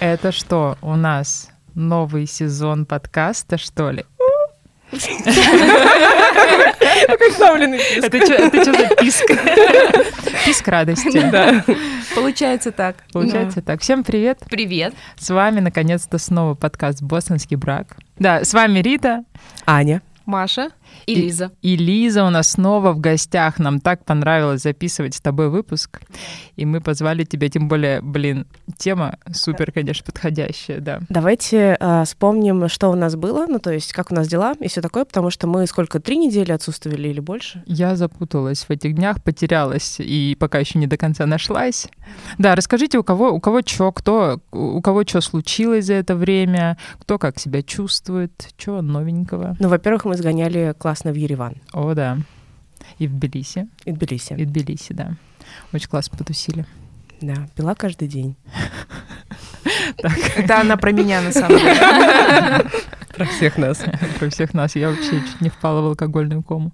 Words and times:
Это 0.00 0.32
что, 0.32 0.78
у 0.80 0.96
нас 0.96 1.48
новый 1.74 2.26
сезон 2.26 2.86
подкаста, 2.86 3.58
что 3.58 3.90
ли? 3.90 4.04
Какой 7.06 7.30
вставленный 7.30 7.78
писк. 7.78 8.04
Это 8.04 8.62
что 8.62 8.72
за 8.72 8.94
писк? 8.96 9.24
Писк 10.44 10.68
радости. 10.68 11.30
Да. 11.30 11.64
Получается 12.14 12.70
так. 12.70 12.96
Получается 13.12 13.60
так. 13.62 13.80
Всем 13.80 14.04
привет. 14.04 14.38
Привет. 14.48 14.94
С 15.16 15.30
вами, 15.30 15.60
наконец-то, 15.60 16.18
снова 16.18 16.54
подкаст 16.54 17.02
«Бостонский 17.02 17.56
брак». 17.56 17.96
Да, 18.18 18.44
с 18.44 18.54
вами 18.54 18.78
Рита. 18.80 19.24
Аня. 19.66 20.02
Маша 20.26 20.70
и 21.06 21.14
Лиза. 21.14 21.52
И 21.62 21.76
Лиза 21.76 22.24
у 22.24 22.30
нас 22.30 22.50
снова 22.50 22.92
в 22.92 23.00
гостях. 23.00 23.58
Нам 23.58 23.80
так 23.80 24.04
понравилось 24.04 24.62
записывать 24.62 25.14
с 25.14 25.20
тобой 25.20 25.48
выпуск. 25.50 26.00
И 26.56 26.64
мы 26.64 26.80
позвали 26.80 27.24
тебя, 27.24 27.48
тем 27.48 27.68
более, 27.68 28.00
блин, 28.00 28.46
тема 28.76 29.18
супер, 29.32 29.72
конечно, 29.72 30.04
подходящая, 30.04 30.80
да. 30.80 31.00
Давайте 31.08 31.76
э, 31.78 32.04
вспомним, 32.04 32.68
что 32.68 32.90
у 32.90 32.94
нас 32.94 33.16
было, 33.16 33.46
ну 33.46 33.58
то 33.58 33.72
есть 33.72 33.92
как 33.92 34.10
у 34.10 34.14
нас 34.14 34.28
дела 34.28 34.54
и 34.60 34.68
все 34.68 34.80
такое, 34.80 35.04
потому 35.04 35.30
что 35.30 35.46
мы 35.46 35.66
сколько, 35.66 36.00
три 36.00 36.16
недели 36.16 36.52
отсутствовали 36.52 37.08
или 37.08 37.20
больше? 37.20 37.62
Я 37.66 37.96
запуталась 37.96 38.64
в 38.64 38.70
этих 38.70 38.94
днях, 38.94 39.22
потерялась 39.22 39.96
и 39.98 40.36
пока 40.38 40.58
еще 40.58 40.78
не 40.78 40.86
до 40.86 40.96
конца 40.96 41.26
нашлась. 41.26 41.88
Да, 42.38 42.54
расскажите, 42.54 42.98
у 42.98 43.04
кого, 43.04 43.30
у 43.30 43.40
кого 43.40 43.60
что, 43.64 43.92
кто, 43.92 44.40
у 44.52 44.80
кого 44.80 45.04
что 45.04 45.20
случилось 45.20 45.86
за 45.86 45.94
это 45.94 46.14
время, 46.14 46.78
кто 47.00 47.18
как 47.18 47.38
себя 47.38 47.62
чувствует, 47.62 48.52
что 48.56 48.82
новенького. 48.82 49.56
Ну, 49.58 49.68
во-первых, 49.68 50.04
мы 50.04 50.16
сгоняли 50.16 50.74
классно 50.84 51.12
в 51.12 51.14
Ереван. 51.14 51.54
О, 51.72 51.94
да. 51.94 52.18
И 52.98 53.06
в 53.06 53.12
Тбилиси. 53.18 53.68
И 53.86 53.92
в 53.92 53.96
Тбилиси. 53.96 54.34
И 54.34 54.44
в 54.44 54.50
Тбилиси, 54.50 54.92
да. 54.92 55.14
Очень 55.72 55.88
классно 55.88 56.18
потусили. 56.18 56.66
Да, 57.22 57.48
пила 57.56 57.74
каждый 57.74 58.06
день. 58.06 58.36
Это 60.36 60.60
она 60.60 60.76
про 60.76 60.92
меня, 60.92 61.22
на 61.22 61.32
самом 61.32 61.56
деле. 61.56 61.74
Про 63.16 63.24
всех 63.24 63.56
нас. 63.56 63.82
Про 64.18 64.28
всех 64.28 64.52
нас. 64.52 64.76
Я 64.76 64.90
вообще 64.90 65.22
чуть 65.22 65.40
не 65.40 65.48
впала 65.48 65.80
в 65.80 65.86
алкогольную 65.86 66.42
кому. 66.42 66.70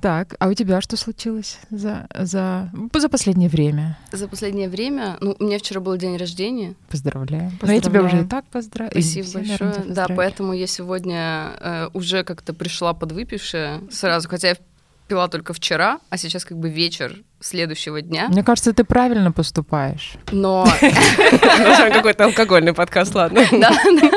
Так, 0.00 0.34
а 0.38 0.48
у 0.48 0.54
тебя 0.54 0.80
что 0.80 0.96
случилось 0.96 1.58
за, 1.70 2.06
за, 2.14 2.70
за 2.94 3.08
последнее 3.10 3.48
время? 3.50 3.98
За 4.12 4.28
последнее 4.28 4.68
время, 4.68 5.18
ну, 5.20 5.36
у 5.38 5.44
меня 5.44 5.58
вчера 5.58 5.80
был 5.80 5.96
день 5.96 6.16
рождения. 6.16 6.74
Поздравляю. 6.88 7.52
Но 7.60 7.72
я 7.72 7.80
тебя 7.80 8.00
уже 8.00 8.16
и 8.16 8.20
Поздравляю. 8.22 8.28
так 8.28 8.44
поздравляю. 8.46 8.92
Спасибо 8.92 9.28
большое. 9.32 9.74
Да, 9.94 10.06
поэтому 10.08 10.52
я 10.54 10.66
сегодня 10.66 11.52
э, 11.60 11.88
уже 11.92 12.24
как-то 12.24 12.54
пришла 12.54 12.94
подвыпившая 12.94 13.82
сразу, 13.90 14.28
хотя 14.28 14.48
я 14.50 14.56
пила 15.06 15.28
только 15.28 15.52
вчера, 15.52 15.98
а 16.08 16.16
сейчас 16.16 16.44
как 16.44 16.56
бы 16.56 16.70
вечер 16.70 17.16
следующего 17.40 18.00
дня. 18.00 18.28
Мне 18.28 18.44
кажется, 18.44 18.72
ты 18.72 18.84
правильно 18.84 19.32
поступаешь. 19.32 20.14
Но 20.30 20.66
Ну, 20.80 21.92
какой-то 21.92 22.24
алкогольный 22.26 22.72
подкаст, 22.72 23.14
ладно. 23.14 23.42
да, 23.50 23.70
да. 24.00 24.10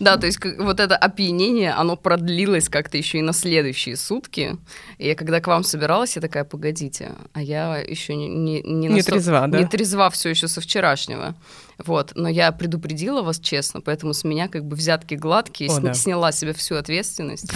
Да, 0.00 0.16
то 0.16 0.26
есть 0.26 0.38
как- 0.38 0.58
вот 0.58 0.80
это 0.80 0.96
опьянение, 0.96 1.72
оно 1.72 1.94
продлилось 1.96 2.68
как-то 2.68 2.96
еще 2.96 3.18
и 3.18 3.22
на 3.22 3.32
следующие 3.34 3.96
сутки. 3.96 4.56
И 4.98 5.06
я 5.06 5.14
когда 5.14 5.40
к 5.40 5.46
вам 5.46 5.62
собиралась, 5.62 6.16
я 6.16 6.22
такая, 6.22 6.44
погодите, 6.44 7.12
а 7.34 7.42
я 7.42 7.76
еще 7.76 8.16
не, 8.16 8.28
не, 8.28 8.62
не, 8.62 8.88
Не 8.88 9.02
трезва, 9.02 9.46
да? 9.46 9.58
Не 9.58 9.66
трезва 9.66 10.08
все 10.08 10.30
еще 10.30 10.48
со 10.48 10.60
вчерашнего. 10.62 11.34
Вот, 11.86 12.12
но 12.14 12.28
я 12.28 12.52
предупредила 12.52 13.22
вас 13.22 13.38
честно, 13.40 13.80
поэтому 13.80 14.12
с 14.12 14.24
меня 14.24 14.48
как 14.48 14.64
бы 14.64 14.76
взятки 14.76 15.14
гладкие, 15.14 15.70
О, 15.70 15.74
сни- 15.74 15.86
да. 15.88 15.94
сняла 15.94 16.32
себе 16.32 16.52
всю 16.52 16.76
ответственность. 16.76 17.50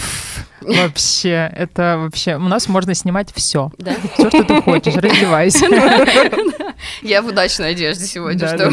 Вообще, 0.61 1.51
это 1.55 1.97
вообще... 1.99 2.37
У 2.37 2.39
нас 2.47 2.67
можно 2.67 2.93
снимать 2.95 3.31
все. 3.35 3.71
Да? 3.77 3.93
Все, 4.15 4.29
что 4.29 4.43
ты 4.43 4.61
хочешь, 4.61 4.95
раздевайся. 4.95 5.65
Я 7.01 7.21
в 7.21 7.27
удачной 7.27 7.71
одежде 7.71 8.05
сегодня, 8.05 8.47
что. 8.47 8.71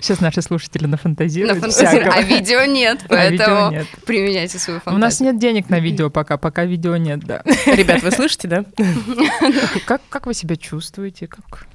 Сейчас 0.00 0.20
наши 0.20 0.42
слушатели 0.42 0.86
нафантазируют 0.86 1.64
всякого. 1.72 2.12
А 2.14 2.22
видео 2.22 2.64
нет, 2.64 3.00
А 3.04 3.08
поэтому 3.08 3.72
применяйте 4.04 4.58
свою 4.58 4.80
У 4.84 4.90
нас 4.90 5.14
фантазию. 5.16 5.32
нет 5.32 5.38
денег 5.40 5.70
на 5.70 5.80
видео 5.80 6.10
пока, 6.10 6.36
пока 6.36 6.64
видео 6.64 6.96
нет, 6.96 7.20
да. 7.20 7.42
Ребят, 7.66 8.02
вы 8.02 8.10
слышите, 8.10 8.48
да? 8.48 8.64
Как, 9.86 10.02
как 10.08 10.26
вы 10.26 10.34
себя 10.34 10.56
чувствуете? 10.56 11.26
Как... 11.26 11.66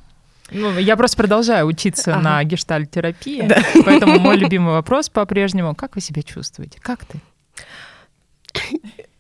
Ну, 0.52 0.78
я 0.78 0.96
просто 0.96 1.18
продолжаю 1.18 1.66
учиться 1.68 2.14
Ага. 2.14 2.22
на 2.22 2.44
гештальт-терапии, 2.44 3.50
поэтому 3.86 4.20
мой 4.20 4.38
любимый 4.38 4.74
вопрос 4.74 5.10
по-прежнему, 5.10 5.76
как 5.76 5.96
вы 5.96 6.02
себя 6.02 6.24
чувствуете? 6.24 6.80
Как 6.82 7.06
ты? 7.06 7.20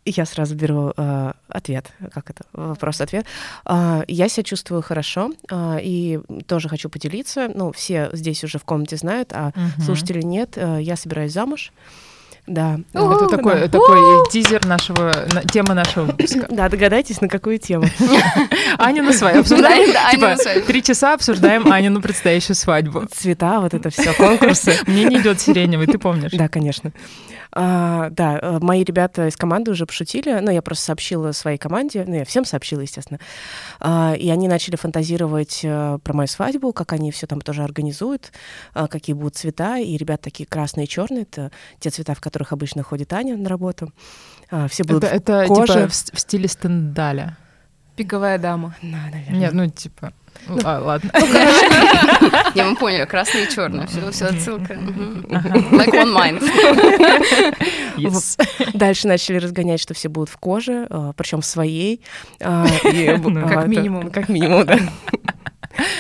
Я 0.06 0.26
сразу 0.26 0.56
беру 0.56 0.94
э, 0.96 1.32
ответ. 1.50 1.92
Как 2.14 2.30
это? 2.30 2.46
Вопрос-ответ. 2.54 3.26
А, 3.66 4.04
я 4.08 4.30
себя 4.30 4.44
чувствую 4.44 4.82
хорошо 4.82 5.32
а, 5.52 5.78
и 5.82 6.20
тоже 6.48 6.70
хочу 6.70 6.90
поделиться. 6.90 7.50
Ну, 7.54 7.74
все 7.74 8.10
здесь 8.14 8.42
уже 8.46 8.58
в 8.58 8.64
комнате 8.64 8.96
знают, 8.96 9.34
а 9.34 9.52
Мгм. 9.54 9.82
слушатели 9.84 10.22
нет. 10.22 10.54
Э, 10.56 10.80
Я 10.82 10.96
собираюсь 10.96 11.34
замуж. 11.34 11.74
Да. 12.48 12.80
Это 12.94 13.28
такой, 13.28 13.62
да. 13.62 13.68
такой 13.68 14.30
тизер 14.32 14.66
нашего, 14.66 15.12
на- 15.34 15.44
темы 15.44 15.74
нашего 15.74 16.06
выпуска. 16.06 16.48
Да, 16.58 16.70
догадайтесь, 16.70 17.20
на 17.22 17.28
какую 17.28 17.60
тему. 17.60 17.86
Аня 18.78 19.04
на 19.04 19.12
свадьбу. 19.14 19.40
Обсуждаем, 19.42 19.94
типа, 20.12 20.36
три 20.66 20.82
часа 20.82 21.14
обсуждаем 21.14 21.70
Анину 21.72 22.02
предстоящую 22.02 22.56
свадьбу. 22.56 23.06
Цвета, 23.12 23.60
вот 23.60 23.74
это 23.74 23.90
все, 23.90 24.14
конкурсы. 24.14 24.80
Мне 24.88 25.04
не 25.04 25.18
идет 25.18 25.42
сиреневый, 25.42 25.88
ты 25.88 25.98
помнишь? 25.98 26.32
Да, 26.32 26.48
конечно. 26.48 26.94
А, 27.60 28.12
да, 28.12 28.38
э, 28.40 28.60
мои 28.62 28.84
ребята 28.84 29.28
из 29.28 29.36
команды 29.36 29.72
уже 29.72 29.88
пошутили, 29.88 30.40
ну, 30.42 30.52
я 30.52 30.62
просто 30.62 30.86
сообщила 30.86 31.32
своей 31.32 31.58
команде, 31.58 32.06
ну, 32.08 32.14
я 32.14 32.24
всем 32.24 32.46
сообщила, 32.46 32.82
естественно, 32.82 33.20
А, 33.80 34.14
и 34.14 34.30
они 34.30 34.48
начали 34.48 34.76
фантазировать 34.76 35.62
э, 35.64 35.98
про 36.04 36.14
мою 36.14 36.28
свадьбу, 36.28 36.72
как 36.72 36.94
они 36.94 37.12
все 37.12 37.26
там 37.26 37.42
тоже 37.42 37.64
организуют, 37.64 38.32
а, 38.76 38.88
какие 38.88 39.16
будут 39.16 39.38
цвета, 39.38 39.80
и 39.80 39.98
ребята 39.98 40.26
такие 40.26 40.46
красные 40.46 40.86
и 40.86 40.88
черные, 40.88 41.24
это 41.24 41.52
те 41.80 41.90
цвета, 41.90 42.14
в 42.14 42.22
которых 42.22 42.54
обычно 42.54 42.84
ходит 42.84 43.12
Аня 43.12 43.36
на 43.36 43.50
работу. 43.50 43.92
А, 44.52 44.68
все 44.68 44.84
будут 44.84 45.06
Это, 45.06 45.16
это 45.16 45.46
в 45.46 45.48
коже. 45.48 45.74
типа 45.74 45.88
в 45.88 46.20
стиле 46.20 46.48
стендаля. 46.48 47.38
Пиковая 47.96 48.38
дама. 48.38 48.76
Да, 48.84 49.00
наверное. 49.12 49.40
Нет, 49.40 49.54
ну 49.54 49.68
типа... 49.68 50.14
ну, 50.48 50.60
а, 50.64 50.80
ладно. 50.80 51.12
Не, 52.56 52.64
мы 52.64 52.76
поняли, 52.76 53.06
красное 53.06 53.44
и 53.46 53.50
черное. 53.50 53.88
Все, 53.88 54.12
все 54.12 54.26
отсылка. 54.26 54.74
Like 54.74 55.92
one 55.92 56.14
mind. 56.14 56.42
Дальше 58.74 59.08
начали 59.08 59.38
разгонять, 59.38 59.80
что 59.82 59.94
все 59.94 60.10
будут 60.10 60.30
в 60.30 60.38
коже, 60.38 60.88
причем 61.18 61.42
в 61.42 61.46
своей. 61.46 62.02
а, 62.42 62.66
Ну, 63.38 63.46
а, 63.46 63.50
как 63.50 63.68
минимум. 63.68 64.12
Как 64.12 64.30
минимум, 64.30 64.66
да. 64.66 64.78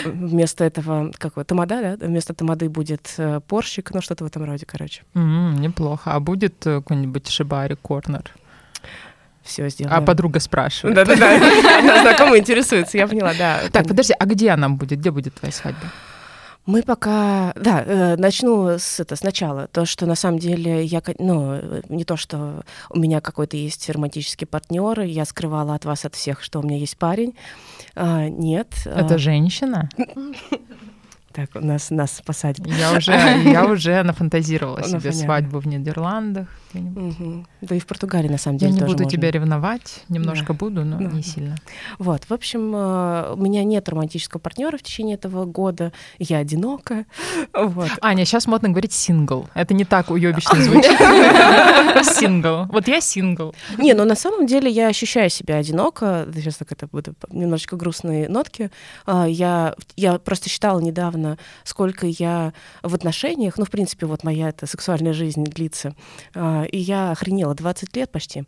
Вместо 0.05 0.63
этого, 0.63 1.11
как 1.17 1.33
его, 1.33 1.43
тамада, 1.43 1.97
да? 1.97 2.07
Вместо 2.07 2.33
тамады 2.33 2.67
будет 2.69 3.13
э, 3.17 3.41
порщик, 3.47 3.91
ну 3.93 4.01
что-то 4.01 4.23
в 4.23 4.27
этом 4.27 4.43
роде, 4.43 4.65
короче. 4.65 5.03
Неплохо. 5.13 6.13
А 6.13 6.19
будет 6.19 6.65
э, 6.65 6.77
какой-нибудь 6.77 7.27
шибари 7.29 7.75
корнер? 7.75 8.23
Все 9.47 9.69
сделано. 9.69 9.97
А 9.97 10.01
подруга 10.01 10.39
спрашивает. 10.39 10.95
Да-да-да. 10.95 11.35
Одна 11.79 12.01
знакомая 12.01 12.39
интересуется, 12.39 12.97
я 12.97 13.07
поняла, 13.07 13.33
да. 13.37 13.61
Так, 13.71 13.87
подожди, 13.87 14.13
а 14.17 14.25
где 14.25 14.49
она 14.51 14.69
будет? 14.69 14.99
Где 14.99 15.11
будет 15.11 15.35
твоя 15.35 15.51
свадьба? 15.51 15.87
Мы 16.65 16.83
пока, 16.83 17.53
да, 17.55 17.81
э, 17.81 18.15
начну 18.17 18.67
с 18.77 18.99
это 18.99 19.15
сначала. 19.15 19.67
То, 19.67 19.85
что 19.85 20.05
на 20.05 20.15
самом 20.15 20.37
деле 20.37 20.83
я, 20.83 21.01
ну, 21.17 21.53
э, 21.53 21.81
не 21.87 22.03
то, 22.03 22.17
что 22.17 22.65
у 22.89 22.99
меня 22.99 23.21
какой-то 23.21 23.55
есть 23.55 23.89
романтический 23.89 24.45
партнер, 24.45 24.99
я 24.99 25.23
скрывала 25.23 25.75
от 25.75 25.85
вас 25.85 26.03
от 26.03 26.15
всех, 26.15 26.43
что 26.43 26.59
у 26.59 26.63
меня 26.63 26.77
есть 26.77 26.97
парень. 26.97 27.35
А, 27.95 28.27
нет. 28.27 28.67
а, 28.85 28.99
Это 29.05 29.17
женщина? 29.17 29.89
Так, 31.37 31.49
у 31.53 31.59
нас 31.63 31.91
нас 31.91 32.19
посадят. 32.25 32.65
Я 32.65 32.93
уже, 32.97 33.11
я 33.11 33.65
уже 33.71 34.01
нафантазировала 34.01 34.77
Ну, 34.79 34.83
себе 34.87 34.99
понятно. 35.01 35.21
свадьбу 35.21 35.59
в 35.59 35.67
Нидерландах. 35.67 36.47
Да 37.61 37.75
и 37.75 37.79
в 37.79 37.85
Португалии, 37.85 38.27
на 38.27 38.39
самом 38.39 38.55
Я 38.57 38.61
деле, 38.61 38.71
не 38.73 38.79
тоже 38.79 38.91
буду 38.93 39.03
можно. 39.03 39.17
тебя 39.19 39.29
ревновать, 39.31 40.03
немножко 40.09 40.53
буду, 40.53 40.83
но 40.83 40.97
Да. 40.97 41.03
не 41.05 41.21
сильно. 41.21 41.55
Вот, 41.99 42.23
в 42.25 42.33
общем, 42.33 42.73
э, 42.75 43.33
у 43.33 43.37
меня 43.37 43.63
нет 43.63 43.87
романтического 43.87 44.39
партнера 44.39 44.77
в 44.77 44.81
течение 44.81 45.13
этого 45.15 45.45
года. 45.45 45.91
Я 46.17 46.39
одинока. 46.39 47.05
Вот. 47.53 47.89
Аня, 48.01 48.25
сейчас 48.25 48.47
модно 48.47 48.69
говорить 48.69 48.93
сингл. 48.93 49.47
Это 49.53 49.75
не 49.75 49.85
так 49.85 50.09
уебищно 50.09 50.55
звучит. 50.61 50.97
Сингл. 52.03 52.65
Вот 52.71 52.87
я 52.87 52.99
сингл. 53.01 53.53
Не, 53.77 53.93
но 53.93 54.05
на 54.05 54.15
самом 54.15 54.47
деле 54.47 54.69
я 54.71 54.87
ощущаю 54.87 55.29
себя 55.29 55.57
одиноко. 55.57 56.27
Сейчас 56.33 56.55
так 56.55 56.71
это 56.71 56.87
буду 56.87 57.13
немножечко 57.29 57.75
грустные 57.75 58.27
нотки. 58.27 58.71
А, 59.05 59.25
Я, 59.27 59.75
я 59.95 60.17
просто 60.19 60.49
читала 60.49 60.79
недавно 60.79 61.26
удивительно, 61.27 61.37
сколько 61.63 62.07
я 62.07 62.53
в 62.83 62.95
отношениях, 62.95 63.57
ну, 63.57 63.65
в 63.65 63.69
принципе, 63.69 64.05
вот 64.05 64.23
моя 64.23 64.49
эта 64.49 64.65
сексуальная 64.67 65.13
жизнь 65.13 65.43
длится, 65.43 65.93
а, 66.35 66.63
и 66.63 66.77
я 66.77 67.11
охренела 67.11 67.53
20 67.55 67.95
лет 67.95 68.11
почти. 68.11 68.43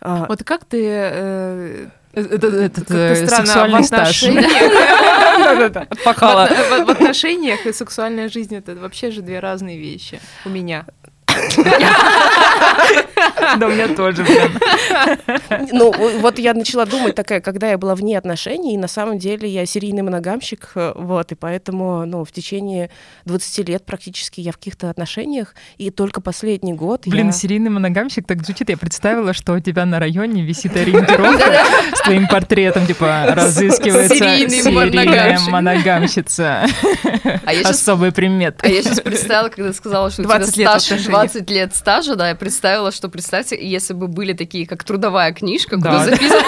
А, 0.00 0.26
вот 0.28 0.42
как 0.44 0.64
ты... 0.64 0.84
Э, 0.84 1.88
это, 2.14 2.46
это, 2.46 2.80
это 2.82 3.26
сексуальный 3.26 3.84
стаж. 3.84 4.22
Отпахала. 5.90 6.46
В 6.46 6.90
отношениях 6.90 7.64
и 7.64 7.72
сексуальная 7.72 8.28
жизнь— 8.28 8.54
это 8.56 8.74
вообще 8.74 9.10
же 9.10 9.22
две 9.22 9.40
разные 9.40 9.78
вещи 9.78 10.20
у 10.44 10.50
меня. 10.50 10.84
Да, 13.58 13.66
у 13.66 13.70
меня 13.70 13.88
тоже. 13.88 14.24
Ну, 15.72 15.92
вот 16.20 16.38
я 16.38 16.54
начала 16.54 16.86
думать 16.86 17.14
такая, 17.14 17.40
когда 17.40 17.70
я 17.70 17.78
была 17.78 17.94
вне 17.94 18.18
отношений, 18.18 18.74
и 18.74 18.78
на 18.78 18.88
самом 18.88 19.18
деле 19.18 19.48
я 19.48 19.66
серийный 19.66 20.02
моногамщик, 20.02 20.70
вот, 20.74 21.32
и 21.32 21.34
поэтому, 21.34 22.04
ну, 22.06 22.24
в 22.24 22.32
течение 22.32 22.90
20 23.24 23.68
лет 23.68 23.84
практически 23.84 24.40
я 24.40 24.52
в 24.52 24.56
каких-то 24.56 24.90
отношениях, 24.90 25.54
и 25.76 25.90
только 25.90 26.20
последний 26.20 26.72
год 26.72 27.02
Блин, 27.06 27.26
я... 27.26 27.32
серийный 27.32 27.70
моногамщик 27.70 28.26
так 28.26 28.44
звучит. 28.44 28.70
Я 28.70 28.76
представила, 28.76 29.32
что 29.32 29.54
у 29.54 29.60
тебя 29.60 29.86
на 29.86 29.98
районе 29.98 30.42
висит 30.42 30.76
ориентировка 30.76 31.64
с 31.94 32.02
твоим 32.02 32.28
портретом, 32.28 32.86
типа, 32.86 33.26
разыскивается 33.34 34.16
серийная 34.16 35.38
моногамщица. 35.48 36.66
А 37.44 37.68
Особый 37.68 38.12
примет. 38.12 38.60
А 38.62 38.68
я 38.68 38.82
сейчас 38.82 39.00
представила, 39.00 39.48
когда 39.48 39.72
сказала, 39.72 40.10
что 40.10 40.22
у 40.22 40.24
тебя 40.24 40.44
стаж 40.44 41.04
20 41.04 41.21
лет 41.50 41.74
стажа, 41.74 42.16
да, 42.16 42.30
я 42.30 42.34
представила, 42.34 42.92
что, 42.92 43.08
представьте, 43.08 43.58
если 43.60 43.94
бы 43.94 44.08
были 44.08 44.32
такие, 44.32 44.66
как 44.66 44.84
трудовая 44.84 45.32
книжка, 45.32 45.76
куда 45.76 46.04
записана 46.04 46.42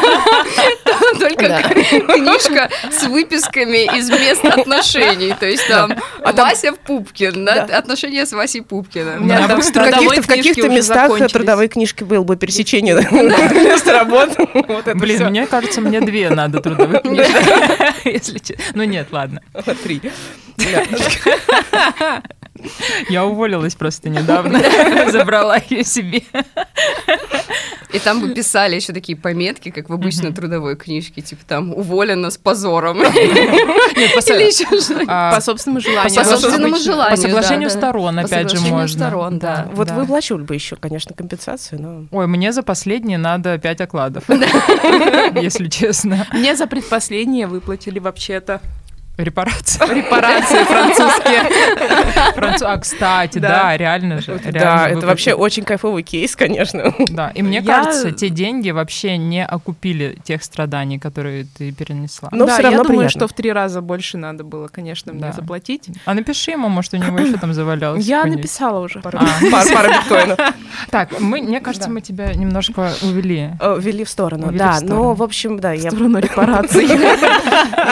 только 1.18 1.62
книжка 1.62 2.70
с 2.90 3.04
выписками 3.04 3.84
из 3.98 4.10
мест 4.10 4.44
отношений, 4.44 5.34
то 5.38 5.46
есть 5.46 5.66
там 5.68 5.94
а 6.22 6.32
Вася 6.32 6.72
Пупкин, 6.72 7.48
отношения 7.48 8.26
с 8.26 8.32
Васей 8.32 8.62
Пупкиным. 8.62 9.26
В 9.28 10.26
каких-то 10.26 10.68
местах 10.68 11.12
трудовые 11.28 11.68
книжки 11.68 12.04
было 12.04 12.24
бы 12.24 12.36
пересечение 12.36 12.94
места 13.12 13.92
работы. 13.92 14.46
Блин, 14.94 15.26
мне 15.30 15.46
кажется, 15.46 15.80
мне 15.80 16.00
две 16.00 16.30
надо 16.30 16.60
трудовые 16.60 17.00
книжки, 17.00 18.56
Ну 18.74 18.84
нет, 18.84 19.08
ладно. 19.10 19.40
Три. 19.82 20.00
Я 23.08 23.24
уволилась 23.24 23.74
просто 23.74 24.08
недавно, 24.08 24.60
забрала 25.10 25.58
ее 25.68 25.84
себе. 25.84 26.22
И 27.94 28.00
там 28.00 28.20
бы 28.20 28.34
писали 28.34 28.74
еще 28.74 28.92
такие 28.92 29.16
пометки, 29.16 29.70
как 29.70 29.88
в 29.88 29.92
обычной 29.92 30.32
трудовой 30.32 30.74
книжке, 30.74 31.22
типа 31.22 31.42
там 31.46 31.72
уволена 31.72 32.30
с 32.30 32.36
позором. 32.36 33.00
А, 35.06 35.34
по 35.34 35.40
собственному 35.40 35.80
желанию. 35.80 36.14
По 36.14 36.24
собственному 36.24 36.76
желанию. 36.76 37.16
По 37.16 37.16
соглашению 37.16 37.70
сторон, 37.70 38.18
опять 38.18 38.50
же, 38.50 38.58
можно. 38.60 38.88
сторон, 38.88 39.38
да. 39.38 39.68
Вот 39.72 39.90
вы 39.90 40.00
выплачивали 40.00 40.42
бы 40.42 40.54
еще, 40.54 40.74
конечно, 40.76 41.14
компенсацию, 41.14 41.80
но... 41.80 42.06
Ой, 42.10 42.26
мне 42.26 42.52
за 42.52 42.62
последнее 42.62 43.18
надо 43.18 43.58
пять 43.58 43.80
окладов, 43.80 44.24
если 45.40 45.68
честно. 45.68 46.26
Мне 46.32 46.56
за 46.56 46.66
предпоследнее 46.66 47.46
выплатили 47.46 48.00
вообще-то. 48.00 48.60
Репарации. 49.16 49.94
Репарации 49.94 50.64
французские. 50.64 52.32
Француз... 52.34 52.62
А, 52.62 52.78
кстати, 52.78 53.38
да, 53.38 53.48
да 53.48 53.76
реально 53.76 54.20
же. 54.20 54.32
Реально 54.38 54.52
да, 54.52 54.72
выплатили. 54.72 54.98
это 54.98 55.06
вообще 55.06 55.34
очень 55.34 55.62
кайфовый 55.62 56.02
кейс, 56.02 56.34
конечно. 56.34 56.92
Да, 57.10 57.30
и 57.30 57.42
мне 57.42 57.58
Я... 57.58 57.62
кажется, 57.62 58.10
те 58.10 58.28
деньги 58.28 58.70
вообще 58.70 59.16
не 59.16 59.44
окупили 59.46 60.18
тех 60.24 60.42
страданий, 60.42 60.98
которые 60.98 61.46
ты 61.56 61.70
перенесла. 61.70 62.28
Но 62.32 62.46
да, 62.46 62.54
все 62.54 62.62
равно 62.64 62.78
я 62.78 62.84
думаю, 62.84 63.08
что 63.08 63.28
в 63.28 63.32
три 63.32 63.52
раза 63.52 63.80
больше 63.80 64.18
надо 64.18 64.42
было, 64.42 64.66
конечно, 64.66 65.12
мне 65.12 65.22
да. 65.22 65.32
заплатить. 65.32 65.90
А 66.06 66.14
напиши 66.14 66.50
ему, 66.50 66.68
может, 66.68 66.94
у 66.94 66.96
него 66.96 67.16
еще 67.16 67.36
там 67.36 67.52
завалялось. 67.52 68.04
Я 68.04 68.24
написала 68.24 68.80
уже. 68.80 69.00
Пара 69.00 69.20
а. 69.20 69.40
биткоинов. 69.40 70.38
Так, 70.90 71.20
мы, 71.20 71.40
мне 71.40 71.60
кажется, 71.60 71.88
мы 71.88 72.00
тебя 72.00 72.34
немножко 72.34 72.92
увели. 73.02 73.50
Увели 73.60 74.04
в 74.04 74.08
сторону, 74.08 74.50
да. 74.50 74.80
Ну, 74.82 75.14
в 75.14 75.22
общем, 75.22 75.60
да. 75.60 75.74
В 75.74 75.80
сторону 75.80 76.18
репараций. 76.24 76.88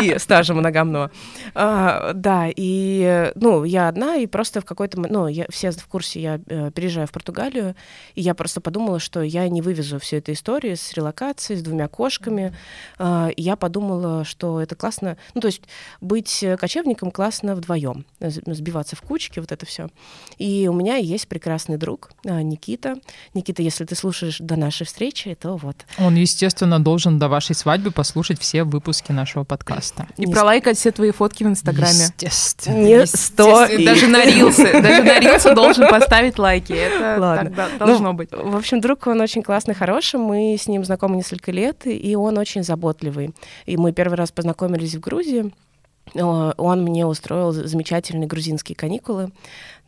И 0.02 0.18
стажа 0.18 0.52
моногамного. 0.54 1.11
А, 1.54 2.12
да, 2.14 2.48
и, 2.54 3.32
ну, 3.34 3.64
я 3.64 3.88
одна, 3.88 4.16
и 4.16 4.26
просто 4.26 4.60
в 4.60 4.64
какой-то... 4.64 5.00
Ну, 5.00 5.28
я, 5.28 5.46
все 5.50 5.70
в 5.72 5.86
курсе, 5.86 6.20
я 6.20 6.40
э, 6.46 6.70
переезжаю 6.70 7.06
в 7.06 7.12
Португалию, 7.12 7.74
и 8.14 8.20
я 8.20 8.34
просто 8.34 8.60
подумала, 8.60 8.98
что 8.98 9.22
я 9.22 9.48
не 9.48 9.62
вывезу 9.62 9.98
всю 9.98 10.16
эту 10.16 10.32
историю 10.32 10.76
с 10.76 10.92
релокацией, 10.92 11.58
с 11.58 11.62
двумя 11.62 11.88
кошками. 11.88 12.54
И 13.00 13.42
я 13.42 13.56
подумала, 13.56 14.24
что 14.24 14.60
это 14.60 14.74
классно... 14.74 15.16
Ну, 15.34 15.40
то 15.40 15.48
есть 15.48 15.62
быть 16.00 16.44
кочевником 16.58 17.10
классно 17.10 17.54
вдвоем, 17.54 18.04
сбиваться 18.20 18.96
в 18.96 19.02
кучки, 19.02 19.38
вот 19.38 19.52
это 19.52 19.66
все. 19.66 19.88
И 20.38 20.68
у 20.68 20.74
меня 20.74 20.96
есть 20.96 21.28
прекрасный 21.28 21.76
друг 21.76 22.10
а, 22.26 22.42
Никита. 22.42 22.96
Никита, 23.34 23.62
если 23.62 23.84
ты 23.84 23.94
слушаешь 23.94 24.38
до 24.38 24.56
нашей 24.56 24.86
встречи, 24.86 25.34
то 25.34 25.56
вот. 25.56 25.76
Он, 25.98 26.14
естественно, 26.14 26.82
должен 26.82 27.18
до 27.18 27.28
вашей 27.28 27.54
свадьбы 27.54 27.90
послушать 27.90 28.40
все 28.40 28.64
выпуски 28.64 29.12
нашего 29.12 29.44
подкаста. 29.44 30.06
И 30.16 30.26
пролайкать 30.26 30.78
все 30.78 30.90
твои 30.90 31.01
твои 31.02 31.10
фотки 31.10 31.42
в 31.42 31.48
Инстаграме. 31.48 31.90
Естественно. 31.90 32.76
Не 32.76 33.06
стоит. 33.06 33.84
Даже 33.84 34.06
на 34.06 34.24
Рилсы. 34.24 34.80
Даже 34.80 35.02
на 35.02 35.18
Рилсы 35.18 35.52
должен 35.52 35.88
поставить 35.88 36.38
лайки. 36.38 36.72
Это 36.72 37.20
Ладно. 37.20 37.68
Ну, 37.80 37.86
должно 37.86 38.14
быть. 38.14 38.30
В 38.30 38.56
общем, 38.56 38.80
друг, 38.80 39.08
он 39.08 39.20
очень 39.20 39.42
классный, 39.42 39.74
хороший. 39.74 40.20
Мы 40.20 40.56
с 40.56 40.68
ним 40.68 40.84
знакомы 40.84 41.16
несколько 41.16 41.50
лет, 41.50 41.86
и 41.86 42.14
он 42.14 42.38
очень 42.38 42.62
заботливый. 42.62 43.34
И 43.66 43.76
мы 43.76 43.92
первый 43.92 44.14
раз 44.14 44.30
познакомились 44.30 44.94
в 44.94 45.00
Грузии. 45.00 45.52
Он 46.14 46.84
мне 46.84 47.04
устроил 47.04 47.50
замечательные 47.52 48.28
грузинские 48.28 48.76
каникулы. 48.76 49.32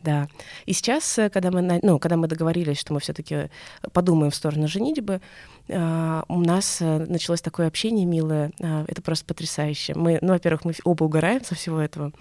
Да. 0.03 0.27
И 0.65 0.73
сейчас, 0.73 1.17
э, 1.17 1.29
когда 1.29 1.49
мы, 1.49 1.79
ну, 1.81 1.97
когда 1.97 2.15
мы 2.15 2.27
договорились, 2.27 2.79
что 2.79 2.93
мы 2.93 2.99
все-таки 2.99 3.49
подумаем 3.91 4.31
в 4.31 4.35
сторону 4.35 4.67
женитьбы, 4.67 5.19
у 5.67 6.41
нас 6.41 6.77
э, 6.79 7.05
началось 7.07 7.41
такое 7.41 7.67
общение 7.67 8.05
милое. 8.05 8.51
А, 8.61 8.85
это 8.87 9.01
просто 9.01 9.25
потрясающе. 9.25 9.95
Мы, 9.95 10.19
ну, 10.21 10.33
во-первых, 10.33 10.65
мы 10.65 10.73
оба 10.83 11.03
угораем 11.05 11.43
со 11.43 11.55
всего 11.55 11.79
этого, 11.79 12.11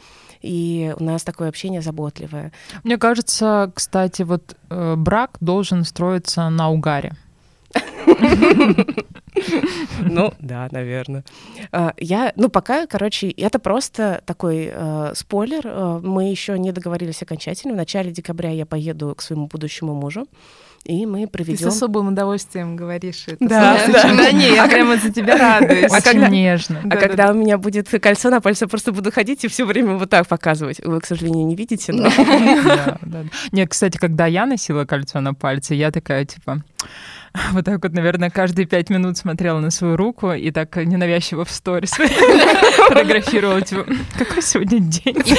и 0.40 0.94
у 0.98 1.04
нас 1.04 1.24
такое 1.24 1.48
общение 1.48 1.82
заботливое. 1.82 2.52
Мне 2.84 2.96
кажется, 2.96 3.70
кстати, 3.74 4.22
вот 4.22 4.56
э, 4.70 4.94
брак 4.96 5.36
должен 5.40 5.84
строиться 5.84 6.48
на 6.48 6.70
угаре. 6.70 7.16
Ну, 10.02 10.32
да, 10.38 10.68
наверное. 10.70 11.24
А, 11.72 11.92
я, 11.98 12.32
ну, 12.36 12.48
пока, 12.48 12.86
короче, 12.86 13.30
это 13.30 13.58
просто 13.58 14.22
такой 14.26 14.70
э, 14.72 15.12
спойлер. 15.14 15.62
Э, 15.64 16.00
мы 16.02 16.30
еще 16.30 16.58
не 16.58 16.70
договорились 16.72 17.20
окончательно. 17.22 17.74
В 17.74 17.76
начале 17.76 18.12
декабря 18.12 18.50
я 18.50 18.64
поеду 18.64 19.14
к 19.16 19.22
своему 19.22 19.48
будущему 19.48 19.94
мужу 19.94 20.26
и 20.84 21.06
мы 21.06 21.26
проведем. 21.26 21.56
Ты 21.56 21.70
с 21.70 21.76
особым 21.76 22.08
удовольствием 22.08 22.76
говоришь 22.76 23.24
это. 23.26 23.36
Да, 23.40 23.78
да, 23.86 24.02
да, 24.14 24.32
не, 24.32 24.54
я 24.54 24.68
прямо 24.68 24.96
за 24.98 25.10
тебя 25.10 25.36
радуюсь. 25.36 25.90
А 25.90 26.02
когда, 26.02 26.28
нежно. 26.28 26.82
А 26.90 26.96
когда 26.96 27.30
у 27.30 27.34
меня 27.34 27.56
будет 27.56 27.88
кольцо 27.88 28.30
на 28.30 28.40
пальце, 28.40 28.64
я 28.64 28.68
просто 28.68 28.92
буду 28.92 29.10
ходить 29.10 29.44
и 29.44 29.48
все 29.48 29.64
время 29.64 29.94
вот 29.94 30.10
так 30.10 30.26
показывать. 30.28 30.80
Вы, 30.80 31.00
к 31.00 31.06
сожалению, 31.06 31.46
не 31.46 31.56
видите, 31.56 31.92
но... 31.92 32.10
Нет, 33.52 33.70
кстати, 33.70 33.96
когда 33.96 34.26
я 34.26 34.44
носила 34.44 34.84
кольцо 34.84 35.20
на 35.20 35.32
пальце, 35.32 35.74
я 35.74 35.90
такая, 35.90 36.26
типа, 36.26 36.62
вот 37.52 37.64
так 37.64 37.82
вот, 37.82 37.92
наверное, 37.92 38.30
каждые 38.30 38.66
пять 38.66 38.90
минут 38.90 39.16
смотрела 39.16 39.58
на 39.58 39.70
свою 39.70 39.96
руку 39.96 40.32
и 40.32 40.50
так 40.50 40.76
ненавязчиво 40.76 41.44
в 41.44 41.50
сторис 41.50 41.90
фотографировала, 42.88 43.60
типа, 43.60 43.84
какой 44.16 44.42
сегодня 44.42 44.78
день? 44.78 45.16
И 45.18 45.34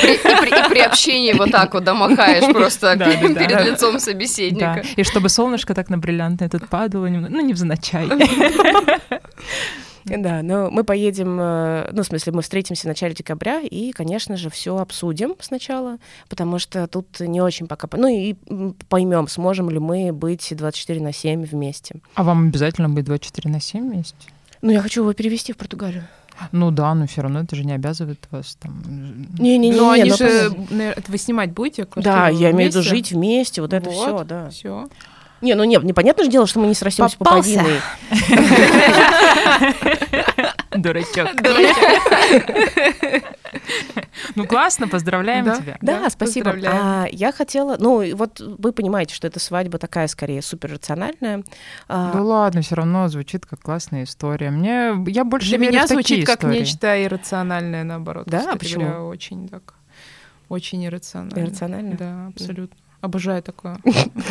при, 0.69 0.79
общении 0.79 1.33
вот 1.33 1.51
так 1.51 1.73
вот 1.73 1.83
домахаешь 1.83 2.51
просто 2.53 2.97
перед 2.97 3.65
лицом 3.65 3.99
собеседника. 3.99 4.83
И 4.95 5.03
чтобы 5.03 5.29
солнышко 5.29 5.73
так 5.73 5.89
на 5.89 5.97
бриллиантный 5.97 6.47
этот 6.47 6.67
падало, 6.67 7.07
ну, 7.07 7.41
невзначай. 7.41 8.09
Да, 10.05 10.43
но 10.43 10.69
мы 10.69 10.83
поедем, 10.83 11.39
э, 11.39 11.89
ну, 11.91 12.03
в 12.03 12.05
смысле, 12.05 12.33
мы 12.33 12.41
встретимся 12.43 12.83
в 12.83 12.85
начале 12.85 13.15
декабря 13.15 13.59
и, 13.59 13.91
конечно 13.91 14.37
же, 14.37 14.49
все 14.49 14.77
обсудим 14.77 15.35
сначала, 15.39 15.97
потому 16.29 16.59
что 16.59 16.87
тут 16.87 17.19
не 17.19 17.41
очень 17.41 17.67
пока... 17.67 17.89
Ну 17.97 18.07
и 18.07 18.35
поймем, 18.87 19.27
сможем 19.27 19.69
ли 19.69 19.79
мы 19.79 20.13
быть 20.13 20.53
24 20.55 21.01
на 21.01 21.11
7 21.11 21.45
вместе. 21.45 21.95
А 22.13 22.23
вам 22.23 22.47
обязательно 22.47 22.87
быть 22.87 23.05
24 23.05 23.51
на 23.51 23.59
7 23.59 23.91
вместе? 23.91 24.15
Ну, 24.61 24.71
я 24.71 24.81
хочу 24.81 25.01
его 25.01 25.13
перевести 25.13 25.53
в 25.53 25.57
Португалию. 25.57 26.03
Ну 26.51 26.71
да, 26.71 26.93
но 26.93 27.07
все 27.07 27.21
равно 27.21 27.41
это 27.41 27.55
же 27.55 27.63
не 27.63 27.73
обязывает 27.73 28.27
вас 28.29 28.55
там. 28.55 28.83
Не-не-не. 29.39 29.75
Но 29.75 29.91
они 29.91 30.09
но 30.09 30.15
же, 30.17 30.51
вы 31.07 31.17
снимать 31.17 31.51
будете? 31.51 31.87
Да, 31.95 32.29
я 32.29 32.51
имею 32.51 32.71
в 32.71 32.75
виду 32.75 32.83
жить 32.83 33.11
вместе, 33.11 33.61
вот, 33.61 33.71
вот 33.71 33.77
это 33.77 33.89
все, 33.89 34.23
да. 34.23 34.49
Все. 34.49 34.87
Не, 35.45 35.53
ну 35.53 35.63
нет, 35.63 35.83
непонятно 35.83 36.23
же 36.23 36.31
дело, 36.31 36.47
что 36.47 36.59
мы 36.59 36.65
не 36.65 36.73
срастемся 36.73 37.15
по 37.17 37.25
повинной. 37.25 37.79
Дурачок. 40.75 41.29
Ну 44.35 44.47
классно, 44.47 44.87
поздравляем 44.87 45.45
тебя. 45.45 45.77
Да, 45.81 46.09
спасибо. 46.09 46.55
А, 46.65 47.05
я 47.11 47.31
хотела, 47.31 47.77
ну 47.79 48.15
вот 48.15 48.39
вы 48.39 48.71
понимаете, 48.71 49.13
что 49.13 49.27
эта 49.27 49.39
свадьба 49.39 49.77
такая 49.77 50.07
скорее 50.07 50.41
супер 50.41 50.73
рациональная. 50.73 51.43
А, 51.87 52.11
ну 52.13 52.25
ладно, 52.25 52.61
все 52.61 52.73
равно 52.75 53.07
звучит 53.07 53.45
как 53.45 53.59
классная 53.61 54.05
история. 54.05 54.49
Мне 54.49 54.95
я 55.07 55.23
больше 55.23 55.49
для 55.49 55.59
меня 55.59 55.85
звучит 55.85 56.25
как 56.25 56.43
нечто 56.43 57.03
иррациональное, 57.03 57.83
наоборот. 57.83 58.25
Да, 58.25 58.55
почему? 58.55 59.07
Очень 59.07 59.47
так 59.47 59.75
Очень 60.49 60.85
иррационально. 60.85 61.39
Иррационально? 61.39 61.97
Да, 61.97 62.27
абсолютно. 62.27 62.77
Обожаю 63.05 63.43
такое. 63.43 63.77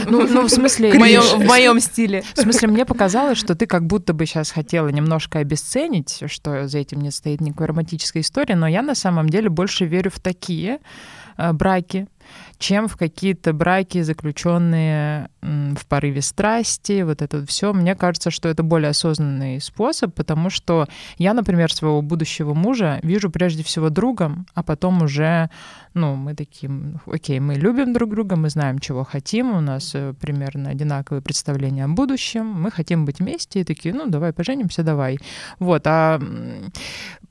Ну, 0.07 0.27
ну 0.27 0.43
в 0.43 0.51
смысле... 0.51 0.93
В 0.93 0.97
моем, 0.97 1.23
в 1.23 1.47
моем 1.47 1.81
стиле. 1.81 2.25
В 2.35 2.41
смысле, 2.41 2.69
мне 2.69 2.85
показалось, 2.85 3.39
что 3.39 3.55
ты 3.55 3.67
как 3.67 3.87
будто 3.87 4.13
бы 4.13 4.27
сейчас 4.27 4.51
хотела 4.51 4.89
немножко 4.89 5.39
обесценить, 5.39 6.25
что 6.27 6.67
за 6.67 6.79
этим 6.79 7.01
не 7.01 7.11
стоит 7.11 7.41
никакой 7.41 7.67
романтической 7.67 8.23
истории, 8.23 8.55
но 8.55 8.67
я 8.67 8.83
на 8.83 8.95
самом 8.95 9.29
деле 9.29 9.49
больше 9.49 9.85
верю 9.85 10.11
в 10.11 10.19
такие 10.19 10.81
браки, 11.37 12.09
чем 12.59 12.89
в 12.89 12.97
какие-то 12.97 13.53
браки, 13.53 14.03
заключенные 14.03 15.29
в 15.43 15.87
порыве 15.87 16.23
страсти, 16.23 17.03
вот 17.03 17.21
это 17.21 17.45
все. 17.47 17.73
Мне 17.73 17.95
кажется, 17.95 18.31
что 18.31 18.49
это 18.49 18.63
более 18.63 18.91
осознанный 18.91 19.61
способ, 19.61 20.15
потому 20.15 20.51
что 20.51 20.87
я, 21.19 21.35
например, 21.35 21.73
своего 21.73 22.01
будущего 22.01 22.55
мужа 22.55 23.01
вижу 23.03 23.31
прежде 23.31 23.63
всего 23.63 23.91
другом, 23.91 24.47
а 24.55 24.63
потом 24.63 25.03
уже, 25.03 25.51
ну, 25.93 26.15
мы 26.15 26.35
таким, 26.35 27.01
окей, 27.07 27.41
мы 27.41 27.55
любим 27.55 27.93
друг 27.93 28.11
друга, 28.11 28.37
мы 28.37 28.49
знаем, 28.49 28.79
чего 28.79 29.05
хотим, 29.05 29.55
у 29.55 29.61
нас 29.61 29.95
э, 29.95 30.15
примерно 30.19 30.71
одинаковые 30.71 31.21
представления 31.21 31.85
о 31.85 31.89
будущем, 31.89 32.47
мы 32.47 32.71
хотим 32.71 33.05
быть 33.05 33.19
вместе, 33.19 33.61
и 33.61 33.65
такие, 33.65 33.95
ну, 33.95 34.07
давай 34.07 34.33
поженимся, 34.33 34.83
давай. 34.83 35.19
Вот, 35.59 35.83
а 35.87 36.21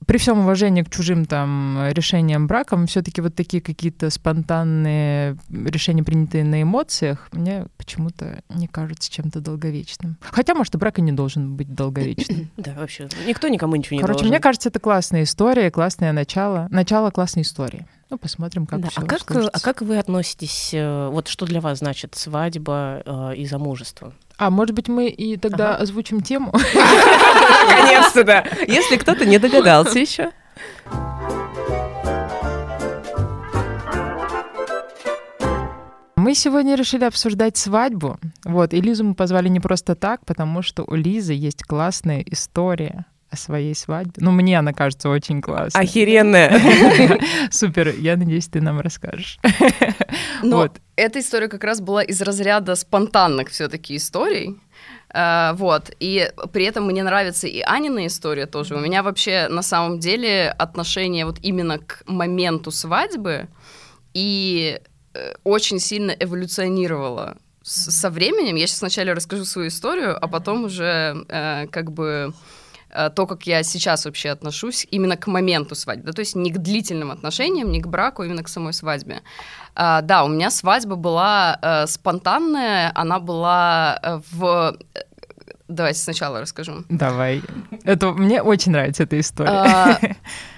при 0.05 0.17
всем 0.17 0.39
уважении 0.39 0.81
к 0.81 0.89
чужим 0.89 1.25
там 1.25 1.79
решениям 1.91 2.47
браком, 2.47 2.87
все-таки 2.87 3.21
вот 3.21 3.35
такие 3.35 3.61
какие-то 3.61 4.09
спонтанные 4.09 5.37
решения, 5.49 6.03
принятые 6.03 6.43
на 6.43 6.61
эмоциях, 6.61 7.29
мне 7.31 7.65
почему-то 7.77 8.41
не 8.49 8.67
кажутся 8.67 9.11
чем-то 9.11 9.39
долговечным. 9.39 10.17
Хотя, 10.21 10.55
может, 10.55 10.75
и 10.75 10.77
брак 10.77 10.99
и 10.99 11.01
не 11.01 11.11
должен 11.11 11.55
быть 11.55 11.73
долговечным. 11.73 12.49
Да, 12.57 12.73
вообще. 12.77 13.09
Никто 13.27 13.47
никому 13.49 13.75
ничего 13.75 13.95
не 13.95 14.01
Короче, 14.01 14.19
должен. 14.19 14.29
мне 14.29 14.39
кажется, 14.39 14.69
это 14.69 14.79
классная 14.79 15.23
история, 15.23 15.69
классное 15.69 16.13
начало. 16.13 16.67
Начало 16.69 17.09
классной 17.09 17.41
истории. 17.41 17.85
Ну, 18.13 18.19
посмотрим, 18.19 18.67
как 18.67 18.79
да, 18.79 18.89
все 18.89 19.01
а 19.01 19.05
как, 19.05 19.23
а 19.31 19.59
как 19.59 19.81
вы 19.81 19.97
относитесь, 19.97 20.69
э, 20.71 21.09
вот 21.11 21.27
что 21.27 21.47
для 21.47 21.59
вас 21.61 21.79
значит 21.79 22.13
свадьба 22.13 23.01
э, 23.03 23.37
и 23.37 23.47
замужество? 23.47 24.13
А 24.37 24.51
может 24.51 24.75
быть, 24.75 24.87
мы 24.87 25.07
и 25.07 25.35
тогда 25.35 25.71
ага. 25.71 25.81
озвучим 25.81 26.21
тему? 26.21 26.53
Наконец-то, 27.67 28.23
да. 28.23 28.45
Если 28.67 28.97
кто-то 28.97 29.25
не 29.25 29.39
догадался 29.39 29.97
еще. 29.97 30.29
Мы 36.15 36.35
сегодня 36.35 36.75
решили 36.75 37.05
обсуждать 37.05 37.57
свадьбу. 37.57 38.19
Вот, 38.45 38.75
и 38.75 38.81
Лизу 38.81 39.05
мы 39.05 39.15
позвали 39.15 39.49
не 39.49 39.59
просто 39.59 39.95
так, 39.95 40.23
потому 40.23 40.61
что 40.61 40.83
у 40.83 40.93
Лизы 40.93 41.33
есть 41.33 41.63
классная 41.63 42.23
история 42.27 43.07
о 43.33 43.35
своей 43.35 43.73
свадьбе. 43.73 44.13
Ну, 44.17 44.31
мне 44.31 44.59
она 44.59 44.73
кажется 44.73 45.09
очень 45.09 45.41
классной. 45.41 45.81
Охеренная. 45.81 47.19
Супер. 47.51 47.89
Я 47.97 48.15
надеюсь, 48.15 48.47
ты 48.47 48.61
нам 48.61 48.79
расскажешь. 48.79 49.39
Но 50.43 50.57
вот. 50.57 50.77
эта 50.95 51.19
история 51.19 51.47
как 51.47 51.63
раз 51.63 51.81
была 51.81 52.03
из 52.03 52.21
разряда 52.21 52.75
спонтанных 52.75 53.49
все-таки 53.49 53.95
историй. 53.95 54.57
Uh, 55.13 55.55
вот, 55.55 55.91
и 55.99 56.31
при 56.53 56.65
этом 56.65 56.87
мне 56.87 57.03
нравится 57.03 57.47
и 57.47 57.61
Анина 57.61 58.07
история 58.07 58.47
тоже. 58.47 58.75
У 58.75 58.79
меня 58.79 59.03
вообще 59.03 59.47
на 59.47 59.61
самом 59.61 59.99
деле 59.99 60.49
отношение 60.49 61.25
вот 61.25 61.37
именно 61.43 61.77
к 61.77 62.01
моменту 62.07 62.71
свадьбы 62.71 63.47
и 64.15 64.81
э, 65.13 65.33
очень 65.43 65.79
сильно 65.79 66.11
эволюционировало 66.11 67.37
с, 67.61 67.91
со 67.91 68.09
временем. 68.09 68.55
Я 68.55 68.65
сейчас 68.65 68.81
вначале 68.81 69.13
расскажу 69.13 69.45
свою 69.45 69.67
историю, 69.67 70.17
а 70.19 70.27
потом 70.27 70.63
уже 70.63 71.25
э, 71.29 71.67
как 71.67 71.91
бы 71.91 72.33
то, 73.15 73.27
как 73.27 73.47
я 73.47 73.63
сейчас 73.63 74.05
вообще 74.05 74.29
отношусь 74.29 74.87
именно 74.91 75.17
к 75.17 75.27
моменту 75.27 75.75
свадьбы, 75.75 76.07
да, 76.07 76.13
то 76.13 76.19
есть 76.19 76.35
не 76.35 76.51
к 76.51 76.57
длительным 76.57 77.11
отношениям, 77.11 77.71
не 77.71 77.81
к 77.81 77.87
браку, 77.87 78.21
а 78.21 78.25
именно 78.25 78.43
к 78.43 78.47
самой 78.47 78.73
свадьбе. 78.73 79.21
А, 79.75 80.01
да, 80.01 80.23
у 80.23 80.27
меня 80.27 80.51
свадьба 80.51 80.95
была 80.95 81.57
э, 81.61 81.87
спонтанная, 81.87 82.91
она 82.93 83.19
была 83.19 83.99
э, 84.01 84.21
в 84.31 84.77
Давайте 85.69 85.99
сначала 85.99 86.41
расскажу. 86.41 86.83
Давай. 86.89 87.41
Это 87.83 88.11
мне 88.11 88.41
очень 88.43 88.73
нравится 88.73 89.03
эта 89.03 89.19
история. 89.19 89.49
А, 89.49 89.99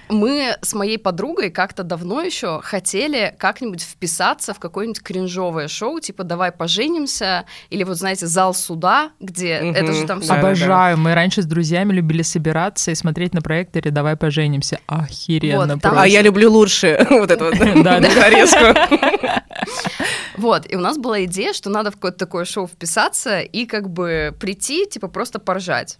мы 0.08 0.56
с 0.62 0.74
моей 0.74 0.98
подругой 0.98 1.50
как-то 1.50 1.82
давно 1.82 2.22
еще 2.22 2.60
хотели 2.62 3.34
как-нибудь 3.38 3.82
вписаться 3.82 4.54
в 4.54 4.58
какое-нибудь 4.58 5.02
кринжовое 5.02 5.68
шоу, 5.68 6.00
типа 6.00 6.24
«Давай 6.24 6.52
поженимся», 6.52 7.44
или 7.70 7.84
вот, 7.84 7.96
знаете, 7.96 8.26
«Зал 8.26 8.54
суда», 8.54 9.10
где 9.20 9.60
угу, 9.60 9.72
это 9.72 9.92
же 9.92 10.06
там 10.06 10.20
все... 10.20 10.34
Обожаю. 10.34 10.98
Мы 10.98 11.14
раньше 11.14 11.42
с 11.42 11.46
друзьями 11.46 11.92
любили 11.92 12.22
собираться 12.22 12.90
и 12.90 12.94
смотреть 12.94 13.34
на 13.34 13.42
проекторе 13.42 13.90
«Давай 13.90 14.16
поженимся». 14.16 14.80
Охеренно 14.86 15.74
вот, 15.74 15.82
там... 15.82 15.98
А 15.98 16.06
я 16.06 16.22
люблю 16.22 16.50
лучше 16.50 17.06
вот 17.10 17.30
эту 17.30 17.44
вот 17.44 17.58
нарезку. 17.58 18.64
Вот, 20.36 20.70
и 20.70 20.76
у 20.76 20.80
нас 20.80 20.98
была 20.98 21.24
идея, 21.24 21.52
что 21.52 21.70
надо 21.70 21.90
в 21.90 21.94
какое-то 21.94 22.18
такое 22.18 22.44
шоу 22.44 22.66
вписаться 22.66 23.40
и 23.40 23.66
как 23.66 23.88
бы 23.88 24.34
прийти, 24.38 24.86
типа, 24.86 25.08
просто 25.08 25.38
поржать. 25.38 25.98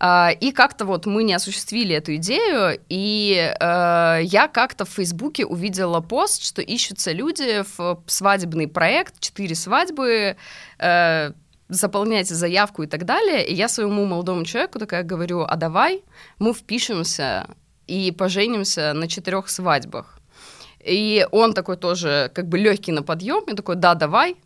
Uh, 0.00 0.34
и 0.40 0.50
как-то 0.52 0.86
вот 0.86 1.04
мы 1.04 1.24
не 1.24 1.34
осуществили 1.34 1.94
эту 1.94 2.16
идею, 2.16 2.80
и 2.88 3.54
uh, 3.60 4.22
я 4.22 4.48
как-то 4.48 4.86
в 4.86 4.88
Фейсбуке 4.88 5.44
увидела 5.44 6.00
пост, 6.00 6.42
что 6.42 6.62
ищутся 6.62 7.12
люди 7.12 7.62
в 7.76 8.02
свадебный 8.06 8.66
проект, 8.66 9.20
четыре 9.20 9.54
свадьбы, 9.54 10.36
uh, 10.78 11.34
заполняйте 11.68 12.34
заявку 12.34 12.82
и 12.82 12.86
так 12.86 13.04
далее. 13.04 13.46
И 13.46 13.54
я 13.54 13.68
своему 13.68 14.06
молодому 14.06 14.46
человеку 14.46 14.78
такая 14.78 15.02
говорю, 15.02 15.42
а 15.42 15.56
давай 15.56 16.02
мы 16.38 16.54
впишемся 16.54 17.46
и 17.86 18.10
поженимся 18.10 18.94
на 18.94 19.06
четырех 19.06 19.50
свадьбах. 19.50 20.18
И 20.82 21.26
он 21.30 21.52
такой 21.52 21.76
тоже 21.76 22.30
как 22.34 22.48
бы 22.48 22.58
легкий 22.58 22.92
на 22.92 23.02
подъем, 23.02 23.44
и 23.44 23.54
такой, 23.54 23.76
да, 23.76 23.94
давай, 23.94 24.36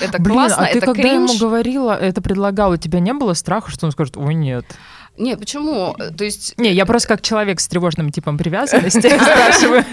это 0.00 0.20
Блин, 0.20 0.36
классно, 0.36 0.64
а 0.64 0.72
ты 0.72 0.78
это 0.78 0.86
когда 0.86 1.02
кринж. 1.02 1.32
ему 1.32 1.40
говорила, 1.40 1.92
это 1.92 2.22
предлагала, 2.22 2.74
у 2.74 2.76
тебя 2.78 3.00
не 3.00 3.12
было 3.12 3.34
страха, 3.34 3.70
что 3.70 3.86
он 3.86 3.92
скажет, 3.92 4.16
ой, 4.16 4.34
нет? 4.34 4.64
Не, 5.22 5.36
почему? 5.36 5.94
То 6.16 6.24
есть... 6.24 6.58
Не, 6.58 6.72
я 6.72 6.84
просто 6.84 7.06
как 7.06 7.22
человек 7.22 7.60
с 7.60 7.68
тревожным 7.68 8.10
типом 8.10 8.36
привязанности 8.36 9.08
спрашиваю. 9.08 9.84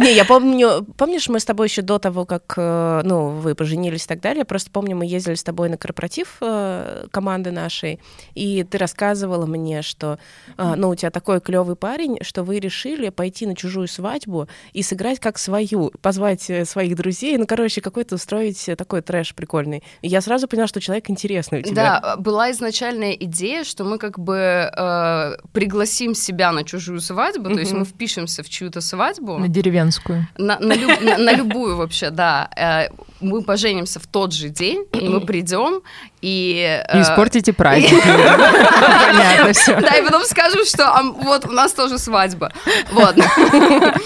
Не, 0.00 0.14
я 0.14 0.24
помню, 0.24 0.86
помнишь, 0.96 1.28
мы 1.28 1.40
с 1.40 1.44
тобой 1.44 1.66
еще 1.66 1.82
до 1.82 1.98
того, 1.98 2.24
как, 2.24 2.54
э, 2.56 3.00
ну, 3.02 3.30
вы 3.30 3.56
поженились 3.56 4.04
и 4.04 4.06
так 4.06 4.20
далее, 4.20 4.44
просто 4.44 4.70
помню, 4.70 4.94
мы 4.94 5.04
ездили 5.04 5.34
с 5.34 5.42
тобой 5.42 5.68
на 5.70 5.76
корпоратив 5.76 6.36
э, 6.40 7.06
команды 7.10 7.50
нашей, 7.50 7.98
и 8.34 8.62
ты 8.62 8.78
рассказывала 8.78 9.46
мне, 9.46 9.82
что, 9.82 10.20
э, 10.56 10.74
ну, 10.76 10.90
у 10.90 10.94
тебя 10.94 11.10
такой 11.10 11.40
клевый 11.40 11.74
парень, 11.74 12.18
что 12.22 12.44
вы 12.44 12.60
решили 12.60 13.08
пойти 13.08 13.46
на 13.46 13.56
чужую 13.56 13.88
свадьбу 13.88 14.46
и 14.72 14.82
сыграть 14.82 15.18
как 15.18 15.38
свою, 15.38 15.90
позвать 16.00 16.48
своих 16.64 16.94
друзей, 16.94 17.36
ну, 17.38 17.46
короче, 17.46 17.80
какой-то 17.80 18.14
устроить 18.14 18.70
такой 18.78 19.02
трэш 19.02 19.34
прикольный. 19.34 19.82
И 20.02 20.08
я 20.08 20.20
сразу 20.20 20.46
поняла, 20.46 20.68
что 20.68 20.80
человек 20.80 21.10
интересный 21.10 21.60
у 21.60 21.62
тебя. 21.62 22.00
Да, 22.00 22.16
была 22.18 22.52
изначальная 22.52 23.12
идея, 23.12 23.64
что 23.64 23.82
мы 23.82 23.98
как 23.98 24.20
бы 24.20 24.70
э, 24.76 25.36
пригласим 25.52 26.14
себя 26.14 26.52
на 26.52 26.64
чужую 26.64 27.00
свадьбу, 27.00 27.48
mm-hmm. 27.48 27.54
то 27.54 27.60
есть 27.60 27.72
мы 27.72 27.84
впишемся 27.84 28.42
в 28.42 28.48
чью-то 28.48 28.80
свадьбу. 28.80 29.38
На 29.38 29.48
деревенскую. 29.48 30.26
На, 30.38 30.58
на, 30.58 30.74
люб, 30.74 31.00
на, 31.00 31.18
на 31.18 31.32
любую 31.32 31.76
вообще, 31.76 32.10
да. 32.10 32.48
Э, 32.56 32.88
мы 33.20 33.42
поженимся 33.42 33.98
в 33.98 34.06
тот 34.06 34.32
же 34.32 34.48
день, 34.48 34.86
и 34.92 35.08
мы 35.08 35.20
придем 35.26 35.82
и... 36.20 36.82
И 36.94 37.00
испортите 37.00 37.52
праздник. 37.54 38.02
Понятно 38.02 39.52
все. 39.52 39.80
Да, 39.80 39.96
и 39.96 40.02
потом 40.02 40.24
скажем, 40.24 40.64
что 40.64 40.92
вот 41.22 41.46
у 41.46 41.52
нас 41.52 41.72
тоже 41.72 41.98
свадьба. 41.98 42.52
Вот. 42.92 43.16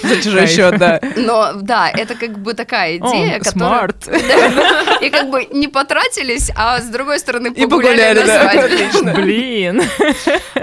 За 0.02 0.22
чужой 0.22 0.46
счет, 0.46 0.78
да. 0.78 1.00
Но 1.16 1.52
да, 1.54 1.90
это 1.90 2.14
как 2.14 2.38
бы 2.38 2.54
такая 2.54 2.98
идея, 2.98 3.38
которая... 3.38 3.90
И 5.00 5.10
как 5.10 5.30
бы 5.30 5.46
не 5.50 5.68
потратились, 5.68 6.50
а 6.54 6.80
с 6.80 6.86
другой 6.86 7.18
стороны 7.18 7.52
погуляли 7.52 8.20
на 8.20 8.26
свадьбе. 8.26 9.12
Блин. 9.14 9.82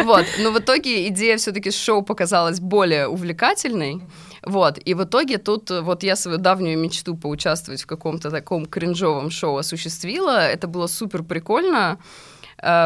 Вот, 0.03 0.25
но 0.39 0.51
в 0.51 0.59
итоге 0.59 1.07
идея 1.07 1.37
все-таки 1.37 1.71
шоу 1.71 2.01
показалась 2.01 2.59
более 2.59 3.07
увлекательной. 3.07 4.01
Вот, 4.47 4.79
и 4.85 4.93
в 4.93 5.03
итоге 5.03 5.37
тут 5.37 5.69
вот 5.69 6.03
я 6.03 6.15
свою 6.15 6.37
давнюю 6.37 6.77
мечту 6.77 7.15
поучаствовать 7.15 7.81
в 7.81 7.85
каком-то 7.85 8.31
таком 8.31 8.65
кринжовом 8.65 9.29
шоу 9.29 9.57
осуществила. 9.57 10.39
Это 10.39 10.67
было 10.67 10.87
супер 10.87 11.23
прикольно. 11.23 11.97
Uh, 11.97 12.17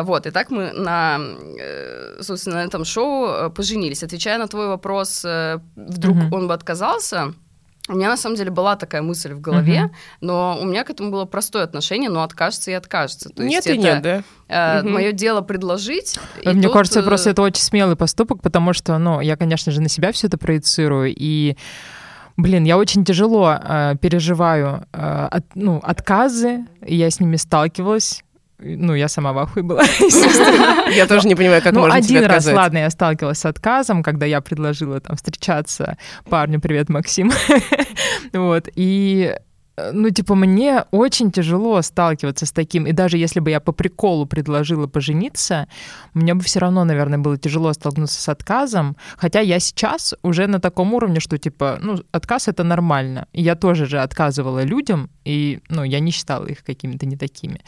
вот, 0.03 0.25
и 0.25 0.31
так 0.31 0.51
мы 0.51 0.73
на, 0.73 1.17
э, 1.57 2.21
собственно, 2.21 2.57
на 2.57 2.65
этом 2.65 2.83
шоу 2.83 3.27
э, 3.27 3.49
поженились. 3.49 4.03
Отвечая 4.03 4.37
на 4.37 4.47
твой 4.47 4.67
вопрос, 4.67 5.23
э, 5.23 5.59
вдруг 5.77 6.17
mm-hmm. 6.17 6.35
он 6.35 6.47
бы 6.47 6.53
отказался, 6.53 7.33
у 7.91 7.95
меня 7.95 8.09
на 8.09 8.17
самом 8.17 8.35
деле 8.35 8.51
была 8.51 8.75
такая 8.75 9.01
мысль 9.01 9.33
в 9.33 9.41
голове, 9.41 9.91
uh-huh. 9.91 9.95
но 10.21 10.57
у 10.61 10.65
меня 10.65 10.83
к 10.83 10.89
этому 10.89 11.11
было 11.11 11.25
простое 11.25 11.63
отношение, 11.63 12.09
но 12.09 12.23
откажется 12.23 12.71
и 12.71 12.73
откажется. 12.73 13.29
То 13.29 13.43
нет 13.43 13.65
и 13.67 13.71
это, 13.71 13.79
нет, 13.79 14.01
да. 14.01 14.23
Э, 14.47 14.81
uh-huh. 14.81 14.89
Мое 14.89 15.11
дело 15.11 15.41
предложить. 15.41 16.19
Мне 16.43 16.63
тут... 16.63 16.73
кажется, 16.73 17.03
просто 17.03 17.29
это 17.29 17.41
очень 17.41 17.63
смелый 17.63 17.95
поступок, 17.95 18.41
потому 18.41 18.73
что, 18.73 18.97
ну, 18.97 19.21
я, 19.21 19.35
конечно 19.35 19.71
же, 19.71 19.81
на 19.81 19.89
себя 19.89 20.11
все 20.11 20.27
это 20.27 20.37
проецирую 20.37 21.13
и 21.15 21.57
Блин, 22.37 22.63
я 22.63 22.77
очень 22.77 23.03
тяжело 23.03 23.59
э, 23.61 23.95
переживаю 24.01 24.87
э, 24.93 25.27
от, 25.29 25.45
ну, 25.53 25.79
отказы, 25.83 26.65
я 26.81 27.09
с 27.09 27.19
ними 27.19 27.35
сталкивалась 27.35 28.23
ну, 28.61 28.93
я 28.93 29.07
сама 29.07 29.33
в 29.33 29.39
ахуе 29.39 29.63
была. 29.63 29.83
Я 30.95 31.07
тоже 31.07 31.27
не 31.27 31.35
понимаю, 31.35 31.61
как 31.61 31.73
ну, 31.73 31.81
можно 31.81 31.95
один 31.95 32.25
раз, 32.25 32.45
ладно, 32.45 32.79
я 32.79 32.89
сталкивалась 32.89 33.39
с 33.39 33.45
отказом, 33.45 34.03
когда 34.03 34.25
я 34.25 34.41
предложила 34.41 34.99
там 34.99 35.15
встречаться 35.15 35.97
парню, 36.29 36.59
привет, 36.59 36.89
Максим. 36.89 37.31
Вот, 38.33 38.69
и 38.75 39.35
ну, 39.77 40.09
типа, 40.09 40.35
мне 40.35 40.85
очень 40.91 41.31
тяжело 41.31 41.81
сталкиваться 41.81 42.45
с 42.45 42.51
таким. 42.51 42.85
И 42.85 42.91
даже 42.91 43.17
если 43.17 43.39
бы 43.39 43.49
я 43.49 43.59
по 43.59 43.71
приколу 43.71 44.25
предложила 44.25 44.87
пожениться, 44.87 45.67
мне 46.13 46.33
бы 46.33 46.43
все 46.43 46.59
равно, 46.59 46.83
наверное, 46.83 47.19
было 47.19 47.37
тяжело 47.37 47.71
столкнуться 47.73 48.21
с 48.21 48.29
отказом. 48.29 48.97
Хотя 49.17 49.39
я 49.39 49.59
сейчас 49.59 50.13
уже 50.23 50.47
на 50.47 50.59
таком 50.59 50.93
уровне, 50.93 51.19
что, 51.19 51.37
типа, 51.37 51.79
ну, 51.81 51.99
отказ— 52.11 52.47
это 52.49 52.63
нормально. 52.63 53.27
И 53.33 53.41
я 53.41 53.55
тоже 53.55 53.85
же 53.85 53.99
отказывала 53.99 54.63
людям, 54.63 55.09
и, 55.23 55.59
ну, 55.69 55.83
я 55.83 55.99
не 55.99 56.11
считала 56.11 56.45
их 56.45 56.63
какими-то 56.63 57.05
не 57.05 57.15
такими. 57.15 57.61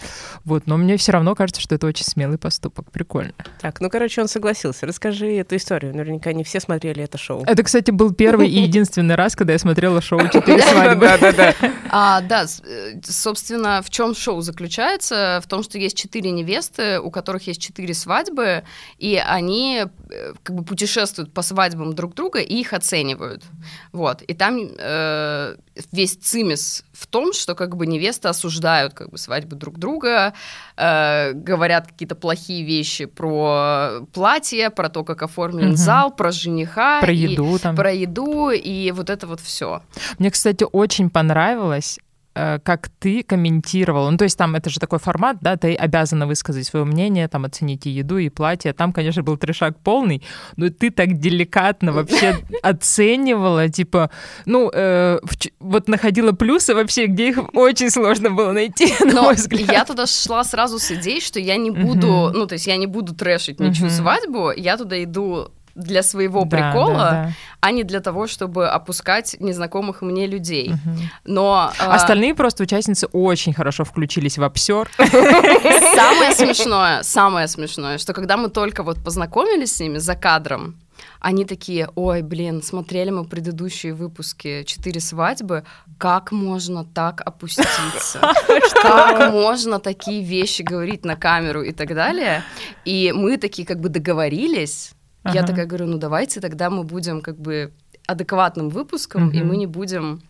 Вот, 0.44 0.68
но 0.68 0.78
мне 0.78 0.98
все 0.98 1.12
равно 1.12 1.36
кажется, 1.36 1.62
что 1.62 1.76
это 1.76 1.88
очень 1.88 2.06
смелый 2.06 2.38
поступок. 2.38 2.92
Прикольно. 2.92 3.34
Так, 3.62 3.80
ну, 3.80 3.90
короче, 3.90 4.22
он 4.22 4.28
согласился. 4.28 4.86
Расскажи 4.86 5.28
эту 5.38 5.56
историю. 5.56 5.96
Наверняка 5.96 6.34
не 6.34 6.44
все 6.44 6.60
смотрели 6.60 7.04
это 7.04 7.18
шоу. 7.18 7.44
Это, 7.46 7.64
кстати, 7.64 7.92
был 7.92 8.14
первый 8.14 8.50
и 8.50 8.62
единственный 8.62 9.16
раз, 9.16 9.36
когда 9.36 9.54
я 9.54 9.60
смотрела 9.60 10.02
шоу 10.02 10.20
«Четыре 10.28 10.62
свадьбы». 10.64 11.06
Да-да-да. 11.06 11.54
А, 11.96 12.22
да, 12.30 12.46
э, 12.64 13.00
собственно, 13.04 13.82
в 13.84 13.90
чем 13.92 14.16
шоу 14.16 14.42
заключается? 14.42 15.40
В 15.44 15.48
том, 15.48 15.62
что 15.62 15.78
есть 15.78 15.96
четыре 15.96 16.32
невесты, 16.32 17.00
у 17.00 17.12
которых 17.12 17.48
есть 17.48 17.62
четыре 17.62 17.94
свадьбы, 17.94 18.64
и 18.98 19.22
они 19.24 19.86
э, 20.10 20.34
как 20.42 20.56
бы 20.56 20.64
путешествуют 20.64 21.32
по 21.32 21.44
свадьбам 21.44 21.94
друг 21.94 22.16
друга 22.16 22.40
и 22.40 22.56
их 22.56 22.74
оценивают. 22.74 23.44
Вот. 23.92 24.24
И 24.24 24.34
там 24.34 24.58
э, 24.76 25.56
весь 25.92 26.16
цимис 26.16 26.84
в 27.04 27.08
том, 27.08 27.34
что 27.34 27.54
как 27.54 27.76
бы 27.76 27.86
невесты 27.86 28.30
осуждают 28.30 28.94
как 28.94 29.10
бы 29.10 29.18
свадьбы 29.18 29.58
друг 29.58 29.78
друга, 29.78 30.34
э, 30.78 31.34
говорят 31.34 31.88
какие-то 31.88 32.16
плохие 32.16 32.64
вещи 32.64 33.06
про 33.06 34.06
платье, 34.14 34.70
про 34.70 34.88
то, 34.88 35.04
как 35.04 35.22
оформлен 35.22 35.70
угу. 35.70 35.76
зал, 35.76 36.16
про 36.16 36.32
жениха, 36.32 37.02
про 37.02 37.12
еду 37.12 37.56
и, 37.58 37.60
там, 37.60 37.76
про 37.76 37.92
еду 37.92 38.52
и 38.52 38.92
вот 38.92 39.10
это 39.10 39.28
вот 39.28 39.42
все. 39.42 39.82
Мне, 40.18 40.32
кстати, 40.32 40.66
очень 40.72 41.10
понравилось 41.10 42.00
как 42.34 42.90
ты 43.00 43.24
комментировал. 43.24 44.10
Ну, 44.12 44.18
то 44.18 44.24
есть 44.24 44.38
там 44.38 44.56
это 44.56 44.70
же 44.70 44.80
такой 44.80 45.00
формат, 45.00 45.38
да, 45.42 45.56
ты 45.56 45.76
обязана 45.76 46.28
высказать 46.28 46.66
свое 46.66 46.86
мнение, 46.86 47.28
там 47.28 47.46
оценить 47.46 47.86
и 47.86 47.90
еду, 47.90 48.18
и 48.18 48.30
платье. 48.30 48.74
Там, 48.74 48.92
конечно, 48.92 49.24
был 49.24 49.38
трешак 49.38 49.80
полный, 49.80 50.24
но 50.56 50.70
ты 50.70 50.90
так 50.90 51.20
деликатно 51.20 51.92
вообще 51.92 52.38
оценивала, 52.64 53.70
типа, 53.70 54.10
ну, 54.46 54.72
э, 54.74 55.20
вот 55.60 55.88
находила 55.88 56.32
плюсы 56.32 56.74
вообще, 56.74 57.06
где 57.08 57.30
их 57.30 57.40
очень 57.54 57.90
сложно 57.90 58.32
было 58.32 58.52
найти, 58.52 58.94
на 59.06 59.22
мой 59.22 59.36
взгляд. 59.36 59.72
я 59.72 59.86
туда 59.86 60.08
шла 60.08 60.44
сразу 60.44 60.80
с 60.80 60.92
идеей, 60.92 61.22
что 61.22 61.40
я 61.40 61.58
не 61.58 61.72
буду, 61.72 62.32
ну, 62.34 62.46
то 62.48 62.54
есть 62.54 62.68
я 62.68 62.78
не 62.78 62.88
буду 62.88 63.14
трэшить 63.14 63.60
ничью 63.60 63.90
свадьбу, 63.90 64.52
я 64.56 64.78
туда 64.78 65.02
иду 65.04 65.52
для 65.76 66.04
своего 66.04 66.46
да, 66.46 66.50
прикола, 66.58 66.94
да, 66.94 67.12
да. 67.12 67.32
а 67.62 67.72
не 67.72 67.84
для 67.84 68.00
того, 68.00 68.28
чтобы 68.28 68.68
опускать 68.68 69.36
незнакомых 69.40 70.02
мне 70.02 70.28
людей. 70.28 70.74
Угу. 70.74 70.98
Но 71.26 71.72
а, 71.80 71.96
остальные 71.96 72.36
просто 72.36 72.64
участницы 72.64 73.08
очень 73.08 73.54
хорошо 73.54 73.84
включились 73.84 74.38
в 74.38 74.44
обсер. 74.44 74.90
Самое 74.98 76.32
смешное, 76.34 77.04
самое 77.04 77.48
смешное, 77.48 77.98
что 77.98 78.14
когда 78.14 78.38
мы 78.38 78.50
только 78.50 78.84
вот 78.84 79.04
познакомились 79.04 79.76
с 79.76 79.80
ними 79.80 79.98
за 79.98 80.16
кадром, 80.16 80.76
они 81.20 81.46
такие, 81.46 81.90
ой, 81.96 82.22
блин, 82.22 82.62
смотрели 82.62 83.10
мы 83.10 83.26
предыдущие 83.26 83.94
выпуски 83.94 84.64
«Четыре 84.64 85.00
свадьбы», 85.00 85.64
как 85.98 86.32
можно 86.32 86.84
так 86.84 87.22
опуститься? 87.26 88.20
Как 88.82 89.32
можно 89.32 89.80
такие 89.80 90.22
вещи 90.22 90.62
говорить 90.62 91.06
на 91.06 91.16
камеру 91.16 91.62
и 91.62 91.72
так 91.72 91.96
далее? 91.96 92.44
И 92.84 93.14
мы 93.16 93.38
такие 93.38 93.66
как 93.66 93.80
бы 93.80 93.88
договорились, 93.88 94.92
Ага. 95.24 95.36
Я 95.36 95.44
такая 95.44 95.66
говорю, 95.66 95.88
ну 95.88 95.98
давайте 95.98 96.42
тогда 96.42 96.70
мы 96.70 96.84
будем 96.84 97.22
как 97.22 97.40
бы 97.40 97.74
адекватным 98.08 98.70
выпуском, 98.70 99.28
угу. 99.28 99.36
и 99.36 99.44
мы 99.44 99.58
не 99.58 99.68
будем 99.68 100.22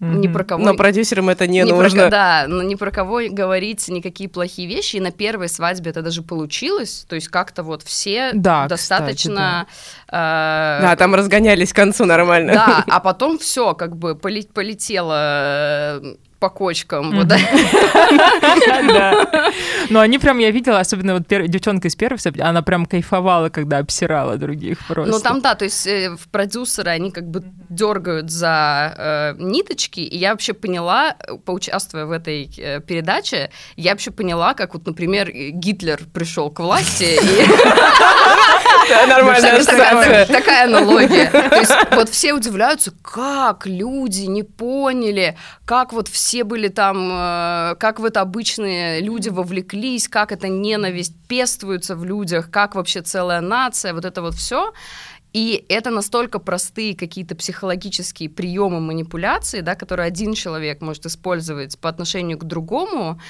Mm-hmm. 0.00 0.16
Ни 0.16 0.28
про 0.28 0.44
кого. 0.44 0.64
Но 0.64 0.74
продюсерам 0.74 1.28
это 1.28 1.46
не 1.46 1.60
ни 1.60 1.70
нужно. 1.70 2.04
Про, 2.04 2.10
да, 2.10 2.44
но 2.48 2.62
ни 2.62 2.74
про 2.74 2.90
кого 2.90 3.20
говорить 3.28 3.86
никакие 3.88 4.30
плохие 4.30 4.66
вещи. 4.66 4.96
И 4.96 5.00
на 5.00 5.10
первой 5.10 5.50
свадьбе 5.50 5.90
это 5.90 6.00
даже 6.00 6.22
получилось. 6.22 7.04
То 7.06 7.16
есть 7.16 7.28
как-то 7.28 7.62
вот 7.62 7.82
все 7.82 8.30
да, 8.32 8.66
достаточно. 8.66 9.66
Кстати, 9.68 10.10
да. 10.10 10.78
Э, 10.78 10.82
да, 10.82 10.96
там 10.96 11.14
разгонялись 11.14 11.74
к 11.74 11.76
концу 11.76 12.06
нормально. 12.06 12.54
Да, 12.54 12.84
а 12.88 13.00
потом 13.00 13.38
все 13.38 13.74
как 13.74 13.94
бы 13.94 14.16
полетело 14.16 16.00
по 16.40 16.48
кочкам. 16.48 17.14
Вот, 17.14 17.28
Но 19.90 20.00
они 20.00 20.18
прям, 20.18 20.38
я 20.38 20.50
видела, 20.50 20.80
особенно 20.80 21.14
вот 21.14 21.28
девчонка 21.28 21.88
из 21.88 21.94
первой, 21.94 22.18
она 22.40 22.62
прям 22.62 22.86
кайфовала, 22.86 23.50
когда 23.50 23.78
обсирала 23.78 24.36
других 24.36 24.78
просто. 24.88 25.12
Ну 25.12 25.20
там, 25.20 25.40
да, 25.42 25.54
то 25.54 25.64
есть 25.64 25.86
э, 25.86 26.16
в 26.16 26.28
продюсеры 26.28 26.90
они 26.90 27.10
как 27.10 27.28
бы 27.28 27.44
дергают 27.68 28.30
за 28.30 28.94
э, 28.96 29.34
ниточки, 29.38 30.00
и 30.00 30.16
я 30.16 30.30
вообще 30.30 30.54
поняла, 30.54 31.14
поучаствуя 31.44 32.06
в 32.06 32.10
этой 32.10 32.50
э, 32.56 32.80
передаче, 32.80 33.50
я 33.76 33.90
вообще 33.92 34.10
поняла, 34.10 34.54
как 34.54 34.74
вот, 34.74 34.86
например, 34.86 35.30
Гитлер 35.30 36.00
пришел 36.12 36.50
к 36.50 36.60
власти, 36.60 37.18
Нормальная 39.06 40.26
Такая 40.26 40.64
аналогия. 40.64 41.30
То 41.30 41.56
есть 41.56 41.72
вот 41.92 42.08
все 42.08 42.32
удивляются, 42.32 42.92
как 43.02 43.66
люди 43.66 44.22
не 44.22 44.42
поняли, 44.42 45.36
как 45.64 45.92
вот 45.92 46.08
все 46.08 46.44
были 46.44 46.68
там, 46.68 47.10
э, 47.12 47.74
как 47.78 48.00
в 48.00 48.04
это 48.04 48.20
обычные 48.20 49.00
люди 49.00 49.28
вовлеклись, 49.28 50.08
как 50.08 50.32
эта 50.32 50.48
ненависть 50.48 51.14
пествуется 51.28 51.96
в 51.96 52.04
людях, 52.04 52.50
как 52.50 52.74
вообще 52.74 53.02
целая 53.02 53.40
нация, 53.40 53.94
вот 53.94 54.04
это 54.04 54.22
вот 54.22 54.34
все. 54.34 54.72
И 55.32 55.64
это 55.68 55.90
настолько 55.90 56.40
простые 56.40 56.96
какие-то 56.96 57.36
психологические 57.36 58.28
приемы 58.28 58.80
манипуляции, 58.80 59.60
да, 59.60 59.76
которые 59.76 60.06
один 60.06 60.34
человек 60.34 60.80
может 60.80 61.06
использовать 61.06 61.78
по 61.78 61.88
отношению 61.88 62.36
к 62.38 62.44
другому. 62.44 63.20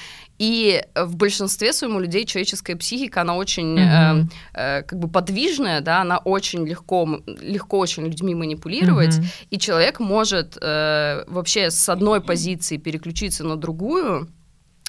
И 0.41 0.83
в 0.95 1.17
большинстве 1.17 1.71
своем 1.71 1.97
у 1.97 1.99
людей 1.99 2.25
человеческая 2.25 2.75
психика, 2.75 3.21
она 3.21 3.35
очень 3.35 3.77
mm-hmm. 3.77 4.25
э, 4.55 4.79
э, 4.79 4.81
как 4.81 4.97
бы 4.97 5.07
подвижная, 5.07 5.81
да, 5.81 6.01
она 6.01 6.17
очень 6.17 6.67
легко, 6.67 7.21
легко 7.27 7.77
очень 7.77 8.07
людьми 8.07 8.33
манипулировать. 8.33 9.19
Mm-hmm. 9.19 9.47
И 9.51 9.59
человек 9.59 9.99
может 9.99 10.57
э, 10.59 11.25
вообще 11.27 11.69
с 11.69 11.87
одной 11.89 12.21
позиции 12.21 12.77
переключиться 12.77 13.43
на 13.43 13.55
другую 13.55 14.29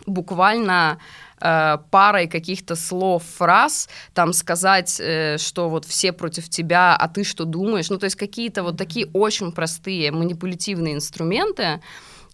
буквально 0.07 0.99
э, 1.39 1.77
парой 1.91 2.29
каких-то 2.29 2.75
слов, 2.75 3.23
фраз, 3.37 3.91
там 4.15 4.33
сказать, 4.33 4.99
э, 5.01 5.37
что 5.37 5.69
вот 5.69 5.85
все 5.85 6.13
против 6.13 6.49
тебя, 6.49 6.97
а 6.97 7.09
ты 7.09 7.25
что 7.25 7.45
думаешь? 7.45 7.91
Ну, 7.91 7.99
то 7.99 8.05
есть 8.05 8.17
какие-то 8.17 8.63
вот 8.63 8.79
такие 8.79 9.07
очень 9.13 9.53
простые 9.53 10.13
манипулятивные 10.13 10.95
инструменты. 10.95 11.83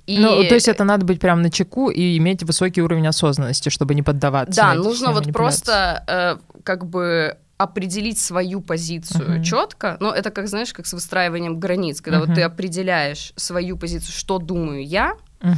И... 0.08 0.18
Ну, 0.18 0.42
то 0.48 0.54
есть 0.54 0.68
это 0.68 0.84
надо 0.84 1.04
быть 1.04 1.20
прям 1.20 1.42
на 1.42 1.50
чеку 1.50 1.90
и 1.90 2.16
иметь 2.16 2.42
высокий 2.42 2.80
уровень 2.80 3.06
осознанности, 3.06 3.68
чтобы 3.68 3.94
не 3.94 4.02
поддаваться. 4.02 4.58
Да, 4.58 4.74
нужно 4.74 5.12
вот 5.12 5.30
просто 5.34 6.02
э, 6.08 6.62
как 6.62 6.86
бы 6.86 7.36
определить 7.58 8.18
свою 8.18 8.62
позицию 8.62 9.40
uh-huh. 9.40 9.42
четко, 9.42 9.98
но 10.00 10.10
это 10.10 10.30
как 10.30 10.48
знаешь, 10.48 10.72
как 10.72 10.86
с 10.86 10.94
выстраиванием 10.94 11.60
границ, 11.60 12.00
когда 12.00 12.20
uh-huh. 12.20 12.26
вот 12.26 12.34
ты 12.36 12.42
определяешь 12.42 13.34
свою 13.36 13.76
позицию, 13.76 14.12
что 14.12 14.38
думаю 14.38 14.86
я, 14.86 15.14
uh-huh. 15.40 15.54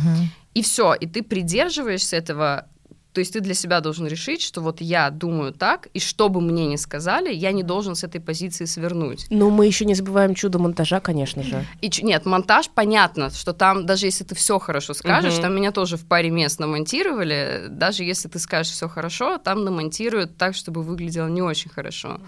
и 0.55 0.63
все, 0.63 0.95
и 0.95 1.07
ты 1.07 1.23
придерживаешься 1.23 2.17
этого 2.17 2.67
то 3.13 3.21
есть 3.21 3.33
ты 3.33 3.41
для 3.41 3.55
себя 3.55 3.81
должен 3.81 4.07
решить, 4.07 4.41
что 4.41 4.61
вот 4.61 4.81
я 4.81 5.11
думаю 5.11 5.53
так, 5.53 5.89
и 5.95 6.01
что 6.01 6.29
бы 6.29 6.41
мне 6.41 6.67
ни 6.67 6.77
сказали, 6.77 7.33
я 7.33 7.53
не 7.53 7.63
должен 7.63 7.95
с 7.95 8.05
этой 8.05 8.21
позиции 8.21 8.67
свернуть. 8.67 9.27
Ну, 9.31 9.51
мы 9.51 9.67
еще 9.67 9.85
не 9.85 9.95
забываем 9.95 10.35
чудо 10.35 10.59
монтажа, 10.59 11.01
конечно 11.01 11.43
же. 11.43 11.65
И, 11.81 11.91
нет, 12.03 12.25
монтаж, 12.27 12.71
понятно, 12.71 13.31
что 13.31 13.53
там, 13.53 13.85
даже 13.87 14.07
если 14.07 14.25
ты 14.25 14.35
все 14.35 14.59
хорошо 14.59 14.95
скажешь, 14.95 15.35
угу. 15.35 15.43
там 15.43 15.55
меня 15.55 15.73
тоже 15.73 15.97
в 15.97 16.07
паре 16.07 16.31
мест 16.31 16.61
намонтировали, 16.61 17.67
даже 17.69 18.05
если 18.05 18.29
ты 18.29 18.39
скажешь 18.39 18.73
все 18.73 18.89
хорошо, 18.89 19.39
там 19.39 19.65
намонтируют 19.65 20.37
так, 20.37 20.55
чтобы 20.55 20.83
выглядело 20.83 21.29
не 21.29 21.43
очень 21.43 21.71
хорошо. 21.71 22.21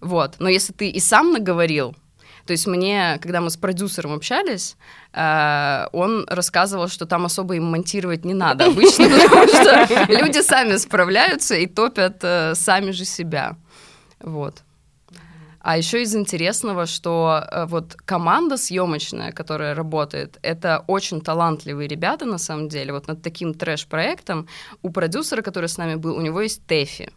Вот. 0.00 0.36
Но 0.38 0.48
если 0.48 0.72
ты 0.72 0.88
и 0.88 1.00
сам 1.00 1.32
наговорил, 1.32 1.94
то 2.46 2.52
есть 2.52 2.66
мне, 2.66 3.18
когда 3.22 3.40
мы 3.40 3.50
с 3.50 3.56
продюсером 3.56 4.12
общались, 4.12 4.76
э, 5.12 5.86
он 5.92 6.26
рассказывал, 6.28 6.88
что 6.88 7.06
там 7.06 7.24
особо 7.24 7.54
им 7.54 7.64
монтировать 7.64 8.24
не 8.24 8.34
надо 8.34 8.66
обычно, 8.66 9.08
потому 9.28 9.48
что 9.48 10.04
люди 10.08 10.42
сами 10.42 10.76
справляются 10.76 11.54
и 11.54 11.66
топят 11.66 12.18
э, 12.22 12.54
сами 12.54 12.92
же 12.92 13.04
себя. 13.04 13.56
Вот. 14.20 14.62
А 15.62 15.76
еще 15.76 16.02
из 16.02 16.14
интересного, 16.14 16.86
что 16.86 17.44
э, 17.50 17.66
вот 17.66 17.94
команда 17.94 18.56
съемочная, 18.56 19.32
которая 19.32 19.74
работает, 19.74 20.38
это 20.42 20.84
очень 20.86 21.20
талантливые 21.20 21.86
ребята 21.86 22.24
на 22.24 22.38
самом 22.38 22.68
деле. 22.68 22.92
Вот 22.92 23.08
над 23.08 23.22
таким 23.22 23.52
трэш-проектом 23.52 24.48
у 24.82 24.90
продюсера, 24.90 25.42
который 25.42 25.68
с 25.68 25.76
нами 25.76 25.96
был, 25.96 26.16
у 26.16 26.22
него 26.22 26.40
есть 26.40 26.66
Тэфи 26.66 27.10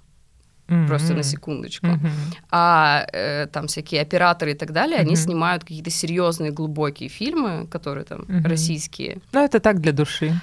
mm-hmm. 0.67 0.88
просто 0.88 1.13
на 1.13 1.23
секундочку. 1.23 1.88
Mm-hmm. 1.88 2.38
А 2.52 3.06
э, 3.12 3.47
там 3.47 3.67
всякие 3.67 4.02
операторы 4.02 4.52
и 4.52 4.56
так 4.56 4.71
далее, 4.71 4.97
mm-hmm. 4.97 5.08
они 5.08 5.15
снимают 5.15 5.63
какие-то 5.63 5.89
серьезные 5.89 6.52
глубокие 6.52 7.10
фильмы, 7.10 7.67
которые 7.67 8.06
там 8.06 8.21
mm-hmm. 8.21 8.47
российские. 8.47 9.17
Ну 9.32 9.43
это 9.43 9.60
так 9.60 9.80
для 9.80 9.91
души. 9.91 10.34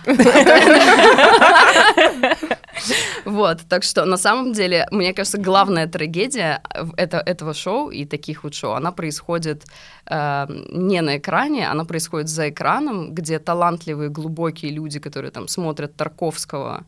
Вот, 3.24 3.60
так 3.68 3.82
что 3.82 4.04
на 4.04 4.16
самом 4.16 4.52
деле, 4.52 4.86
мне 4.90 5.12
кажется, 5.12 5.38
главная 5.38 5.86
трагедия 5.86 6.62
это, 6.96 7.18
этого 7.18 7.54
шоу 7.54 7.90
и 7.90 8.04
таких 8.04 8.44
вот 8.44 8.54
шоу, 8.54 8.72
она 8.72 8.92
происходит 8.92 9.64
э, 10.06 10.46
не 10.72 11.02
на 11.02 11.18
экране, 11.18 11.68
она 11.68 11.84
происходит 11.84 12.28
за 12.28 12.48
экраном, 12.48 13.14
где 13.14 13.38
талантливые, 13.38 14.08
глубокие 14.08 14.72
люди, 14.72 14.98
которые 14.98 15.30
там 15.30 15.48
смотрят 15.48 15.94
Тарковского, 15.96 16.84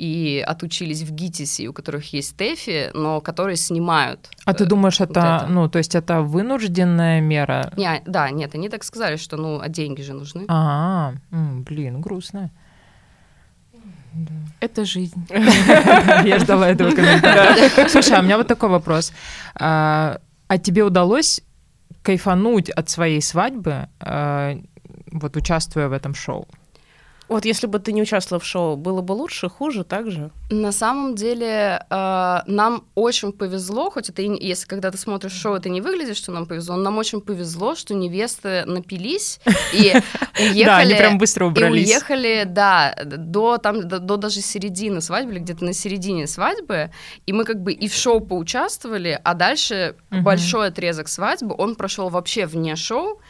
и 0.00 0.40
отучились 0.40 1.02
в 1.02 1.12
ГИТИСе, 1.12 1.68
у 1.68 1.72
которых 1.72 2.14
есть 2.14 2.34
ТЭФИ, 2.36 2.90
но 2.94 3.20
которые 3.20 3.56
снимают. 3.56 4.30
А 4.46 4.54
ты 4.54 4.64
э, 4.64 4.66
думаешь, 4.66 5.00
это, 5.00 5.06
вот 5.06 5.16
это, 5.16 5.46
ну, 5.50 5.68
то 5.68 5.78
есть 5.78 5.94
это 5.94 6.22
вынужденная 6.22 7.20
мера? 7.20 7.70
Не, 7.76 8.02
да, 8.06 8.30
нет, 8.30 8.54
они 8.54 8.70
так 8.70 8.84
сказали, 8.84 9.16
что, 9.16 9.36
ну, 9.36 9.60
а 9.60 9.68
деньги 9.68 10.00
же 10.00 10.14
нужны. 10.14 10.46
А, 10.48 11.12
блин, 11.30 12.00
грустно. 12.00 12.50
Это 14.60 14.84
жизнь. 14.86 15.26
Я 15.30 16.38
ждала 16.38 16.68
этого 16.70 16.90
комментария. 16.90 17.88
Слушай, 17.88 18.16
а 18.16 18.20
у 18.20 18.22
меня 18.22 18.38
вот 18.38 18.46
такой 18.46 18.70
вопрос. 18.70 19.12
А, 19.54 20.18
а 20.48 20.58
тебе 20.58 20.82
удалось 20.82 21.42
кайфануть 22.02 22.70
от 22.70 22.88
своей 22.88 23.20
свадьбы, 23.20 23.88
а, 24.00 24.58
вот 25.12 25.36
участвуя 25.36 25.88
в 25.88 25.92
этом 25.92 26.14
шоу? 26.14 26.48
Вот 27.30 27.44
если 27.44 27.68
бы 27.68 27.78
ты 27.78 27.92
не 27.92 28.02
участвовала 28.02 28.40
в 28.40 28.44
шоу, 28.44 28.76
было 28.76 29.02
бы 29.02 29.12
лучше, 29.12 29.48
хуже, 29.48 29.84
так 29.84 30.10
же? 30.10 30.32
На 30.50 30.72
самом 30.72 31.14
деле 31.14 31.80
э, 31.88 32.38
нам 32.46 32.82
очень 32.96 33.30
повезло, 33.32 33.88
хоть 33.88 34.10
это, 34.10 34.20
и, 34.20 34.48
если 34.48 34.66
когда 34.66 34.90
ты 34.90 34.98
смотришь 34.98 35.34
шоу, 35.34 35.54
это 35.54 35.68
не 35.68 35.80
выглядит, 35.80 36.16
что 36.16 36.32
нам 36.32 36.46
повезло, 36.46 36.74
но 36.74 36.82
нам 36.82 36.98
очень 36.98 37.20
повезло, 37.20 37.76
что 37.76 37.94
невесты 37.94 38.64
напились 38.66 39.38
и 39.72 39.92
уехали. 40.40 40.64
Да, 40.64 40.78
они 40.78 40.94
прям 40.94 41.18
быстро 41.18 41.46
убрались. 41.46 41.88
И 41.88 41.92
уехали, 41.92 42.42
да, 42.48 42.96
до, 43.04 43.58
там, 43.58 43.86
до, 43.86 44.00
до 44.00 44.16
даже 44.16 44.40
середины 44.40 45.00
свадьбы, 45.00 45.34
или 45.34 45.38
где-то 45.38 45.64
на 45.64 45.72
середине 45.72 46.26
свадьбы, 46.26 46.90
и 47.26 47.32
мы 47.32 47.44
как 47.44 47.62
бы 47.62 47.72
и 47.72 47.86
в 47.86 47.94
шоу 47.94 48.20
поучаствовали, 48.20 49.20
а 49.22 49.34
дальше 49.34 49.94
большой 50.10 50.66
отрезок 50.66 51.06
свадьбы, 51.06 51.54
он 51.56 51.76
прошел 51.76 52.08
вообще 52.08 52.46
вне 52.46 52.74
шоу, 52.74 53.20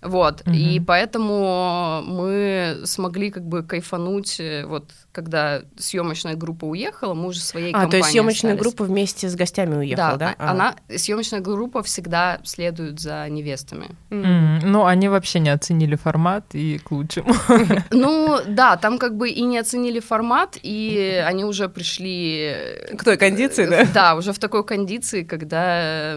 вот, 0.00 0.42
угу. 0.42 0.52
и 0.52 0.78
поэтому 0.80 2.02
мы 2.06 2.80
смогли 2.84 3.30
как 3.30 3.44
бы 3.44 3.62
кайфануть, 3.62 4.38
э, 4.38 4.64
вот, 4.64 4.90
когда 5.12 5.62
съемочная 5.76 6.34
группа 6.34 6.66
уехала, 6.66 7.14
мы 7.14 7.28
уже 7.28 7.40
своей 7.40 7.70
а, 7.70 7.80
компанией 7.80 7.88
А, 7.88 7.90
то 7.90 7.96
есть 7.96 8.10
съемочная 8.10 8.54
группа 8.54 8.84
вместе 8.84 9.28
с 9.28 9.34
гостями 9.34 9.76
уехала, 9.76 10.16
да? 10.16 10.28
Да, 10.28 10.34
а. 10.38 10.50
она, 10.52 10.76
съемочная 10.94 11.40
группа 11.40 11.82
всегда 11.82 12.40
следует 12.44 13.00
за 13.00 13.28
невестами. 13.28 13.88
Mm. 14.10 14.60
Ну, 14.64 14.86
они 14.86 15.08
вообще 15.08 15.40
не 15.40 15.50
оценили 15.50 15.96
формат 15.96 16.54
и 16.54 16.78
к 16.78 16.90
лучшему. 16.90 17.34
Ну, 17.90 18.38
да, 18.46 18.76
там 18.76 18.98
как 18.98 19.16
бы 19.16 19.30
и 19.30 19.42
не 19.42 19.58
оценили 19.58 20.00
формат, 20.00 20.56
и 20.62 21.22
они 21.26 21.44
уже 21.44 21.68
пришли... 21.68 22.54
К 22.96 23.04
той 23.04 23.16
кондиции, 23.16 23.66
да? 23.66 23.84
Да, 23.92 24.14
уже 24.14 24.32
в 24.32 24.38
такой 24.38 24.64
кондиции, 24.64 25.22
когда 25.24 26.16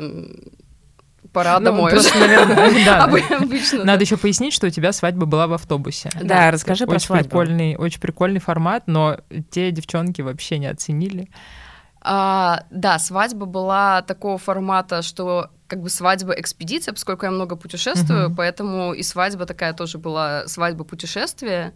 пора 1.32 1.60
ну, 1.60 1.66
домой. 1.66 1.92
Просто, 1.92 2.18
наверное, 2.18 2.86
да. 2.86 3.04
Обычно. 3.40 3.84
Надо 3.84 4.04
еще 4.04 4.18
пояснить, 4.18 4.54
что 4.54 4.68
у 4.68 4.70
тебя 4.70 4.92
свадьба 4.92 5.26
была 5.26 5.48
в 5.48 5.54
автобусе. 5.54 6.10
Да, 6.22 6.52
расскажи 6.52 6.86
про 6.86 7.00
свадьбу. 7.00 7.30
Прикольный, 7.30 7.76
очень 7.76 8.00
прикольный 8.00 8.40
формат, 8.40 8.84
но 8.88 9.18
те 9.50 9.72
девчонки 9.72 10.22
вообще 10.22 10.58
не 10.58 10.68
оценили. 10.68 11.30
А, 12.04 12.64
да, 12.72 12.98
свадьба 12.98 13.46
была 13.46 14.02
такого 14.02 14.38
формата, 14.38 15.04
что 15.04 15.52
как 15.68 15.82
бы 15.82 15.90
свадьба 15.90 16.34
экспедиция, 16.34 16.94
поскольку 16.94 17.26
я 17.26 17.32
много 17.32 17.56
путешествую, 17.56 18.30
uh-huh. 18.30 18.36
поэтому 18.36 18.94
и 18.94 19.04
свадьба 19.04 19.46
такая 19.46 19.74
тоже 19.74 20.00
была 20.00 20.48
свадьба 20.48 20.84
путешествия. 20.84 21.74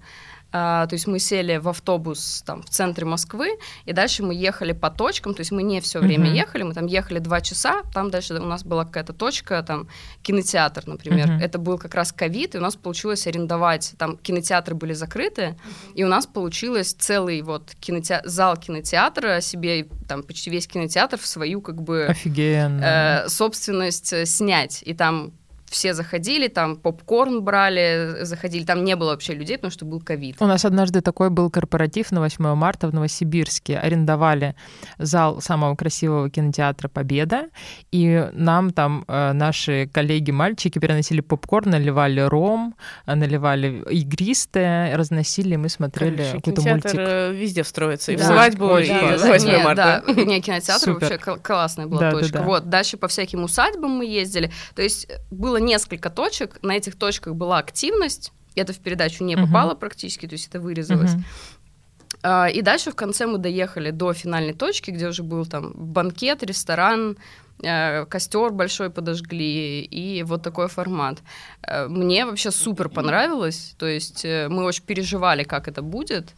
А, 0.57 0.87
то 0.87 0.93
есть 0.93 1.05
мы 1.05 1.19
сели 1.19 1.57
в 1.57 1.67
автобус 1.67 2.41
там 2.45 2.61
в 2.61 2.69
центре 2.69 3.05
Москвы, 3.05 3.57
и 3.83 3.91
дальше 3.91 4.23
мы 4.23 4.33
ехали 4.33 4.71
по 4.71 4.89
точкам, 4.89 5.33
то 5.33 5.41
есть 5.41 5.51
мы 5.51 5.63
не 5.63 5.81
все 5.81 5.99
время 5.99 6.29
uh-huh. 6.29 6.37
ехали, 6.37 6.63
мы 6.63 6.73
там 6.73 6.85
ехали 6.85 7.19
два 7.19 7.41
часа, 7.41 7.81
там 7.93 8.09
дальше 8.09 8.35
у 8.35 8.45
нас 8.45 8.63
была 8.63 8.85
какая-то 8.85 9.11
точка, 9.11 9.61
там 9.63 9.89
кинотеатр, 10.21 10.87
например. 10.87 11.27
Uh-huh. 11.27 11.41
Это 11.41 11.57
был 11.57 11.77
как 11.77 11.93
раз 11.93 12.13
ковид, 12.13 12.55
и 12.55 12.57
у 12.57 12.61
нас 12.61 12.77
получилось 12.77 13.27
арендовать, 13.27 13.95
там 13.97 14.15
кинотеатры 14.15 14.75
были 14.75 14.93
закрыты, 14.93 15.41
uh-huh. 15.41 15.93
и 15.95 16.05
у 16.05 16.07
нас 16.07 16.25
получилось 16.25 16.93
целый 16.93 17.41
вот 17.41 17.75
киноте... 17.81 18.21
зал 18.23 18.55
кинотеатра 18.55 19.41
себе, 19.41 19.89
там 20.07 20.23
почти 20.23 20.49
весь 20.51 20.67
кинотеатр 20.67 21.17
в 21.17 21.27
свою 21.27 21.59
как 21.59 21.81
бы... 21.81 22.05
Офигенно. 22.05 23.25
Э, 23.25 23.27
собственность 23.27 24.13
э, 24.13 24.25
снять, 24.25 24.83
и 24.85 24.93
там 24.93 25.33
все 25.69 25.93
заходили, 25.93 26.47
там 26.47 26.75
попкорн 26.75 27.41
брали, 27.41 28.17
заходили, 28.21 28.63
там 28.63 28.83
не 28.83 28.95
было 28.95 29.11
вообще 29.11 29.33
людей, 29.33 29.57
потому 29.57 29.71
что 29.71 29.85
был 29.85 29.99
ковид. 29.99 30.37
У 30.39 30.45
нас 30.45 30.65
однажды 30.65 31.01
такой 31.01 31.29
был 31.29 31.49
корпоратив 31.49 32.11
на 32.11 32.21
8 32.21 32.55
марта 32.55 32.87
в 32.87 32.93
Новосибирске. 32.93 33.77
Арендовали 33.77 34.55
зал 34.97 35.41
самого 35.41 35.75
красивого 35.75 36.29
кинотеатра 36.29 36.87
«Победа», 36.87 37.49
и 37.91 38.29
нам 38.33 38.71
там 38.71 39.05
э, 39.07 39.33
наши 39.33 39.89
коллеги-мальчики 39.91 40.79
переносили 40.79 41.21
попкорн, 41.21 41.71
наливали 41.71 42.21
ром, 42.21 42.75
наливали 43.05 43.83
игристое, 43.89 44.95
разносили, 44.95 45.55
мы 45.55 45.69
смотрели 45.69 46.17
Конечно, 46.17 46.41
какой-то 46.41 46.61
мультик. 46.61 46.95
Э, 46.95 47.33
везде 47.33 47.63
встроится, 47.63 48.11
и 48.11 48.17
да. 48.17 48.23
в 48.23 48.27
свадьбу, 48.27 48.77
и 48.77 48.87
да, 48.87 49.17
8 49.17 49.47
не, 49.47 49.63
марта. 49.63 50.03
Да, 50.05 50.13
не, 50.13 50.41
кинотеатр 50.41 50.85
Супер. 50.85 51.09
вообще 51.09 51.41
классная 51.41 51.87
была 51.87 52.01
да, 52.01 52.11
точка. 52.11 52.33
Да, 52.33 52.39
да. 52.39 52.45
Вот, 52.45 52.69
дальше 52.69 52.97
по 52.97 53.07
всяким 53.07 53.43
усадьбам 53.43 53.91
мы 53.91 54.05
ездили, 54.05 54.51
то 54.75 54.81
есть 54.81 55.07
было 55.31 55.55
было 55.55 55.64
несколько 55.65 56.09
точек, 56.09 56.59
на 56.61 56.75
этих 56.75 56.95
точках 56.95 57.35
была 57.35 57.57
активность, 57.57 58.31
это 58.55 58.71
в 58.71 58.79
передачу 58.79 59.23
не 59.23 59.35
попало 59.35 59.73
uh-huh. 59.73 59.79
практически, 59.79 60.27
то 60.27 60.33
есть 60.33 60.47
это 60.47 60.61
вырезалось. 60.61 61.11
Uh-huh. 61.11 62.51
И 62.51 62.61
дальше 62.61 62.91
в 62.91 62.95
конце 62.95 63.27
мы 63.27 63.37
доехали 63.37 63.91
до 63.91 64.13
финальной 64.13 64.53
точки, 64.53 64.91
где 64.91 65.07
уже 65.07 65.21
был 65.23 65.45
там 65.45 65.73
банкет, 65.75 66.41
ресторан, 66.43 67.17
э, 67.61 68.05
костер 68.05 68.51
большой 68.51 68.89
подожгли, 68.89 69.81
и 69.81 70.23
вот 70.23 70.41
такой 70.41 70.67
формат. 70.67 71.19
Э, 71.61 71.87
мне 71.87 72.25
вообще 72.25 72.51
супер 72.51 72.89
понравилось, 72.89 73.75
то 73.77 73.85
есть 73.85 74.25
э, 74.25 74.47
мы 74.49 74.63
очень 74.63 74.83
переживали, 74.83 75.43
как 75.43 75.67
это 75.67 75.81
будет. 75.81 76.33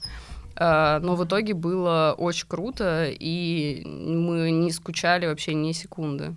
Но 0.59 1.15
в 1.15 1.23
итоге 1.23 1.53
было 1.53 2.15
очень 2.17 2.47
круто, 2.47 3.05
и 3.07 3.83
мы 3.85 4.49
не 4.49 4.71
скучали 4.71 5.27
вообще 5.27 5.53
ни 5.53 5.71
секунды. 5.71 6.33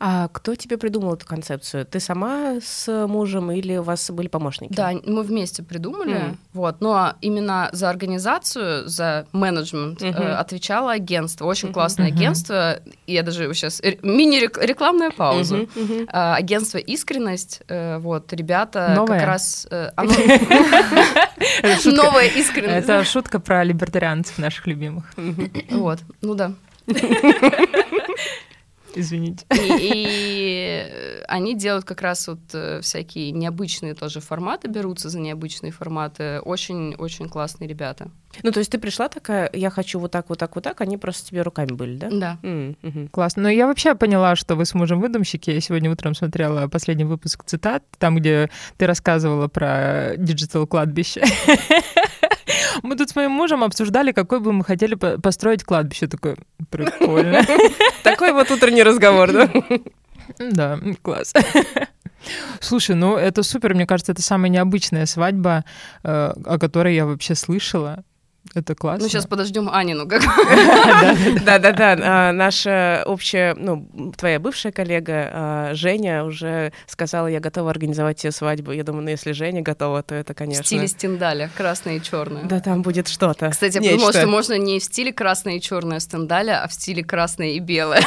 А 0.00 0.28
кто 0.28 0.54
тебе 0.54 0.78
придумал 0.78 1.14
эту 1.14 1.26
концепцию? 1.26 1.84
Ты 1.86 2.00
сама 2.00 2.60
с 2.60 3.06
мужем 3.06 3.50
или 3.50 3.76
у 3.76 3.82
вас 3.82 4.10
были 4.10 4.28
помощники? 4.28 4.72
Да, 4.72 4.92
мы 5.04 5.22
вместе 5.22 5.62
придумали, 5.62 6.16
mm. 6.16 6.36
вот. 6.52 6.80
Но 6.80 7.14
именно 7.20 7.68
за 7.72 7.90
организацию, 7.90 8.88
за 8.88 9.26
менеджмент 9.32 10.00
mm-hmm. 10.02 10.22
э, 10.22 10.34
отвечало 10.34 10.92
агентство, 10.92 11.46
очень 11.46 11.68
mm-hmm. 11.68 11.72
классное 11.72 12.08
mm-hmm. 12.08 12.14
агентство. 12.14 12.80
И 13.06 13.12
я 13.12 13.22
даже 13.22 13.52
сейчас 13.54 13.82
мини-рекламная 14.02 15.10
пауза. 15.10 15.56
Mm-hmm. 15.56 15.68
Mm-hmm. 15.74 16.10
Э, 16.12 16.34
агентство 16.34 16.78
Искренность, 16.78 17.62
э, 17.68 17.98
вот 17.98 18.32
ребята 18.32 18.92
Новое. 18.94 19.18
как 19.18 19.28
раз. 19.28 19.66
Э, 19.70 19.90
Новая 21.84 22.28
искренность. 22.28 22.88
Это 22.88 23.04
шутка 23.04 23.40
про 23.40 23.64
либертарианцев 23.64 24.38
наших 24.38 24.66
любимых. 24.66 25.12
Вот, 25.70 25.98
ну 26.22 26.34
да. 26.34 26.52
Извините. 28.94 29.46
И, 29.52 29.76
и 29.80 31.22
они 31.28 31.54
делают 31.54 31.84
как 31.84 32.02
раз 32.02 32.28
вот 32.28 32.40
э, 32.52 32.80
всякие 32.80 33.32
необычные 33.32 33.94
тоже 33.94 34.20
форматы, 34.20 34.68
берутся 34.68 35.08
за 35.08 35.20
необычные 35.20 35.72
форматы. 35.72 36.40
Очень-очень 36.40 37.28
классные 37.28 37.68
ребята. 37.68 38.10
Ну, 38.42 38.52
то 38.52 38.58
есть 38.58 38.70
ты 38.70 38.78
пришла 38.78 39.08
такая, 39.08 39.50
я 39.52 39.70
хочу 39.70 39.98
вот 39.98 40.12
так, 40.12 40.28
вот 40.28 40.38
так, 40.38 40.54
вот 40.54 40.64
так, 40.64 40.80
они 40.80 40.96
просто 40.96 41.28
тебе 41.28 41.42
руками 41.42 41.72
были, 41.72 41.96
да? 41.96 42.08
Да. 42.10 42.38
Mm-hmm. 42.42 43.08
Классно. 43.10 43.44
Но 43.44 43.48
я 43.48 43.66
вообще 43.66 43.94
поняла, 43.94 44.36
что 44.36 44.54
вы 44.54 44.64
с 44.64 44.74
мужем 44.74 45.00
выдумщики. 45.00 45.50
Я 45.50 45.60
сегодня 45.60 45.90
утром 45.90 46.14
смотрела 46.14 46.68
последний 46.68 47.04
выпуск 47.04 47.44
цитат, 47.44 47.82
там, 47.98 48.16
где 48.16 48.50
ты 48.76 48.86
рассказывала 48.86 49.48
про 49.48 50.14
диджитал-кладбище. 50.16 51.22
Мы 52.82 52.96
тут 52.96 53.10
с 53.10 53.16
моим 53.16 53.32
мужем 53.32 53.64
обсуждали, 53.64 54.12
какой 54.12 54.40
бы 54.40 54.52
мы 54.52 54.64
хотели 54.64 54.94
построить 54.94 55.64
кладбище. 55.64 56.06
Такое 56.06 56.36
прикольно. 56.70 57.44
Такой 58.02 58.32
вот 58.32 58.50
утренний 58.50 58.82
разговор, 58.82 59.32
да? 59.32 59.50
Да, 60.38 60.78
класс. 61.02 61.32
Слушай, 62.60 62.96
ну 62.96 63.16
это 63.16 63.42
супер, 63.42 63.74
мне 63.74 63.86
кажется, 63.86 64.12
это 64.12 64.22
самая 64.22 64.50
необычная 64.50 65.06
свадьба, 65.06 65.64
э, 66.02 66.32
о 66.44 66.58
которой 66.58 66.94
я 66.94 67.06
вообще 67.06 67.34
слышала. 67.34 68.04
Это 68.54 68.74
классно. 68.74 69.04
Ну, 69.04 69.08
сейчас 69.08 69.26
подождем 69.26 69.68
Анину. 69.70 70.08
Как... 70.08 70.22
Да-да-да. 71.44 71.98
А, 72.00 72.32
наша 72.32 73.02
общая, 73.06 73.54
ну, 73.54 73.88
твоя 74.16 74.40
бывшая 74.40 74.72
коллега 74.72 75.30
а, 75.32 75.74
Женя 75.74 76.24
уже 76.24 76.72
сказала, 76.86 77.26
я 77.26 77.40
готова 77.40 77.70
организовать 77.70 78.18
тебе 78.18 78.32
свадьбу. 78.32 78.72
Я 78.72 78.84
думаю, 78.84 79.04
ну, 79.04 79.10
если 79.10 79.32
Женя 79.32 79.62
готова, 79.62 80.02
то 80.02 80.14
это, 80.14 80.34
конечно... 80.34 80.64
В 80.64 80.66
стиле 80.66 80.88
стендаля, 80.88 81.50
красное 81.56 81.96
и 81.96 82.02
черное. 82.02 82.44
Да, 82.44 82.60
там 82.60 82.82
будет 82.82 83.08
что-то. 83.08 83.50
Кстати, 83.50 83.82
я 83.82 83.92
думала, 83.92 84.12
что 84.12 84.26
можно 84.26 84.56
не 84.56 84.80
в 84.80 84.84
стиле 84.84 85.12
красное 85.12 85.56
и 85.56 85.60
черное 85.60 86.00
стендаля, 86.00 86.62
а 86.62 86.68
в 86.68 86.72
стиле 86.72 87.04
красное 87.04 87.50
и 87.50 87.58
белое. 87.58 88.02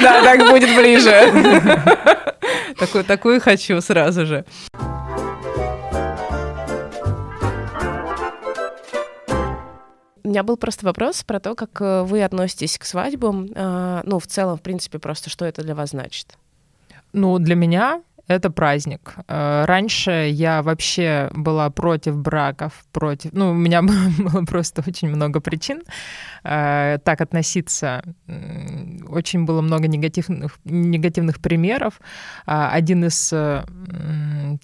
Да, 0.00 0.22
так 0.24 0.40
будет 0.50 0.76
ближе. 0.76 1.12
Такую 3.06 3.40
хочу 3.40 3.80
сразу 3.80 4.26
же. 4.26 4.44
У 10.24 10.28
меня 10.28 10.42
был 10.42 10.56
просто 10.56 10.86
вопрос 10.86 11.24
про 11.24 11.40
то, 11.40 11.54
как 11.54 11.80
э, 11.80 12.02
вы 12.02 12.22
относитесь 12.22 12.78
к 12.78 12.84
свадьбам. 12.84 13.48
А, 13.54 14.02
ну, 14.04 14.18
в 14.18 14.26
целом, 14.26 14.56
в 14.56 14.62
принципе, 14.62 14.98
просто 14.98 15.30
что 15.30 15.44
это 15.44 15.62
для 15.62 15.74
вас 15.74 15.90
значит? 15.90 16.38
Ну, 17.12 17.38
для 17.38 17.54
меня 17.54 18.02
это 18.28 18.50
праздник. 18.50 19.14
Э, 19.28 19.64
раньше 19.66 20.28
я 20.30 20.62
вообще 20.62 21.30
была 21.34 21.70
против 21.70 22.16
браков, 22.16 22.72
против... 22.92 23.32
Ну, 23.32 23.50
у 23.50 23.54
меня 23.54 23.82
было 24.18 24.44
просто 24.44 24.82
очень 24.86 25.08
много 25.08 25.40
причин 25.40 25.82
э, 26.44 26.98
так 27.04 27.20
относиться. 27.20 28.02
Очень 29.08 29.44
было 29.44 29.60
много 29.60 29.88
негативных, 29.88 30.58
негативных 30.64 31.40
примеров. 31.40 32.00
А, 32.46 32.70
один 32.70 33.04
из 33.04 33.32
э, 33.32 33.64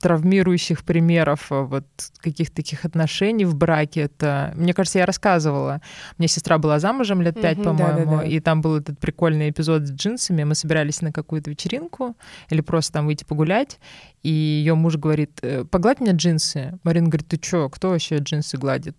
травмирующих 0.00 0.84
примеров 0.84 1.46
вот 1.50 1.86
каких-то 2.20 2.56
таких 2.56 2.84
отношений 2.84 3.44
в 3.44 3.54
браке, 3.54 4.02
это, 4.02 4.52
мне 4.56 4.72
кажется, 4.72 4.98
я 4.98 5.06
рассказывала. 5.06 5.80
Меня 6.18 6.28
сестра 6.28 6.58
была 6.58 6.78
замужем 6.78 7.22
лет 7.22 7.40
пять, 7.40 7.58
mm-hmm, 7.58 7.64
по-моему, 7.64 8.10
да, 8.10 8.16
да, 8.18 8.22
да. 8.22 8.24
и 8.24 8.40
там 8.40 8.60
был 8.60 8.76
этот 8.76 8.98
прикольный 8.98 9.50
эпизод 9.50 9.82
с 9.82 9.92
джинсами. 9.92 10.44
Мы 10.44 10.54
собирались 10.54 11.02
на 11.02 11.12
какую-то 11.12 11.50
вечеринку 11.50 12.16
или 12.50 12.60
просто 12.60 12.94
там 12.94 13.06
выйти 13.06 13.24
погулять, 13.24 13.47
гулять, 13.48 13.78
и 14.22 14.28
ее 14.28 14.74
муж 14.74 14.96
говорит, 14.96 15.38
«Э, 15.42 15.64
погладь 15.64 16.00
мне 16.00 16.12
джинсы. 16.12 16.78
Марина 16.84 17.08
говорит, 17.08 17.28
ты 17.28 17.40
что, 17.42 17.68
кто 17.70 17.90
вообще 17.90 18.18
джинсы 18.18 18.58
гладит? 18.58 18.96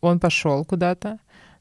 Он 0.00 0.20
пошел 0.20 0.64
куда-то, 0.64 1.18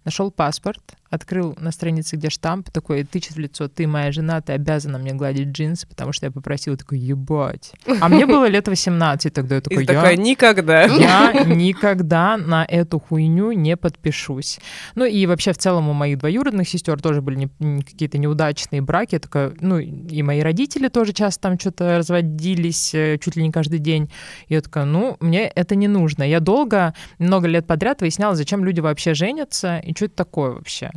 нашел 0.08 0.32
паспорт, 0.32 0.96
открыл 1.10 1.56
на 1.60 1.72
странице, 1.72 2.16
где 2.16 2.30
штамп, 2.30 2.70
такой 2.70 3.04
тычет 3.04 3.36
в 3.36 3.40
лицо, 3.40 3.68
ты 3.68 3.88
моя 3.88 4.12
жена, 4.12 4.42
ты 4.42 4.54
обязана 4.54 4.98
мне 4.98 5.14
гладить 5.14 5.50
джинсы, 5.50 5.88
потому 5.88 6.14
что 6.14 6.26
я 6.26 6.32
попросила, 6.32 6.78
такой, 6.78 7.00
ебать. 7.00 7.74
А 8.00 8.08
мне 8.08 8.26
было 8.26 8.48
лет 8.48 8.68
18 8.68 9.34
тогда, 9.34 9.56
я 9.56 9.62
такой, 9.62 9.84
я... 9.84 9.88
такая, 9.88 10.16
никогда. 10.16 10.84
Я 10.84 11.44
никогда 11.46 12.38
на 12.38 12.66
эту 12.66 13.00
хуйню 13.00 13.52
не 13.52 13.76
подпишусь. 13.78 14.60
Ну 14.96 15.06
и 15.06 15.26
вообще 15.26 15.54
в 15.54 15.58
целом 15.58 15.90
у 15.90 15.94
моих 15.94 16.20
двоюродных 16.20 16.68
сестер 16.68 17.02
тоже 17.02 17.22
были 17.22 17.50
не, 17.60 17.82
какие-то 17.82 18.18
неудачные 18.18 18.82
браки, 18.82 19.16
я 19.16 19.20
такая, 19.20 19.54
ну 19.60 19.80
и 19.80 20.22
мои 20.24 20.40
родители 20.40 20.88
тоже 20.88 21.14
часто 21.14 21.42
там 21.42 21.60
что-то 21.60 21.98
разводились 21.98 22.94
э, 22.94 23.18
чуть 23.22 23.36
ли 23.36 23.44
не 23.44 23.52
каждый 23.52 23.80
день. 23.80 24.10
Я 24.48 24.62
такая, 24.62 24.86
ну, 24.86 25.18
мне 25.20 25.48
это 25.48 25.76
не 25.76 25.88
нужно. 25.88 26.24
Я 26.24 26.40
долго, 26.40 26.94
много 27.20 27.48
лет 27.48 27.66
подряд 27.66 28.02
выясняла, 28.02 28.36
зачем 28.36 28.64
люди 28.64 28.80
вообще 28.80 29.14
женятся 29.14 29.80
и 29.80 29.94
что 29.98 30.06
это 30.06 30.16
такое 30.16 30.52
вообще. 30.52 30.92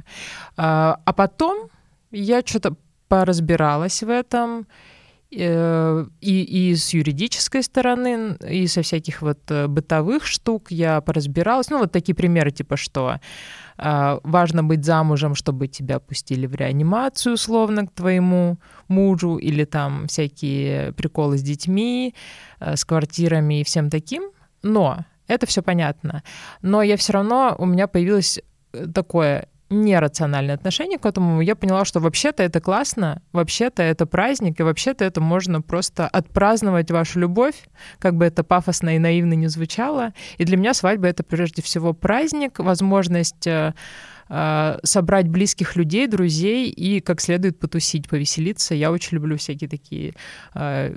А, 0.56 1.00
а 1.04 1.12
потом 1.12 1.68
я 2.12 2.42
что-то 2.44 2.76
поразбиралась 3.08 4.02
в 4.02 4.08
этом, 4.08 4.66
э, 5.32 6.06
и, 6.20 6.42
и 6.42 6.76
с 6.76 6.94
юридической 6.94 7.62
стороны, 7.62 8.36
и 8.48 8.66
со 8.66 8.82
всяких 8.82 9.22
вот 9.22 9.38
э, 9.50 9.66
бытовых 9.66 10.26
штук 10.26 10.70
я 10.70 11.00
поразбиралась. 11.00 11.70
Ну, 11.70 11.78
вот 11.78 11.92
такие 11.92 12.14
примеры, 12.14 12.50
типа 12.50 12.76
что 12.76 13.20
а, 13.82 14.20
важно 14.24 14.62
быть 14.62 14.84
замужем, 14.84 15.34
чтобы 15.34 15.66
тебя 15.66 16.00
пустили 16.00 16.46
в 16.46 16.54
реанимацию, 16.54 17.34
условно, 17.34 17.86
к 17.86 17.92
твоему 17.92 18.58
мужу, 18.88 19.38
или 19.38 19.64
там 19.64 20.06
всякие 20.06 20.92
приколы 20.92 21.38
с 21.38 21.42
детьми, 21.42 22.14
э, 22.60 22.76
с 22.76 22.84
квартирами 22.84 23.60
и 23.60 23.64
всем 23.64 23.88
таким. 23.88 24.30
Но 24.62 24.98
это 25.28 25.46
все 25.46 25.62
понятно. 25.62 26.22
Но 26.60 26.82
я 26.82 26.96
все 26.96 27.12
равно, 27.12 27.54
у 27.58 27.64
меня 27.64 27.86
появилось 27.86 28.40
такое 28.94 29.48
нерациональное 29.70 30.56
отношение 30.56 30.98
к 30.98 31.06
этому, 31.06 31.40
я 31.40 31.54
поняла, 31.54 31.85
что 31.85 32.00
вообще-то 32.00 32.42
это 32.42 32.61
классно, 32.61 33.22
вообще-то 33.33 33.83
это 33.83 34.04
праздник, 34.04 34.59
и 34.59 34.64
вообще-то 34.64 35.04
это 35.04 35.20
можно 35.20 35.62
просто 35.62 36.09
отпраздновать 36.09 36.90
вашу 36.90 37.20
любовь, 37.20 37.54
как 38.00 38.16
бы 38.16 38.24
это 38.24 38.42
пафосно 38.42 38.96
и 38.96 38.98
наивно 38.98 39.35
не 39.35 39.46
звучало. 39.46 40.12
И 40.38 40.44
для 40.44 40.56
меня 40.56 40.74
свадьба— 40.74 41.06
это 41.09 41.22
прежде 41.22 41.62
всего 41.62 41.92
праздник, 41.94 42.59
возможность 42.59 43.46
э, 43.46 43.74
э, 44.28 44.78
собрать 44.83 45.28
близких 45.28 45.76
людей, 45.76 46.09
друзей 46.09 46.68
и 46.68 47.00
как 47.00 47.20
следует 47.20 47.61
потусить, 47.61 48.09
повеселиться. 48.09 48.74
Я 48.74 48.90
очень 48.90 49.16
люблю 49.16 49.37
всякие 49.37 49.70
такие 49.70 50.14
э, 50.54 50.96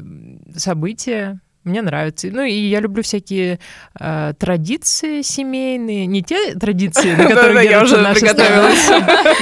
события, 0.55 1.39
мне 1.63 1.81
нравится. 1.81 2.27
Ну, 2.31 2.43
и 2.43 2.53
я 2.53 2.79
люблю 2.79 3.03
всякие 3.03 3.59
э, 3.99 4.33
традиции 4.37 5.21
семейные. 5.21 6.05
Не 6.05 6.21
те 6.21 6.55
традиции, 6.55 7.15
на 7.15 7.25
которые 7.29 7.67
держится 7.67 8.01
наша 8.01 8.27
страна. 8.27 8.71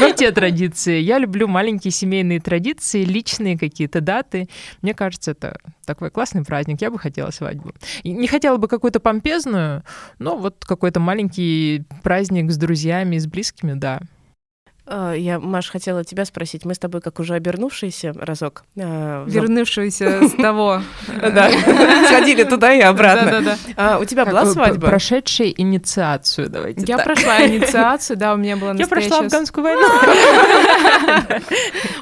Не 0.07 0.13
те 0.13 0.31
традиции. 0.31 0.99
Я 0.99 1.17
люблю 1.17 1.47
маленькие 1.47 1.91
семейные 1.91 2.39
традиции, 2.39 3.03
личные 3.03 3.57
какие-то 3.57 4.01
даты. 4.01 4.47
Мне 4.81 4.93
кажется, 4.93 5.31
это 5.31 5.57
такой 5.85 6.11
классный 6.11 6.43
праздник. 6.43 6.81
Я 6.81 6.91
бы 6.91 6.99
хотела 6.99 7.31
свадьбу. 7.31 7.73
Не 8.03 8.27
хотела 8.27 8.57
бы 8.57 8.67
какую-то 8.67 8.99
помпезную, 8.99 9.83
но 10.19 10.37
вот 10.37 10.63
какой-то 10.63 10.99
маленький 10.99 11.83
праздник 12.03 12.51
с 12.51 12.57
друзьями, 12.57 13.17
с 13.17 13.25
близкими, 13.25 13.73
да. 13.73 13.99
А, 14.87 15.13
я, 15.13 15.39
Маш, 15.39 15.69
хотела 15.69 16.03
тебя 16.03 16.25
спросить. 16.25 16.65
Мы 16.65 16.73
с 16.73 16.79
тобой 16.79 17.01
как 17.01 17.19
уже 17.19 17.35
обернувшиеся 17.35 18.13
разок. 18.13 18.63
А, 18.77 19.23
Вернувшиеся 19.27 20.27
с 20.27 20.31
того. 20.31 20.81
Да, 21.07 21.51
сходили 22.07 22.43
туда 22.43 22.73
и 22.73 22.81
обратно. 22.81 23.41
Да, 23.41 23.57
да, 23.75 23.99
У 23.99 24.05
тебя 24.05 24.25
была 24.25 24.45
свадьба? 24.45 24.87
Прошедшая 24.87 25.49
инициацию, 25.49 26.49
давайте 26.49 26.83
Я 26.87 26.97
прошла 26.97 27.45
инициацию, 27.45 28.17
да, 28.17 28.33
у 28.33 28.37
меня 28.37 28.57
была 28.57 28.73
настоящая... 28.73 29.01
Я 29.01 29.09
прошла 29.09 29.25
афганскую 29.25 29.63
войну. 29.63 29.87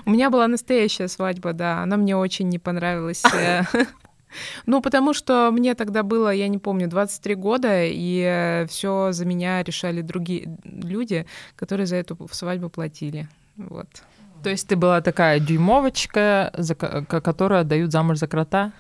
У 0.06 0.12
меня 0.12 0.30
была 0.30 0.48
настоящая 0.48 1.08
свадьба, 1.08 1.54
да. 1.54 1.84
Она 1.84 1.98
мне 1.98 2.16
очень 2.16 2.50
не 2.50 2.60
понравилась. 2.60 3.24
Ну, 4.66 4.82
потому 4.82 5.14
что 5.14 5.50
мне 5.52 5.76
тогда 5.76 6.04
было, 6.04 6.34
я 6.34 6.48
не 6.48 6.58
помню, 6.58 6.88
23 6.88 7.36
года, 7.36 7.86
и 7.86 8.66
все 8.68 9.12
за 9.12 9.26
меня 9.26 9.64
решали 9.64 10.02
другие 10.02 10.58
люди, 10.64 11.26
которые 11.56 11.88
за 11.88 11.96
эту 11.98 12.18
свадьбу 12.32 12.70
платили. 12.70 13.28
Вот. 13.58 13.88
То 14.44 14.50
есть 14.50 14.68
ты 14.68 14.76
была 14.76 15.02
такая 15.02 15.40
дюймовочка, 15.40 16.52
за, 16.58 16.76
которую 16.76 17.62
отдают 17.62 17.92
замуж 17.92 18.20
за 18.20 18.28
крота? 18.28 18.72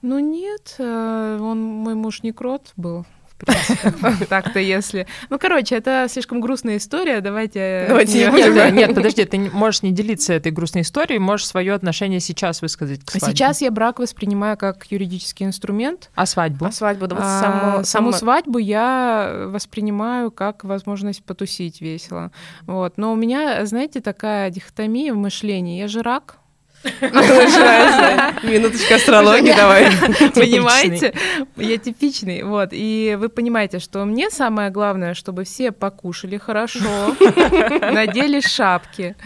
Ну 0.00 0.20
нет, 0.20 0.76
э, 0.78 1.38
он 1.40 1.60
мой 1.60 1.94
муж 1.94 2.22
не 2.22 2.32
крот 2.32 2.72
был 2.76 3.04
принципе. 3.38 4.26
Так-то 4.28 4.58
если... 4.58 5.06
Ну, 5.30 5.38
короче, 5.38 5.76
это 5.76 6.06
слишком 6.08 6.40
грустная 6.40 6.76
история, 6.76 7.20
давайте... 7.20 7.86
Давайте 7.88 8.24
не 8.24 8.30
будем. 8.30 8.74
Нет, 8.74 8.94
подожди, 8.94 9.24
ты 9.24 9.38
можешь 9.38 9.82
не 9.82 9.92
делиться 9.92 10.32
этой 10.32 10.52
грустной 10.52 10.82
историей, 10.82 11.18
можешь 11.18 11.46
свое 11.46 11.74
отношение 11.74 12.20
сейчас 12.20 12.62
высказать 12.62 13.04
к 13.04 13.10
свадьбе. 13.10 13.30
Сейчас 13.30 13.60
я 13.60 13.70
брак 13.70 13.98
воспринимаю 13.98 14.56
как 14.56 14.86
юридический 14.90 15.46
инструмент. 15.46 16.10
А 16.14 16.26
свадьбу? 16.26 16.66
А 16.66 16.72
свадьбу, 16.72 17.06
да, 17.06 17.16
а, 17.18 17.84
саму, 17.84 18.12
свадьбу 18.12 18.58
я 18.58 19.46
воспринимаю 19.48 20.30
как 20.30 20.64
возможность 20.64 21.22
потусить 21.24 21.80
весело. 21.80 22.30
Вот. 22.66 22.94
Но 22.96 23.12
у 23.12 23.16
меня, 23.16 23.64
знаете, 23.66 24.00
такая 24.00 24.50
дихотомия 24.50 25.12
в 25.12 25.16
мышлении. 25.16 25.78
Я 25.78 25.88
же 25.88 26.02
рак, 26.02 26.38
Минуточка 28.42 28.96
астрологии 28.96 29.52
давай. 29.52 29.90
Понимаете? 30.34 31.12
Я 31.56 31.76
типичный. 31.78 32.42
Вот. 32.44 32.70
И 32.72 33.16
вы 33.18 33.28
понимаете, 33.28 33.78
что 33.78 34.04
мне 34.04 34.30
самое 34.30 34.70
главное, 34.70 35.14
чтобы 35.14 35.44
все 35.44 35.72
покушали 35.72 36.36
хорошо, 36.36 37.16
надели 37.80 38.40
шапки, 38.40 39.16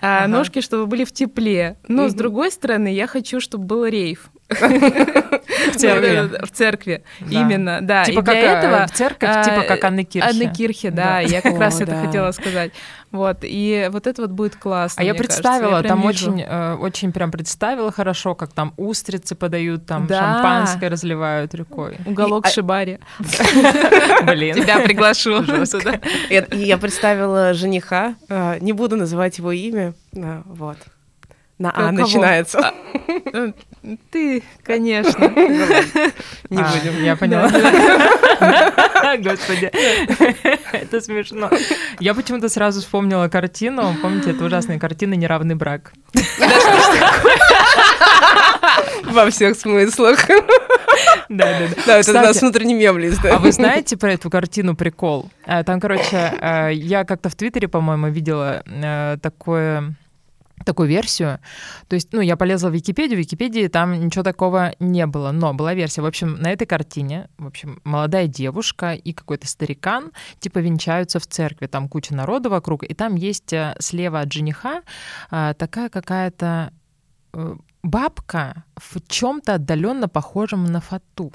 а 0.00 0.26
ножки, 0.26 0.60
чтобы 0.60 0.86
были 0.86 1.04
в 1.04 1.12
тепле. 1.12 1.76
Но, 1.88 2.08
с 2.08 2.14
другой 2.14 2.50
стороны, 2.50 2.92
я 2.92 3.06
хочу, 3.06 3.40
чтобы 3.40 3.64
был 3.64 3.86
рейв. 3.86 4.30
В 4.48 5.76
церкви. 5.76 6.46
В 6.46 6.50
церкви, 6.50 7.02
именно, 7.20 7.80
да. 7.82 8.04
Типа 8.04 8.22
как 8.22 8.34
э, 8.34 8.38
этого... 8.38 8.86
В 8.86 8.92
церковь, 8.92 9.44
типа 9.44 9.62
как 9.62 9.84
Анны 9.84 10.04
Кирхи. 10.04 10.28
Анны 10.28 10.52
Кирхи, 10.52 10.88
да, 10.88 11.20
я 11.20 11.42
как 11.42 11.58
раз 11.58 11.80
это 11.80 12.00
хотела 12.00 12.30
сказать. 12.32 12.72
Вот, 13.10 13.38
и 13.42 13.88
вот 13.90 14.06
это 14.06 14.22
вот 14.22 14.32
будет 14.32 14.56
классно, 14.56 15.00
А 15.00 15.04
я 15.04 15.14
представила, 15.14 15.82
там 15.82 16.04
очень, 16.04 16.42
э, 16.42 16.74
очень 16.74 17.10
прям 17.12 17.30
представила 17.30 17.90
хорошо, 17.90 18.34
как 18.34 18.52
там 18.52 18.74
устрицы 18.76 19.34
подают, 19.34 19.86
там 19.86 20.06
шампанское 20.08 20.88
разливают 20.88 21.54
рекой. 21.54 21.96
Уголок 22.04 22.46
а 22.46 22.50
Шибари. 22.50 22.98
Блин. 24.24 24.56
Тебя 24.56 24.80
приглашу 24.80 25.42
туда. 25.66 26.00
Я 26.28 26.76
представила 26.76 27.54
жениха, 27.54 28.14
э, 28.28 28.58
не 28.60 28.72
буду 28.72 28.96
называть 28.96 29.38
его 29.38 29.52
имя, 29.52 29.94
вот. 30.12 30.76
На 31.58 31.72
А 31.74 31.90
начинается. 31.90 32.58
А, 32.60 32.72
э, 33.32 33.52
ты, 34.12 34.44
конечно. 34.62 35.18
Не 36.50 36.62
а, 36.62 36.72
будем. 36.72 37.02
Я 37.02 37.16
поняла. 37.16 37.48
Господи, 39.18 39.68
это 40.72 41.00
смешно. 41.00 41.50
Я 41.98 42.14
почему-то 42.14 42.48
сразу 42.48 42.80
вспомнила 42.80 43.26
картину. 43.28 43.96
Помните, 44.00 44.30
это 44.30 44.44
ужасная 44.44 44.78
картина 44.78 45.14
«Неравный 45.14 45.56
брак». 45.56 45.92
Во 49.04 49.28
всех 49.30 49.56
смыслах. 49.56 50.28
Да, 51.28 51.44
да, 51.44 51.58
да. 51.58 51.82
Да, 51.86 51.98
это 51.98 52.10
у 52.10 52.14
нас 52.14 52.40
внутренний 52.40 52.74
мем 52.74 52.98
лист. 52.98 53.24
А 53.24 53.38
вы 53.38 53.50
знаете 53.50 53.96
про 53.96 54.12
эту 54.12 54.30
картину 54.30 54.76
прикол? 54.76 55.28
Э, 55.44 55.64
там, 55.64 55.80
короче, 55.80 56.32
э, 56.40 56.70
я 56.72 57.04
как-то 57.04 57.28
в 57.28 57.34
Твиттере, 57.34 57.66
по-моему, 57.66 58.08
видела 58.08 58.62
такое 59.20 59.96
такую 60.68 60.88
версию. 60.88 61.38
То 61.88 61.96
есть, 61.96 62.12
ну, 62.12 62.20
я 62.20 62.36
полезла 62.36 62.68
в 62.68 62.74
Википедию, 62.74 63.16
в 63.16 63.20
Википедии 63.20 63.68
там 63.68 63.98
ничего 63.98 64.22
такого 64.22 64.74
не 64.78 65.06
было, 65.06 65.32
но 65.32 65.54
была 65.54 65.72
версия. 65.74 66.02
В 66.02 66.06
общем, 66.06 66.34
на 66.34 66.52
этой 66.52 66.66
картине, 66.66 67.28
в 67.38 67.46
общем, 67.46 67.80
молодая 67.84 68.26
девушка 68.26 68.92
и 68.92 69.14
какой-то 69.14 69.46
старикан, 69.46 70.12
типа, 70.40 70.58
венчаются 70.58 71.18
в 71.18 71.26
церкви, 71.26 71.66
там 71.66 71.88
куча 71.88 72.14
народу 72.14 72.50
вокруг, 72.50 72.84
и 72.84 72.94
там 72.94 73.16
есть 73.16 73.52
э, 73.52 73.74
слева 73.78 74.20
от 74.20 74.32
жениха 74.32 74.82
э, 75.30 75.54
такая 75.58 75.88
какая-то 75.88 76.70
э, 77.32 77.56
бабка 77.82 78.64
в 78.76 79.00
чем-то 79.08 79.54
отдаленно 79.54 80.08
похожем 80.08 80.64
на 80.66 80.80
фату. 80.80 81.32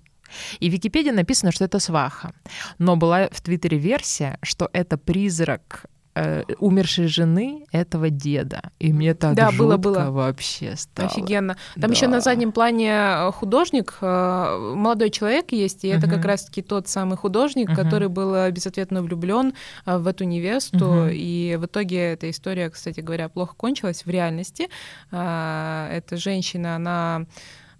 И 0.59 0.69
в 0.69 0.73
Википедии 0.73 1.11
написано, 1.11 1.51
что 1.51 1.65
это 1.65 1.79
сваха. 1.79 2.33
Но 2.77 2.95
была 2.95 3.29
в 3.31 3.41
Твиттере 3.41 3.77
версия, 3.77 4.37
что 4.41 4.69
это 4.73 4.97
призрак 4.97 5.85
э, 6.15 6.43
умершей 6.59 7.07
жены 7.07 7.65
этого 7.71 8.09
деда. 8.09 8.61
И 8.79 8.93
мне 8.93 9.13
так 9.13 9.35
да, 9.35 9.51
жутко 9.51 9.77
было, 9.77 9.77
было. 9.77 10.11
вообще 10.11 10.75
стало. 10.75 11.09
Офигенно. 11.09 11.55
Там 11.75 11.89
да. 11.89 11.95
еще 11.95 12.07
на 12.07 12.21
заднем 12.21 12.51
плане 12.51 12.91
э, 12.91 13.31
художник, 13.31 13.97
э, 14.01 14.73
молодой 14.75 15.09
человек 15.09 15.51
есть, 15.51 15.83
и 15.83 15.89
uh-huh. 15.89 15.97
это 15.97 16.07
как 16.07 16.25
раз-таки 16.25 16.61
тот 16.61 16.87
самый 16.87 17.17
художник, 17.17 17.69
uh-huh. 17.69 17.75
который 17.75 18.07
был 18.07 18.51
безответно 18.51 19.01
влюблен 19.01 19.53
э, 19.85 19.97
в 19.97 20.07
эту 20.07 20.23
невесту. 20.23 20.77
Uh-huh. 20.77 21.13
И 21.13 21.57
в 21.59 21.65
итоге 21.65 22.13
эта 22.13 22.29
история, 22.29 22.69
кстати 22.69 22.99
говоря, 22.99 23.29
плохо 23.29 23.55
кончилась 23.55 24.05
в 24.05 24.09
реальности. 24.09 24.69
Эта 25.11 26.17
женщина, 26.17 26.75
она 26.75 27.25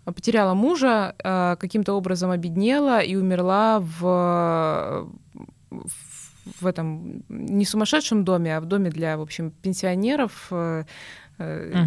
потеряла 0.06 0.54
мужа, 0.54 1.16
каким-то 1.60 1.94
образом 1.94 2.32
обеднела 2.32 3.00
и 3.02 3.16
умерла 3.16 3.80
в, 3.80 5.08
в 6.60 6.66
этом 6.66 7.24
не 7.30 7.66
сумасшедшем 7.66 8.24
доме, 8.24 8.58
а 8.58 8.62
в 8.62 8.66
доме 8.66 8.90
для, 8.90 9.18
в 9.18 9.22
общем, 9.22 9.52
пенсионеров 9.52 10.52
угу. 10.52 10.86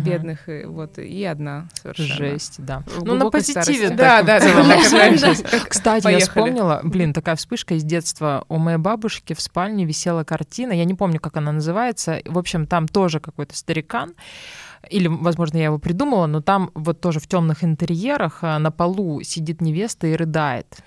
бедных, 0.05 0.49
вот, 0.67 0.99
и 0.99 1.25
одна 1.25 1.69
совершенно. 1.75 2.15
Жесть, 2.15 2.57
да. 2.59 2.83
Ну, 3.03 3.15
на 3.15 3.31
позитиве. 3.31 3.91
Да, 3.97 4.23
да, 4.23 4.41
да. 4.41 5.61
Кстати, 5.69 6.11
я 6.11 6.19
вспомнила, 6.19 6.81
блин, 6.83 7.13
такая 7.13 7.37
вспышка 7.37 7.75
из 7.75 7.85
детства. 7.85 8.45
У 8.49 8.59
моей 8.59 8.79
бабушки 8.79 9.35
в 9.35 9.41
спальне 9.41 9.85
висела 9.85 10.25
картина, 10.25 10.73
я 10.73 10.85
не 10.85 10.95
помню, 10.95 11.21
как 11.21 11.37
она 11.37 11.53
называется. 11.53 12.21
В 12.25 12.39
общем, 12.39 12.67
там 12.67 12.89
тоже 12.89 13.21
какой-то 13.21 13.57
старикан, 13.57 14.15
или, 14.91 15.09
возможно, 15.09 15.59
я 15.59 15.65
его 15.65 15.79
придумала, 15.79 16.27
но 16.27 16.41
там 16.41 16.71
вот 16.75 17.01
тоже 17.01 17.21
в 17.21 17.27
темных 17.27 17.65
интерьерах 17.65 18.39
а, 18.43 18.59
на 18.59 18.71
полу 18.71 19.23
сидит 19.23 19.61
невеста 19.61 20.07
и 20.07 20.15
рыдает. 20.15 20.79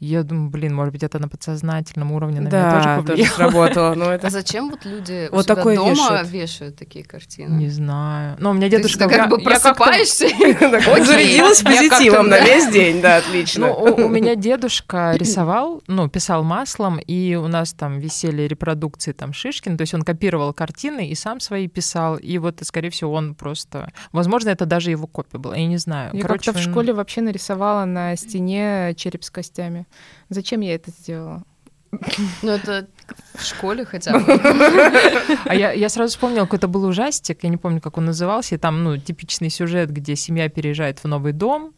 Я 0.00 0.22
думаю, 0.22 0.48
блин, 0.48 0.74
может 0.74 0.92
быть, 0.94 1.02
это 1.02 1.18
на 1.18 1.28
подсознательном 1.28 2.12
уровне 2.12 2.40
на 2.40 2.48
да, 2.48 2.58
меня 2.58 2.74
тоже 2.74 2.88
повлияло. 2.96 3.16
тоже 3.16 3.30
сработало. 3.36 3.94
Но 3.94 4.04
это... 4.10 4.28
А 4.28 4.30
зачем 4.30 4.70
вот 4.70 4.86
люди 4.86 5.28
вот 5.30 5.40
у 5.40 5.42
себя 5.42 5.74
дома 5.74 5.90
вешают. 5.92 6.30
вешают 6.30 6.76
такие 6.76 7.04
картины? 7.04 7.52
Не 7.58 7.68
знаю. 7.68 8.36
Но 8.40 8.50
у 8.50 8.52
меня 8.54 8.70
дедушка... 8.70 9.06
Ты 9.06 9.14
как 9.14 9.28
бы 9.28 9.38
просыпаешься 9.40 10.28
Зарядилась 11.04 11.62
позитивом 11.62 12.28
на 12.28 12.40
весь 12.40 12.72
день, 12.72 13.02
да, 13.02 13.18
отлично. 13.18 13.66
Ну, 13.66 13.94
у 14.06 14.08
меня 14.08 14.36
дедушка 14.36 15.12
рисовал, 15.18 15.82
ну, 15.86 16.08
писал 16.08 16.44
маслом, 16.44 16.98
и 16.98 17.34
у 17.34 17.46
нас 17.48 17.74
там 17.74 17.98
висели 17.98 18.44
репродукции 18.44 19.12
там 19.12 19.34
Шишкин, 19.34 19.76
то 19.76 19.82
есть 19.82 19.92
он 19.92 20.00
копировал 20.00 20.54
картины 20.54 21.08
и 21.08 21.14
сам 21.14 21.40
свои 21.40 21.68
писал, 21.68 22.16
и 22.16 22.38
вот, 22.38 22.60
скорее 22.62 22.88
всего, 22.88 23.12
он 23.12 23.34
просто... 23.34 23.92
Возможно, 24.12 24.48
это 24.48 24.64
даже 24.64 24.90
его 24.90 25.06
копия 25.06 25.36
была, 25.36 25.56
я 25.56 25.66
не 25.66 25.76
знаю. 25.76 26.10
Я 26.14 26.22
как-то 26.22 26.54
в 26.54 26.58
школе 26.58 26.94
вообще 26.94 27.20
нарисовала 27.20 27.84
на 27.84 28.16
стене 28.16 28.94
череп 28.96 29.24
с 29.24 29.30
костями. 29.30 29.86
Зачем 30.28 30.60
я 30.60 30.74
это 30.74 30.90
сделала? 30.90 31.44
Ну, 32.42 32.52
это 32.52 32.86
в 33.34 33.42
школе 33.42 33.84
хотя 33.84 34.18
бы. 34.18 34.40
А 35.44 35.54
я, 35.54 35.72
я 35.72 35.88
сразу 35.88 36.12
вспомнила, 36.12 36.44
какой-то 36.44 36.68
был 36.68 36.84
ужастик, 36.84 37.42
я 37.42 37.48
не 37.48 37.56
помню, 37.56 37.80
как 37.80 37.98
он 37.98 38.04
назывался, 38.04 38.54
и 38.54 38.58
там, 38.58 38.84
ну, 38.84 38.96
типичный 38.96 39.50
сюжет, 39.50 39.90
где 39.90 40.14
семья 40.14 40.48
переезжает 40.48 41.00
в 41.00 41.08
новый 41.08 41.32
дом, 41.32 41.72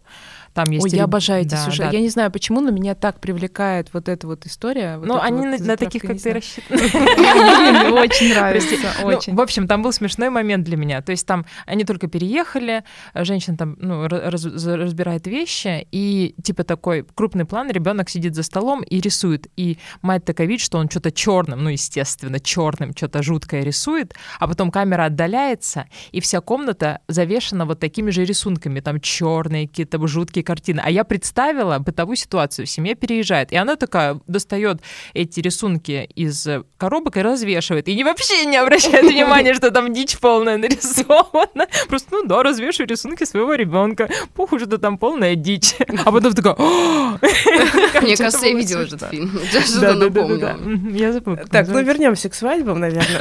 там 0.54 0.70
есть... 0.70 0.84
Ой, 0.84 0.90
я 0.90 1.04
обожаю 1.04 1.42
эти 1.42 1.50
да, 1.50 1.64
сюжеты. 1.64 1.90
Да. 1.90 1.96
Я 1.96 2.00
не 2.00 2.08
знаю, 2.08 2.30
почему, 2.30 2.60
но 2.60 2.70
меня 2.70 2.94
так 2.94 3.20
привлекает 3.20 3.88
вот 3.92 4.08
эта 4.08 4.26
вот 4.26 4.46
история. 4.46 4.98
ну, 5.02 5.18
они 5.20 5.46
вот 5.46 5.60
на, 5.60 5.66
на 5.66 5.76
таких, 5.76 6.02
как 6.02 6.20
ты, 6.20 6.34
рассчитаны. 6.34 6.82
Мне 6.82 7.92
очень 8.00 8.30
нравится, 8.30 8.74
ну, 9.00 9.06
очень. 9.06 9.34
В 9.34 9.40
общем, 9.40 9.66
там 9.66 9.82
был 9.82 9.92
смешной 9.92 10.30
момент 10.30 10.64
для 10.64 10.76
меня. 10.76 11.00
То 11.02 11.12
есть 11.12 11.26
там 11.26 11.46
они 11.66 11.84
только 11.84 12.06
переехали, 12.06 12.84
женщина 13.14 13.56
там 13.56 13.76
ну, 13.80 14.06
разбирает 14.08 15.26
вещи, 15.26 15.86
и 15.90 16.34
типа 16.42 16.64
такой 16.64 17.04
крупный 17.14 17.44
план, 17.44 17.70
ребенок 17.70 18.10
сидит 18.10 18.34
за 18.34 18.42
столом 18.42 18.82
и 18.82 19.00
рисует. 19.00 19.46
И 19.56 19.78
мать 20.02 20.24
такая 20.24 20.46
видит, 20.46 20.64
что 20.64 20.78
он 20.78 20.90
что-то 20.90 21.12
черным, 21.12 21.62
ну, 21.62 21.70
естественно, 21.70 22.40
черным 22.40 22.92
что-то 22.96 23.22
жуткое 23.22 23.62
рисует, 23.62 24.14
а 24.38 24.46
потом 24.46 24.70
камера 24.70 25.06
отдаляется, 25.06 25.86
и 26.10 26.20
вся 26.20 26.40
комната 26.40 27.00
завешена 27.08 27.64
вот 27.64 27.80
такими 27.80 28.10
же 28.10 28.24
рисунками. 28.24 28.80
Там 28.80 29.00
черные 29.00 29.68
какие-то 29.68 30.06
жуткие 30.06 30.41
такие 30.42 30.44
картины. 30.44 30.82
А 30.84 30.90
я 30.90 31.04
представила 31.04 31.78
бытовую 31.78 32.16
ситуацию. 32.16 32.66
Семья 32.66 32.94
переезжает, 32.94 33.52
и 33.52 33.56
она 33.56 33.76
такая 33.76 34.20
достает 34.26 34.80
эти 35.14 35.40
рисунки 35.40 36.08
из 36.14 36.46
коробок 36.76 37.16
и 37.16 37.22
развешивает. 37.22 37.88
И 37.88 37.94
не 37.94 38.04
вообще 38.04 38.44
не 38.46 38.56
обращает 38.56 39.04
внимания, 39.12 39.54
что 39.54 39.70
там 39.70 39.92
дичь 39.92 40.18
полная 40.18 40.58
нарисована. 40.58 41.66
Просто, 41.88 42.08
ну 42.12 42.24
да, 42.24 42.42
развешиваю 42.42 42.88
рисунки 42.88 43.24
своего 43.24 43.54
ребенка. 43.54 44.08
Похуй, 44.34 44.58
что 44.58 44.78
там 44.78 44.98
полная 44.98 45.34
дичь. 45.34 45.74
А 46.04 46.12
потом 46.12 46.34
такая... 46.34 46.54
Мне 48.02 48.16
кажется, 48.16 48.46
я 48.46 48.54
видела 48.54 48.80
этот 48.82 49.10
фильм. 49.10 49.30
Да, 49.80 49.94
да. 49.94 50.56
Я 50.90 51.12
забыла. 51.12 51.36
Так, 51.50 51.68
ну 51.68 51.82
вернемся 51.82 52.28
к 52.28 52.34
свадьбам, 52.34 52.80
наверное. 52.80 53.18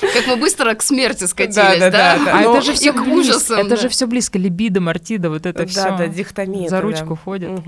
Как 0.00 0.26
мы 0.26 0.36
быстро 0.36 0.74
к 0.74 0.82
смерти 0.82 1.24
скатились, 1.24 1.78
да? 1.78 1.90
Да, 1.90 1.90
да. 1.90 2.38
А 2.38 2.42
это 2.42 2.60
же 2.62 2.72
все 2.72 2.92
к 2.92 3.02
ужасам. 3.06 3.66
Это 3.66 3.76
же 3.76 3.88
все 3.88 4.06
близко. 4.06 4.38
Либидо, 4.38 4.80
мартида, 4.80 5.30
вот 5.44 5.54
это 5.54 5.66
все. 5.66 5.84
Да, 5.84 5.96
да, 5.98 6.06
дихтомия. 6.06 6.68
За 6.68 6.80
ручку 6.80 7.16
ходят. 7.16 7.60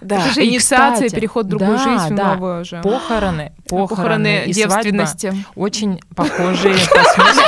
Да. 0.00 0.16
Это 0.16 0.34
же 0.34 0.44
инициация, 0.44 1.10
переход 1.10 1.46
в 1.46 1.48
другую 1.48 1.78
жизнь, 1.78 2.14
в 2.14 2.16
новую 2.16 2.62
уже. 2.62 2.80
Похороны, 2.82 3.52
похороны 3.68 4.44
девственности. 4.46 5.32
Очень 5.54 6.00
похожие 6.14 6.74
по 6.74 7.04
смыслу. 7.04 7.42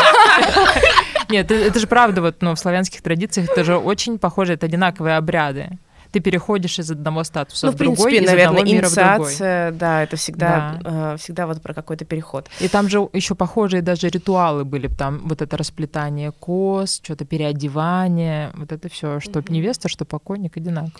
Нет, 1.29 1.51
это 1.51 1.79
же 1.79 1.87
правда, 1.87 2.23
вот, 2.23 2.37
но 2.40 2.55
в 2.55 2.59
славянских 2.59 3.03
традициях 3.03 3.49
это 3.51 3.62
же 3.62 3.77
очень 3.77 4.18
похоже, 4.18 4.55
это 4.55 4.66
одинаковые 4.66 5.16
обряды 5.16 5.79
ты 6.12 6.20
переходишь 6.20 6.79
из 6.79 6.90
одного 6.90 7.25
статуса 7.25 7.66
ну, 7.66 7.73
в, 7.73 7.75
в 7.75 7.79
другой, 7.79 8.11
принципе, 8.11 8.25
из 8.25 8.31
наверное, 8.31 8.49
одного 8.49 8.75
мира 8.75 8.87
инициация, 8.87 9.66
в 9.66 9.70
другой. 9.70 9.79
да, 9.81 10.03
это 10.03 10.16
всегда, 10.16 10.79
да. 10.83 11.14
Э, 11.14 11.16
всегда 11.16 11.46
вот 11.46 11.62
про 11.62 11.75
какой-то 11.75 12.05
переход. 12.05 12.49
И 12.61 12.68
там 12.68 12.88
же 12.88 13.09
еще 13.12 13.35
похожие 13.35 13.83
даже 13.83 14.09
ритуалы 14.09 14.64
были, 14.64 14.88
там 14.88 15.20
вот 15.25 15.42
это 15.42 15.57
расплетание 15.57 16.33
кос, 16.33 17.01
что-то 17.03 17.25
переодевание, 17.25 18.51
вот 18.55 18.73
это 18.73 18.88
все, 18.88 19.20
что 19.20 19.40
mm-hmm. 19.40 19.53
невеста, 19.53 19.88
что 19.88 20.05
покойник 20.05 20.57
одинаково. 20.57 20.92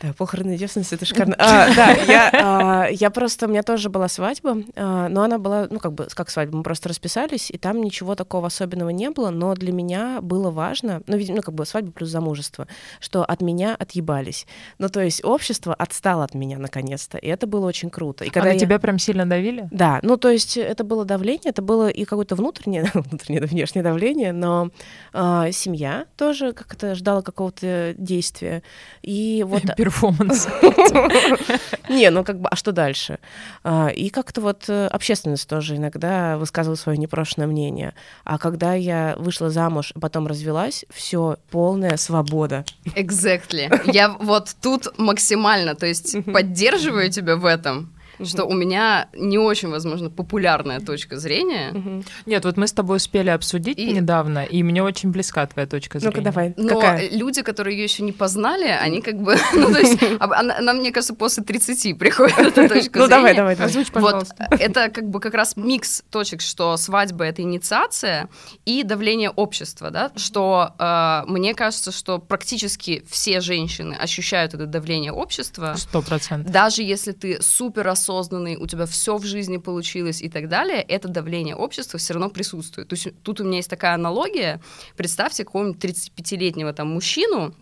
Да, 0.00 0.14
похороны 0.14 0.56
девственности, 0.56 0.94
это 0.94 1.04
шикарно. 1.04 1.36
А, 1.50 1.74
да, 1.74 1.90
я, 1.90 2.30
а, 2.32 2.88
я 2.90 3.10
просто, 3.10 3.46
у 3.46 3.48
меня 3.48 3.62
тоже 3.62 3.90
была 3.90 4.08
свадьба, 4.08 4.62
а, 4.76 5.08
но 5.08 5.22
она 5.22 5.38
была, 5.38 5.66
ну, 5.70 5.78
как 5.78 5.92
бы, 5.92 6.06
как 6.14 6.30
свадьба, 6.30 6.58
мы 6.58 6.62
просто 6.62 6.88
расписались, 6.88 7.50
и 7.50 7.58
там 7.58 7.80
ничего 7.82 8.14
такого 8.14 8.46
особенного 8.46 8.90
не 8.90 9.10
было, 9.10 9.30
но 9.30 9.54
для 9.54 9.72
меня 9.72 10.20
было 10.22 10.50
важно, 10.50 11.02
ну, 11.06 11.16
видимо, 11.16 11.36
ну, 11.36 11.42
как 11.42 11.54
бы 11.54 11.66
свадьба 11.66 11.92
плюс 11.92 12.08
замужество, 12.08 12.66
что 13.00 13.24
от 13.24 13.42
меня 13.42 13.74
отъебались. 13.74 14.46
Ну, 14.78 14.88
то 14.88 15.00
есть 15.00 15.24
общество 15.24 15.74
отстало 15.74 16.24
от 16.24 16.34
меня 16.34 16.58
наконец-то, 16.58 17.18
и 17.18 17.26
это 17.26 17.46
было 17.46 17.66
очень 17.66 17.90
круто. 17.90 18.24
И 18.24 18.30
когда 18.30 18.50
а 18.50 18.52
я... 18.52 18.58
тебя 18.58 18.78
прям 18.78 18.98
сильно 18.98 19.28
давили? 19.28 19.68
Да, 19.70 19.98
ну, 20.02 20.16
то 20.16 20.30
есть 20.30 20.56
это 20.56 20.84
было 20.84 21.04
давление, 21.04 21.50
это 21.50 21.62
было 21.62 21.88
и 21.88 22.04
какое-то 22.04 22.36
внутреннее, 22.36 22.84
внутреннее, 22.94 23.42
внешнее 23.42 23.82
давление, 23.82 24.32
но 24.32 24.70
э, 25.12 25.50
семья 25.52 26.06
тоже 26.16 26.52
как-то 26.52 26.94
ждала 26.94 27.22
какого-то 27.22 27.94
действия, 27.98 28.62
и 29.02 29.44
вот 29.46 29.62
перформанс. 29.90 30.48
Не, 31.88 32.10
ну 32.10 32.24
как 32.24 32.40
бы, 32.40 32.48
а 32.48 32.56
что 32.56 32.72
дальше? 32.72 33.18
А, 33.64 33.88
и 33.88 34.10
как-то 34.10 34.40
вот 34.40 34.64
э, 34.68 34.86
общественность 34.86 35.48
тоже 35.48 35.76
иногда 35.76 36.38
высказывала 36.38 36.76
свое 36.76 36.98
непрошенное 36.98 37.46
мнение. 37.46 37.94
А 38.24 38.38
когда 38.38 38.74
я 38.74 39.16
вышла 39.18 39.50
замуж, 39.50 39.92
потом 40.00 40.26
развелась, 40.26 40.84
все 40.90 41.36
полная 41.50 41.96
свобода. 41.96 42.64
Exactly. 42.94 43.68
Я 43.92 44.10
вот 44.10 44.54
тут 44.62 44.98
максимально, 44.98 45.74
то 45.74 45.86
есть 45.86 46.16
поддерживаю 46.32 47.10
тебя 47.10 47.36
в 47.36 47.44
этом 47.44 47.92
что 48.24 48.44
у 48.44 48.52
меня 48.52 49.08
не 49.14 49.38
очень, 49.38 49.68
возможно, 49.68 50.10
популярная 50.10 50.80
точка 50.80 51.18
зрения. 51.18 52.02
Нет, 52.26 52.44
вот 52.44 52.56
мы 52.56 52.66
с 52.66 52.72
тобой 52.72 52.96
успели 52.96 53.30
обсудить 53.30 53.78
и... 53.78 53.92
недавно, 53.92 54.44
и 54.44 54.62
мне 54.62 54.82
очень 54.82 55.10
близка 55.10 55.46
твоя 55.46 55.66
точка 55.66 55.98
зрения. 55.98 56.16
Ну-ка, 56.16 56.24
давай. 56.24 56.54
Но 56.56 56.80
Какая? 56.80 57.10
люди, 57.10 57.42
которые 57.42 57.76
ее 57.76 57.84
еще 57.84 58.02
не 58.02 58.12
познали, 58.12 58.68
они 58.68 59.00
как 59.00 59.16
бы, 59.20 59.36
ну, 59.54 59.72
то 59.72 59.78
есть, 59.78 59.98
она, 60.20 60.72
мне 60.72 60.92
кажется, 60.92 61.14
после 61.14 61.42
30 61.44 61.98
приходит 61.98 62.38
эта 62.38 62.68
точка 62.68 62.98
ну, 62.98 63.06
зрения. 63.06 63.08
Ну, 63.08 63.08
давай, 63.08 63.34
давай, 63.34 63.56
давай. 63.56 63.70
Озвучь, 63.70 63.90
пожалуйста. 63.90 64.48
Вот, 64.50 64.60
это 64.60 64.88
как 64.88 65.08
бы 65.08 65.20
как 65.20 65.34
раз 65.34 65.56
микс 65.56 66.02
точек, 66.10 66.40
что 66.40 66.76
свадьба— 66.76 67.24
это 67.26 67.42
инициация 67.42 68.28
и 68.64 68.82
давление 68.82 69.30
общества, 69.30 69.90
да, 69.90 70.12
что 70.16 70.74
э, 70.78 71.22
мне 71.26 71.54
кажется, 71.54 71.92
что 71.92 72.18
практически 72.18 73.04
все 73.08 73.40
женщины 73.40 73.94
ощущают 73.94 74.54
это 74.54 74.66
давление 74.66 75.12
общества. 75.12 75.74
Сто 75.76 76.02
процентов. 76.02 76.52
Даже 76.52 76.82
если 76.82 77.12
ты 77.12 77.42
супер 77.42 77.88
осознанно 77.88 78.09
осознанный, 78.10 78.56
у 78.56 78.66
тебя 78.66 78.86
все 78.86 79.16
в 79.16 79.24
жизни 79.24 79.58
получилось 79.58 80.22
и 80.22 80.28
так 80.28 80.48
далее, 80.48 80.82
это 80.82 81.08
давление 81.08 81.54
общества 81.54 81.98
все 81.98 82.14
равно 82.14 82.30
присутствует. 82.30 82.88
То 82.88 82.94
есть 82.94 83.08
тут 83.22 83.40
у 83.40 83.44
меня 83.44 83.56
есть 83.56 83.70
такая 83.70 83.94
аналогия. 83.94 84.60
Представьте 84.96 85.44
какого-нибудь 85.44 85.82
35-летнего 85.82 86.72
там 86.72 86.88
мужчину, 86.88 87.54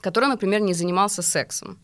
который, 0.00 0.28
например, 0.28 0.60
не 0.60 0.74
занимался 0.74 1.22
сексом. 1.22 1.78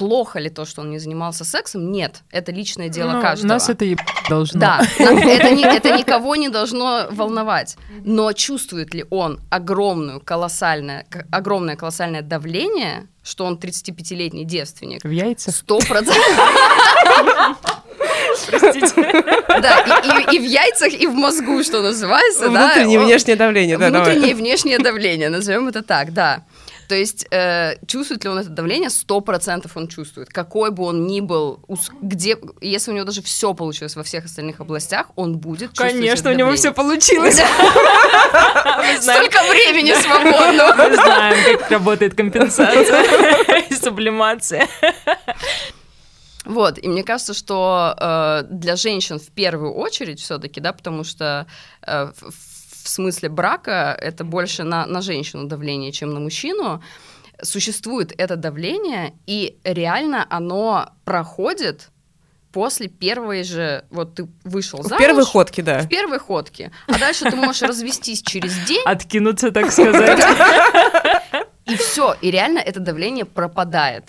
Плохо 0.00 0.38
ли 0.38 0.48
то, 0.48 0.64
что 0.64 0.80
он 0.80 0.90
не 0.90 0.98
занимался 0.98 1.44
сексом? 1.44 1.92
Нет, 1.92 2.22
это 2.30 2.52
личное 2.52 2.88
дело 2.88 3.12
ну, 3.12 3.20
каждого. 3.20 3.48
Нас 3.50 3.68
это 3.68 3.84
и 3.84 3.98
должно. 4.30 4.58
Да, 4.58 4.80
это, 4.98 5.50
не, 5.50 5.62
это 5.62 5.90
никого 5.90 6.36
не 6.36 6.48
должно 6.48 7.08
волновать. 7.10 7.76
Но 8.02 8.32
чувствует 8.32 8.94
ли 8.94 9.04
он 9.10 9.40
огромную, 9.50 10.20
колоссальное, 10.20 11.04
огромное 11.30 11.76
колоссальное 11.76 12.22
давление, 12.22 13.08
что 13.22 13.44
он 13.44 13.56
35-летний 13.56 14.46
девственник? 14.46 15.04
В 15.04 15.10
яйцах? 15.10 15.54
Сто 15.54 15.78
процентов. 15.80 16.24
Простите. 18.48 19.22
Да, 19.48 19.80
и, 20.30 20.34
и, 20.34 20.36
и 20.36 20.38
в 20.38 20.44
яйцах, 20.44 20.94
и 20.94 21.06
в 21.06 21.12
мозгу, 21.12 21.62
что 21.62 21.82
называется. 21.82 22.48
Внутреннее 22.48 23.00
да? 23.00 23.04
внешнее 23.04 23.36
давление. 23.36 23.76
Да, 23.76 23.90
Внутреннее 23.90 24.20
давай. 24.20 24.34
внешнее 24.34 24.78
давление, 24.78 25.28
назовем 25.28 25.68
это 25.68 25.82
так, 25.82 26.14
да. 26.14 26.44
То 26.90 26.96
есть 26.96 27.24
э, 27.30 27.76
чувствует 27.86 28.24
ли 28.24 28.30
он 28.30 28.38
это 28.38 28.48
давление? 28.48 28.90
Сто 28.90 29.20
процентов 29.20 29.76
он 29.76 29.86
чувствует. 29.86 30.28
Какой 30.28 30.72
бы 30.72 30.82
он 30.82 31.06
ни 31.06 31.20
был, 31.20 31.64
где, 32.02 32.36
если 32.60 32.90
у 32.90 32.94
него 32.94 33.04
даже 33.04 33.22
все 33.22 33.54
получилось 33.54 33.94
во 33.94 34.02
всех 34.02 34.24
остальных 34.24 34.58
областях, 34.58 35.06
он 35.14 35.38
будет 35.38 35.68
чувствовать 35.68 35.92
Конечно, 35.92 36.30
у 36.32 36.34
него 36.34 36.52
все 36.56 36.72
получилось. 36.72 37.36
Столько 39.00 39.38
времени 39.50 39.94
свободно. 40.02 40.74
Мы 40.76 40.94
знаем, 40.96 41.58
как 41.60 41.70
работает 41.70 42.16
компенсация 42.16 43.62
и 43.70 43.74
сублимация. 43.76 44.66
Вот, 46.44 46.78
и 46.82 46.88
мне 46.88 47.04
кажется, 47.04 47.34
что 47.34 47.94
э, 47.96 48.42
для 48.50 48.74
женщин 48.74 49.20
в 49.20 49.28
первую 49.28 49.74
очередь 49.74 50.18
все-таки, 50.18 50.60
да, 50.60 50.72
потому 50.72 51.04
что 51.04 51.46
э, 51.86 52.10
в 52.20 52.49
смысле 52.90 53.28
брака 53.28 53.96
это 53.98 54.24
больше 54.24 54.64
на, 54.64 54.86
на 54.86 55.00
женщину 55.00 55.44
давление, 55.44 55.92
чем 55.92 56.12
на 56.12 56.20
мужчину, 56.20 56.82
существует 57.42 58.12
это 58.18 58.36
давление, 58.36 59.14
и 59.26 59.58
реально 59.64 60.26
оно 60.28 60.90
проходит 61.04 61.90
после 62.52 62.88
первой 62.88 63.44
же, 63.44 63.84
вот 63.90 64.14
ты 64.16 64.28
вышел 64.44 64.82
замуж. 64.82 64.96
В 64.96 64.98
первой 64.98 65.24
ходке, 65.24 65.62
да. 65.62 65.80
В 65.80 65.88
первой 65.88 66.18
ходке. 66.18 66.72
А 66.88 66.98
дальше 66.98 67.30
ты 67.30 67.36
можешь 67.36 67.62
развестись 67.62 68.22
через 68.22 68.56
день. 68.66 68.82
Откинуться, 68.84 69.50
так 69.50 69.70
сказать. 69.70 70.20
И 71.66 71.76
все, 71.76 72.16
и 72.20 72.30
реально 72.32 72.58
это 72.58 72.80
давление 72.80 73.24
пропадает. 73.24 74.04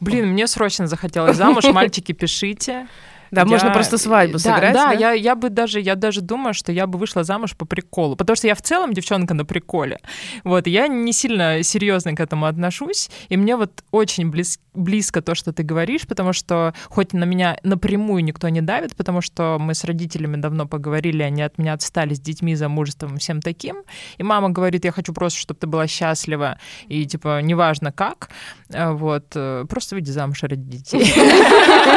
Блин, 0.00 0.28
мне 0.28 0.46
срочно 0.46 0.86
захотелось 0.86 1.36
замуж, 1.36 1.64
мальчики, 1.64 2.12
пишите. 2.12 2.88
Да, 3.32 3.40
я... 3.40 3.46
можно 3.46 3.70
просто 3.72 3.96
свадьбу 3.96 4.34
да, 4.34 4.38
сыграть. 4.38 4.74
Да, 4.74 4.88
да? 4.88 4.92
Я, 4.92 5.12
я 5.12 5.34
бы 5.34 5.48
даже, 5.48 5.80
я 5.80 5.96
даже 5.96 6.20
думаю, 6.20 6.52
что 6.52 6.70
я 6.70 6.86
бы 6.86 6.98
вышла 6.98 7.24
замуж 7.24 7.56
по 7.56 7.64
приколу, 7.64 8.14
потому 8.14 8.36
что 8.36 8.46
я 8.46 8.54
в 8.54 8.60
целом 8.60 8.92
девчонка 8.92 9.32
на 9.32 9.46
приколе. 9.46 10.00
Вот, 10.44 10.66
я 10.66 10.86
не 10.86 11.12
сильно 11.14 11.62
серьезно 11.62 12.14
к 12.14 12.20
этому 12.20 12.44
отношусь, 12.44 13.10
и 13.30 13.38
мне 13.38 13.56
вот 13.56 13.82
очень 13.90 14.30
близ, 14.30 14.60
близко 14.74 15.22
то, 15.22 15.34
что 15.34 15.52
ты 15.54 15.62
говоришь, 15.62 16.06
потому 16.06 16.34
что 16.34 16.74
хоть 16.88 17.14
на 17.14 17.24
меня 17.24 17.56
напрямую 17.62 18.22
никто 18.22 18.50
не 18.50 18.60
давит, 18.60 18.96
потому 18.96 19.22
что 19.22 19.56
мы 19.58 19.74
с 19.74 19.84
родителями 19.84 20.36
давно 20.36 20.66
поговорили, 20.66 21.22
они 21.22 21.40
от 21.40 21.56
меня 21.56 21.72
отстали 21.72 22.12
с 22.12 22.20
детьми, 22.20 22.54
замужеством 22.54 23.16
всем 23.16 23.40
таким, 23.40 23.82
и 24.18 24.22
мама 24.22 24.50
говорит, 24.50 24.84
я 24.84 24.92
хочу 24.92 25.14
просто, 25.14 25.40
чтобы 25.40 25.58
ты 25.58 25.66
была 25.66 25.86
счастлива, 25.86 26.58
и 26.86 27.06
типа 27.06 27.40
неважно 27.40 27.92
как, 27.92 28.28
э, 28.68 28.90
вот, 28.90 29.24
э, 29.34 29.64
просто 29.70 29.94
выйди 29.94 30.10
замуж 30.10 30.42
ради 30.42 30.56
детей. 30.56 31.10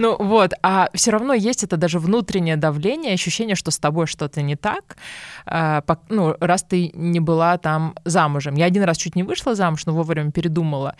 Ну 0.00 0.16
вот, 0.18 0.54
а 0.62 0.88
все 0.94 1.10
равно 1.10 1.34
есть 1.34 1.62
это 1.62 1.76
даже 1.76 1.98
внутреннее 1.98 2.56
давление, 2.56 3.12
ощущение, 3.12 3.54
что 3.54 3.70
с 3.70 3.78
тобой 3.78 4.06
что-то 4.06 4.40
не 4.40 4.56
так, 4.56 4.96
а, 5.44 5.84
ну, 6.08 6.34
раз 6.40 6.62
ты 6.62 6.90
не 6.94 7.20
была 7.20 7.58
там 7.58 7.94
замужем. 8.06 8.54
Я 8.54 8.64
один 8.64 8.82
раз 8.84 8.96
чуть 8.96 9.14
не 9.14 9.24
вышла 9.24 9.54
замуж, 9.54 9.84
но 9.84 9.92
вовремя 9.92 10.30
передумала. 10.30 10.96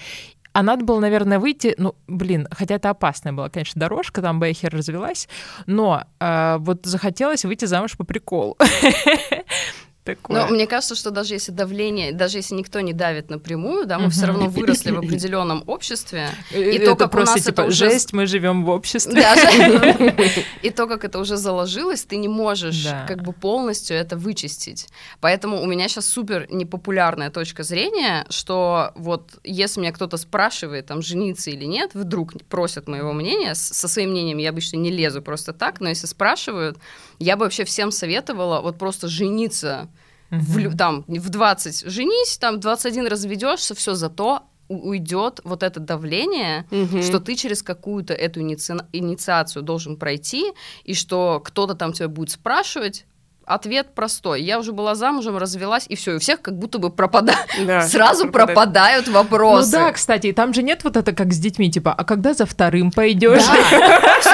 А 0.53 0.63
надо 0.63 0.85
было, 0.85 1.01
наверное, 1.01 1.39
выйти, 1.39 1.75
ну, 1.79 1.95
блин, 2.09 2.47
хотя 2.51 2.75
это 2.75 2.91
опасная 2.91 3.33
была, 3.33 3.49
конечно, 3.49 3.81
дорожка, 3.81 4.21
там 4.21 4.39
бы 4.39 4.49
я 4.49 4.53
хер 4.53 4.71
развелась, 4.71 5.31
но 5.65 6.05
э, 6.19 6.57
вот 6.59 6.85
захотелось 6.85 7.47
выйти 7.47 7.65
замуж 7.65 7.97
по 7.97 8.05
приколу. 8.05 8.59
такое. 10.05 10.43
Но 10.43 10.49
мне 10.49 10.67
кажется, 10.67 10.95
что 10.95 11.11
даже 11.11 11.35
если 11.35 11.53
давление, 11.53 12.13
даже 12.13 12.39
если 12.39 12.55
никто 12.55 12.81
не 12.81 12.93
давит 12.93 13.31
напрямую, 13.31 13.87
да, 13.87 13.99
мы 13.99 14.07
uh-huh. 14.07 14.11
все 14.11 14.27
равно 14.27 14.47
выросли 14.49 14.91
в 14.91 14.99
определенном 14.99 15.65
обществе. 15.67 16.29
И 16.51 16.59
это 16.59 16.87
то, 16.87 16.97
как 16.97 17.11
просто 17.11 17.33
у 17.33 17.37
нас 17.37 17.45
типа 17.45 17.61
это 17.61 17.69
уже... 17.69 17.91
жесть, 17.91 18.13
мы 18.13 18.27
живем 18.27 18.65
в 18.65 18.71
обществе. 18.71 19.23
И 20.63 20.71
то, 20.71 20.87
как 20.87 21.05
это 21.05 21.19
уже 21.19 21.37
заложилось, 21.37 22.05
ты 22.05 22.17
не 22.17 22.29
можешь 22.29 22.87
как 23.07 23.23
бы 23.23 23.33
полностью 23.33 23.97
это 23.97 24.17
вычистить. 24.17 24.89
Поэтому 25.21 25.61
у 25.61 25.67
меня 25.67 25.89
сейчас 25.89 26.07
супер 26.07 26.47
непопулярная 26.51 27.31
точка 27.31 27.63
зрения, 27.63 28.27
что 28.29 28.93
вот 28.95 29.39
если 29.45 29.81
меня 29.81 29.93
кто-то 29.93 30.17
спрашивает, 30.17 30.87
там, 30.87 31.03
жениться 31.03 31.51
или 31.51 31.65
нет, 31.65 31.91
вдруг 31.95 32.33
просят 32.49 32.89
моего 32.89 33.13
мнения, 33.13 33.55
со 33.55 33.89
своим 33.89 34.11
мнением 34.11 34.39
я 34.39 34.51
обычно 34.51 34.77
не 34.77 34.91
лезу 34.91 35.23
просто 35.23 35.53
так, 35.53 35.81
но 35.81 35.89
если 35.89 36.07
спрашивают, 36.07 36.79
я 37.21 37.37
бы 37.37 37.45
вообще 37.45 37.65
всем 37.65 37.93
советовала 37.93 38.61
вот 38.61 38.79
просто 38.79 39.07
жениться 39.07 39.89
в, 40.31 40.77
там, 40.77 41.05
в 41.07 41.29
20 41.29 41.91
женись, 41.91 42.39
там, 42.39 42.57
в 42.57 42.59
21 42.61 43.07
разведешься, 43.07 43.75
все 43.75 43.95
зато 43.95 44.43
уйдет 44.69 45.41
вот 45.43 45.65
это 45.65 45.81
давление, 45.81 46.67
угу. 46.71 47.03
что 47.03 47.19
ты 47.19 47.35
через 47.35 47.63
какую-то 47.63 48.15
эту 48.15 48.41
иници... 48.41 48.77
инициацию 48.93 49.65
должен 49.65 49.97
пройти, 49.97 50.53
и 50.85 50.95
что 50.95 51.41
кто-то 51.45 51.75
там 51.75 51.93
тебя 51.93 52.09
будет 52.09 52.31
спрашивать, 52.31 53.05
ответ 53.55 53.95
простой. 53.95 54.43
Я 54.43 54.59
уже 54.59 54.73
была 54.73 54.95
замужем, 54.95 55.37
развелась, 55.37 55.87
и 55.89 55.97
все, 55.97 56.13
и 56.13 56.15
у 56.17 56.19
всех 56.19 56.41
как 56.41 56.57
будто 56.57 56.79
бы 56.79 56.91
пропадают, 56.91 57.47
да, 57.67 57.83
сразу 57.83 58.29
пропадают 58.29 59.09
вопросы. 59.09 59.77
Ну 59.77 59.85
да, 59.85 59.93
кстати, 59.93 60.33
там 60.33 60.55
же 60.55 60.63
нет 60.63 60.85
вот 60.85 60.97
это 60.97 61.13
как 61.13 61.33
с 61.33 61.39
детьми, 61.39 61.71
типа, 61.71 61.93
а 61.93 62.05
когда 62.05 62.35
за 62.35 62.47
вторым 62.47 62.91
пойдешь? 62.91 63.43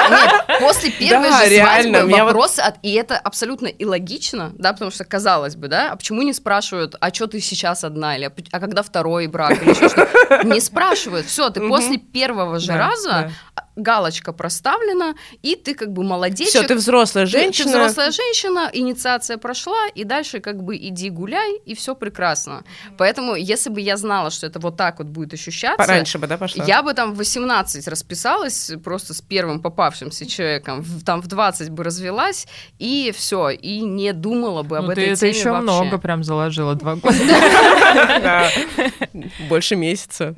Нет, 0.09 0.59
после 0.61 0.91
первой 0.91 1.31
же 1.31 1.57
свадьбы 1.57 2.09
вопросы, 2.09 2.61
и 2.81 2.93
это 2.93 3.17
абсолютно 3.17 3.67
илогично, 3.67 4.53
да, 4.57 4.73
потому 4.73 4.91
что, 4.91 5.03
казалось 5.03 5.55
бы, 5.55 5.67
да, 5.67 5.91
а 5.91 5.95
почему 5.95 6.21
не 6.21 6.33
спрашивают, 6.33 6.95
а 6.99 7.13
что 7.13 7.27
ты 7.27 7.39
сейчас 7.39 7.83
одна, 7.83 8.15
или 8.15 8.31
а 8.51 8.59
когда 8.59 8.83
второй 8.83 9.27
брак, 9.27 9.61
или 9.61 9.71
еще 9.71 9.89
что 9.89 10.07
Не 10.43 10.59
спрашивают, 10.59 11.25
все, 11.25 11.49
ты 11.49 11.67
после 11.67 11.97
первого 11.97 12.59
же 12.59 12.73
раза 12.73 13.31
галочка 13.77 14.33
проставлена, 14.33 15.15
и 15.41 15.55
ты 15.55 15.73
как 15.73 15.93
бы 15.93 16.03
молодец. 16.03 16.49
Все, 16.49 16.63
ты 16.63 16.75
взрослая 16.75 17.25
женщина. 17.25 17.51
Ты, 17.51 17.63
ты 17.63 17.69
взрослая 17.69 18.11
женщина, 18.11 18.69
инициация 18.73 19.37
прошла, 19.37 19.87
и 19.93 20.03
дальше 20.03 20.39
как 20.39 20.63
бы 20.63 20.75
иди 20.75 21.09
гуляй, 21.09 21.57
и 21.65 21.75
все 21.75 21.95
прекрасно. 21.95 22.63
Поэтому, 22.97 23.35
если 23.35 23.69
бы 23.69 23.79
я 23.79 23.97
знала, 23.97 24.31
что 24.31 24.47
это 24.47 24.59
вот 24.59 24.75
так 24.75 24.99
вот 24.99 25.07
будет 25.07 25.33
ощущаться, 25.33 25.77
Пораньше 25.77 26.17
бы, 26.17 26.27
да, 26.27 26.37
пошла? 26.37 26.65
Я 26.65 26.81
бы 26.81 26.93
там 26.93 27.13
в 27.13 27.17
18 27.17 27.87
расписалась 27.87 28.71
просто 28.83 29.13
с 29.13 29.21
первым 29.21 29.61
попавшимся 29.61 30.25
человеком, 30.25 30.81
в, 30.81 31.03
там 31.03 31.21
в 31.21 31.27
20 31.27 31.69
бы 31.69 31.83
развелась, 31.83 32.47
и 32.79 33.13
все, 33.15 33.49
и 33.49 33.81
не 33.81 34.13
думала 34.13 34.63
бы 34.63 34.77
об 34.77 34.85
ну, 34.85 34.91
этой 34.91 35.09
ты 35.09 35.15
теме 35.15 35.31
это 35.31 35.37
еще 35.39 35.51
вообще. 35.51 35.63
много 35.63 35.97
прям 35.99 36.23
заложила, 36.23 36.75
два 36.75 36.95
года. 36.95 38.49
Больше 39.49 39.75
месяца. 39.75 40.35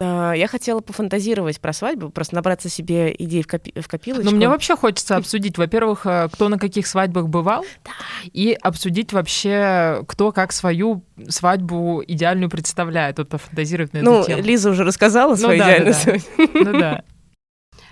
Я 0.00 0.46
хотела 0.48 0.80
пофантазировать 0.80 1.60
про 1.60 1.72
свадьбу, 1.72 2.10
просто 2.10 2.34
набраться 2.34 2.68
себе 2.68 3.14
идей 3.18 3.42
в, 3.42 3.46
копи 3.46 3.72
в 3.78 3.86
копилочку. 3.86 4.24
Но 4.24 4.36
мне 4.36 4.48
вообще 4.48 4.76
хочется 4.76 5.16
обсудить, 5.16 5.58
во-первых, 5.58 6.06
э, 6.06 6.28
кто 6.32 6.48
на 6.48 6.58
каких 6.58 6.86
свадьбах 6.86 7.28
бывал, 7.28 7.64
да. 7.84 7.90
и 8.24 8.52
обсудить 8.52 9.12
вообще, 9.12 10.02
кто 10.08 10.32
как 10.32 10.52
свою 10.52 11.04
свадьбу 11.28 12.02
идеальную 12.06 12.48
представляет, 12.48 13.18
вот 13.18 13.28
пофантазировать 13.28 13.92
на 13.92 13.98
эту 13.98 14.10
ну, 14.10 14.24
тему. 14.24 14.42
Лиза 14.42 14.70
уже 14.70 14.84
рассказала 14.84 15.30
ну, 15.30 15.36
свою 15.36 15.58
да, 15.58 15.66
идеальную 15.66 15.94
да, 16.04 16.12
да. 16.12 16.60
Ну 16.72 16.78
да. 16.78 17.04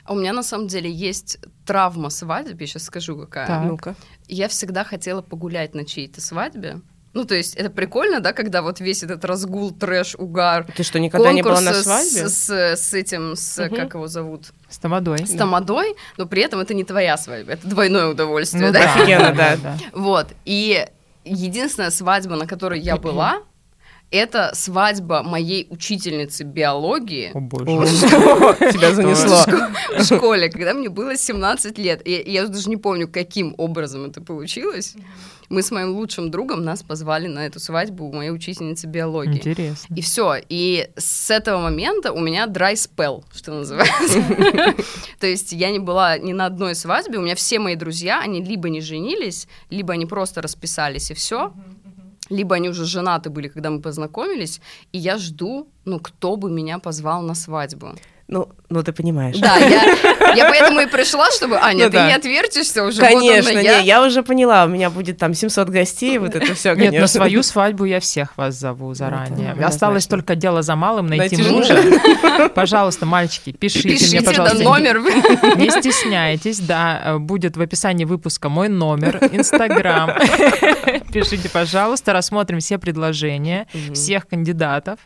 А 0.04 0.12
у 0.14 0.16
меня 0.16 0.32
на 0.32 0.42
самом 0.42 0.68
деле 0.68 0.90
есть 0.90 1.38
травма 1.66 2.08
свадьбы, 2.08 2.56
я 2.60 2.66
сейчас 2.66 2.84
скажу 2.84 3.18
какая. 3.18 3.46
Так. 3.46 3.64
Ну-ка. 3.64 3.94
Я 4.26 4.48
всегда 4.48 4.82
хотела 4.82 5.20
погулять 5.20 5.74
на 5.74 5.84
чьей-то 5.84 6.22
свадьбе. 6.22 6.80
Ну, 7.18 7.24
то 7.24 7.34
есть 7.34 7.56
это 7.56 7.68
прикольно, 7.68 8.20
да, 8.20 8.32
когда 8.32 8.62
вот 8.62 8.78
весь 8.78 9.02
этот 9.02 9.24
разгул, 9.24 9.72
трэш, 9.72 10.14
угар. 10.14 10.68
Ты 10.76 10.84
что, 10.84 11.00
никогда 11.00 11.32
не 11.32 11.42
была 11.42 11.60
на 11.60 11.74
свадьбе? 11.74 12.28
С, 12.28 12.44
с, 12.44 12.76
с 12.76 12.94
этим, 12.94 13.34
с, 13.34 13.58
угу. 13.58 13.74
как 13.74 13.94
его 13.94 14.06
зовут? 14.06 14.52
С 14.68 14.78
тамадой. 14.78 15.26
С 15.26 15.32
тамадой, 15.32 15.96
но 16.16 16.26
при 16.26 16.42
этом 16.42 16.60
это 16.60 16.74
не 16.74 16.84
твоя 16.84 17.16
свадьба, 17.16 17.54
это 17.54 17.66
двойное 17.66 18.06
удовольствие, 18.06 18.68
ну, 18.68 18.72
да? 18.72 18.94
Офигенно, 18.94 19.34
да, 19.34 19.56
да. 19.56 19.76
Вот, 19.92 20.28
и 20.44 20.86
единственная 21.24 21.90
свадьба, 21.90 22.36
на 22.36 22.46
которой 22.46 22.78
я 22.78 22.96
была, 22.98 23.42
Это 24.10 24.52
свадьба 24.54 25.22
моей 25.22 25.66
учительницы 25.68 26.44
биологии. 26.44 27.30
О, 27.34 27.40
боже. 27.40 28.06
Тебя 28.72 28.94
занесло. 28.94 29.44
В 29.98 30.04
школе, 30.04 30.48
когда 30.48 30.72
мне 30.72 30.88
было 30.88 31.14
17 31.16 31.76
лет. 31.76 32.06
Я 32.06 32.46
даже 32.46 32.70
не 32.70 32.78
помню, 32.78 33.06
каким 33.06 33.54
образом 33.58 34.06
это 34.06 34.22
получилось. 34.22 34.94
Мы 35.50 35.62
с 35.62 35.70
моим 35.70 35.96
лучшим 35.96 36.30
другом 36.30 36.62
нас 36.62 36.82
позвали 36.82 37.26
на 37.26 37.46
эту 37.46 37.58
свадьбу 37.58 38.04
у 38.04 38.12
моей 38.12 38.30
учительницы 38.30 38.86
биологии. 38.86 39.38
Интересно. 39.38 39.94
И 39.94 40.02
все. 40.02 40.36
И 40.48 40.90
с 40.96 41.30
этого 41.30 41.58
момента 41.60 42.12
у 42.12 42.20
меня 42.20 42.46
dry 42.46 42.74
spell, 42.74 43.24
что 43.34 43.52
называется. 43.52 44.22
То 45.20 45.26
есть 45.26 45.52
я 45.52 45.70
не 45.70 45.78
была 45.78 46.18
ни 46.18 46.32
на 46.32 46.46
одной 46.46 46.74
свадьбе. 46.74 47.18
У 47.18 47.22
меня 47.22 47.34
все 47.34 47.58
мои 47.58 47.76
друзья, 47.76 48.20
они 48.20 48.42
либо 48.42 48.68
не 48.68 48.80
женились, 48.80 49.48
либо 49.70 49.94
они 49.94 50.04
просто 50.04 50.42
расписались 50.42 51.10
и 51.10 51.14
все 51.14 51.52
либо 52.30 52.56
они 52.56 52.68
уже 52.68 52.84
женаты 52.84 53.30
были, 53.30 53.48
когда 53.48 53.70
мы 53.70 53.80
познакомились, 53.80 54.60
и 54.92 54.98
я 54.98 55.18
жду, 55.18 55.68
ну, 55.84 56.00
кто 56.00 56.36
бы 56.36 56.50
меня 56.50 56.78
позвал 56.78 57.22
на 57.22 57.34
свадьбу. 57.34 57.94
Ну, 58.28 58.46
ну 58.68 58.82
ты 58.82 58.92
понимаешь. 58.92 59.38
Да, 59.38 59.56
я, 59.56 59.84
я 60.36 60.48
поэтому 60.50 60.80
и 60.80 60.86
пришла, 60.86 61.30
чтобы... 61.30 61.56
Аня, 61.56 61.86
ну, 61.86 61.90
ты 61.90 61.96
да. 61.96 62.08
не 62.08 62.12
отвертишься 62.12 62.84
уже. 62.84 63.00
Конечно, 63.00 63.54
вот 63.54 63.62
я. 63.62 63.80
не, 63.80 63.86
я 63.86 64.04
уже 64.04 64.22
поняла, 64.22 64.66
у 64.66 64.68
меня 64.68 64.90
будет 64.90 65.16
там 65.16 65.32
700 65.32 65.70
гостей, 65.70 66.18
вот 66.18 66.34
это 66.34 66.54
все. 66.54 66.74
Нет, 66.74 66.92
на 66.92 67.06
свою 67.06 67.42
свадьбу 67.42 67.86
я 67.86 68.00
всех 68.00 68.36
вас 68.36 68.54
зову 68.54 68.92
заранее. 68.92 69.54
Это 69.56 69.66
Осталось 69.66 70.06
только 70.06 70.34
дело 70.34 70.60
за 70.60 70.76
малым, 70.76 71.06
найти, 71.06 71.36
найти 71.36 71.50
мужа. 71.50 72.50
Пожалуйста, 72.54 73.06
мальчики, 73.06 73.52
пишите, 73.52 73.88
пишите 73.88 74.18
мне, 74.18 74.26
пожалуйста. 74.26 74.62
номер. 74.62 74.98
Не 75.56 75.70
стесняйтесь, 75.70 76.60
да, 76.60 77.16
будет 77.18 77.56
в 77.56 77.62
описании 77.62 78.04
выпуска 78.04 78.50
мой 78.50 78.68
номер, 78.68 79.18
Инстаграм. 79.32 80.10
Пишите, 81.12 81.48
пожалуйста, 81.48 82.12
рассмотрим 82.12 82.58
все 82.58 82.76
предложения 82.76 83.66
всех 83.94 84.28
кандидатов. 84.28 84.98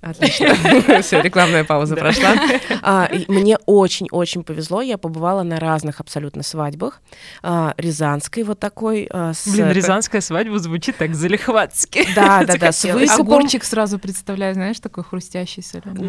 Отлично. 0.00 0.54
Все, 1.02 1.20
рекламная 1.20 1.64
пауза 1.64 1.94
прошла. 1.94 2.34
А, 2.82 3.08
мне 3.28 3.58
очень-очень 3.66 4.44
повезло. 4.44 4.80
Я 4.80 4.96
побывала 4.96 5.42
на 5.42 5.60
разных 5.60 6.00
абсолютно 6.00 6.42
свадьбах. 6.42 7.02
А, 7.42 7.74
Рязанской 7.76 8.42
вот 8.42 8.58
такой. 8.58 9.06
А, 9.10 9.32
Блин, 9.46 9.70
рязанская 9.70 10.22
свадьба 10.22 10.58
звучит 10.58 10.96
так 10.96 11.14
залихватски. 11.14 12.14
Да, 12.14 12.44
да, 12.46 12.56
да. 12.56 12.72
С 12.72 12.84
Огурчик 13.18 13.62
сразу 13.62 13.98
представляю, 13.98 14.54
знаешь, 14.54 14.80
такой 14.80 15.04
хрустящий 15.04 15.62
соленый. 15.62 16.08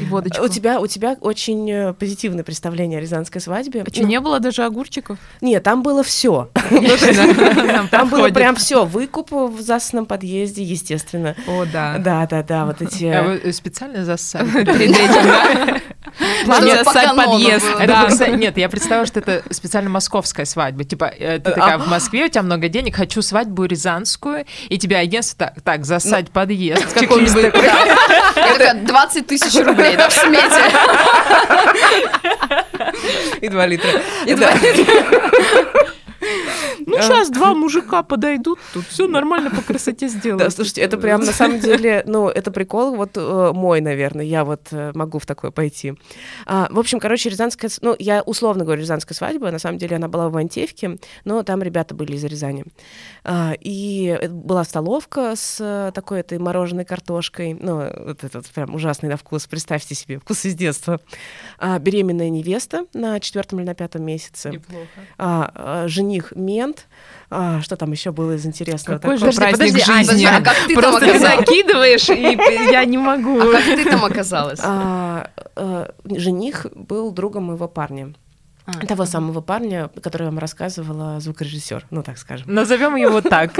И 0.00 0.04
водочку. 0.04 0.44
У 0.44 0.48
тебя, 0.48 0.78
у 0.78 0.86
тебя 0.86 1.16
очень 1.20 1.70
э, 1.70 1.92
позитивное 1.94 2.44
представление 2.44 2.98
о 2.98 3.00
рязанской 3.00 3.40
свадьбе. 3.40 3.82
А 3.86 3.90
что, 3.90 4.04
не 4.04 4.20
было 4.20 4.40
даже 4.40 4.64
огурчиков? 4.64 5.18
Нет, 5.40 5.62
там 5.62 5.82
было 5.82 6.02
все. 6.02 6.50
Там 7.90 8.08
было 8.10 8.28
прям 8.28 8.56
все. 8.56 8.84
Выкуп 8.84 9.32
в 9.32 9.60
засанном 9.60 10.04
подъезде, 10.04 10.62
естественно. 10.62 11.34
О, 11.46 11.64
да. 11.64 11.96
Да, 11.98 12.26
да, 12.26 12.42
да. 12.42 12.66
Вот 12.66 12.89
эти... 12.92 13.04
А 13.04 13.22
вы 13.22 13.52
специально 13.52 14.04
зассали 14.04 14.64
перед 14.64 14.90
этим, 14.90 15.22
да? 15.22 15.80
План 16.44 16.62
зассать 16.62 17.16
подъезд. 17.16 17.66
Нет, 18.36 18.56
я 18.58 18.68
представила, 18.68 19.06
что 19.06 19.20
это 19.20 19.42
специально 19.50 19.90
московская 19.90 20.44
свадьба. 20.44 20.84
Типа, 20.84 21.04
э, 21.04 21.38
ты 21.38 21.52
такая 21.52 21.78
в 21.78 21.88
Москве, 21.88 22.26
у 22.26 22.28
тебя 22.28 22.42
много 22.42 22.68
денег, 22.68 22.96
хочу 22.96 23.22
свадьбу 23.22 23.64
рязанскую, 23.64 24.44
и 24.68 24.78
тебе 24.78 24.96
агентство 24.96 25.52
так, 25.64 25.84
зассать 25.84 26.26
ну, 26.26 26.32
подъезд. 26.32 26.92
Какой-нибудь, 26.94 27.52
такая, 27.52 28.74
20 28.74 29.26
тысяч 29.26 29.64
рублей, 29.64 29.96
да, 29.96 30.08
в 30.08 30.12
смете. 30.12 30.50
И 33.40 33.48
2 33.48 33.66
литра. 33.66 34.02
И 34.26 34.34
2 34.34 34.50
литра. 34.54 34.94
Ну, 36.86 36.96
сейчас 37.00 37.30
два 37.30 37.54
мужика 37.54 38.02
подойдут, 38.02 38.58
тут 38.72 38.86
все 38.86 39.06
нормально 39.06 39.50
по 39.50 39.62
красоте 39.62 40.08
сделают. 40.08 40.42
Да, 40.42 40.50
слушайте, 40.50 40.80
это 40.80 40.96
прям 40.98 41.20
на 41.20 41.32
самом 41.32 41.60
деле, 41.60 42.02
ну, 42.06 42.28
это 42.28 42.50
прикол 42.50 42.96
вот 42.96 43.10
э, 43.16 43.52
мой, 43.54 43.80
наверное, 43.80 44.24
я 44.24 44.44
вот 44.44 44.68
э, 44.70 44.92
могу 44.94 45.18
в 45.18 45.26
такое 45.26 45.50
пойти. 45.50 45.94
А, 46.46 46.68
в 46.70 46.78
общем, 46.78 47.00
короче, 47.00 47.28
рязанская, 47.30 47.70
ну, 47.80 47.94
я 47.98 48.22
условно 48.22 48.64
говорю 48.64 48.82
рязанская 48.82 49.14
свадьба, 49.14 49.50
на 49.50 49.58
самом 49.58 49.78
деле 49.78 49.96
она 49.96 50.08
была 50.08 50.28
в 50.28 50.36
Антевке, 50.36 50.98
но 51.24 51.42
там 51.42 51.62
ребята 51.62 51.94
были 51.94 52.14
из 52.14 52.24
Рязани. 52.24 52.64
А, 53.24 53.52
и 53.58 54.18
была 54.28 54.64
столовка 54.64 55.34
с 55.36 55.58
э, 55.60 55.92
такой 55.94 56.20
этой 56.20 56.38
мороженой 56.38 56.84
картошкой, 56.84 57.54
ну, 57.54 57.76
вот 58.06 58.24
этот 58.24 58.46
прям 58.48 58.74
ужасный 58.74 59.08
на 59.08 59.16
вкус, 59.16 59.46
представьте 59.46 59.94
себе, 59.94 60.18
вкус 60.18 60.44
из 60.44 60.54
детства. 60.54 61.00
А, 61.58 61.78
беременная 61.78 62.30
невеста 62.30 62.86
на 62.94 63.20
четвертом 63.20 63.60
или 63.60 63.66
на 63.66 63.74
пятом 63.74 64.02
месяце. 64.02 64.50
Неплохо. 64.50 64.86
А, 65.18 65.84
жених 66.20 66.32
мент, 66.36 66.86
а, 67.30 67.60
что 67.62 67.76
там 67.76 67.92
еще 67.92 68.12
было 68.12 68.32
из 68.32 68.46
интересного? 68.46 68.98
Какой 68.98 69.16
же 69.16 69.32
праздник 69.32 69.52
подожди, 69.52 69.84
жизни? 69.84 70.24
А, 70.24 70.36
а 70.36 70.42
как 70.42 70.56
ты 70.66 70.74
Просто 70.74 71.06
там 71.06 71.18
закидываешь, 71.20 72.08
и 72.10 72.70
я 72.72 72.84
не 72.84 72.98
могу. 72.98 73.40
А 73.40 73.52
как 73.52 73.64
ты 73.64 73.84
там 73.84 74.04
оказалась? 74.04 74.60
А, 74.62 75.30
а, 75.56 75.92
жених 76.04 76.66
был 76.74 77.10
другом 77.12 77.44
моего 77.44 77.68
парня. 77.68 78.14
А, 78.82 78.86
того 78.86 79.04
самого 79.06 79.40
парня, 79.40 79.90
который 80.02 80.24
я 80.24 80.28
вам 80.30 80.38
рассказывала, 80.38 81.20
звукорежиссер, 81.20 81.86
ну 81.90 82.02
так 82.02 82.18
скажем. 82.18 82.52
Назовем 82.52 82.96
его 82.96 83.20
так. 83.22 83.56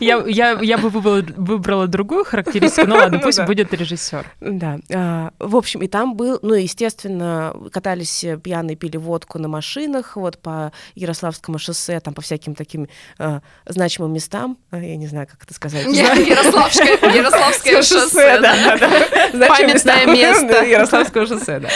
Я, 0.00 0.22
я, 0.26 0.58
я 0.60 0.78
бы 0.78 0.88
выбрала, 0.88 1.86
другую 1.86 2.24
характеристику, 2.24 2.86
но 2.86 2.96
ладно, 2.96 3.18
ну 3.18 3.22
пусть 3.22 3.44
будет 3.44 3.72
режиссер. 3.72 4.26
Да. 4.40 4.78
А, 4.92 5.30
в 5.38 5.56
общем, 5.56 5.82
и 5.82 5.88
там 5.88 6.16
был, 6.16 6.38
ну, 6.42 6.54
естественно, 6.54 7.54
катались 7.72 8.24
пьяные, 8.42 8.76
пили 8.76 8.96
водку 8.96 9.38
на 9.38 9.48
машинах, 9.48 10.16
вот 10.16 10.38
по 10.38 10.72
Ярославскому 10.94 11.58
шоссе, 11.58 12.00
там 12.00 12.14
по 12.14 12.22
всяким 12.22 12.54
таким 12.54 12.88
а, 13.18 13.40
значимым 13.66 14.12
местам. 14.12 14.58
Я 14.72 14.96
не 14.96 15.06
знаю, 15.06 15.26
как 15.30 15.42
это 15.42 15.54
сказать. 15.54 15.84
Ярославское, 15.86 16.98
Ярославское 17.14 17.82
шоссе, 17.82 18.40
да. 18.40 19.48
Памятное 19.48 20.06
место. 20.06 20.64
Ярославского 20.64 21.26
шоссе, 21.26 21.60
да. 21.60 21.68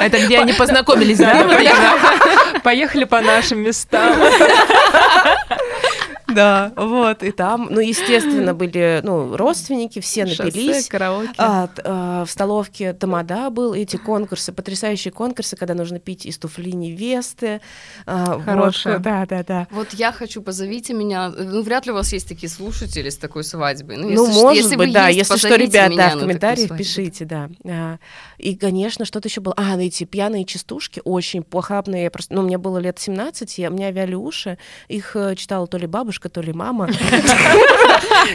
Это 0.00 0.24
где 0.24 0.38
они 0.38 0.52
познакомились, 0.52 1.15
да? 1.18 2.60
Поехали 2.62 3.04
по 3.04 3.20
нашим 3.20 3.60
местам. 3.60 4.14
Да, 6.36 6.72
вот, 6.76 7.22
и 7.22 7.32
там, 7.32 7.68
ну, 7.70 7.80
естественно, 7.80 8.54
были, 8.54 9.00
ну, 9.02 9.36
родственники, 9.36 10.00
все 10.00 10.26
напились. 10.26 10.76
Шоссе, 10.76 10.90
караоке. 10.90 11.30
А, 11.38 11.68
а, 11.84 12.24
в 12.24 12.30
столовке 12.30 12.92
Тамада 12.92 13.48
был, 13.48 13.72
эти 13.72 13.96
конкурсы, 13.96 14.52
потрясающие 14.52 15.12
конкурсы, 15.12 15.56
когда 15.56 15.72
нужно 15.74 15.98
пить 15.98 16.26
из 16.26 16.36
туфли 16.36 16.72
невесты. 16.72 17.62
А, 18.04 18.38
Хорошая. 18.40 18.98
да, 18.98 19.24
да, 19.24 19.42
да. 19.42 19.66
Вот 19.70 19.94
я 19.94 20.12
хочу, 20.12 20.42
позовите 20.42 20.92
меня, 20.92 21.30
ну, 21.30 21.62
вряд 21.62 21.86
ли 21.86 21.92
у 21.92 21.94
вас 21.94 22.12
есть 22.12 22.28
такие 22.28 22.50
слушатели 22.50 23.08
с 23.08 23.16
такой 23.16 23.42
свадьбой. 23.42 23.96
Ну, 23.96 24.10
ну 24.10 24.26
если, 24.26 24.40
может 24.42 24.62
если 24.64 24.76
быть, 24.76 24.92
да, 24.92 25.08
есть, 25.08 25.30
если 25.30 25.48
что, 25.48 25.56
ребят, 25.56 25.92
да, 25.96 26.10
в 26.10 26.20
комментариях 26.20 26.76
пишите, 26.76 27.24
да. 27.24 27.48
А, 27.64 27.96
и, 28.36 28.56
конечно, 28.56 29.06
что-то 29.06 29.28
еще 29.28 29.40
было. 29.40 29.54
А, 29.56 29.76
ну, 29.76 29.82
эти 29.82 30.04
пьяные 30.04 30.44
частушки 30.44 31.00
очень 31.04 31.42
похабные. 31.42 32.10
Просто, 32.10 32.34
ну, 32.34 32.42
мне 32.42 32.58
было 32.58 32.76
лет 32.76 32.98
17, 32.98 33.58
я, 33.58 33.70
у 33.70 33.72
меня 33.72 33.90
вяли 33.90 34.14
уши, 34.14 34.58
их 34.88 35.16
э, 35.16 35.34
читала 35.36 35.66
то 35.66 35.78
ли 35.78 35.86
бабушка, 35.86 36.25
бабушка, 36.26 36.28
то 36.28 36.40
ли 36.40 36.52
мама. 36.52 36.88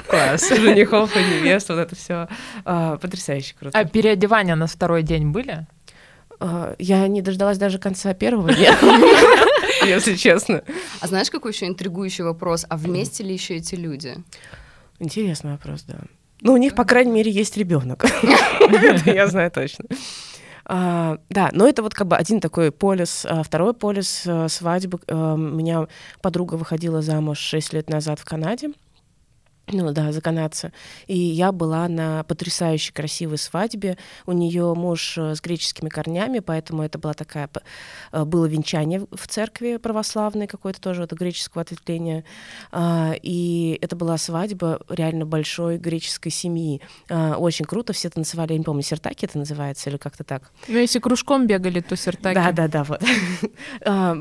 Класс. 0.08 0.50
Женихов 0.50 1.16
и 1.16 1.20
невест, 1.20 1.70
вот 1.70 1.80
это 1.80 1.96
все 1.96 2.28
а, 2.66 2.98
потрясающе 2.98 3.56
круто. 3.60 3.78
А 3.78 3.86
переодевания 3.86 4.56
на 4.56 4.68
второй 4.68 5.04
день 5.04 5.32
были? 5.32 5.66
А, 6.40 6.76
я 6.80 7.08
не 7.08 7.22
дождалась 7.22 7.58
даже 7.58 7.80
конца 7.80 8.14
первого 8.14 8.54
дня, 8.54 8.78
если 9.86 10.16
честно. 10.16 10.64
А 11.00 11.08
знаешь, 11.08 11.30
какой 11.30 11.52
еще 11.52 11.68
интригующий 11.68 12.24
вопрос? 12.24 12.66
А 12.70 12.78
вместе 12.78 13.24
ли 13.24 13.34
еще 13.34 13.56
эти 13.56 13.76
люди? 13.76 14.16
Интересный 15.00 15.52
вопрос, 15.52 15.84
да. 15.84 16.00
Ну, 16.42 16.54
у 16.54 16.58
них, 16.58 16.74
по 16.74 16.86
крайней 16.86 17.12
мере, 17.12 17.32
есть 17.32 17.56
ребенок. 17.58 18.06
Я 19.06 19.28
знаю 19.28 19.52
точно. 19.52 19.86
А, 20.74 21.18
да, 21.30 21.50
но 21.52 21.68
это 21.68 21.84
вот 21.84 21.94
как 21.94 22.08
бы 22.08 22.16
один 22.16 22.40
такой 22.40 22.72
полис. 22.72 23.26
А 23.30 23.44
второй 23.44 23.74
полис 23.74 24.24
а, 24.26 24.48
свадьбы. 24.48 25.00
А, 25.08 25.34
у 25.34 25.38
меня 25.38 25.88
подруга 26.22 26.56
выходила 26.56 27.02
замуж 27.02 27.40
6 27.40 27.74
лет 27.74 27.90
назад 27.90 28.20
в 28.20 28.26
Канаде. 28.26 28.70
Ну 29.72 29.92
да, 29.92 30.12
за 30.12 30.22
канадца. 30.22 30.72
И 31.08 31.18
я 31.18 31.52
была 31.52 31.88
на 31.88 32.24
потрясающе 32.24 32.94
красивой 32.94 33.38
свадьбе. 33.38 33.98
У 34.26 34.34
нее 34.34 34.74
муж 34.76 35.18
э, 35.18 35.36
с 35.36 35.42
греческими 35.42 35.90
корнями, 35.90 36.40
поэтому 36.40 36.84
это 36.84 36.98
была 36.98 37.14
такая 37.14 37.50
э, 38.12 38.26
было 38.26 38.46
венчание 38.46 39.06
в 39.12 39.28
церкви 39.28 39.78
православной 39.78 40.48
какое-то 40.48 40.82
тоже 40.82 41.04
это 41.04 41.16
греческого 41.16 41.62
ответвления. 41.62 42.24
А, 42.72 43.14
и 43.22 43.78
это 43.82 43.96
была 43.96 44.18
свадьба 44.18 44.82
реально 44.90 45.26
большой 45.26 45.78
греческой 45.78 46.32
семьи. 46.32 46.82
А, 47.10 47.36
очень 47.38 47.66
круто, 47.66 47.94
все 47.94 48.10
танцевали, 48.10 48.54
я 48.54 48.58
не 48.58 48.64
помню, 48.64 48.84
сертаки 48.84 49.26
это 49.26 49.38
называется 49.38 49.90
или 49.90 49.98
как-то 49.98 50.24
так. 50.24 50.52
Ну 50.68 50.78
если 50.78 51.00
кружком 51.00 51.48
бегали, 51.48 51.80
то 51.80 51.96
сертаки. 51.96 52.36
Да, 52.36 52.52
да, 52.52 52.68
да, 52.68 52.84
вот. 52.84 53.02
А, 53.84 54.16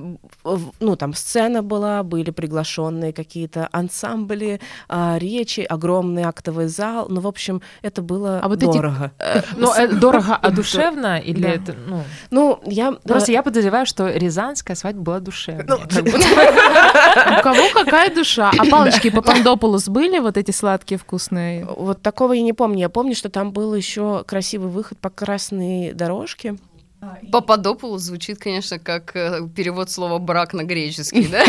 ну 0.80 0.96
там 0.96 1.14
сцена 1.14 1.62
была, 1.62 2.02
были 2.02 2.30
приглашенные 2.30 3.12
какие-то 3.12 3.68
ансамбли, 3.72 4.60
речи 4.88 5.39
свечи, 5.40 5.60
огромный 5.60 6.22
актовый 6.22 6.68
зал. 6.68 7.06
Ну, 7.08 7.20
в 7.20 7.26
общем, 7.26 7.62
это 7.82 8.02
было 8.02 8.40
а 8.42 8.48
вот 8.48 8.58
дорого. 8.58 9.12
Эти... 9.18 9.44
Ну, 9.56 9.72
э, 9.72 9.88
дорого, 9.88 10.36
а 10.36 10.50
душевно? 10.50 11.18
Или 11.24 11.48
это, 11.48 11.74
ну... 11.86 12.02
Ну, 12.30 12.60
я... 12.66 12.92
Просто 12.92 13.32
я 13.32 13.42
подозреваю, 13.42 13.86
что 13.86 14.08
рязанская 14.08 14.76
свадьба 14.76 15.02
была 15.02 15.20
душевная. 15.20 15.66
Ну, 15.66 15.76
У 17.38 17.42
кого 17.42 17.68
какая 17.72 18.14
душа? 18.14 18.50
А 18.56 18.64
палочки 18.66 19.10
по 19.10 19.22
Пандополус 19.22 19.88
были 19.88 20.18
вот 20.18 20.36
эти 20.36 20.50
сладкие, 20.50 20.98
вкусные? 20.98 21.64
Вот 21.64 22.02
такого 22.02 22.32
я 22.32 22.42
не 22.42 22.52
помню. 22.52 22.80
Я 22.80 22.88
помню, 22.88 23.14
что 23.14 23.28
там 23.28 23.52
был 23.52 23.74
еще 23.74 24.24
красивый 24.26 24.70
выход 24.70 24.98
по 24.98 25.10
красной 25.10 25.92
дорожке. 25.92 26.56
Пападопулу 27.32 27.96
звучит, 27.96 28.38
конечно, 28.38 28.78
как 28.78 29.16
э, 29.16 29.48
перевод 29.56 29.90
слова 29.90 30.18
брак 30.18 30.52
на 30.52 30.64
греческий, 30.64 31.26
да? 31.26 31.44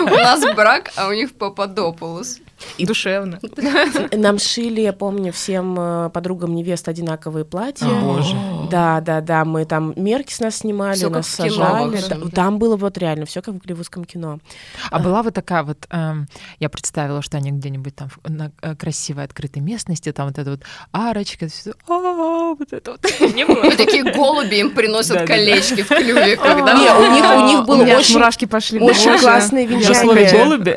У 0.00 0.16
нас 0.16 0.40
брак, 0.54 0.90
а 0.96 1.08
у 1.08 1.12
них 1.12 1.34
пападопулус. 1.34 2.38
И 2.78 2.86
душевно. 2.86 3.38
Нам 4.12 4.38
шили, 4.38 4.80
я 4.80 4.92
помню, 4.92 5.32
всем 5.32 5.76
э, 5.78 6.10
подругам 6.10 6.54
невест 6.54 6.88
одинаковые 6.88 7.44
платья. 7.44 7.86
О, 7.86 8.00
боже. 8.00 8.36
Да, 8.70 9.00
да, 9.00 9.20
да. 9.20 9.44
Мы 9.44 9.64
там 9.64 9.92
мерки 9.96 10.32
с 10.32 10.40
нас 10.40 10.56
снимали, 10.56 10.96
всё 10.96 11.10
нас 11.10 11.28
сажали. 11.28 11.96
Кино, 12.00 12.30
там 12.30 12.58
было 12.58 12.76
вот 12.76 12.98
реально 12.98 13.26
все 13.26 13.42
как 13.42 13.54
в 13.54 13.58
голливудском 13.58 14.04
кино. 14.04 14.38
А 14.90 14.98
была 14.98 15.22
вот 15.22 15.34
такая 15.34 15.62
вот, 15.62 15.86
эм, 15.90 16.26
я 16.58 16.68
представила, 16.68 17.22
что 17.22 17.36
они 17.36 17.50
где-нибудь 17.50 17.94
там 17.96 18.08
на 18.26 18.52
э, 18.62 18.74
красивой 18.76 19.24
открытой 19.24 19.62
местности, 19.62 20.12
там 20.12 20.28
вот 20.28 20.38
эта 20.38 20.50
вот 20.50 20.60
арочка, 20.92 21.48
все, 21.48 21.72
а, 21.88 22.54
вот 22.54 22.72
это 22.72 22.92
вот. 22.92 23.00
Не 23.34 23.44
было. 23.44 23.70
такие 23.76 24.12
голуби 24.12 24.56
им 24.56 24.70
приносят 24.74 25.26
колечки 25.26 25.82
в 25.82 25.88
клюве, 25.88 26.36
когда... 26.42 26.74
Не, 26.74 26.90
у 26.90 27.12
них 27.12 27.24
у 27.24 27.46
них 27.46 27.66
было 27.66 27.82
очень 27.98 28.14
мурашки 28.14 28.44
пошли. 28.44 28.80
Очень 28.80 29.18
классные 29.18 29.66
венчания. 29.66 30.44
голуби. 30.44 30.76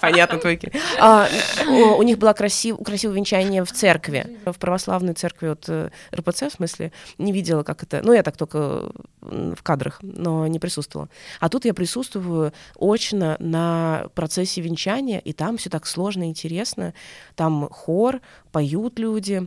Понятно, 0.00 0.38
твойки. 0.38 0.72
А, 0.98 1.28
у 1.66 2.02
них 2.02 2.18
было 2.18 2.32
красив, 2.32 2.78
красивое 2.84 3.16
венчание 3.16 3.64
в 3.64 3.72
церкви, 3.72 4.38
в 4.44 4.58
православной 4.58 5.14
церкви 5.14 5.48
от 5.48 5.64
э, 5.68 5.90
РПЦ, 6.14 6.42
в 6.42 6.52
смысле, 6.52 6.92
не 7.18 7.32
видела, 7.32 7.62
как 7.62 7.82
это... 7.82 8.00
Ну, 8.02 8.12
я 8.12 8.22
так 8.22 8.36
только 8.36 8.90
в 9.20 9.62
кадрах, 9.62 9.98
но 10.02 10.46
не 10.46 10.58
присутствовала. 10.58 11.08
А 11.40 11.48
тут 11.48 11.64
я 11.64 11.74
присутствую 11.74 12.52
очно 12.78 13.36
на 13.38 14.06
процессе 14.14 14.60
венчания, 14.60 15.18
и 15.18 15.32
там 15.32 15.56
все 15.56 15.70
так 15.70 15.86
сложно 15.86 16.24
и 16.24 16.28
интересно. 16.28 16.94
Там 17.34 17.68
хор, 17.70 18.20
поют 18.52 18.98
люди, 18.98 19.46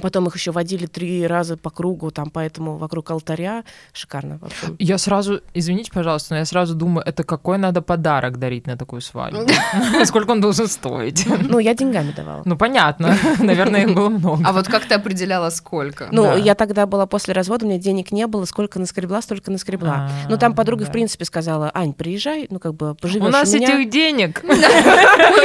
Потом 0.00 0.26
их 0.28 0.36
еще 0.36 0.52
водили 0.52 0.86
три 0.86 1.26
раза 1.26 1.56
по 1.56 1.70
кругу, 1.70 2.10
там, 2.10 2.30
поэтому 2.30 2.76
вокруг 2.76 3.10
алтаря. 3.10 3.64
Шикарно. 3.92 4.38
В 4.38 4.44
общем. 4.44 4.76
Я 4.78 4.98
сразу, 4.98 5.40
извините, 5.52 5.90
пожалуйста, 5.92 6.34
но 6.34 6.38
я 6.38 6.44
сразу 6.44 6.74
думаю, 6.74 7.04
это 7.06 7.24
какой 7.24 7.58
надо 7.58 7.82
подарок 7.82 8.38
дарить 8.38 8.66
на 8.66 8.76
такую 8.76 9.00
свадьбу? 9.00 9.46
Сколько 10.04 10.30
он 10.30 10.40
должен 10.40 10.68
стоить? 10.68 11.26
Ну, 11.26 11.58
я 11.58 11.74
деньгами 11.74 12.12
давала. 12.12 12.42
Ну, 12.44 12.56
понятно. 12.56 13.16
Наверное, 13.40 13.82
их 13.82 13.94
было 13.94 14.08
много. 14.08 14.44
А 14.46 14.52
вот 14.52 14.68
как 14.68 14.84
ты 14.84 14.94
определяла, 14.94 15.50
сколько? 15.50 16.08
Ну, 16.12 16.36
я 16.36 16.54
тогда 16.54 16.86
была 16.86 17.06
после 17.06 17.34
развода, 17.34 17.66
у 17.66 17.68
меня 17.68 17.78
денег 17.78 18.12
не 18.12 18.26
было, 18.26 18.44
сколько 18.44 18.78
наскребла, 18.78 19.22
столько 19.22 19.50
наскребла. 19.50 20.10
Ну, 20.28 20.38
там 20.38 20.54
подруга, 20.54 20.84
в 20.84 20.92
принципе, 20.92 21.24
сказала, 21.24 21.70
Ань, 21.74 21.92
приезжай, 21.92 22.46
ну, 22.50 22.58
как 22.58 22.74
бы, 22.74 22.94
поживешь 22.94 23.26
у 23.26 23.30
нас 23.30 23.52
этих 23.52 23.90
денег. 23.90 24.42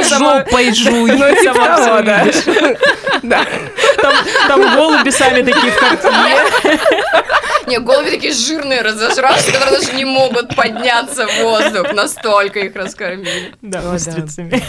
Жопой 0.08 0.72
жуй. 0.74 1.12
Ну, 1.12 1.24
да. 3.22 3.46
Там 4.48 4.76
голуби 4.76 5.10
сами 5.10 5.42
такие 5.42 5.72
в 5.72 5.78
картине. 5.78 6.36
Не, 7.66 7.78
голуби 7.80 8.10
такие 8.10 8.32
жирные, 8.32 8.82
разожравшие, 8.82 9.52
которые 9.52 9.80
даже 9.80 9.92
не 9.94 10.04
могут 10.04 10.54
подняться 10.54 11.26
в 11.26 11.42
воздух. 11.42 11.92
Настолько 11.92 12.60
их 12.60 12.76
раскормили. 12.76 13.52
Да, 13.60 13.92
устрицами. 13.92 14.62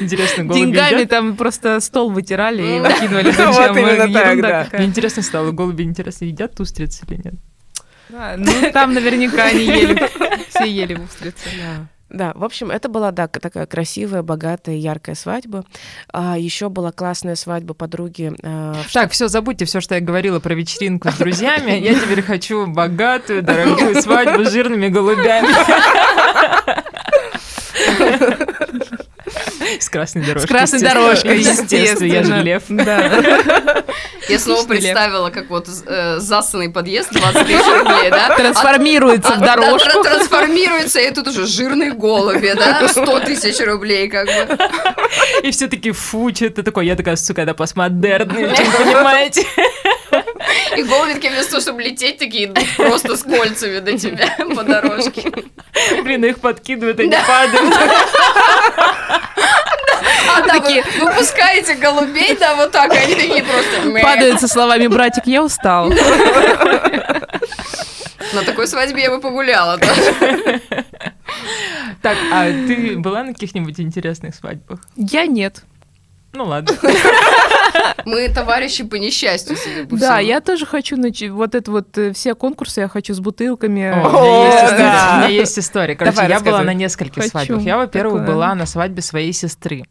Интересно, 0.00 0.44
голуби 0.44 0.64
Деньгами 0.66 1.04
там 1.04 1.36
просто 1.36 1.80
стол 1.80 2.10
вытирали 2.10 2.62
и 2.62 2.80
выкидывали. 2.80 3.30
Вот 3.50 3.76
именно 3.76 4.12
так, 4.12 4.40
да. 4.40 4.66
Мне 4.72 4.86
интересно 4.86 5.22
стало, 5.22 5.50
голуби, 5.50 5.82
интересно, 5.82 6.24
едят 6.24 6.58
устрицы 6.60 7.04
или 7.08 7.20
нет? 7.22 7.34
Ну, 8.36 8.72
там 8.72 8.94
наверняка 8.94 9.44
они 9.44 9.64
ели, 9.64 10.10
все 10.48 10.64
ели 10.64 10.94
устрицы. 10.94 11.48
Да, 11.58 11.86
в 12.10 12.44
общем, 12.44 12.70
это 12.70 12.88
была 12.88 13.10
да, 13.12 13.28
такая 13.28 13.66
красивая, 13.66 14.22
богатая, 14.22 14.76
яркая 14.76 15.14
свадьба. 15.14 15.64
А 16.12 16.36
еще 16.38 16.68
была 16.68 16.92
классная 16.92 17.36
свадьба 17.36 17.74
подруги. 17.74 18.32
А, 18.42 18.76
так, 18.92 19.12
все, 19.12 19.28
забудьте 19.28 19.64
все, 19.64 19.80
что 19.80 19.94
я 19.94 20.00
говорила 20.00 20.40
про 20.40 20.54
вечеринку 20.54 21.10
с 21.10 21.14
друзьями. 21.14 21.72
Я 21.72 21.94
теперь 21.94 22.22
хочу 22.22 22.66
богатую, 22.66 23.42
дорогую 23.42 24.00
свадьбу 24.02 24.44
с 24.44 24.52
жирными 24.52 24.88
голубями. 24.88 25.48
С 29.78 29.88
красной 29.88 30.22
дорожкой. 30.22 30.46
С 30.46 30.50
красной 30.50 30.80
дорожкой, 30.80 31.38
естественно. 31.38 32.12
Я 32.12 32.22
же 32.24 32.42
лев. 32.42 32.62
Да. 32.68 33.84
Я 34.28 34.38
снова 34.38 34.64
представила, 34.66 35.30
как 35.30 35.50
вот 35.50 35.68
э, 35.86 36.18
засанный 36.18 36.70
подъезд 36.70 37.10
20 37.12 37.46
тысяч 37.46 37.66
рублей, 37.66 38.10
да? 38.10 38.34
Трансформируется 38.36 39.32
в 39.32 39.40
дорожку. 39.40 40.02
Трансформируется, 40.02 41.00
и 41.00 41.10
тут 41.12 41.28
уже 41.28 41.46
жирные 41.46 41.92
голуби, 41.92 42.52
да? 42.56 42.88
100 42.88 43.20
тысяч 43.20 43.58
рублей, 43.64 44.08
как 44.08 44.26
бы. 44.26 44.58
И 45.42 45.50
все 45.50 45.68
таки 45.68 45.90
фу, 45.90 46.30
что 46.34 46.46
это 46.46 46.62
такое? 46.62 46.84
Я 46.84 46.96
такая, 46.96 47.16
сука, 47.16 47.42
это 47.42 47.54
постмодерный, 47.54 48.48
понимаете? 48.48 49.44
И 50.76 50.82
голуби 50.82 51.14
такие 51.14 51.32
вместо 51.32 51.50
того, 51.52 51.62
чтобы 51.62 51.82
лететь, 51.82 52.18
такие 52.18 52.46
идут 52.46 52.64
просто 52.76 53.16
с 53.16 53.22
кольцами 53.22 53.80
до 53.80 53.98
тебя 53.98 54.34
по 54.54 54.62
дорожке. 54.62 55.30
Блин, 56.02 56.24
их 56.24 56.38
подкидывают, 56.40 57.00
они 57.00 57.14
падают. 57.26 57.74
А, 60.32 60.40
да, 60.42 60.60
такие... 60.60 60.84
вы 60.98 61.06
выпускаете 61.10 61.74
голубей, 61.74 62.36
да, 62.36 62.54
вот 62.54 62.70
так, 62.70 62.92
они 62.92 63.14
такие 63.14 63.42
просто... 63.42 63.90
Падают 64.02 64.40
со 64.40 64.48
словами 64.48 64.86
«братик, 64.86 65.26
я 65.26 65.42
устал». 65.42 65.90
На 68.32 68.42
такой 68.44 68.66
свадьбе 68.68 69.02
я 69.02 69.10
бы 69.10 69.20
погуляла 69.20 69.76
тоже. 69.78 70.60
Так, 72.00 72.16
а 72.32 72.46
ты 72.46 72.96
была 72.96 73.24
на 73.24 73.32
каких-нибудь 73.34 73.80
интересных 73.80 74.34
свадьбах? 74.34 74.80
Я 74.96 75.26
нет. 75.26 75.64
Ну 76.32 76.44
ладно. 76.44 76.76
Мы 78.04 78.28
товарищи 78.28 78.84
по 78.84 78.96
несчастью, 78.96 79.56
судя 79.56 79.86
по 79.86 79.96
Да, 79.96 80.18
я 80.18 80.40
тоже 80.40 80.66
хочу 80.66 80.96
начать. 80.96 81.30
Вот 81.30 81.54
это 81.54 81.70
вот 81.70 81.96
э, 81.98 82.12
все 82.12 82.34
конкурсы 82.34 82.80
я 82.80 82.88
хочу 82.88 83.14
с 83.14 83.20
бутылками. 83.20 83.92
у 83.92 85.16
меня 85.18 85.28
есть 85.28 85.58
история. 85.58 85.96
Короче, 85.96 86.26
я 86.28 86.40
была 86.40 86.62
на 86.62 86.74
нескольких 86.74 87.24
свадьбах. 87.24 87.62
Я, 87.62 87.76
во-первых, 87.76 88.24
была 88.24 88.54
на 88.54 88.66
свадьбе 88.66 89.02
своей 89.02 89.32
сестры. 89.32 89.84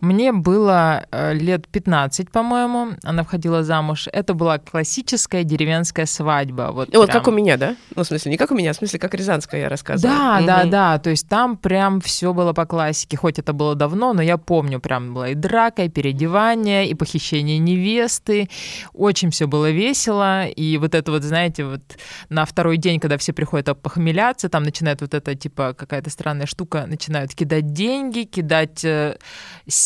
Мне 0.00 0.32
было 0.32 1.06
э, 1.10 1.34
лет 1.34 1.68
15, 1.68 2.30
по-моему, 2.30 2.96
она 3.02 3.22
входила 3.22 3.62
замуж. 3.62 4.08
Это 4.12 4.32
была 4.32 4.58
классическая 4.58 5.44
деревенская 5.44 6.06
свадьба. 6.06 6.70
Вот, 6.72 6.94
вот 6.94 7.10
как 7.10 7.28
у 7.28 7.30
меня, 7.30 7.56
да? 7.56 7.76
Ну, 7.94 8.02
в 8.02 8.06
смысле, 8.06 8.32
не 8.32 8.38
как 8.38 8.50
у 8.50 8.54
меня, 8.54 8.72
в 8.72 8.76
смысле, 8.76 8.98
как 8.98 9.14
рязанская 9.14 9.62
я 9.62 9.68
рассказывала. 9.68 10.16
Да, 10.16 10.36
угу. 10.38 10.46
да, 10.46 10.64
да. 10.64 10.98
То 10.98 11.10
есть 11.10 11.28
там 11.28 11.56
прям 11.56 12.00
все 12.00 12.32
было 12.32 12.52
по 12.52 12.64
классике. 12.64 13.16
Хоть 13.16 13.38
это 13.38 13.52
было 13.52 13.74
давно, 13.74 14.14
но 14.14 14.22
я 14.22 14.38
помню, 14.38 14.80
прям 14.80 15.12
была 15.12 15.28
и 15.28 15.34
драка, 15.34 15.84
и 15.84 15.88
переодевание, 15.88 16.88
и 16.88 16.94
похищение 16.94 17.58
невесты. 17.58 18.48
Очень 18.94 19.30
все 19.30 19.46
было 19.46 19.70
весело. 19.70 20.46
И 20.46 20.78
вот 20.78 20.94
это 20.94 21.10
вот, 21.12 21.22
знаете, 21.22 21.64
вот 21.64 21.82
на 22.30 22.46
второй 22.46 22.78
день, 22.78 23.00
когда 23.00 23.18
все 23.18 23.32
приходят 23.32 23.66
похмеляться, 23.82 24.48
там 24.48 24.62
начинает 24.62 25.02
вот 25.02 25.12
эта, 25.12 25.34
типа, 25.34 25.74
какая-то 25.76 26.08
странная 26.08 26.46
штука, 26.46 26.86
начинают 26.86 27.34
кидать 27.34 27.72
деньги, 27.72 28.22
кидать 28.22 28.84
э, 28.84 29.18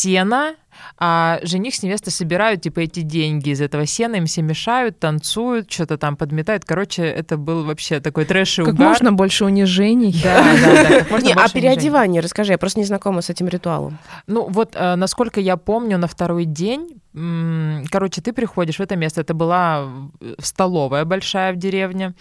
сена, 0.04 0.54
а 0.98 1.38
жених 1.42 1.74
с 1.74 1.82
невестой 1.82 2.12
собирают, 2.12 2.62
типа, 2.62 2.80
эти 2.80 3.00
деньги 3.00 3.50
из 3.50 3.60
этого 3.60 3.86
сена, 3.86 4.16
им 4.16 4.26
все 4.26 4.42
мешают, 4.42 4.98
танцуют, 4.98 5.72
что-то 5.72 5.96
там 5.96 6.16
подметают. 6.16 6.64
Короче, 6.64 7.04
это 7.04 7.36
был 7.36 7.64
вообще 7.64 8.00
такой 8.00 8.24
трэш 8.24 8.56
Как 8.56 8.68
угар. 8.68 8.88
можно 8.88 9.12
больше 9.12 9.44
унижений. 9.44 10.14
Да, 10.22 10.42
да, 10.42 11.04
да. 11.10 11.18
Не, 11.22 11.32
а 11.32 11.48
переодевание, 11.48 12.20
расскажи, 12.20 12.52
я 12.52 12.58
просто 12.58 12.80
не 12.80 12.86
знакома 12.86 13.22
с 13.22 13.30
этим 13.30 13.48
ритуалом. 13.48 13.98
Ну, 14.26 14.46
вот, 14.48 14.74
э, 14.74 14.94
насколько 14.96 15.40
я 15.40 15.56
помню, 15.56 15.98
на 15.98 16.06
второй 16.06 16.44
день 16.44 17.00
Короче, 17.92 18.20
ты 18.20 18.32
приходишь 18.32 18.78
в 18.78 18.80
это 18.80 18.96
место, 18.96 19.20
это 19.20 19.34
была 19.34 19.88
столовая 20.40 21.04
большая 21.04 21.52
в 21.52 21.56
деревне, 21.56 22.14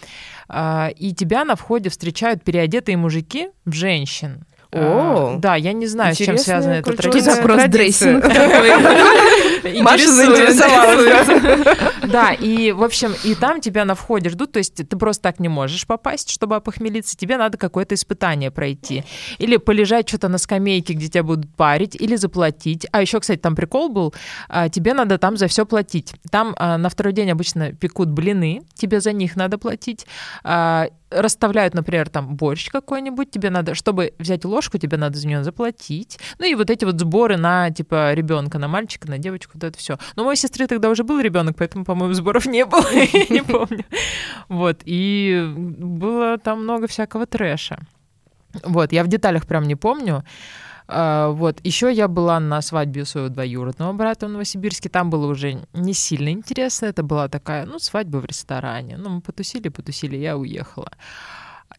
а, 0.47 0.91
и 0.95 1.15
тебя 1.15 1.45
на 1.45 1.55
входе 1.55 1.89
встречают 1.89 2.43
переодетые 2.43 2.95
мужики 2.95 3.49
в 3.65 3.73
женщин. 3.73 4.45
О, 4.73 5.35
да, 5.37 5.55
я 5.55 5.73
не 5.73 5.87
знаю, 5.87 6.15
с 6.15 6.17
чем 6.17 6.37
связана 6.37 6.73
эта 6.73 6.93
традиция. 6.93 7.35
Запрос 7.35 7.63
дрессинг 7.65 8.23
Маша 9.81 10.11
заинтересовалась. 10.11 11.79
Да, 12.03 12.31
и, 12.31 12.71
в 12.71 12.83
общем, 12.83 13.13
и 13.23 13.33
там 13.33 13.61
тебя 13.61 13.85
на 13.85 13.95
входе 13.95 14.29
ждут, 14.29 14.51
то 14.51 14.59
есть 14.59 14.75
ты 14.75 14.97
просто 14.97 15.23
так 15.23 15.39
не 15.39 15.47
можешь 15.47 15.87
попасть, 15.87 16.29
чтобы 16.29 16.57
опохмелиться, 16.57 17.17
тебе 17.17 17.37
надо 17.37 17.57
какое-то 17.57 17.95
испытание 17.95 18.51
пройти. 18.51 19.03
Или 19.39 19.57
полежать 19.57 20.09
что-то 20.09 20.27
на 20.27 20.37
скамейке, 20.37 20.93
где 20.93 21.07
тебя 21.07 21.23
будут 21.23 21.49
парить, 21.55 21.95
или 21.95 22.15
заплатить. 22.15 22.85
А 22.91 23.01
еще, 23.01 23.19
кстати, 23.19 23.39
там 23.39 23.55
прикол 23.55 23.89
был, 23.89 24.13
а, 24.47 24.69
тебе 24.69 24.93
надо 24.93 25.17
там 25.17 25.37
за 25.37 25.47
все 25.47 25.65
платить. 25.65 26.13
Там 26.29 26.55
а, 26.57 26.77
на 26.77 26.89
второй 26.89 27.13
день 27.13 27.31
обычно 27.31 27.73
пекут 27.73 28.09
блины, 28.09 28.61
тебе 28.75 28.99
за 28.99 29.11
них 29.11 29.35
надо 29.35 29.57
платить 29.57 30.05
а, 30.43 30.89
расставляют, 31.15 31.73
например, 31.73 32.09
там 32.09 32.35
борщ 32.35 32.69
какой-нибудь, 32.69 33.31
тебе 33.31 33.49
надо, 33.49 33.75
чтобы 33.75 34.13
взять 34.19 34.45
ложку, 34.45 34.77
тебе 34.77 34.97
надо 34.97 35.17
за 35.17 35.27
нее 35.27 35.43
заплатить. 35.43 36.19
Ну 36.39 36.45
и 36.45 36.55
вот 36.55 36.69
эти 36.69 36.85
вот 36.85 36.99
сборы 36.99 37.37
на, 37.37 37.69
типа, 37.71 38.13
ребенка, 38.13 38.59
на 38.59 38.67
мальчика, 38.67 39.09
на 39.09 39.17
девочку, 39.17 39.51
вот 39.55 39.63
это 39.63 39.77
все. 39.77 39.97
Но 40.15 40.23
у 40.23 40.25
моей 40.25 40.37
сестры 40.37 40.67
тогда 40.67 40.89
уже 40.89 41.03
был 41.03 41.19
ребенок, 41.19 41.55
поэтому, 41.57 41.85
по-моему, 41.85 42.13
сборов 42.13 42.45
не 42.45 42.65
было, 42.65 42.85
я 42.91 43.25
не 43.29 43.43
помню. 43.47 43.85
Вот, 44.49 44.81
и 44.85 45.53
было 45.55 46.37
там 46.37 46.63
много 46.63 46.87
всякого 46.87 47.25
трэша. 47.25 47.79
Вот, 48.63 48.91
я 48.91 49.03
в 49.03 49.07
деталях 49.07 49.47
прям 49.47 49.63
не 49.63 49.75
помню. 49.75 50.23
А, 50.87 51.29
вот. 51.29 51.59
Еще 51.63 51.91
я 51.91 52.07
была 52.07 52.39
на 52.39 52.61
свадьбе 52.61 53.05
своего 53.05 53.29
двоюродного 53.29 53.93
брата 53.93 54.27
в 54.27 54.29
Новосибирске. 54.29 54.89
Там 54.89 55.09
было 55.09 55.27
уже 55.27 55.65
не 55.73 55.93
сильно 55.93 56.29
интересно. 56.29 56.87
Это 56.87 57.03
была 57.03 57.27
такая, 57.27 57.65
ну, 57.65 57.79
свадьба 57.79 58.17
в 58.17 58.25
ресторане. 58.25 58.97
Ну, 58.97 59.09
мы 59.09 59.21
потусили, 59.21 59.69
потусили, 59.69 60.17
я 60.17 60.37
уехала. 60.37 60.91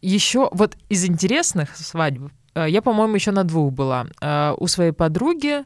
Еще 0.01 0.49
вот 0.51 0.75
из 0.89 1.05
интересных 1.05 1.75
свадьб, 1.75 2.31
э, 2.55 2.65
я, 2.69 2.81
по-моему, 2.81 3.15
еще 3.15 3.31
на 3.31 3.43
двух 3.43 3.71
была. 3.73 4.07
Э, 4.21 4.53
у 4.57 4.67
своей 4.67 4.91
подруги 4.91 5.63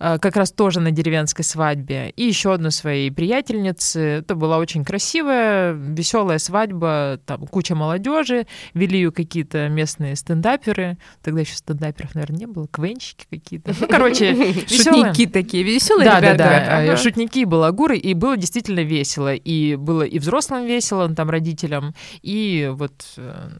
как 0.00 0.36
раз 0.36 0.50
тоже 0.50 0.80
на 0.80 0.90
деревенской 0.90 1.44
свадьбе, 1.44 2.10
и 2.16 2.24
еще 2.24 2.54
одну 2.54 2.70
своей 2.70 3.10
приятельницы. 3.10 4.00
Это 4.00 4.34
была 4.34 4.58
очень 4.58 4.84
красивая, 4.84 5.72
веселая 5.72 6.38
свадьба, 6.38 7.20
там 7.26 7.46
куча 7.46 7.74
молодежи, 7.74 8.46
вели 8.74 8.98
ее 8.98 9.12
какие-то 9.12 9.68
местные 9.68 10.16
стендаперы. 10.16 10.96
Тогда 11.22 11.40
еще 11.40 11.54
стендаперов, 11.54 12.14
наверное, 12.14 12.38
не 12.38 12.46
было, 12.46 12.66
квенщики 12.66 13.26
какие-то. 13.28 13.74
Ну, 13.78 13.86
короче, 13.88 14.34
шутники 14.68 15.26
такие, 15.26 15.62
веселые 15.62 16.08
да, 16.08 16.18
ребята. 16.18 16.38
Да, 16.38 16.44
да, 16.48 16.78
ага. 16.78 16.96
шутники, 16.96 17.44
балагуры, 17.44 17.98
и 17.98 18.14
было 18.14 18.36
действительно 18.36 18.80
весело. 18.80 19.34
И 19.34 19.76
было 19.76 20.02
и 20.02 20.18
взрослым 20.18 20.66
весело, 20.66 21.08
там, 21.14 21.28
родителям, 21.28 21.94
и 22.22 22.70
вот 22.72 22.92
э, 23.16 23.50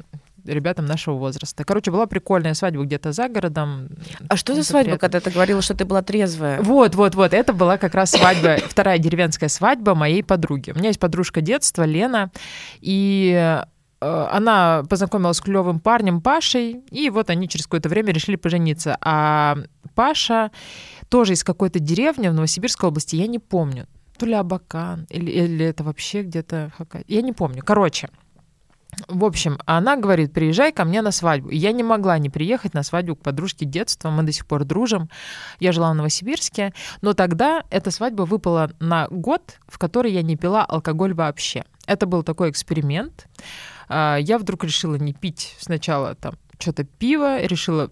ребятам 0.45 0.87
нашего 0.87 1.17
возраста. 1.17 1.65
Короче, 1.65 1.91
была 1.91 2.07
прикольная 2.07 2.55
свадьба 2.55 2.85
где-то 2.85 3.13
за 3.13 3.29
городом. 3.29 3.89
А 4.29 4.37
что 4.37 4.55
за 4.55 4.65
свадьба, 4.65 4.97
приятно. 4.97 4.99
когда 4.99 5.21
ты 5.21 5.31
говорила, 5.31 5.63
что 5.63 5.75
ты 5.75 5.85
была 5.85 6.03
трезвая? 6.03 6.61
Вот, 6.63 6.95
вот, 6.95 7.15
вот. 7.15 7.35
Это 7.35 7.53
была 7.53 7.79
как 7.79 7.95
раз 7.95 8.11
свадьба, 8.11 8.57
вторая 8.69 8.99
деревенская 8.99 9.49
свадьба 9.49 9.95
моей 9.95 10.23
подруги. 10.23 10.73
У 10.73 10.79
меня 10.79 10.89
есть 10.89 11.01
подружка 11.01 11.41
детства, 11.41 11.85
Лена, 11.85 12.31
и 12.81 13.33
э, 14.01 14.29
она 14.31 14.85
познакомилась 14.89 15.39
с 15.39 15.41
клевым 15.41 15.81
парнем 15.81 16.21
Пашей, 16.21 16.83
и 16.91 17.11
вот 17.11 17.31
они 17.31 17.49
через 17.49 17.67
какое-то 17.67 17.89
время 17.89 18.13
решили 18.13 18.37
пожениться. 18.37 18.97
А 19.01 19.57
Паша 19.95 20.51
тоже 21.09 21.35
из 21.35 21.45
какой-то 21.45 21.79
деревни 21.79 22.29
в 22.29 22.35
Новосибирской 22.35 22.89
области, 22.89 23.17
я 23.17 23.27
не 23.27 23.39
помню, 23.39 23.87
то 24.17 24.27
ли 24.27 24.35
Абакан, 24.35 25.07
или, 25.09 25.31
или 25.31 25.65
это 25.65 25.83
вообще 25.83 26.23
где-то... 26.23 26.71
Я 27.09 27.23
не 27.23 27.33
помню. 27.33 27.63
Короче, 27.65 28.11
в 29.09 29.25
общем, 29.25 29.59
она 29.67 29.97
говорит, 29.97 30.33
приезжай 30.33 30.73
ко 30.73 30.85
мне 30.85 31.03
на 31.03 31.11
свадьбу. 31.11 31.51
Я 31.51 31.73
не 31.73 31.83
могла 31.83 32.19
не 32.19 32.31
приехать 32.31 32.75
на 32.75 32.83
свадьбу 32.83 33.17
к 33.17 33.23
подружке 33.23 33.65
детства, 33.65 34.11
мы 34.11 34.23
до 34.23 34.33
сих 34.33 34.47
пор 34.47 34.65
дружим. 34.65 35.09
Я 35.59 35.73
жила 35.73 35.91
в 35.93 35.95
Новосибирске, 35.95 36.73
но 37.03 37.13
тогда 37.13 37.65
эта 37.71 37.91
свадьба 37.91 38.23
выпала 38.23 38.71
на 38.81 39.09
год, 39.09 39.59
в 39.67 39.79
который 39.79 40.13
я 40.13 40.23
не 40.23 40.37
пила 40.37 40.65
алкоголь 40.65 41.15
вообще. 41.15 41.65
Это 41.87 42.07
был 42.07 42.23
такой 42.23 42.51
эксперимент. 42.51 43.27
А, 43.89 44.17
я 44.17 44.39
вдруг 44.39 44.65
решила 44.65 44.97
не 44.97 45.13
пить 45.13 45.57
сначала 45.59 46.15
там 46.15 46.35
что-то 46.59 46.85
пиво, 46.85 47.43
решила 47.43 47.91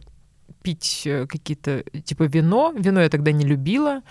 пить 0.63 1.03
э, 1.07 1.27
какие-то, 1.27 1.83
типа 2.05 2.25
вино. 2.25 2.73
Вино 2.77 3.01
я 3.01 3.09
тогда 3.09 3.33
не 3.33 3.45
любила. 3.45 4.03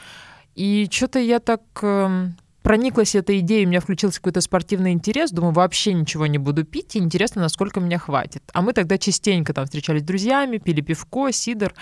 И 0.55 0.87
что-то 0.91 1.19
я 1.19 1.39
так 1.39 1.61
эм, 1.83 2.35
прониклась 2.61 3.15
этой 3.15 3.39
идеей, 3.39 3.65
у 3.65 3.69
меня 3.69 3.79
включился 3.79 4.17
какой-то 4.17 4.41
спортивный 4.41 4.91
интерес, 4.91 5.31
думаю, 5.31 5.53
вообще 5.53 5.93
ничего 5.93 6.27
не 6.27 6.37
буду 6.37 6.63
пить, 6.63 6.95
и 6.95 6.99
интересно, 6.99 7.41
насколько 7.41 7.79
меня 7.79 7.97
хватит. 7.97 8.43
А 8.53 8.61
мы 8.61 8.73
тогда 8.73 8.97
частенько 8.97 9.53
там 9.53 9.65
встречались 9.65 10.01
с 10.01 10.05
друзьями, 10.05 10.57
пили 10.57 10.81
пивко, 10.81 11.31
сидр, 11.31 11.73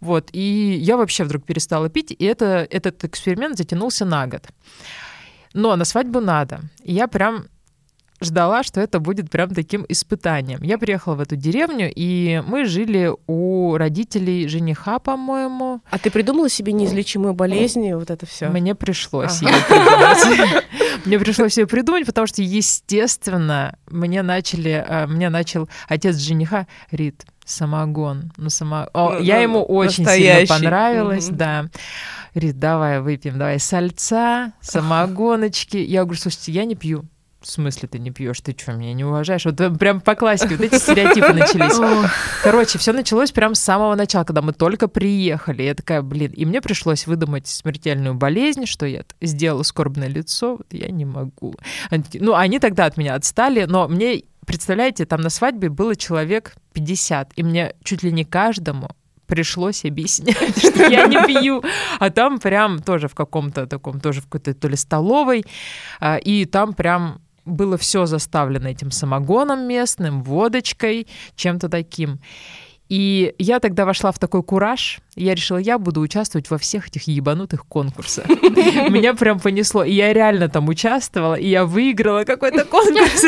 вот, 0.00 0.30
и 0.32 0.78
я 0.80 0.96
вообще 0.96 1.24
вдруг 1.24 1.44
перестала 1.44 1.88
пить, 1.88 2.14
и 2.16 2.24
это, 2.24 2.66
этот 2.70 3.04
эксперимент 3.04 3.58
затянулся 3.58 4.04
на 4.04 4.26
год. 4.26 4.48
Но 5.52 5.74
на 5.76 5.84
свадьбу 5.84 6.20
надо. 6.20 6.60
Я 6.84 7.08
прям 7.08 7.46
ждала, 8.20 8.62
что 8.62 8.80
это 8.80 9.00
будет 9.00 9.30
прям 9.30 9.54
таким 9.54 9.84
испытанием. 9.88 10.62
Я 10.62 10.78
приехала 10.78 11.14
в 11.14 11.20
эту 11.20 11.36
деревню, 11.36 11.90
и 11.94 12.42
мы 12.46 12.66
жили 12.66 13.12
у 13.26 13.76
родителей 13.76 14.46
жениха, 14.48 14.98
по-моему. 14.98 15.80
А 15.90 15.98
ты 15.98 16.10
придумала 16.10 16.48
себе 16.48 16.72
неизлечимую 16.72 17.34
болезнь 17.34 17.84
и 17.84 17.94
вот 17.94 18.10
это 18.10 18.26
все? 18.26 18.48
Мне 18.48 18.74
пришлось 18.74 19.40
ее 19.42 19.54
придумать. 19.68 20.64
Мне 21.06 21.18
пришлось 21.18 21.56
ее 21.56 21.66
придумать, 21.66 22.04
потому 22.04 22.26
что, 22.26 22.42
естественно, 22.42 23.76
мне 23.88 24.22
начали, 24.22 24.84
э, 24.86 25.06
мне 25.06 25.30
начал 25.30 25.68
отец 25.88 26.16
жениха, 26.16 26.66
Рит, 26.90 27.24
самогон. 27.44 28.32
Ну, 28.36 28.50
само... 28.50 28.88
О, 28.92 29.12
ну, 29.12 29.20
я 29.20 29.36
ну, 29.36 29.42
ему 29.42 29.62
очень 29.64 30.04
настоящий. 30.04 30.46
сильно 30.46 30.62
понравилась, 30.62 31.28
угу. 31.28 31.36
да. 31.36 31.66
Рит, 32.34 32.58
давай 32.58 33.00
выпьем, 33.00 33.38
давай 33.38 33.58
сальца, 33.58 34.52
самогоночки. 34.60 35.78
Я 35.78 36.04
говорю, 36.04 36.20
слушайте, 36.20 36.52
я 36.52 36.64
не 36.64 36.74
пью 36.74 37.04
в 37.40 37.46
смысле 37.46 37.88
ты 37.88 37.98
не 37.98 38.10
пьешь? 38.10 38.40
Ты 38.40 38.54
что, 38.56 38.72
меня 38.72 38.92
не 38.92 39.04
уважаешь? 39.04 39.44
Вот 39.44 39.60
э, 39.60 39.70
прям 39.70 40.00
по 40.00 40.14
классике, 40.14 40.56
вот 40.56 40.64
эти 40.64 40.74
стереотипы 40.76 41.32
начались. 41.32 42.10
Короче, 42.42 42.78
все 42.78 42.92
началось 42.92 43.32
прям 43.32 43.54
с 43.54 43.60
самого 43.60 43.94
начала, 43.94 44.24
когда 44.24 44.42
мы 44.42 44.52
только 44.52 44.88
приехали. 44.88 45.62
Я 45.62 45.74
такая, 45.74 46.02
блин, 46.02 46.32
и 46.32 46.44
мне 46.44 46.60
пришлось 46.60 47.06
выдумать 47.06 47.46
смертельную 47.46 48.14
болезнь, 48.14 48.66
что 48.66 48.86
я 48.86 49.04
сделала 49.22 49.62
скорбное 49.62 50.08
лицо, 50.08 50.56
вот 50.56 50.66
я 50.70 50.90
не 50.90 51.04
могу. 51.04 51.54
ну, 52.14 52.34
они 52.34 52.58
тогда 52.58 52.84
от 52.84 52.96
меня 52.96 53.14
отстали, 53.14 53.64
но 53.64 53.88
мне, 53.88 54.24
представляете, 54.46 55.06
там 55.06 55.22
на 55.22 55.30
свадьбе 55.30 55.70
было 55.70 55.96
человек 55.96 56.54
50, 56.74 57.32
и 57.36 57.42
мне 57.42 57.74
чуть 57.82 58.02
ли 58.02 58.12
не 58.12 58.24
каждому 58.24 58.90
пришлось 59.30 59.84
объяснять, 59.84 60.58
что 60.58 60.90
я 60.90 61.06
не 61.06 61.24
пью. 61.24 61.62
А 61.98 62.10
там 62.10 62.38
прям 62.38 62.80
тоже 62.80 63.08
в 63.08 63.14
каком-то 63.14 63.66
таком, 63.66 64.00
тоже 64.00 64.20
в 64.20 64.24
какой-то 64.24 64.52
то 64.52 64.68
ли 64.68 64.76
столовой, 64.76 65.44
а, 66.00 66.16
и 66.16 66.44
там 66.44 66.74
прям 66.74 67.22
было 67.44 67.76
все 67.76 68.06
заставлено 68.06 68.68
этим 68.68 68.90
самогоном 68.90 69.66
местным, 69.66 70.22
водочкой, 70.22 71.06
чем-то 71.36 71.68
таким. 71.68 72.20
И 72.90 73.34
я 73.38 73.60
тогда 73.60 73.84
вошла 73.84 74.10
в 74.10 74.18
такой 74.18 74.42
кураж, 74.42 74.98
я 75.14 75.36
решила, 75.36 75.58
я 75.58 75.78
буду 75.78 76.00
участвовать 76.00 76.50
во 76.50 76.58
всех 76.58 76.88
этих 76.88 77.06
ебанутых 77.06 77.64
конкурсах. 77.64 78.28
Меня 78.28 79.14
прям 79.14 79.38
понесло. 79.38 79.84
И 79.84 79.92
я 79.92 80.12
реально 80.12 80.48
там 80.48 80.68
участвовала, 80.68 81.36
и 81.36 81.48
я 81.48 81.64
выиграла 81.64 82.24
какой-то 82.24 82.64
конкурс. 82.70 83.24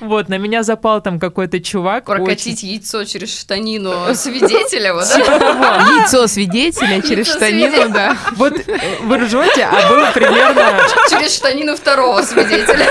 Вот, 0.00 0.28
на 0.28 0.38
меня 0.38 0.62
запал 0.62 1.00
там 1.00 1.20
какой-то 1.20 1.60
чувак. 1.60 2.06
Прокатить 2.06 2.62
яйцо 2.64 3.04
через 3.04 3.38
штанину 3.38 3.92
свидетеля, 4.14 4.94
вот 4.94 5.04
типа 5.04 5.30
Яйцо 5.30 6.26
свидетеля 6.26 7.02
через 7.02 7.28
штанину, 7.28 7.92
да. 7.92 8.16
Вот 8.32 8.54
вы 9.02 9.18
ржете, 9.18 9.64
а 9.64 9.88
было 9.88 10.10
примерно... 10.12 10.80
Через 11.08 11.36
штанину 11.36 11.76
второго 11.76 12.22
свидетеля 12.22 12.86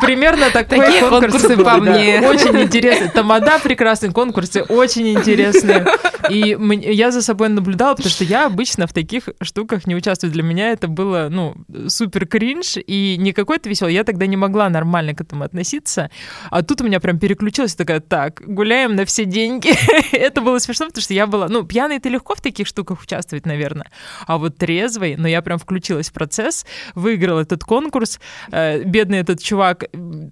примерно 0.00 0.50
такой 0.50 0.78
Такие 0.78 1.08
конкурсы 1.08 1.56
по 1.56 1.76
мне. 1.78 2.20
Очень 2.20 2.60
интересные. 2.62 3.10
Тамада 3.10 3.58
прекрасные 3.58 4.12
конкурсы, 4.12 4.62
очень 4.62 5.08
интересные. 5.08 5.86
И 6.30 6.56
я 6.92 7.10
за 7.10 7.22
собой 7.22 7.48
наблюдала, 7.48 7.94
потому 7.94 8.10
что 8.10 8.24
я 8.24 8.46
обычно 8.46 8.86
в 8.86 8.92
таких 8.92 9.28
штуках 9.40 9.86
не 9.86 9.94
участвую. 9.94 10.32
Для 10.32 10.42
меня 10.42 10.70
это 10.70 10.88
было, 10.88 11.28
ну, 11.30 11.54
супер 11.88 12.26
кринж 12.26 12.76
и 12.76 13.16
не 13.18 13.32
какой-то 13.32 13.68
веселый. 13.68 13.94
Я 13.94 14.04
тогда 14.04 14.26
не 14.26 14.36
могла 14.36 14.68
нормально 14.68 15.14
к 15.14 15.20
этому 15.20 15.44
относиться. 15.44 16.10
А 16.50 16.62
тут 16.62 16.80
у 16.80 16.84
меня 16.84 17.00
прям 17.00 17.18
переключилась 17.18 17.74
такая, 17.74 18.00
так, 18.00 18.42
гуляем 18.46 18.94
на 18.94 19.04
все 19.04 19.24
деньги. 19.24 19.72
это 20.16 20.40
было 20.40 20.58
смешно, 20.58 20.86
потому 20.86 21.02
что 21.02 21.14
я 21.14 21.26
была, 21.26 21.48
ну, 21.48 21.64
пьяный 21.64 21.98
ты 21.98 22.08
легко 22.08 22.34
в 22.34 22.40
таких 22.40 22.66
штуках 22.66 23.02
участвовать, 23.02 23.46
наверное. 23.46 23.90
А 24.26 24.38
вот 24.38 24.56
трезвый, 24.56 25.16
но 25.16 25.28
я 25.28 25.42
прям 25.42 25.58
включилась 25.58 26.10
в 26.10 26.12
процесс, 26.12 26.66
выиграл 26.94 27.38
этот 27.38 27.64
конкурс. 27.64 28.20
Э, 28.50 28.82
бедный 28.84 29.18
этот 29.18 29.42
чувак 29.42 29.71
чувак, 29.72 29.84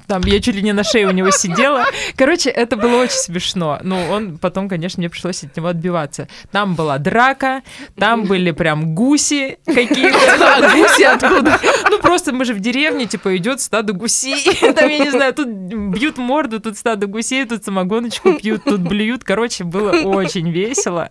там 0.06 0.22
я 0.24 0.40
чуть 0.40 0.54
ли 0.54 0.62
не 0.62 0.72
на 0.72 0.84
шее 0.84 1.06
у 1.06 1.10
него 1.10 1.30
сидела. 1.30 1.84
Короче, 2.16 2.50
это 2.50 2.76
было 2.76 3.02
очень 3.02 3.16
смешно. 3.16 3.78
Ну, 3.82 3.96
он 4.10 4.38
потом, 4.38 4.68
конечно, 4.68 5.00
мне 5.00 5.10
пришлось 5.10 5.44
от 5.44 5.56
него 5.56 5.68
отбиваться. 5.68 6.28
Там 6.50 6.74
была 6.74 6.98
драка, 6.98 7.62
там 7.96 8.24
были 8.24 8.50
прям 8.50 8.94
гуси 8.94 9.58
какие-то. 9.66 10.18
А 10.40 10.60
гуси 10.62 11.02
откуда? 11.04 11.60
Ну, 11.90 11.98
просто 12.00 12.32
мы 12.32 12.44
же 12.44 12.54
в 12.54 12.60
деревне, 12.60 13.06
типа, 13.06 13.36
идет 13.36 13.60
стадо 13.60 13.92
гусей. 13.92 14.44
Там, 14.74 14.88
я 14.88 14.98
не 14.98 15.10
знаю, 15.10 15.32
тут 15.34 15.48
бьют 15.90 16.18
морду, 16.18 16.60
тут 16.60 16.76
стадо 16.76 17.06
гусей, 17.06 17.44
тут 17.46 17.64
самогоночку 17.64 18.34
пьют, 18.34 18.64
тут 18.64 18.80
блюют. 18.80 19.24
Короче, 19.24 19.64
было 19.64 19.92
очень 19.92 20.50
весело. 20.50 21.10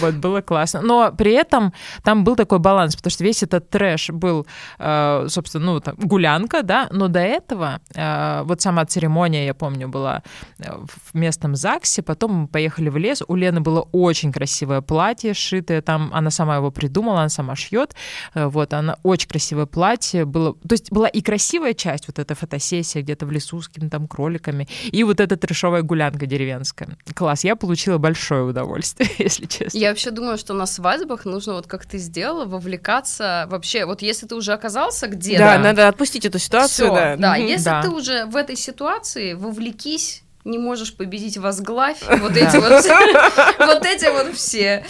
Вот, 0.00 0.14
было 0.14 0.40
классно. 0.40 0.80
Но 0.82 1.12
при 1.12 1.32
этом 1.32 1.72
там 2.02 2.24
был 2.24 2.36
такой 2.36 2.58
баланс, 2.58 2.96
потому 2.96 3.10
что 3.10 3.24
весь 3.24 3.42
этот 3.42 3.70
трэш 3.70 4.10
был, 4.10 4.46
э, 4.78 5.26
собственно, 5.28 5.66
ну, 5.66 5.80
там, 5.80 5.96
гулянка, 5.96 6.62
да, 6.62 6.88
но 6.90 7.08
до 7.08 7.20
этого. 7.20 7.80
Э, 7.94 8.42
вот 8.44 8.60
сама 8.60 8.84
церемония, 8.84 9.46
я 9.46 9.54
помню, 9.54 9.88
была 9.88 10.22
э, 10.58 10.72
в 10.72 11.14
местном 11.14 11.56
ЗАГСе, 11.56 12.02
потом 12.02 12.32
мы 12.32 12.46
поехали 12.48 12.88
в 12.88 12.96
лес, 12.96 13.22
у 13.26 13.34
Лены 13.34 13.60
было 13.60 13.88
очень 13.92 14.32
красивое 14.32 14.80
платье, 14.80 15.34
шитое 15.34 15.82
там, 15.82 16.10
она 16.12 16.30
сама 16.30 16.56
его 16.56 16.70
придумала, 16.70 17.20
она 17.20 17.28
сама 17.28 17.56
шьет. 17.56 17.94
Вот, 18.34 18.72
она 18.72 18.96
очень 19.02 19.28
красивое 19.28 19.66
платье. 19.66 20.24
Было, 20.24 20.54
то 20.54 20.72
есть 20.72 20.90
была 20.90 21.08
и 21.08 21.20
красивая 21.20 21.74
часть, 21.74 22.06
вот 22.06 22.18
эта 22.18 22.34
фотосессия 22.34 23.02
где-то 23.02 23.26
в 23.26 23.30
лесу 23.30 23.60
с 23.60 23.68
какими-то 23.68 23.98
там 23.98 24.08
кроликами, 24.12 24.68
и 24.92 25.04
вот 25.04 25.20
эта 25.20 25.36
трешовая 25.36 25.82
гулянка 25.82 26.26
деревенская. 26.26 26.88
Класс, 27.14 27.44
я 27.44 27.56
получила 27.56 27.98
большое 27.98 28.44
удовольствие, 28.44 29.08
если 29.18 29.46
честно. 29.46 29.78
Я 29.78 29.88
вообще 29.88 30.10
думаю, 30.10 30.36
что 30.38 30.52
на 30.54 30.66
свадьбах 30.66 31.24
нужно, 31.24 31.54
вот 31.54 31.66
как 31.66 31.86
ты 31.86 31.98
сделала, 31.98 32.44
вовлекаться 32.44 33.46
вообще. 33.50 33.86
Вот 33.86 34.02
если 34.02 34.26
ты 34.26 34.34
уже 34.34 34.52
оказался 34.52 35.06
где-то... 35.08 35.38
Да, 35.38 35.58
надо 35.58 35.88
отпустить 35.88 36.26
эту 36.26 36.38
ситуацию, 36.38 36.88
Всё, 36.88 36.94
да. 36.94 37.16
Да, 37.16 37.36
если 37.36 37.64
Да. 37.70 37.82
ты 37.82 37.88
уже 37.90 38.26
в 38.26 38.36
этой 38.36 38.56
ситуации, 38.56 39.34
вовлекись, 39.34 40.22
не 40.44 40.58
можешь 40.58 40.94
победить, 40.96 41.38
возглавь. 41.38 41.98
Вот 42.20 42.36
эти 42.36 42.56
вот, 42.56 42.70
вот 43.58 43.86
эти 43.86 44.10
вот 44.12 44.34
все 44.34 44.84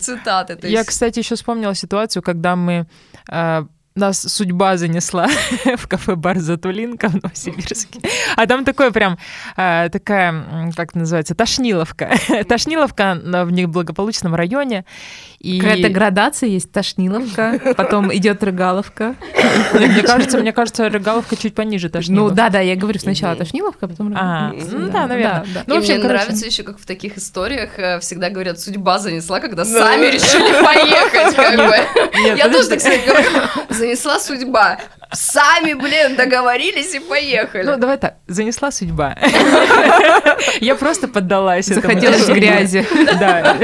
цитаты. 0.00 0.58
Я, 0.68 0.84
кстати, 0.84 1.18
еще 1.20 1.34
вспомнила 1.34 1.74
ситуацию, 1.74 2.22
когда 2.22 2.56
мы 2.56 2.86
э, 3.30 3.64
нас 3.96 4.20
судьба 4.20 4.76
занесла 4.76 5.28
в 5.76 5.86
кафе-бар 5.86 6.38
Затулинка 6.38 7.08
в 7.08 7.22
Новосибирске. 7.22 8.00
А 8.36 8.46
там 8.46 8.64
такое 8.64 8.90
прям, 8.90 9.18
э, 9.56 9.88
такая, 9.90 10.72
как 10.76 10.94
называется, 10.94 11.34
тошниловка. 11.34 12.10
Тошниловка 12.48 13.20
в 13.22 13.52
неблагополучном 13.52 14.34
районе. 14.34 14.84
И 15.44 15.60
Какая-то 15.60 15.90
градация 15.90 16.48
есть, 16.48 16.72
тошниловка, 16.72 17.60
потом 17.76 18.14
идет 18.14 18.42
рыгаловка. 18.42 19.14
мне 19.74 20.02
кажется, 20.02 20.38
мне 20.38 20.52
кажется, 20.52 20.88
Рыгаловка 20.88 21.36
чуть 21.36 21.54
пониже 21.54 21.88
Ну 21.88 21.92
Тошниловки. 21.92 22.34
да, 22.34 22.48
да, 22.48 22.60
я 22.60 22.76
говорю 22.76 22.98
сначала 22.98 23.36
тошниловка, 23.36 23.86
потом 23.86 24.14
А, 24.16 24.52
рыгаловка. 24.52 24.76
ну 24.78 24.88
да, 24.90 25.06
наверное. 25.06 25.46
Ну, 25.66 25.76
мне 25.80 25.98
нравится 25.98 26.46
еще, 26.46 26.62
как 26.62 26.78
в 26.78 26.86
таких 26.86 27.18
историях 27.18 27.78
э, 27.78 28.00
всегда 28.00 28.30
говорят, 28.30 28.58
судьба 28.58 28.98
занесла, 28.98 29.40
когда 29.40 29.66
сами 29.66 30.06
решили 30.06 30.64
поехать, 30.64 31.36
как 31.36 31.56
бы. 31.56 32.20
Нет, 32.22 32.38
Я 32.38 32.48
тоже 32.48 32.68
так 32.68 32.78
кстати, 32.78 33.06
говорю, 33.06 33.28
занесла 33.68 34.18
судьба. 34.20 34.78
Сами, 35.12 35.74
блин, 35.74 36.16
договорились 36.16 36.94
и 36.94 37.00
поехали. 37.00 37.64
Ну, 37.64 37.76
давай 37.76 37.98
так, 37.98 38.14
занесла 38.26 38.70
судьба. 38.70 39.16
Я 40.60 40.74
просто 40.74 41.06
поддалась 41.06 41.68
этому 41.68 41.82
Захотелось 42.00 42.26
грязи. 42.28 42.86
Да. 43.20 43.54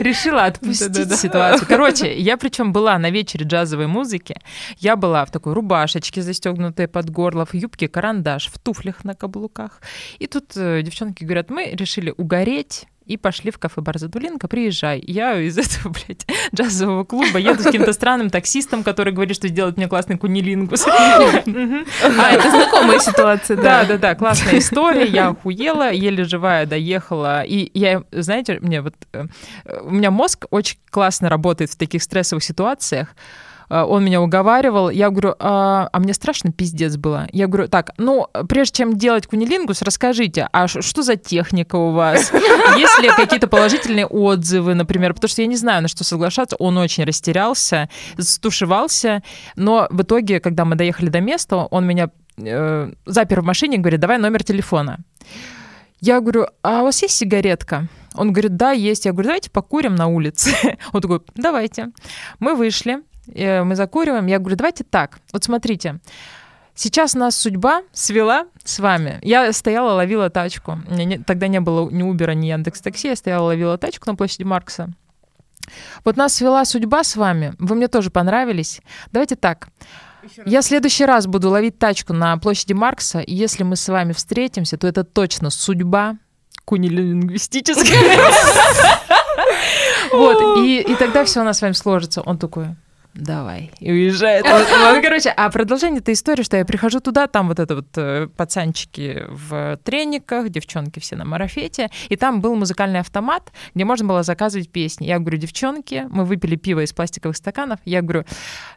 Решила 0.04 0.44
отпустить 0.44 1.14
ситуацию. 1.16 1.68
Короче, 1.68 2.18
я 2.18 2.36
причем 2.36 2.72
была 2.72 2.98
на 2.98 3.10
вечере 3.10 3.44
джазовой 3.44 3.86
музыки. 3.86 4.34
Я 4.78 4.96
была 4.96 5.24
в 5.24 5.30
такой 5.30 5.52
рубашечке, 5.52 6.22
застегнутой 6.22 6.88
под 6.88 7.10
горло, 7.10 7.44
в 7.44 7.54
юбке 7.54 7.86
карандаш, 7.86 8.46
в 8.46 8.58
туфлях 8.58 9.04
на 9.04 9.14
каблуках. 9.14 9.82
И 10.18 10.26
тут 10.26 10.56
э, 10.56 10.82
девчонки 10.82 11.24
говорят, 11.24 11.50
мы 11.50 11.66
решили 11.72 12.14
угореть 12.16 12.86
и 13.10 13.16
пошли 13.16 13.50
в 13.50 13.58
кафе 13.58 13.80
Бар 13.80 13.98
Задулинка, 13.98 14.46
приезжай. 14.46 15.02
Я 15.04 15.36
из 15.40 15.58
этого, 15.58 15.92
блядь, 15.92 16.24
джазового 16.54 17.02
клуба 17.02 17.38
еду 17.38 17.60
с 17.60 17.64
каким-то 17.64 17.92
странным 17.92 18.30
таксистом, 18.30 18.84
который 18.84 19.12
говорит, 19.12 19.36
что 19.36 19.48
сделает 19.48 19.76
мне 19.76 19.88
классный 19.88 20.16
кунилингус. 20.16 20.86
А, 22.20 22.30
это 22.32 22.50
знакомая 22.50 22.98
ситуация, 22.98 23.56
Да, 23.56 23.82
да. 23.82 23.84
да, 23.84 23.98
да, 23.98 24.14
классная 24.14 24.58
история. 24.58 25.06
Я 25.06 25.28
охуела, 25.28 25.92
еле 25.92 26.24
живая 26.24 26.66
доехала. 26.66 27.42
И 27.42 27.70
я, 27.78 28.02
знаете, 28.12 28.58
мне 28.60 28.80
вот 28.80 28.94
э, 29.12 29.26
у 29.82 29.90
меня 29.90 30.10
мозг 30.10 30.46
очень 30.50 30.78
классно 30.90 31.28
работает 31.28 31.70
в 31.70 31.76
таких 31.76 32.02
стрессовых 32.02 32.44
ситуациях. 32.44 33.14
Э, 33.70 33.82
Он 33.82 34.04
меня 34.04 34.20
уговаривал. 34.20 34.90
Я 34.90 35.10
говорю, 35.10 35.34
а, 35.38 35.88
а 35.92 36.00
мне 36.00 36.12
страшно 36.12 36.52
пиздец 36.52 36.96
было. 36.96 37.28
Я 37.32 37.46
говорю, 37.46 37.68
так, 37.68 37.92
ну, 37.96 38.26
прежде 38.48 38.78
чем 38.78 38.96
делать 38.96 39.26
кунилингус, 39.26 39.82
расскажите, 39.82 40.48
а 40.52 40.68
что 40.68 41.02
за 41.02 41.16
техника 41.16 41.76
у 41.76 41.92
вас? 41.92 42.32
Есть 42.76 43.00
ли 43.00 43.08
какие-то 43.08 43.46
положительные 43.46 44.06
отзывы, 44.06 44.74
например? 44.74 45.14
Потому 45.14 45.28
что 45.28 45.42
я 45.42 45.48
не 45.48 45.56
знаю, 45.56 45.82
на 45.82 45.88
что 45.88 46.04
соглашаться. 46.04 46.56
Он 46.56 46.76
очень 46.78 47.04
растерялся, 47.04 47.88
стушевался. 48.18 49.22
Но 49.56 49.86
в 49.90 50.02
итоге, 50.02 50.40
когда 50.40 50.64
мы 50.64 50.74
доехали 50.74 51.08
до 51.08 51.20
места, 51.20 51.56
он 51.56 51.86
меня 51.86 52.10
э, 52.36 52.92
запер 53.06 53.40
в 53.40 53.44
машине 53.44 53.76
и 53.76 53.80
говорит, 53.80 54.00
давай 54.00 54.18
номер 54.18 54.42
телефона. 54.42 54.98
Я 56.00 56.20
говорю, 56.20 56.46
а 56.62 56.80
у 56.80 56.84
вас 56.84 57.02
есть 57.02 57.16
сигаретка? 57.16 57.88
Он 58.14 58.32
говорит, 58.32 58.56
да, 58.56 58.72
есть. 58.72 59.04
Я 59.04 59.12
говорю, 59.12 59.28
давайте 59.28 59.50
покурим 59.50 59.94
на 59.94 60.08
улице. 60.08 60.50
Он 60.92 61.00
такой, 61.00 61.20
давайте. 61.36 61.90
Мы 62.38 62.54
вышли, 62.54 63.02
мы 63.34 63.74
закуриваем. 63.76 64.26
Я 64.26 64.38
говорю, 64.38 64.56
давайте 64.56 64.84
так. 64.84 65.18
Вот 65.32 65.44
смотрите, 65.44 66.00
сейчас 66.74 67.14
нас 67.14 67.36
судьба 67.36 67.82
свела 67.92 68.46
с 68.64 68.78
вами. 68.78 69.18
Я 69.22 69.52
стояла, 69.52 69.94
ловила 69.94 70.30
тачку. 70.30 70.78
Не- 70.88 71.18
тогда 71.18 71.48
не 71.48 71.60
было 71.60 71.88
ни 71.90 72.02
Убера, 72.02 72.32
ни 72.32 72.46
Яндекс 72.46 72.80
Такси. 72.80 73.08
Я 73.08 73.16
стояла, 73.16 73.46
ловила 73.46 73.78
тачку 73.78 74.08
на 74.10 74.16
площади 74.16 74.44
Маркса. 74.44 74.88
Вот 76.04 76.16
нас 76.16 76.34
свела 76.34 76.64
судьба 76.64 77.04
с 77.04 77.16
вами. 77.16 77.54
Вы 77.58 77.76
мне 77.76 77.88
тоже 77.88 78.10
понравились. 78.10 78.80
Давайте 79.12 79.36
так. 79.36 79.68
Я 80.44 80.60
в 80.60 80.64
следующий 80.64 81.06
раз 81.06 81.26
буду 81.26 81.48
ловить 81.48 81.78
тачку 81.78 82.12
на 82.12 82.36
площади 82.36 82.74
Маркса, 82.74 83.20
и 83.20 83.34
если 83.34 83.62
мы 83.62 83.76
с 83.76 83.88
вами 83.88 84.12
встретимся, 84.12 84.76
то 84.76 84.86
это 84.86 85.02
точно 85.04 85.50
судьба 85.50 86.16
кунилингвистическая. 86.64 88.18
Вот, 90.12 90.64
и 90.64 90.96
тогда 90.98 91.24
все 91.24 91.40
у 91.40 91.44
нас 91.44 91.58
с 91.58 91.62
вами 91.62 91.72
сложится. 91.72 92.20
Он 92.22 92.36
такой, 92.36 92.74
давай, 93.14 93.70
и 93.80 93.90
уезжает. 93.90 94.44
Вот, 94.44 94.66
вот, 94.94 95.02
короче, 95.02 95.30
а 95.30 95.50
продолжение 95.50 96.00
этой 96.00 96.14
истории, 96.14 96.42
что 96.42 96.56
я 96.56 96.64
прихожу 96.64 97.00
туда, 97.00 97.26
там 97.26 97.48
вот 97.48 97.58
это 97.58 97.76
вот 97.76 97.88
э, 97.96 98.28
пацанчики 98.36 99.24
в 99.28 99.78
трениках, 99.84 100.50
девчонки 100.50 100.98
все 101.00 101.16
на 101.16 101.24
марафете, 101.24 101.90
и 102.08 102.16
там 102.16 102.40
был 102.40 102.54
музыкальный 102.54 103.00
автомат, 103.00 103.52
где 103.74 103.84
можно 103.84 104.06
было 104.06 104.22
заказывать 104.22 104.70
песни. 104.70 105.06
Я 105.06 105.18
говорю, 105.18 105.38
девчонки, 105.38 106.06
мы 106.10 106.24
выпили 106.24 106.56
пиво 106.56 106.84
из 106.84 106.92
пластиковых 106.92 107.36
стаканов, 107.36 107.80
я 107.84 108.02
говорю, 108.02 108.24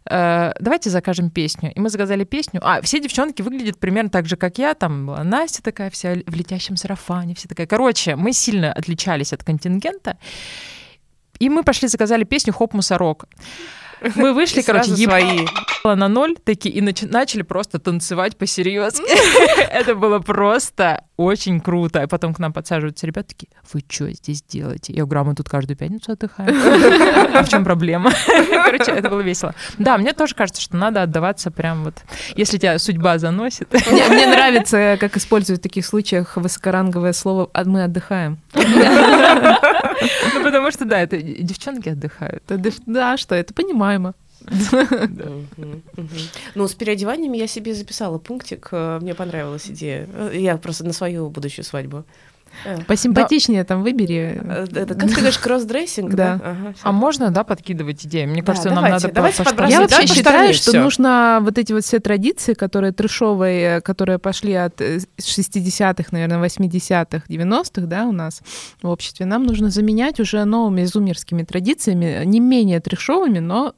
«Э, 0.10 0.52
давайте 0.60 0.90
закажем 0.90 1.30
песню. 1.30 1.72
И 1.74 1.80
мы 1.80 1.90
заказали 1.90 2.24
песню. 2.24 2.62
А, 2.64 2.82
все 2.82 3.00
девчонки 3.00 3.42
выглядят 3.42 3.80
примерно 3.80 4.10
так 4.10 4.26
же, 4.26 4.38
как 4.38 4.58
я. 4.58 4.74
Там 4.74 5.08
была 5.08 5.24
Настя 5.24 5.62
такая 5.62 5.90
вся 5.90 6.14
в 6.26 6.36
летящем 6.36 6.78
сарафане, 6.78 7.36
все 7.36 7.48
такая. 7.48 7.68
Короче, 7.68 8.16
мы 8.16 8.32
сильно 8.34 8.72
отличались 8.72 9.34
от 9.34 9.44
контингента. 9.44 10.18
И 11.40 11.50
мы 11.50 11.64
пошли, 11.64 11.88
заказали 11.88 12.24
песню 12.24 12.54
«Хоп, 12.54 12.74
мусорок». 12.74 13.26
Мы 14.16 14.34
вышли, 14.34 14.62
короче, 14.62 14.86
Сразу 14.88 15.02
ебало 15.02 15.20
свои. 15.82 15.96
на 15.96 16.08
ноль, 16.08 16.36
такие, 16.44 16.74
и 16.76 16.82
начи- 16.82 17.10
начали 17.10 17.42
просто 17.42 17.80
танцевать 17.80 18.38
по-серьезки. 18.38 19.04
Это 19.72 19.96
было 19.96 20.20
просто 20.20 21.04
очень 21.18 21.62
круто. 21.62 22.04
И 22.04 22.08
потом 22.08 22.34
к 22.34 22.40
нам 22.40 22.54
подсаживаются 22.54 23.06
ребята 23.08 23.30
такие, 23.30 23.50
вы 23.72 23.82
что 23.88 24.10
здесь 24.12 24.42
делаете? 24.44 24.94
Я 24.94 25.06
говорю, 25.06 25.22
а 25.22 25.24
мы 25.26 25.36
тут 25.36 25.50
каждую 25.50 25.78
пятницу 25.78 26.12
отдыхаем. 26.12 26.54
А 27.34 27.44
в 27.44 27.50
чем 27.50 27.64
проблема? 27.64 28.12
Короче, 28.66 28.92
это 28.92 29.10
было 29.10 29.22
весело. 29.22 29.56
Да, 29.78 29.98
мне 29.98 30.14
тоже 30.14 30.36
кажется, 30.36 30.62
что 30.62 30.76
надо 30.76 31.02
отдаваться 31.02 31.50
прям 31.52 31.84
вот, 31.84 31.96
если 32.36 32.58
тебя 32.58 32.78
судьба 32.78 33.18
заносит. 33.18 33.70
Мне, 33.92 34.08
мне 34.08 34.28
нравится, 34.28 34.98
как 35.00 35.18
используют 35.18 35.60
в 35.62 35.64
таких 35.64 35.86
случаях 35.86 36.38
высокоранговое 36.38 37.14
слово 37.14 37.50
«а 37.54 37.64
«мы 37.64 37.84
отдыхаем». 37.84 38.40
Ну, 40.34 40.44
потому 40.44 40.72
что, 40.72 40.86
да, 40.86 41.00
это 41.00 41.18
девчонки 41.18 41.90
отдыхают. 41.90 42.44
Да, 42.86 43.18
что 43.18 43.36
это 43.36 43.54
понимаемо. 43.54 43.93
Мгм. 44.46 45.82
Ну, 46.56 46.68
с 46.68 46.74
переодеваниями 46.74 47.38
я 47.38 47.48
себе 47.48 47.74
записала 47.74 48.18
пунктик. 48.18 48.70
э, 48.72 49.00
Мне 49.02 49.14
понравилась 49.16 49.68
идея. 49.68 50.08
Э, 50.14 50.32
Я 50.34 50.58
просто 50.58 50.84
на 50.84 50.94
свою 50.94 51.30
будущую 51.30 51.64
свадьбу. 51.66 52.04
Э, 52.66 52.78
Посимпатичнее 52.86 53.64
там 53.64 53.82
выбери. 53.82 54.40
Это, 54.76 54.94
как 54.94 55.10
ты 55.10 55.16
говоришь, 55.16 55.40
cross-dressing, 55.40 56.14
да? 56.14 56.36
Да. 56.38 56.50
Ага, 56.52 56.74
А 56.84 56.92
можно, 56.92 57.32
да, 57.32 57.44
подкидывать 57.44 58.06
идеи? 58.06 58.26
Мне 58.26 58.42
Да, 58.42 58.48
кажется, 58.48 58.70
нам 58.70 58.84
надо 58.84 59.12
давайте 59.12 59.44
по-. 59.44 59.64
Я 59.66 59.80
вообще 59.82 60.02
Да, 60.02 60.08
считаю, 60.08 60.54
что 60.54 60.72
всё. 60.72 60.84
нужно 60.84 61.40
вот 61.42 61.58
эти 61.58 61.74
вот 61.74 61.84
все 61.84 62.00
традиции, 62.00 62.54
которые 62.54 62.92
трешовые, 62.92 63.82
которые 63.82 64.20
пошли 64.20 64.54
от 64.54 64.80
э, 64.82 65.00
60-х, 65.20 66.10
наверное, 66.12 66.38
80-х, 66.46 67.24
90-х, 67.28 67.88
да, 67.88 68.06
у 68.06 68.12
нас 68.12 68.42
в 68.84 68.88
обществе, 68.88 69.26
нам 69.26 69.46
нужно 69.46 69.70
заменять 69.72 70.20
уже 70.20 70.44
новыми 70.46 70.84
зумерскими 70.84 71.44
традициями, 71.44 72.24
не 72.26 72.40
менее 72.40 72.80
трешовыми, 72.82 73.40
но 73.40 73.74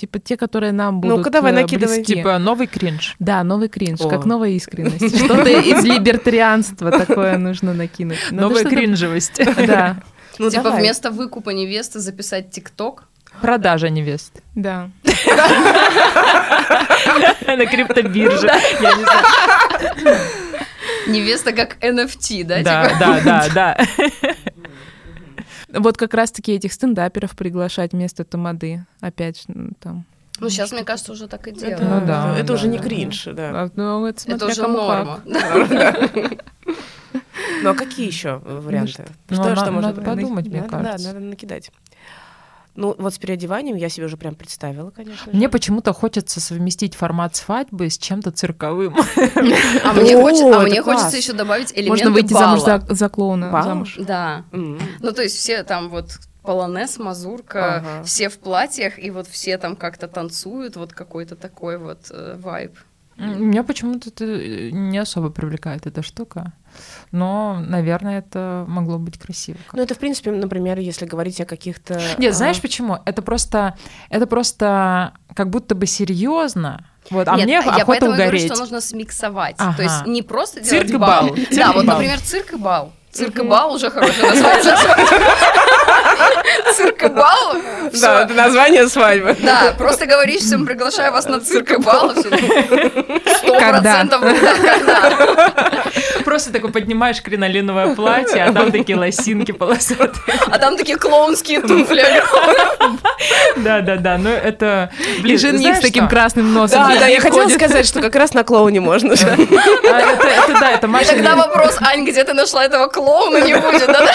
типа 0.00 0.18
те, 0.18 0.36
которые 0.36 0.72
нам 0.72 1.00
будут 1.00 1.18
Ну-ка, 1.18 1.30
давай, 1.30 1.52
э, 1.52 1.54
накидывай. 1.62 1.96
близки. 1.98 2.14
Типа 2.14 2.38
новый 2.38 2.66
кринж. 2.66 3.14
Да, 3.18 3.44
новый 3.44 3.68
кринж, 3.68 4.00
О. 4.00 4.08
как 4.08 4.24
новая 4.24 4.50
искренность. 4.50 5.16
Что-то 5.24 5.48
из 5.48 5.84
либертарианства 5.84 6.90
такое 6.90 7.36
нужно 7.38 7.74
накинуть. 7.74 8.18
Надо 8.30 8.42
Новая 8.48 8.60
что-то- 8.60 8.76
кринжевость. 8.76 9.40
Да, 9.66 9.96
Ну, 10.38 10.48
Типа 10.50 10.62
давай. 10.64 10.80
вместо 10.80 11.10
выкупа 11.10 11.50
невесты 11.50 11.98
записать 12.00 12.50
ТикТок. 12.50 13.04
Продажа 13.42 13.90
невест. 13.90 14.40
да. 14.54 14.90
На 17.46 17.66
криптобирже. 17.66 18.46
Я 18.80 18.94
не 18.96 19.04
знаю. 19.04 20.18
Невеста 21.08 21.52
как 21.52 21.76
NFT, 21.82 22.44
да? 22.44 22.62
Да, 22.62 22.84
типа? 22.88 22.98
да, 23.00 23.20
да, 23.24 23.48
да. 23.54 23.76
Вот 25.72 25.96
как 25.96 26.14
раз-таки 26.14 26.52
этих 26.52 26.72
стендаперов 26.72 27.36
приглашать 27.36 27.92
вместо 27.92 28.24
тамады. 28.24 28.86
Опять 29.00 29.44
ну, 29.48 29.70
там. 29.80 30.04
Ну, 30.40 30.48
сейчас, 30.48 30.72
мне 30.72 30.84
кажется, 30.84 31.12
уже 31.12 31.28
так 31.28 31.46
и 31.46 31.50
Это, 31.50 31.60
делают. 31.60 31.80
Ну 31.82 32.06
да, 32.06 32.36
это 32.36 32.48
да, 32.48 32.54
уже 32.54 32.68
не 32.68 32.78
да. 32.78 32.84
кринж, 32.84 33.24
да. 33.24 33.50
А, 33.52 33.70
Ну, 33.74 34.06
это, 34.06 34.20
Это 34.20 34.22
смотря 34.22 34.46
уже 34.48 34.62
кому 34.62 34.76
норма. 34.78 35.20
Ну 37.62 37.70
а 37.70 37.74
какие 37.74 38.06
еще 38.06 38.40
варианты? 38.44 39.04
Ну, 39.28 39.36
что, 39.36 39.56
что 39.56 39.70
можно 39.70 39.92
подумать, 39.92 40.46
мне 40.46 40.62
кажется. 40.62 41.08
Да, 41.08 41.12
надо 41.12 41.20
накидать. 41.20 41.70
Ну, 42.74 42.94
вот 42.98 43.14
с 43.14 43.18
переодеванием 43.18 43.76
я 43.76 43.88
себе 43.88 44.06
уже 44.06 44.16
прям 44.16 44.34
представила, 44.34 44.90
конечно. 44.90 45.32
Мне 45.32 45.48
почему-то 45.48 45.92
хочется 45.92 46.40
совместить 46.40 46.94
формат 46.94 47.36
свадьбы 47.36 47.90
с 47.90 47.98
чем-то 47.98 48.30
цирковым. 48.30 48.96
А 49.84 49.92
мне 49.92 50.80
а 50.80 50.82
хочется 50.82 51.16
еще 51.16 51.32
добавить 51.32 51.72
элементы 51.72 51.90
Можно 51.90 52.10
выйти 52.10 52.32
замуж 52.32 52.60
за 52.88 53.08
клоуна. 53.08 53.50
Да. 53.98 54.44
Ну, 54.52 55.12
то 55.12 55.22
есть 55.22 55.36
все 55.36 55.62
там 55.62 55.88
вот 55.88 56.18
полонез, 56.42 56.98
мазурка, 56.98 57.76
ага. 57.76 58.02
все 58.04 58.28
в 58.28 58.38
платьях, 58.38 58.98
и 58.98 59.10
вот 59.10 59.26
все 59.28 59.58
там 59.58 59.76
как-то 59.76 60.08
танцуют, 60.08 60.76
вот 60.76 60.92
какой-то 60.92 61.36
такой 61.36 61.78
вот 61.78 62.10
э, 62.10 62.36
вайб. 62.38 62.72
Меня 63.20 63.62
почему-то 63.62 64.08
это 64.08 64.24
э, 64.24 64.70
не 64.70 64.98
особо 64.98 65.30
привлекает 65.30 65.86
эта 65.86 66.02
штука, 66.02 66.52
но, 67.12 67.62
наверное, 67.66 68.18
это 68.18 68.64
могло 68.68 68.98
быть 68.98 69.18
красиво. 69.18 69.58
Ну, 69.72 69.82
это, 69.82 69.94
в 69.94 69.98
принципе, 69.98 70.30
например, 70.30 70.78
если 70.78 71.06
говорить 71.06 71.40
о 71.40 71.44
каких-то... 71.44 72.00
Нет, 72.18 72.34
знаешь 72.34 72.58
а... 72.58 72.62
почему? 72.62 72.98
Это 73.04 73.22
просто, 73.22 73.76
это 74.08 74.26
просто 74.26 75.14
как 75.34 75.50
будто 75.50 75.74
бы 75.74 75.86
серьезно, 75.86 76.86
вот, 77.10 77.26
а 77.28 77.36
Нет, 77.36 77.44
мне 77.44 77.54
я 77.54 77.60
охота 77.60 77.86
поэтому 77.86 78.12
угореть. 78.12 78.30
говорю, 78.30 78.54
что 78.54 78.58
нужно 78.60 78.80
смиксовать. 78.80 79.56
Ага. 79.58 79.76
То 79.76 79.82
есть 79.82 80.06
не 80.06 80.22
просто 80.22 80.62
цирк 80.62 80.86
делать 80.86 81.00
бал. 81.00 81.26
бал. 81.28 81.34
Цирк 81.36 81.56
да, 81.56 81.72
вот, 81.72 81.86
бал. 81.86 81.96
например, 81.96 82.20
цирк 82.20 82.52
и 82.52 82.56
бал. 82.56 82.92
Цирк 83.12 83.38
и 83.38 83.42
бал 83.42 83.74
уже 83.74 83.90
хорошее 83.90 84.30
название. 84.30 84.76
Цирк 86.74 87.02
и 87.02 87.08
бал. 87.08 87.56
Да, 87.92 88.22
это 88.22 88.34
название 88.34 88.88
свадьбы. 88.88 89.36
Да, 89.40 89.74
просто 89.76 90.06
говоришь 90.06 90.42
всем, 90.42 90.64
приглашаю 90.64 91.12
вас 91.12 91.26
на 91.26 91.40
цирк 91.40 91.72
и 91.72 91.76
бал. 91.76 92.12
Сто 92.14 93.58
процентов. 93.58 94.20
Когда? 94.22 95.12
Просто 96.24 96.52
такой 96.52 96.70
поднимаешь 96.70 97.20
кринолиновое 97.20 97.94
платье, 97.96 98.44
а 98.44 98.52
там 98.52 98.70
такие 98.70 98.96
лосинки 98.96 99.50
полосатые. 99.52 100.38
А 100.46 100.58
там 100.58 100.76
такие 100.76 100.96
клоунские 100.96 101.60
туфли. 101.60 102.04
Да, 103.56 103.80
да, 103.80 103.96
да. 103.96 104.18
Ну 104.18 104.30
это 104.30 104.92
и 105.24 105.36
жених 105.36 105.78
с 105.78 105.80
таким 105.80 106.08
красным 106.08 106.52
носом. 106.54 106.88
Да, 106.88 107.00
да, 107.00 107.06
я 107.06 107.20
хотела 107.20 107.48
сказать, 107.48 107.86
что 107.86 108.00
как 108.00 108.14
раз 108.14 108.34
на 108.34 108.44
клоуне 108.44 108.80
можно. 108.80 109.14
Это 109.14 110.56
да, 110.60 110.70
это 110.70 110.86
Маша. 110.86 111.08
Тогда 111.08 111.34
вопрос, 111.34 111.76
Ань, 111.80 112.04
где 112.04 112.22
ты 112.22 112.34
нашла 112.34 112.64
этого 112.64 112.86
клоуна, 112.86 112.99
не 113.40 113.54
будет, 113.54 113.86
да? 113.86 114.06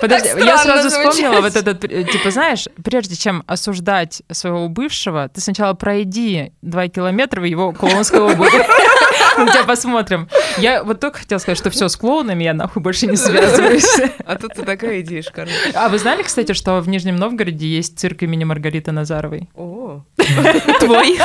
Подожди, 0.00 0.28
я 0.38 0.56
сразу 0.58 0.88
вспомнила 0.88 1.40
вот 1.40 1.56
этот, 1.56 1.80
типа, 1.80 2.30
знаешь, 2.30 2.66
прежде 2.82 3.16
чем 3.16 3.42
осуждать 3.46 4.22
своего 4.30 4.68
бывшего, 4.68 5.28
ты 5.28 5.40
сначала 5.40 5.74
пройди 5.74 6.52
два 6.62 6.88
километра 6.88 7.40
в 7.40 7.44
его 7.44 7.72
клоунской 7.72 8.20
обуви. 8.20 8.66
Мы 9.38 9.46
тебя 9.52 9.64
посмотрим. 9.64 10.28
Я 10.58 10.82
вот 10.82 11.00
только 11.00 11.18
хотела 11.18 11.38
сказать, 11.38 11.58
что 11.58 11.70
все 11.70 11.88
с 11.88 11.96
клоунами 11.96 12.44
я 12.44 12.54
нахуй 12.54 12.82
больше 12.82 13.06
не 13.06 13.16
связываюсь. 13.16 14.00
А 14.30 14.36
тут 14.36 14.54
ты 14.54 14.62
такая 14.62 15.00
идея 15.00 15.22
шикарная. 15.22 15.54
А 15.74 15.88
вы 15.88 15.98
знали, 15.98 16.22
кстати, 16.22 16.52
что 16.52 16.80
в 16.80 16.88
Нижнем 16.88 17.16
Новгороде 17.16 17.66
есть 17.66 17.98
цирк 17.98 18.22
имени 18.22 18.44
Маргариты 18.44 18.92
Назаровой? 18.92 19.48
О, 19.56 20.02
твой? 20.78 21.16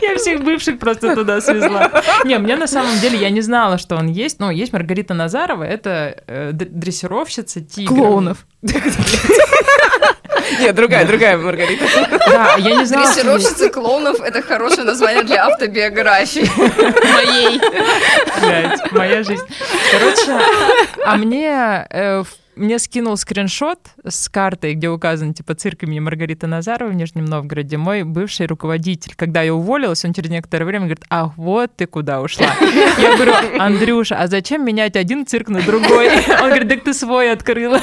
Я 0.00 0.16
всех 0.16 0.44
бывших 0.44 0.78
просто 0.78 1.16
туда 1.16 1.40
свезла. 1.40 1.90
Не, 2.24 2.38
мне 2.38 2.54
на 2.56 2.68
самом 2.68 2.98
деле, 3.00 3.18
я 3.18 3.30
не 3.30 3.40
знала, 3.40 3.78
что 3.78 3.96
он 3.96 4.06
есть. 4.06 4.38
Но 4.38 4.50
есть 4.52 4.72
Маргарита 4.72 4.91
Назарова, 5.14 5.64
это 5.64 6.22
э, 6.26 6.52
дрессировщица 6.52 7.60
тигров. 7.60 7.96
Клоунов. 7.96 8.46
Нет, 10.60 10.74
другая, 10.74 11.06
другая 11.06 11.36
Маргарита. 11.38 11.84
Да, 12.26 12.56
я 12.58 12.76
не 12.76 12.84
знала. 12.84 13.06
Дрессировщица 13.06 13.70
клоунов— 13.70 14.20
это 14.22 14.42
хорошее 14.42 14.84
название 14.84 15.22
для 15.24 15.46
автобиографии. 15.46 16.48
Моей. 17.14 17.60
Блядь, 18.40 18.92
моя 18.92 19.22
жизнь. 19.22 19.44
Короче, 19.90 20.44
а 21.04 21.16
мне 21.16 21.86
э, 21.90 22.22
мне 22.54 22.78
скинул 22.78 23.16
скриншот 23.16 23.78
с 24.06 24.28
картой, 24.28 24.74
где 24.74 24.90
указан, 24.90 25.32
типа, 25.32 25.54
цирк 25.54 25.84
имени 25.84 26.00
Маргариты 26.00 26.46
Назаровой 26.46 26.92
в 26.92 26.96
Нижнем 26.96 27.24
Новгороде. 27.24 27.76
Мой 27.76 28.02
бывший 28.02 28.46
руководитель, 28.46 29.14
когда 29.16 29.42
я 29.42 29.54
уволилась, 29.54 30.04
он 30.04 30.12
через 30.12 30.30
некоторое 30.30 30.66
время 30.66 30.84
говорит, 30.86 31.04
ах, 31.08 31.32
вот 31.36 31.74
ты 31.76 31.86
куда 31.86 32.20
ушла. 32.20 32.46
Я 32.98 33.16
говорю, 33.16 33.32
Андрюша, 33.58 34.16
а 34.16 34.26
зачем 34.26 34.64
менять 34.64 34.96
один 34.96 35.26
цирк 35.26 35.48
на 35.48 35.62
другой? 35.62 36.08
Он 36.08 36.48
говорит, 36.48 36.68
так 36.68 36.84
ты 36.84 36.92
свой 36.92 37.32
открыла. 37.32 37.80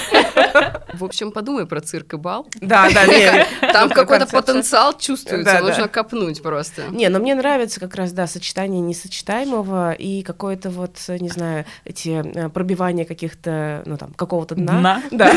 В 0.94 1.04
общем, 1.04 1.32
подумай 1.32 1.66
про 1.66 1.82
цирк 1.82 2.14
и 2.14 2.18
бал. 2.18 2.48
Да, 2.62 2.90
да, 2.94 3.06
нет. 3.06 3.48
Там 3.74 3.90
какой-то 3.90 4.28
потенциал 4.28 4.98
чувствуется, 4.98 5.60
нужно 5.62 5.88
копнуть 5.88 6.42
просто. 6.42 6.84
Не, 6.90 7.10
но 7.10 7.20
мне 7.20 7.36
нравится 7.36 7.80
как 7.80 7.96
раз, 7.96 8.12
да, 8.12 8.28
сочетание 8.28 8.82
несочетаемого 8.82 9.94
и 9.94 10.22
какое-то 10.22 10.70
вот, 10.70 10.98
не 11.08 11.30
знаю, 11.30 11.66
эти 11.86 12.22
э, 12.24 12.50
пробивания 12.50 13.06
каких-то, 13.06 13.84
ну 13.86 13.98
там, 13.98 14.14
какого-то 14.14 14.59
дна. 14.60 15.01
Да. 15.12 15.32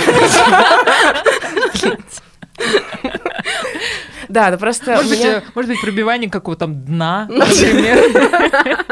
Да, 4.29 4.51
ну 4.51 4.59
просто... 4.59 4.93
Может, 4.97 5.11
меня... 5.13 5.35
быть, 5.41 5.55
может 5.55 5.71
быть, 5.71 5.81
пробивание 5.83 6.31
какого-то 6.31 6.61
там 6.61 6.85
дна, 6.85 7.27
например. 7.31 8.87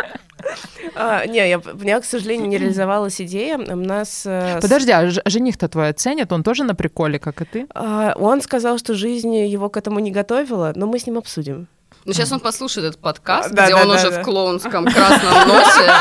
А, 0.94 1.24
не, 1.24 1.48
я, 1.48 1.58
у 1.58 1.78
меня, 1.78 1.98
к 2.00 2.04
сожалению, 2.04 2.46
не 2.48 2.58
реализовалась 2.58 3.20
идея. 3.22 3.56
У 3.56 3.76
нас... 3.76 4.24
Э, 4.26 4.58
Подожди, 4.60 4.92
а 4.92 5.08
жених-то 5.08 5.68
твой 5.68 5.88
оценит? 5.88 6.30
Он 6.32 6.42
тоже 6.42 6.64
на 6.64 6.74
приколе, 6.74 7.18
как 7.18 7.40
и 7.40 7.44
ты? 7.46 7.66
А, 7.74 8.12
он 8.16 8.42
сказал, 8.42 8.76
что 8.76 8.94
жизнь 8.94 9.34
его 9.34 9.70
к 9.70 9.78
этому 9.78 10.00
не 10.00 10.10
готовила, 10.10 10.72
но 10.76 10.86
мы 10.86 10.98
с 10.98 11.06
ним 11.06 11.16
обсудим. 11.16 11.68
Ну, 12.06 12.14
сейчас 12.14 12.32
он 12.32 12.40
послушает 12.40 12.86
этот 12.86 13.00
подкаст, 13.00 13.50
да, 13.50 13.64
где 13.66 13.74
да, 13.74 13.82
он 13.82 13.88
да, 13.88 13.94
уже 13.94 14.10
в 14.10 14.22
клоунском 14.22 14.86
красном 14.86 15.48
носе. 15.48 15.92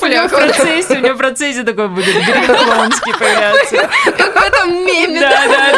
У 0.00 0.06
него 0.06 0.28
в 0.28 0.30
процессе, 0.30 0.98
у 0.98 1.00
него 1.00 1.14
в 1.14 1.18
процессе 1.18 1.64
такой 1.64 1.88
будет 1.88 2.14
грим 2.14 2.46
клоунский 2.46 3.12
появляться. 3.14 3.76
Как 4.16 4.34
в 4.34 4.44
этом 4.44 4.86
меме. 4.86 5.20
Да, 5.20 5.46
да, 5.48 5.72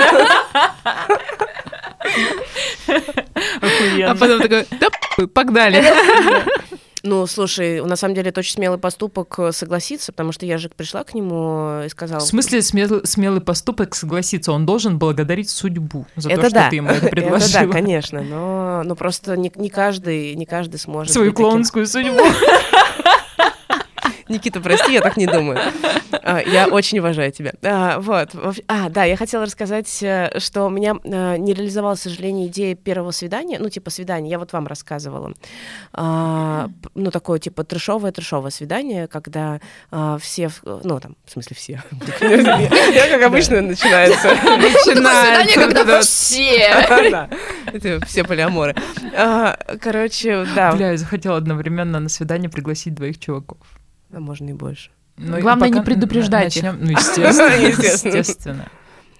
да. 2.86 4.10
А 4.10 4.14
потом 4.14 4.40
такой, 4.40 4.66
да, 4.78 4.88
погнали. 5.32 5.82
Ну, 7.04 7.26
слушай, 7.26 7.82
на 7.84 7.96
самом 7.96 8.14
деле 8.14 8.30
это 8.30 8.40
очень 8.40 8.52
смелый 8.52 8.78
поступок 8.78 9.34
э, 9.38 9.52
согласиться, 9.52 10.12
потому 10.12 10.30
что 10.30 10.46
я 10.46 10.56
же 10.56 10.68
пришла 10.68 11.02
к 11.02 11.14
нему 11.14 11.82
и 11.84 11.88
сказала... 11.88 12.20
В 12.20 12.24
смысле 12.24 12.62
смелый, 12.62 13.04
смелый 13.04 13.40
поступок 13.40 13.96
согласиться? 13.96 14.52
Он 14.52 14.64
должен 14.66 14.98
благодарить 14.98 15.50
судьбу 15.50 16.06
за 16.14 16.30
это 16.30 16.42
то, 16.42 16.50
да. 16.50 16.60
что 16.60 16.70
ты 16.70 16.76
ему 16.76 16.90
это 16.90 17.08
предложила. 17.08 17.42
Это 17.62 17.66
да, 17.66 17.72
конечно, 17.72 18.22
но, 18.22 18.82
но 18.84 18.94
просто 18.94 19.36
не, 19.36 19.50
не, 19.56 19.68
каждый, 19.68 20.34
не 20.36 20.46
каждый 20.46 20.78
сможет... 20.78 21.12
Свою 21.12 21.32
клоунскую 21.32 21.86
таким... 21.86 22.12
судьбу. 22.12 22.24
Никита, 24.32 24.60
прости, 24.60 24.92
я 24.92 25.00
так 25.00 25.16
не 25.16 25.26
думаю. 25.26 25.58
А, 26.24 26.40
я 26.40 26.68
очень 26.68 26.98
уважаю 26.98 27.32
тебя. 27.32 27.52
А, 27.62 27.98
вот. 27.98 28.30
А, 28.68 28.88
да, 28.90 29.04
я 29.04 29.16
хотела 29.16 29.44
рассказать, 29.44 30.02
э, 30.02 30.38
что 30.38 30.66
у 30.66 30.70
меня 30.70 30.94
э, 31.02 31.36
не 31.36 31.54
реализовалась, 31.54 32.00
к 32.00 32.02
сожалению, 32.04 32.48
идея 32.48 32.74
первого 32.74 33.10
свидания, 33.10 33.58
ну, 33.58 33.68
типа 33.68 33.90
свидания, 33.90 34.30
я 34.30 34.38
вот 34.38 34.52
вам 34.52 34.66
рассказывала. 34.66 35.32
А, 35.92 36.68
ну, 36.94 37.10
такое, 37.10 37.38
типа, 37.38 37.62
трешовое-трешовое 37.64 38.50
свидание, 38.50 39.08
когда 39.08 39.60
все, 40.20 40.50
ну, 40.62 41.00
там, 41.00 41.16
в 41.24 41.30
смысле, 41.30 41.56
все. 41.56 41.82
Я, 42.20 43.08
как 43.08 43.22
обычно, 43.22 43.60
начинается. 43.60 44.28
Начинается. 44.44 45.60
когда 45.60 46.00
все. 46.02 48.00
Все 48.06 48.24
полиаморы. 48.24 48.76
Короче, 49.80 50.46
да. 50.54 50.72
Бля, 50.72 50.90
я 50.92 50.96
захотела 50.96 51.36
одновременно 51.36 52.00
на 52.00 52.08
свидание 52.08 52.50
пригласить 52.50 52.94
двоих 52.94 53.18
чуваков 53.18 53.58
а 54.12 54.20
можно 54.20 54.50
и 54.50 54.52
больше. 54.52 54.90
Но 55.16 55.40
Главное 55.40 55.68
не 55.68 55.82
предупреждать 55.82 56.56
начнем, 56.56 56.74
их. 56.76 56.80
Ну, 56.86 56.98
естественно, 56.98 58.14
естественно. 58.16 58.68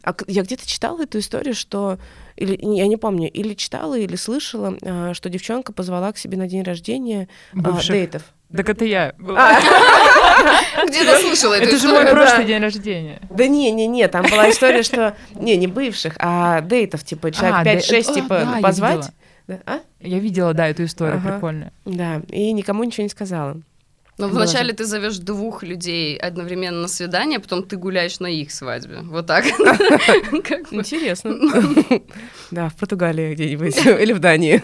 А 0.04 0.14
я 0.26 0.42
где-то 0.42 0.66
читала 0.66 1.02
эту 1.02 1.20
историю, 1.20 1.54
что 1.54 1.98
или 2.36 2.58
я 2.60 2.88
не 2.88 2.96
помню, 2.96 3.30
или 3.30 3.54
читала, 3.54 3.96
или 3.96 4.16
слышала, 4.16 4.76
а, 4.82 5.14
что 5.14 5.28
девчонка 5.28 5.72
позвала 5.72 6.12
к 6.12 6.18
себе 6.18 6.36
на 6.36 6.48
день 6.48 6.62
рождения 6.62 7.28
а, 7.52 7.58
Бывших. 7.58 7.94
дейтов. 7.94 8.22
Так 8.54 8.68
это 8.68 8.84
я. 8.84 9.14
А. 9.20 9.60
Где-то 10.86 11.20
слышала 11.20 11.54
эту 11.54 11.68
Это 11.68 11.78
же 11.78 11.88
мой 11.88 12.06
прошлый 12.06 12.46
день 12.46 12.60
рождения. 12.60 13.20
Да 13.30 13.46
не, 13.46 13.70
не, 13.70 13.86
не, 13.86 14.08
там 14.08 14.26
была 14.28 14.50
история, 14.50 14.82
что 14.82 15.16
не, 15.34 15.56
не 15.56 15.68
бывших, 15.68 16.14
а 16.18 16.60
дейтов, 16.62 17.04
типа 17.04 17.30
человек 17.30 17.84
5-6, 17.84 18.14
типа 18.14 18.58
позвать. 18.60 19.10
Я 20.00 20.18
видела, 20.18 20.52
да, 20.52 20.66
эту 20.68 20.84
историю, 20.84 21.22
прикольная. 21.22 21.72
Да, 21.84 22.22
и 22.28 22.52
никому 22.52 22.82
ничего 22.82 23.04
не 23.04 23.10
сказала. 23.10 23.60
Но 24.18 24.28
ну, 24.28 24.34
вначале 24.34 24.74
ты 24.74 24.84
зовешь 24.84 25.18
двух 25.18 25.62
людей 25.62 26.16
одновременно 26.16 26.82
на 26.82 26.88
свидание, 26.88 27.40
потом 27.40 27.62
ты 27.62 27.76
гуляешь 27.76 28.20
на 28.20 28.26
их 28.26 28.52
свадьбе. 28.52 29.00
Вот 29.02 29.26
так. 29.26 29.46
Интересно. 30.70 31.32
Да, 32.50 32.68
в 32.68 32.76
Португалии 32.76 33.32
где-нибудь 33.32 33.86
или 34.02 34.12
в 34.12 34.18
Дании. 34.18 34.62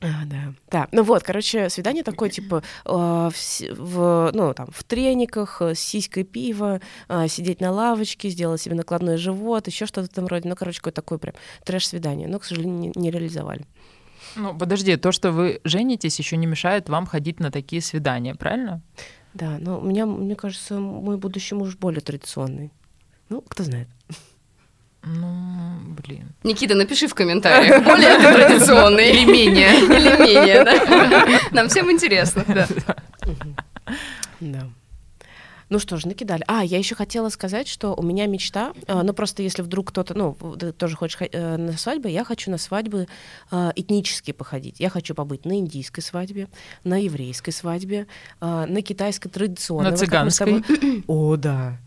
А, 0.00 0.24
да. 0.26 0.54
Да. 0.70 0.88
Ну 0.92 1.02
вот, 1.02 1.22
короче, 1.22 1.68
свидание 1.68 2.02
такое, 2.02 2.30
типа, 2.30 2.62
э, 2.84 2.90
в, 2.90 3.32
в, 3.32 4.30
ну, 4.32 4.54
там, 4.54 4.68
в 4.72 4.84
трениках, 4.84 5.60
с 5.60 5.78
сиськой 5.78 6.24
пива, 6.24 6.80
э, 7.08 7.28
сидеть 7.28 7.60
на 7.60 7.70
лавочке, 7.70 8.28
сделать 8.30 8.60
себе 8.60 8.74
накладной 8.74 9.16
живот, 9.16 9.66
еще 9.66 9.86
что-то 9.86 10.08
там 10.08 10.26
вроде. 10.26 10.48
Ну, 10.48 10.54
короче, 10.54 10.78
какое 10.78 10.92
такое 10.92 11.18
прям 11.18 11.34
трэш-свидание. 11.64 12.28
Но, 12.28 12.38
к 12.38 12.44
сожалению, 12.44 12.78
не, 12.78 12.92
не 12.94 13.10
реализовали. 13.10 13.66
Ну, 14.36 14.56
подожди, 14.56 14.96
то, 14.96 15.12
что 15.12 15.32
вы 15.32 15.60
женитесь, 15.64 16.18
еще 16.18 16.36
не 16.36 16.46
мешает 16.46 16.88
вам 16.88 17.06
ходить 17.06 17.40
на 17.40 17.50
такие 17.50 17.80
свидания, 17.82 18.34
правильно? 18.34 18.82
Да, 19.34 19.56
но 19.60 19.80
у 19.80 19.82
меня, 19.84 20.06
мне 20.06 20.34
кажется, 20.36 20.78
мой 20.78 21.16
будущий 21.16 21.54
муж 21.54 21.76
более 21.76 22.00
традиционный. 22.00 22.70
Ну, 23.28 23.42
кто 23.42 23.64
знает. 23.64 23.88
Ну, 25.02 25.78
блин. 26.02 26.32
Никита, 26.42 26.74
напиши 26.74 27.06
в 27.06 27.14
комментариях, 27.14 27.84
более 27.84 28.18
традиционный. 28.48 29.10
Или 29.10 29.24
менее. 29.24 29.68
Или 29.84 30.22
менее, 30.22 30.64
да. 30.64 31.40
Нам 31.52 31.68
всем 31.68 31.90
интересно. 31.90 32.44
Да. 34.40 34.68
Ну 35.68 35.78
что 35.78 35.96
ж, 35.96 36.04
накидали. 36.04 36.44
А, 36.46 36.64
я 36.64 36.78
еще 36.78 36.94
хотела 36.94 37.28
сказать, 37.28 37.66
что 37.66 37.94
у 37.94 38.02
меня 38.02 38.26
мечта, 38.26 38.72
э, 38.86 39.02
ну 39.02 39.12
просто 39.12 39.42
если 39.42 39.62
вдруг 39.62 39.88
кто-то, 39.88 40.14
ну, 40.14 40.34
ты 40.58 40.72
тоже 40.72 40.96
хочешь 40.96 41.18
э, 41.20 41.56
на 41.56 41.72
свадьбы, 41.76 42.08
я 42.08 42.24
хочу 42.24 42.50
на 42.50 42.58
свадьбы 42.58 43.08
э, 43.50 43.72
этнические 43.74 44.34
походить. 44.34 44.78
Я 44.78 44.90
хочу 44.90 45.14
побыть 45.14 45.44
на 45.44 45.58
индийской 45.58 46.02
свадьбе, 46.02 46.48
на 46.84 47.02
еврейской 47.02 47.50
свадьбе, 47.50 48.06
э, 48.40 48.66
на 48.66 48.82
китайской 48.82 49.28
традиционной. 49.28 49.90
На 49.90 49.96
цыганской. 49.96 50.64
О, 51.06 51.36
да. 51.36 51.78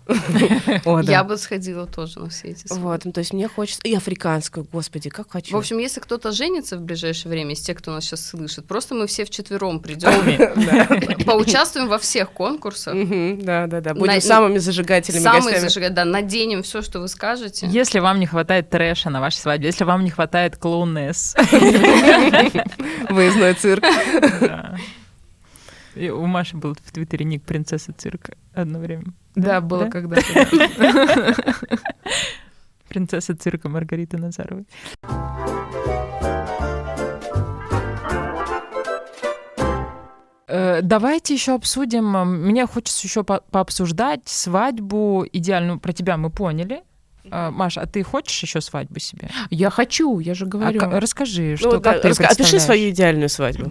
Я 1.03 1.23
бы 1.23 1.37
сходила 1.37 1.85
тоже 1.85 2.19
на 2.19 2.29
все 2.29 2.49
эти 2.49 2.67
свадьбы. 2.67 2.87
Вот, 2.87 3.05
ну, 3.05 3.11
то 3.11 3.19
есть 3.19 3.33
мне 3.33 3.47
хочется... 3.47 3.81
И 3.83 3.93
африканскую, 3.93 4.67
господи, 4.71 5.09
как 5.09 5.31
хочу. 5.31 5.55
В 5.55 5.57
общем, 5.59 5.77
если 5.77 5.99
кто-то 5.99 6.31
женится 6.31 6.77
в 6.77 6.81
ближайшее 6.81 7.31
время 7.31 7.53
из 7.53 7.61
тех, 7.61 7.77
кто 7.77 7.91
нас 7.91 8.05
сейчас 8.05 8.25
слышит, 8.25 8.65
просто 8.65 8.95
мы 8.95 9.07
все 9.07 9.25
вчетвером 9.25 9.79
придем, 9.79 10.11
поучаствуем 11.25 11.87
во 11.87 11.99
всех 11.99 12.31
конкурсах. 12.31 12.95
Да, 13.43 13.67
да, 13.69 13.81
да. 13.81 13.93
Будем 13.93 14.15
на... 14.15 14.21
самыми 14.21 14.57
зажигательными 14.57 15.23
самые 15.23 15.41
гостями. 15.43 15.61
Зажигать, 15.61 15.93
да, 15.93 16.05
наденем 16.05 16.63
все, 16.63 16.81
что 16.81 16.99
вы 16.99 17.07
скажете. 17.07 17.67
Если 17.67 17.99
вам 17.99 18.19
не 18.19 18.25
хватает 18.25 18.69
трэша 18.69 19.09
на 19.09 19.21
вашей 19.21 19.37
свадьбе, 19.37 19.67
если 19.67 19.83
вам 19.83 20.03
не 20.03 20.09
хватает 20.09 20.57
клоунесс. 20.57 21.35
Выездной 23.09 23.53
цирк. 23.53 23.83
И 25.95 26.09
у 26.09 26.25
Маши 26.25 26.55
был 26.55 26.75
в 26.75 26.91
Твиттере 26.91 27.25
ник 27.25 27.43
принцесса 27.43 27.93
цирка 27.93 28.33
одно 28.53 28.79
время. 28.79 29.05
Да, 29.35 29.59
да 29.59 29.61
было 29.61 29.85
да? 29.85 29.91
когда-то. 29.91 31.35
Принцесса 32.87 33.35
цирка 33.35 33.69
Маргариты 33.69 34.17
Назаровой. 34.17 34.65
Давайте 40.81 41.33
еще 41.33 41.55
обсудим. 41.55 42.11
Мне 42.45 42.65
хочется 42.65 43.05
еще 43.05 43.23
по 43.23 43.41
пообсуждать 43.51 44.21
свадьбу 44.25 45.25
идеальную. 45.31 45.79
Про 45.79 45.93
тебя 45.93 46.17
мы 46.17 46.29
поняли. 46.29 46.83
Uh, 47.25 47.51
Маша, 47.51 47.81
а 47.81 47.85
ты 47.85 48.01
хочешь 48.01 48.41
еще 48.41 48.59
свадьбу 48.61 48.99
себе? 48.99 49.29
Я 49.49 49.69
хочу, 49.69 50.19
я 50.19 50.33
же 50.33 50.45
говорю. 50.45 50.81
А, 50.81 50.99
расскажи, 50.99 51.51
ну 51.51 51.57
что 51.57 51.71
ну, 51.73 51.81
как 51.81 51.97
да, 51.97 51.99
ты 51.99 52.07
раска- 52.09 52.25
Опиши 52.25 52.59
свою 52.59 52.89
идеальную 52.89 53.29
свадьбу. 53.29 53.69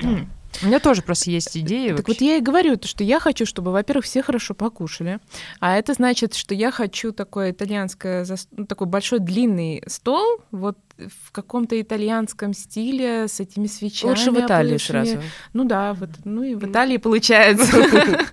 У 0.63 0.67
меня 0.67 0.81
тоже 0.81 1.03
просто 1.03 1.31
есть 1.31 1.57
идеи. 1.57 1.93
Так 1.93 2.09
вот 2.09 2.21
я 2.21 2.37
и 2.37 2.41
говорю, 2.41 2.79
что 2.83 3.05
я 3.05 3.21
хочу, 3.21 3.47
чтобы, 3.47 3.73
во-первых, 3.73 4.05
все 4.05 4.23
хорошо 4.23 4.55
покушали, 4.55 5.19
а 5.61 5.77
это 5.77 5.93
значит, 5.93 6.35
что 6.35 6.55
я 6.55 6.71
хочу 6.71 7.13
такое 7.13 7.53
итальянское, 7.53 8.27
ну, 8.53 8.67
такой 8.67 8.87
большой 8.87 9.21
длинный 9.21 9.83
стол, 9.87 10.41
вот 10.51 10.79
в 10.99 11.33
каком-то 11.33 11.81
итальянском 11.81 12.53
стиле 12.53 13.29
с 13.29 13.41
этими 13.41 13.67
свечами. 13.67 14.11
Лучше 14.11 14.31
в 14.31 14.39
Италии 14.41 14.77
сразу. 14.79 15.21
Ну 15.53 15.65
да, 15.65 15.95
вот, 15.95 16.11
ну 16.25 16.43
и 16.43 16.55
в 16.55 16.65
Италии 16.65 16.97
получается. 16.97 17.73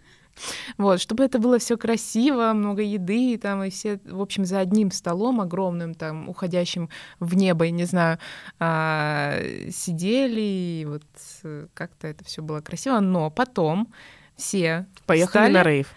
Вот, 0.77 0.99
чтобы 0.99 1.23
это 1.23 1.39
было 1.39 1.59
все 1.59 1.77
красиво, 1.77 2.51
много 2.53 2.81
еды, 2.81 3.37
там, 3.37 3.63
и 3.63 3.69
все, 3.69 4.01
в 4.03 4.21
общем, 4.21 4.43
за 4.43 4.59
одним 4.59 4.91
столом 4.91 5.39
огромным, 5.39 5.93
там, 5.93 6.27
уходящим 6.27 6.89
в 7.21 7.35
небо, 7.35 7.63
я 7.63 7.71
не 7.71 7.85
знаю, 7.85 8.19
а, 8.59 9.39
сидели, 9.71 10.41
и 10.41 10.85
вот 10.85 11.03
э, 11.43 11.67
как-то 11.73 12.07
это 12.07 12.25
все 12.25 12.41
было 12.41 12.59
красиво. 12.59 12.99
Но 12.99 13.29
потом 13.29 13.87
все 14.35 14.85
Поехали 15.05 15.29
стали, 15.29 15.53
на 15.53 15.63
рейв. 15.63 15.93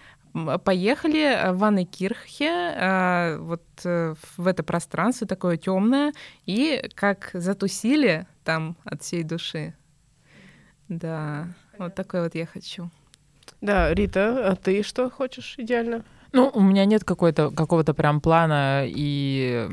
Поехали 0.64 1.20
э, 1.20 1.52
в 1.52 1.64
Аннекирхе, 1.64 2.50
а, 2.50 3.38
вот 3.38 3.62
э, 3.84 4.14
в 4.36 4.46
это 4.46 4.62
пространство 4.62 5.26
такое 5.26 5.56
темное, 5.56 6.12
и 6.46 6.88
как 6.94 7.30
затусили 7.32 8.26
там 8.44 8.76
от 8.84 9.02
всей 9.02 9.22
души. 9.22 9.74
Да, 10.88 11.48
вот 11.78 11.94
такой 11.94 12.22
вот 12.22 12.34
я 12.34 12.46
хочу. 12.46 12.90
Да, 13.60 13.92
Рита, 13.92 14.50
а 14.50 14.56
ты 14.56 14.82
что 14.82 15.10
хочешь 15.10 15.54
идеально? 15.58 16.04
Ну, 16.32 16.50
у 16.52 16.60
меня 16.60 16.84
нет 16.84 17.04
какой-то, 17.04 17.50
какого-то 17.50 17.94
прям 17.94 18.20
плана 18.20 18.84
и 18.86 19.66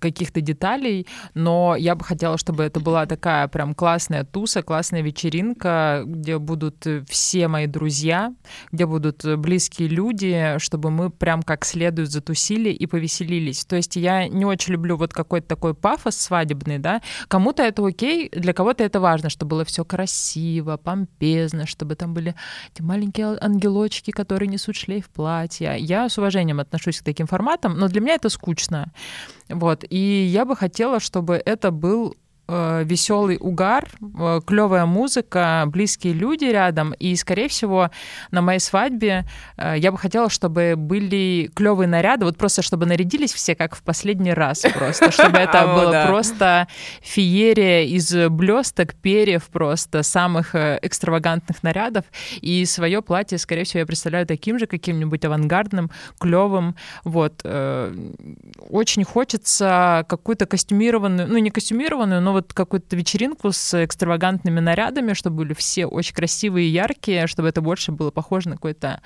каких-то 0.00 0.40
деталей, 0.40 1.06
но 1.34 1.76
я 1.76 1.94
бы 1.94 2.04
хотела, 2.04 2.36
чтобы 2.36 2.64
это 2.64 2.80
была 2.80 3.06
такая 3.06 3.46
прям 3.48 3.74
классная 3.74 4.24
туса, 4.24 4.62
классная 4.62 5.02
вечеринка, 5.02 6.02
где 6.04 6.38
будут 6.38 6.84
все 7.08 7.46
мои 7.46 7.66
друзья, 7.66 8.34
где 8.72 8.86
будут 8.86 9.24
близкие 9.38 9.88
люди, 9.88 10.56
чтобы 10.58 10.90
мы 10.90 11.10
прям 11.10 11.42
как 11.42 11.64
следует 11.64 12.10
затусили 12.10 12.70
и 12.70 12.86
повеселились. 12.86 13.64
То 13.64 13.76
есть 13.76 13.96
я 13.96 14.26
не 14.28 14.44
очень 14.44 14.72
люблю 14.72 14.96
вот 14.96 15.12
какой-то 15.12 15.46
такой 15.46 15.74
пафос 15.74 16.16
свадебный, 16.16 16.78
да. 16.78 17.02
Кому-то 17.28 17.62
это 17.62 17.86
окей, 17.86 18.30
для 18.30 18.52
кого-то 18.52 18.82
это 18.82 18.98
важно, 19.00 19.30
чтобы 19.30 19.50
было 19.50 19.64
все 19.64 19.84
красиво, 19.84 20.76
помпезно, 20.76 21.66
чтобы 21.66 21.94
там 21.94 22.14
были 22.14 22.34
эти 22.74 22.82
маленькие 22.82 23.38
ангелочки, 23.40 24.10
которые 24.10 24.48
несут 24.48 24.74
шлейф 24.76 25.08
платья. 25.08 25.74
Я 25.74 25.99
с 26.08 26.18
уважением 26.18 26.60
отношусь 26.60 27.00
к 27.00 27.04
таким 27.04 27.26
форматам, 27.26 27.78
но 27.78 27.88
для 27.88 28.00
меня 28.00 28.14
это 28.14 28.28
скучно. 28.28 28.92
Вот. 29.48 29.84
И 29.88 29.96
я 29.96 30.44
бы 30.44 30.56
хотела, 30.56 31.00
чтобы 31.00 31.40
это 31.44 31.70
был 31.70 32.16
э, 32.50 32.82
веселый 32.84 33.38
угар, 33.40 33.88
э, 34.00 34.40
клевая 34.44 34.84
музыка, 34.84 35.64
близкие 35.66 36.12
люди 36.12 36.46
рядом. 36.46 36.92
И, 36.94 37.14
скорее 37.14 37.48
всего, 37.48 37.90
на 38.30 38.42
моей 38.42 38.58
свадьбе 38.58 39.24
э, 39.56 39.74
я 39.78 39.92
бы 39.92 39.98
хотела, 39.98 40.28
чтобы 40.28 40.74
были 40.76 41.50
клевые 41.54 41.86
наряды, 41.86 42.24
вот 42.24 42.36
просто 42.36 42.62
чтобы 42.62 42.86
нарядились 42.86 43.32
все 43.32 43.54
как 43.54 43.76
в 43.76 43.82
последний 43.82 44.32
раз 44.32 44.64
просто, 44.74 45.12
чтобы 45.12 45.38
это 45.38 45.66
было 45.66 46.04
просто 46.08 46.66
феерия 47.02 47.84
из 47.84 48.12
блесток, 48.28 48.94
перьев 48.94 49.44
просто, 49.44 50.02
самых 50.02 50.54
экстравагантных 50.54 51.62
нарядов. 51.62 52.04
И 52.40 52.64
свое 52.64 53.00
платье, 53.00 53.38
скорее 53.38 53.64
всего, 53.64 53.80
я 53.80 53.86
представляю 53.86 54.26
таким 54.26 54.58
же, 54.58 54.66
каким-нибудь 54.66 55.24
авангардным, 55.24 55.90
клевым. 56.18 56.74
Вот. 57.04 57.44
Очень 58.68 59.04
хочется 59.04 60.04
какую-то 60.08 60.46
костюмированную, 60.46 61.28
ну 61.28 61.38
не 61.38 61.50
костюмированную, 61.50 62.20
но 62.20 62.39
вот 62.40 62.52
какую-то 62.52 62.96
вечеринку 62.96 63.52
с 63.52 63.84
экстравагантными 63.84 64.60
нарядами, 64.60 65.12
чтобы 65.12 65.36
были 65.38 65.52
все 65.52 65.86
очень 65.86 66.14
красивые 66.14 66.66
и 66.68 66.70
яркие, 66.70 67.26
чтобы 67.26 67.48
это 67.48 67.60
больше 67.60 67.92
было 67.92 68.10
похоже 68.10 68.48
на 68.48 68.54
какой-то 68.56 69.00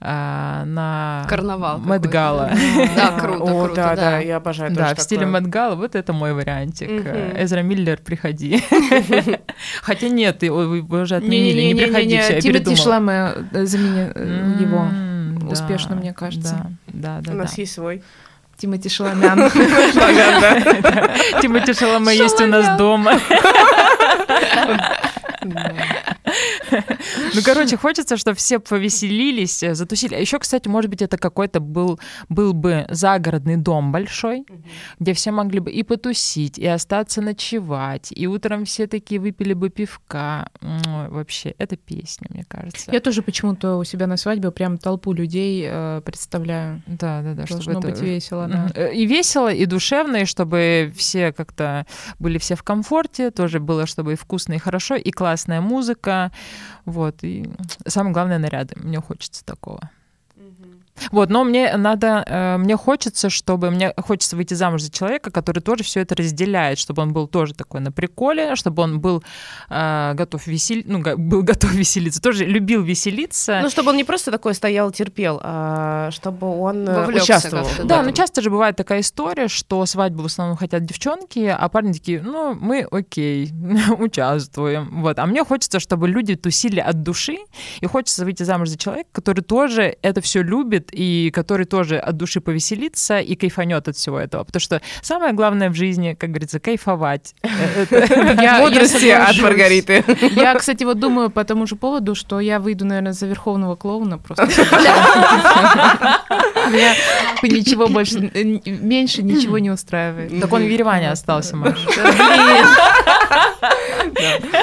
а, 0.00 0.64
на 0.64 1.26
карнавал 1.28 1.78
Мэтгала. 1.78 2.52
Да, 2.94 3.18
круто, 3.18 3.44
круто. 3.46 3.74
Да, 3.74 3.96
да, 3.96 4.18
я 4.18 4.36
обожаю 4.36 4.72
Да, 4.72 4.94
в 4.94 5.00
стиле 5.00 5.26
Мэтгала, 5.26 5.74
вот 5.74 5.94
это 5.94 6.12
мой 6.12 6.32
вариантик. 6.32 6.88
Эзра 6.88 7.62
Миллер, 7.62 7.98
приходи. 7.98 8.62
Хотя 9.82 10.08
нет, 10.08 10.42
вы 10.42 11.02
уже 11.02 11.16
отменили, 11.16 11.62
не 11.62 11.74
приходи, 11.74 12.18
все, 12.20 12.34
я 12.34 12.40
Тимоти 12.40 12.76
Шламе 12.76 13.34
заменил 13.52 14.08
его 14.60 14.88
успешно, 15.50 15.96
мне 15.96 16.12
кажется. 16.12 16.70
Да, 16.86 17.20
да, 17.20 17.20
да. 17.22 17.32
У 17.32 17.36
нас 17.36 17.58
есть 17.58 17.72
свой. 17.72 18.02
Тимати 18.58 18.88
Шаламян. 18.88 19.50
Тимати 21.40 21.74
Шаламе 21.74 22.16
есть 22.16 22.40
у 22.40 22.46
нас 22.46 22.76
дома. 22.76 23.20
Ну, 27.34 27.40
короче, 27.44 27.76
хочется, 27.76 28.16
чтобы 28.16 28.36
все 28.36 28.58
повеселились, 28.58 29.62
э, 29.62 29.74
затусили. 29.74 30.14
А 30.14 30.18
еще, 30.18 30.38
кстати, 30.38 30.68
может 30.68 30.90
быть, 30.90 31.02
это 31.02 31.18
какой-то 31.18 31.60
был, 31.60 32.00
был 32.28 32.52
бы 32.52 32.86
загородный 32.90 33.56
дом 33.56 33.92
большой, 33.92 34.44
где 34.98 35.12
все 35.12 35.30
могли 35.30 35.60
бы 35.60 35.70
и 35.70 35.82
потусить, 35.82 36.58
и 36.58 36.66
остаться 36.66 37.20
ночевать, 37.20 38.12
и 38.14 38.26
утром 38.26 38.64
все 38.64 38.86
такие 38.86 39.20
выпили 39.20 39.52
бы 39.52 39.70
пивка. 39.70 40.50
Вообще, 40.60 41.54
это 41.58 41.76
песня, 41.76 42.26
мне 42.30 42.44
кажется. 42.48 42.90
Я 42.92 43.00
тоже 43.00 43.22
почему-то 43.22 43.76
у 43.76 43.84
себя 43.84 44.06
на 44.06 44.16
свадьбе 44.16 44.50
прям 44.50 44.78
толпу 44.78 45.12
людей 45.12 45.64
э, 45.68 46.00
представляю. 46.04 46.82
Да, 46.86 47.22
да, 47.22 47.34
да. 47.34 47.44
Должно 47.46 47.80
быть 47.80 48.00
весело, 48.00 48.48
да. 48.48 48.88
И 48.88 49.06
весело, 49.06 49.52
и 49.52 49.66
душевно, 49.66 50.18
и 50.18 50.24
чтобы 50.24 50.92
все 50.96 51.32
как-то 51.32 51.86
были 52.18 52.38
все 52.38 52.54
в 52.54 52.62
комфорте, 52.62 53.30
тоже 53.30 53.60
было, 53.60 53.86
чтобы 53.86 54.12
и 54.12 54.16
вкусно, 54.16 54.54
и 54.54 54.58
хорошо, 54.58 54.94
и 54.96 55.10
классная 55.10 55.60
музыка, 55.60 56.32
вот, 56.84 57.22
и 57.22 57.48
самое 57.86 58.12
главное, 58.12 58.38
наряды. 58.38 58.74
Мне 58.76 59.00
хочется 59.00 59.44
такого. 59.44 59.90
Вот, 61.10 61.30
но 61.30 61.44
мне 61.44 61.76
надо, 61.76 62.24
э, 62.26 62.56
мне 62.58 62.76
хочется, 62.76 63.30
чтобы, 63.30 63.70
мне 63.70 63.92
хочется 63.96 64.36
выйти 64.36 64.54
замуж 64.54 64.82
за 64.82 64.90
человека, 64.90 65.30
который 65.30 65.60
тоже 65.60 65.84
все 65.84 66.00
это 66.00 66.14
разделяет, 66.14 66.78
чтобы 66.78 67.02
он 67.02 67.12
был 67.12 67.26
тоже 67.26 67.54
такой 67.54 67.80
на 67.80 67.92
приколе, 67.92 68.56
чтобы 68.56 68.82
он 68.82 69.00
был 69.00 69.22
э, 69.70 70.12
готов 70.14 70.46
веселиться, 70.46 70.90
ну, 70.90 71.16
был 71.16 71.42
готов 71.42 71.72
веселиться, 71.72 72.20
тоже 72.20 72.44
любил 72.44 72.82
веселиться. 72.82 73.60
Ну, 73.62 73.70
чтобы 73.70 73.90
он 73.90 73.96
не 73.96 74.04
просто 74.04 74.30
такой 74.30 74.54
стоял, 74.54 74.90
терпел, 74.90 75.40
а 75.42 76.10
чтобы 76.10 76.60
он 76.60 76.88
э, 76.88 76.94
Вовлекся 76.94 77.24
участвовал. 77.24 77.66
Да, 77.84 78.02
но 78.02 78.10
часто 78.12 78.42
же 78.42 78.50
бывает 78.50 78.76
такая 78.76 79.00
история, 79.00 79.48
что 79.48 79.84
свадьбу 79.86 80.22
в 80.22 80.26
основном 80.26 80.56
хотят 80.56 80.84
девчонки, 80.84 81.40
а 81.46 81.68
парни 81.68 81.92
такие, 81.92 82.22
ну, 82.22 82.54
мы 82.54 82.86
окей, 82.90 83.52
участвуем. 83.98 85.02
Вот. 85.02 85.18
А 85.18 85.26
мне 85.26 85.44
хочется, 85.44 85.80
чтобы 85.80 86.08
люди 86.08 86.36
тусили 86.36 86.80
от 86.80 87.02
души, 87.02 87.38
и 87.80 87.86
хочется 87.86 88.24
выйти 88.24 88.42
замуж 88.42 88.68
за 88.68 88.78
человека, 88.78 89.08
который 89.12 89.40
тоже 89.40 89.96
это 90.02 90.20
все 90.20 90.42
любит, 90.42 90.87
и 90.92 91.30
который 91.34 91.66
тоже 91.66 91.98
от 91.98 92.16
души 92.16 92.40
повеселится 92.40 93.18
и 93.18 93.34
кайфанет 93.34 93.88
от 93.88 93.96
всего 93.96 94.18
этого. 94.18 94.44
Потому 94.44 94.60
что 94.60 94.80
самое 95.02 95.32
главное 95.32 95.70
в 95.70 95.74
жизни, 95.74 96.16
как 96.18 96.30
говорится, 96.30 96.60
кайфовать. 96.60 97.34
Мудрости 97.42 99.08
от 99.08 99.38
Маргариты. 99.38 100.04
Я, 100.32 100.54
кстати, 100.54 100.84
вот 100.84 100.98
думаю 100.98 101.30
по 101.30 101.44
тому 101.44 101.66
же 101.66 101.76
поводу, 101.76 102.14
что 102.14 102.40
я 102.40 102.58
выйду, 102.58 102.84
наверное, 102.84 103.12
за 103.12 103.26
верховного 103.26 103.76
клоуна 103.76 104.18
просто. 104.18 104.46
Меня 106.70 106.94
ничего 107.42 107.88
больше, 107.88 108.30
меньше 108.64 109.22
ничего 109.22 109.58
не 109.58 109.70
устраивает. 109.70 110.40
Так 110.40 110.52
он 110.52 110.62
в 110.62 110.68
Ереване 110.68 111.10
остался, 111.10 111.56
Маша. 111.56 111.88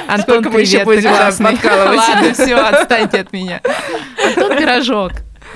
Антон, 0.08 0.44
привет, 0.44 0.86
ты 0.86 1.02
классный. 1.02 1.58
Ладно, 1.64 2.34
все, 2.34 2.56
отстаньте 2.56 3.20
от 3.22 3.34
меня. 3.34 3.62
Антон 4.24 4.58
Пирожок. 4.58 5.12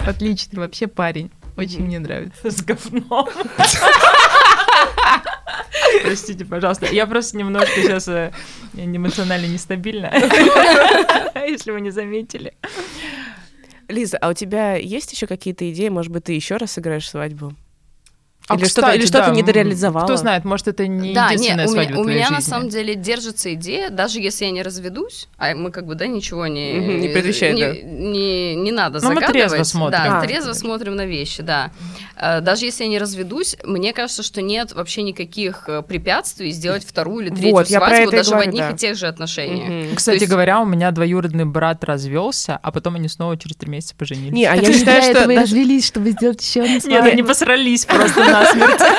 Отличный 0.05 0.59
вообще 0.59 0.87
парень. 0.87 1.31
Очень 1.57 1.83
мне 1.85 1.99
нравится. 1.99 2.49
С 2.49 2.61
говном. 2.61 3.27
Простите, 6.03 6.45
пожалуйста. 6.45 6.85
Я 6.87 7.05
просто 7.07 7.37
немножко 7.37 7.81
сейчас 7.81 8.07
э, 8.07 8.31
эмоционально 8.73 9.47
нестабильна, 9.47 10.11
если 11.47 11.71
вы 11.71 11.81
не 11.81 11.91
заметили. 11.91 12.53
Лиза, 13.87 14.17
а 14.17 14.29
у 14.29 14.33
тебя 14.33 14.75
есть 14.75 15.11
еще 15.11 15.27
какие-то 15.27 15.69
идеи? 15.71 15.89
Может 15.89 16.11
быть, 16.11 16.25
ты 16.25 16.33
еще 16.33 16.57
раз 16.57 16.71
сыграешь 16.73 17.09
свадьбу? 17.09 17.53
А, 18.47 18.55
или 18.55 18.65
что-то, 18.65 18.91
или 18.93 19.05
что-то 19.05 19.27
да, 19.27 19.35
недореализовала. 19.35 20.05
Кто 20.05 20.15
знает, 20.15 20.43
может, 20.43 20.67
это 20.67 20.87
не 20.87 21.13
да, 21.13 21.27
единственная 21.27 21.65
нет, 21.65 21.69
свадьба 21.69 21.99
у 21.99 22.03
меня, 22.03 22.03
у 22.03 22.07
меня 22.07 22.27
жизни. 22.29 22.35
на 22.35 22.41
самом 22.41 22.69
деле 22.69 22.95
держится 22.95 23.53
идея, 23.53 23.91
даже 23.91 24.19
если 24.19 24.45
я 24.45 24.51
не 24.51 24.63
разведусь, 24.63 25.27
а 25.37 25.53
мы 25.53 25.69
как 25.69 25.85
бы, 25.85 25.93
да, 25.93 26.07
ничего 26.07 26.47
не... 26.47 26.73
Не 26.73 27.09
предвещает, 27.09 27.55
не, 27.55 27.61
да. 27.61 27.73
Не, 27.73 28.55
не 28.55 28.71
надо 28.71 28.95
Но 28.95 29.09
загадывать. 29.09 29.27
мы 29.27 29.33
трезво 29.33 29.63
смотрим. 29.63 30.03
Да, 30.03 30.19
а, 30.19 30.25
трезво 30.25 30.53
смотрим 30.53 30.95
на 30.95 31.05
вещи, 31.05 31.43
да. 31.43 31.71
Э, 32.15 32.41
даже 32.41 32.65
если 32.65 32.85
я 32.85 32.89
не 32.89 32.97
разведусь, 32.97 33.55
мне 33.63 33.93
кажется, 33.93 34.23
что 34.23 34.41
нет 34.41 34.73
вообще 34.73 35.03
никаких 35.03 35.65
э, 35.67 35.83
препятствий 35.83 36.49
сделать 36.51 36.83
вторую 36.83 37.25
или 37.25 37.29
третью 37.29 37.51
вот, 37.51 37.67
свадьбу 37.69 38.11
даже 38.11 38.31
говорю, 38.31 38.45
в 38.45 38.49
одних 38.49 38.61
да. 38.61 38.71
и 38.71 38.77
тех 38.77 38.97
же 38.97 39.07
отношениях. 39.07 39.89
Угу. 39.89 39.95
Кстати 39.95 40.21
есть... 40.21 40.27
говоря, 40.27 40.59
у 40.59 40.65
меня 40.65 40.89
двоюродный 40.89 41.45
брат 41.45 41.83
развелся, 41.83 42.59
а 42.61 42.71
потом 42.71 42.95
они 42.95 43.07
снова 43.07 43.37
через 43.37 43.55
три 43.57 43.69
месяца 43.69 43.95
поженились. 43.95 44.33
Не, 44.33 44.45
а 44.45 44.55
я 44.55 44.73
считаю, 44.73 45.03
что... 45.03 45.25
Вы 45.25 45.35
развелись, 45.35 45.85
чтобы 45.85 46.11
сделать 46.11 46.41
еще 46.41 46.61
одну 46.61 46.79
свадьбу. 46.79 47.03
Нет, 47.03 47.13
они 47.13 47.23
посрались 47.23 47.85
просто 47.85 48.28
насмерть. 48.31 48.81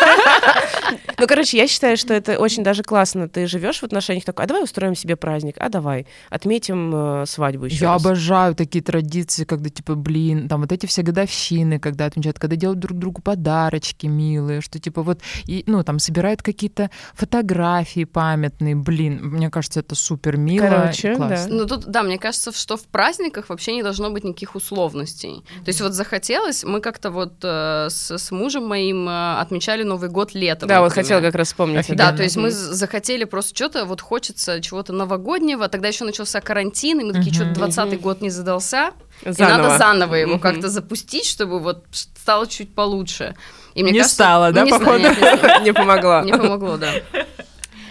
Ну, 1.21 1.27
короче, 1.27 1.59
я 1.59 1.69
считаю, 1.69 1.99
что 1.99 2.15
это 2.15 2.39
очень 2.39 2.65
даже 2.65 2.83
классно. 2.83 3.29
Ты 3.29 3.47
живешь 3.47 3.81
в 3.81 3.85
отношениях 3.85 4.25
такой, 4.25 4.45
а 4.47 4.49
давай 4.49 4.65
устроим 4.65 4.95
себе 4.95 5.17
праздник, 5.17 5.57
а 5.59 5.69
давай 5.69 6.07
отметим 6.31 7.23
э, 7.23 7.27
свадьбу 7.27 7.67
еще 7.67 7.85
Я 7.85 7.93
раз. 7.93 8.03
обожаю 8.05 8.55
такие 8.55 8.83
традиции, 8.83 9.45
когда, 9.45 9.69
типа, 9.69 9.97
блин, 9.97 10.49
там 10.49 10.63
вот 10.63 10.73
эти 10.73 10.87
все 10.87 11.03
годовщины, 11.03 11.79
когда 11.79 12.07
отмечают, 12.07 12.39
когда 12.39 12.57
делают 12.57 12.81
друг 12.81 12.99
другу 12.99 13.21
подарочки 13.21 14.07
милые, 14.07 14.63
что, 14.63 14.79
типа, 14.79 15.03
вот, 15.03 15.21
и, 15.45 15.63
ну, 15.67 15.85
там, 15.85 15.99
собирают 15.99 16.43
какие-то 16.43 16.91
фотографии 17.15 18.05
памятные, 18.05 18.75
блин, 18.75 19.21
мне 19.23 19.51
кажется, 19.51 19.81
это 19.81 19.95
супер 19.95 20.39
мило. 20.39 20.67
Короче, 20.67 21.17
да. 21.17 21.47
Ну, 21.49 21.67
тут, 21.67 21.85
да, 21.87 22.03
мне 22.03 22.19
кажется, 22.19 22.51
что 22.53 22.79
в 22.79 22.85
праздниках 22.85 23.51
вообще 23.51 23.75
не 23.75 23.83
должно 23.83 24.09
быть 24.11 24.25
никаких 24.25 24.55
условностей. 24.55 25.45
То 25.65 25.69
есть 25.69 25.83
вот 25.83 25.93
захотелось, 25.93 26.65
мы 26.65 26.81
как-то 26.81 27.11
вот 27.11 27.35
э, 27.43 27.89
с, 27.91 28.11
с 28.11 28.31
мужем 28.31 28.67
моим 28.67 29.07
э, 29.39 29.41
отмечали 29.41 29.83
Новый 29.83 30.09
год 30.09 30.35
летом. 30.35 30.69
Да, 30.69 30.81
вот 30.81 30.93
хотела 30.93 31.21
как 31.21 31.35
раз 31.35 31.49
вспомнить. 31.49 31.95
Да, 31.95 32.13
то 32.13 32.23
есть 32.23 32.37
мы 32.37 32.51
захотели 32.51 33.25
просто 33.25 33.55
что-то, 33.55 33.85
вот 33.85 34.01
хочется 34.01 34.61
чего-то 34.61 34.93
новогоднего, 34.93 35.69
тогда 35.69 35.89
еще 35.89 36.05
начался 36.05 36.41
карантин, 36.41 37.01
и 37.01 37.05
мы 37.05 37.13
такие, 37.13 37.35
что-то 37.35 37.53
20 37.53 38.01
год 38.01 38.21
не 38.21 38.31
задался, 38.31 38.93
заново. 39.25 39.55
и 39.55 39.63
надо 39.63 39.79
заново 39.79 40.15
его 40.15 40.39
как-то 40.39 40.69
запустить, 40.69 41.27
чтобы 41.27 41.61
вот 41.61 41.85
стало 41.93 42.47
чуть 42.47 42.75
получше. 42.75 43.35
И 43.75 43.83
мне 43.83 43.93
не 43.93 43.99
кажется, 43.99 44.15
стало, 44.15 44.53
да, 44.53 44.65
не 44.65 44.71
походу? 44.71 44.99
Не, 44.99 45.63
не 45.65 45.73
помогло. 45.73 46.23
Не 46.23 46.33
помогло, 46.33 46.77
да. 46.77 46.93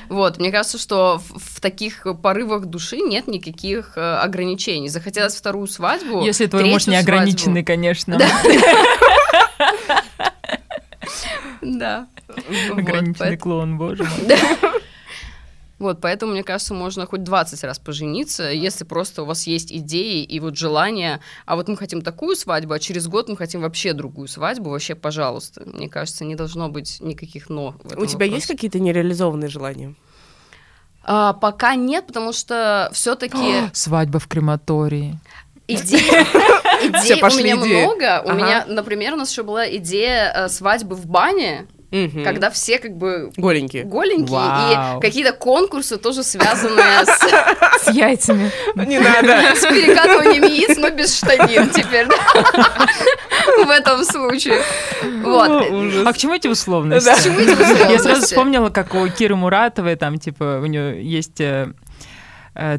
Вот, 0.09 0.39
мне 0.39 0.51
кажется, 0.51 0.79
что 0.79 1.19
в, 1.19 1.57
в 1.57 1.61
таких 1.61 2.05
порывах 2.21 2.65
души 2.65 2.97
нет 2.97 3.27
никаких 3.27 3.93
э, 3.95 4.15
ограничений. 4.15 4.89
Захотелось 4.89 5.35
вторую 5.35 5.67
свадьбу. 5.67 6.23
Если 6.23 6.47
твой 6.47 6.65
муж 6.65 6.87
не 6.87 6.95
ограниченный, 6.95 7.63
конечно. 7.63 8.17
Да. 8.17 8.27
Ограниченный 12.71 13.37
клоун, 13.37 13.77
боже 13.77 14.03
мой. 14.03 14.37
Вот, 15.79 16.01
поэтому, 16.01 16.33
мне 16.33 16.43
кажется, 16.43 16.73
можно 16.73 17.05
хоть 17.05 17.23
20 17.23 17.63
раз 17.63 17.79
пожениться, 17.79 18.51
если 18.51 18.83
просто 18.83 19.23
у 19.23 19.25
вас 19.25 19.47
есть 19.47 19.71
идеи 19.71 20.23
и 20.23 20.39
вот 20.41 20.57
желание, 20.57 21.21
а 21.45 21.55
вот 21.55 21.69
мы 21.69 21.77
хотим 21.77 22.01
такую 22.01 22.35
свадьбу, 22.35 22.73
а 22.73 22.79
через 22.79 23.07
год 23.07 23.29
мы 23.29 23.37
хотим 23.37 23.61
вообще 23.61 23.93
другую 23.93 24.27
свадьбу, 24.27 24.69
вообще, 24.69 24.93
пожалуйста. 24.95 25.63
Мне 25.65 25.87
кажется, 25.87 26.25
не 26.25 26.35
должно 26.35 26.67
быть 26.67 26.99
никаких 26.99 27.49
«но» 27.49 27.75
У 27.85 27.89
тебя 27.89 28.05
вопросе. 28.05 28.31
есть 28.31 28.47
какие-то 28.47 28.79
нереализованные 28.79 29.47
желания? 29.47 29.95
А, 31.03 31.31
пока 31.33 31.75
нет, 31.75 32.07
потому 32.07 32.33
что 32.33 32.89
все-таки 32.91 33.69
Свадьба 33.73 34.19
в 34.19 34.27
крематории. 34.27 35.17
Идей, 35.73 35.99
идей 35.99 37.21
у 37.21 37.37
меня 37.37 37.55
много. 37.55 38.23
У 38.25 38.33
меня, 38.33 38.65
например, 38.67 39.13
у 39.13 39.17
нас 39.17 39.31
еще 39.31 39.43
была 39.43 39.69
идея 39.75 40.33
э, 40.35 40.49
свадьбы 40.49 40.95
в 40.95 41.05
бане. 41.05 41.67
Угу. 41.91 42.23
Когда 42.23 42.51
все 42.51 42.77
как 42.77 42.95
бы 42.97 43.31
голенькие, 43.35 43.83
голенькие 43.83 44.97
и 44.97 45.01
какие-то 45.01 45.31
конкурсы 45.33 45.97
тоже 45.97 46.21
связанные 46.21 47.03
с, 47.05 47.85
с 47.85 47.91
яйцами. 47.91 48.51
Не 48.75 48.99
надо. 48.99 49.55
С 49.55 49.65
перекатыванием 49.65 50.43
яиц, 50.43 50.77
но 50.77 50.91
без 50.91 51.17
штанин 51.17 51.69
теперь. 51.71 52.05
В 53.65 53.69
этом 53.71 54.03
случае. 54.03 54.61
Вот. 55.23 55.49
А 56.05 56.13
к 56.13 56.17
чему 56.17 56.35
эти 56.35 56.47
условности? 56.47 57.09
Я 57.91 57.99
сразу 57.99 58.21
вспомнила, 58.21 58.69
как 58.69 58.93
у 58.93 59.07
Киры 59.07 59.35
Муратовой, 59.35 59.95
там, 59.95 60.19
типа, 60.19 60.59
у 60.61 60.67
нее 60.67 61.03
есть 61.03 61.41
Э, 61.49 61.73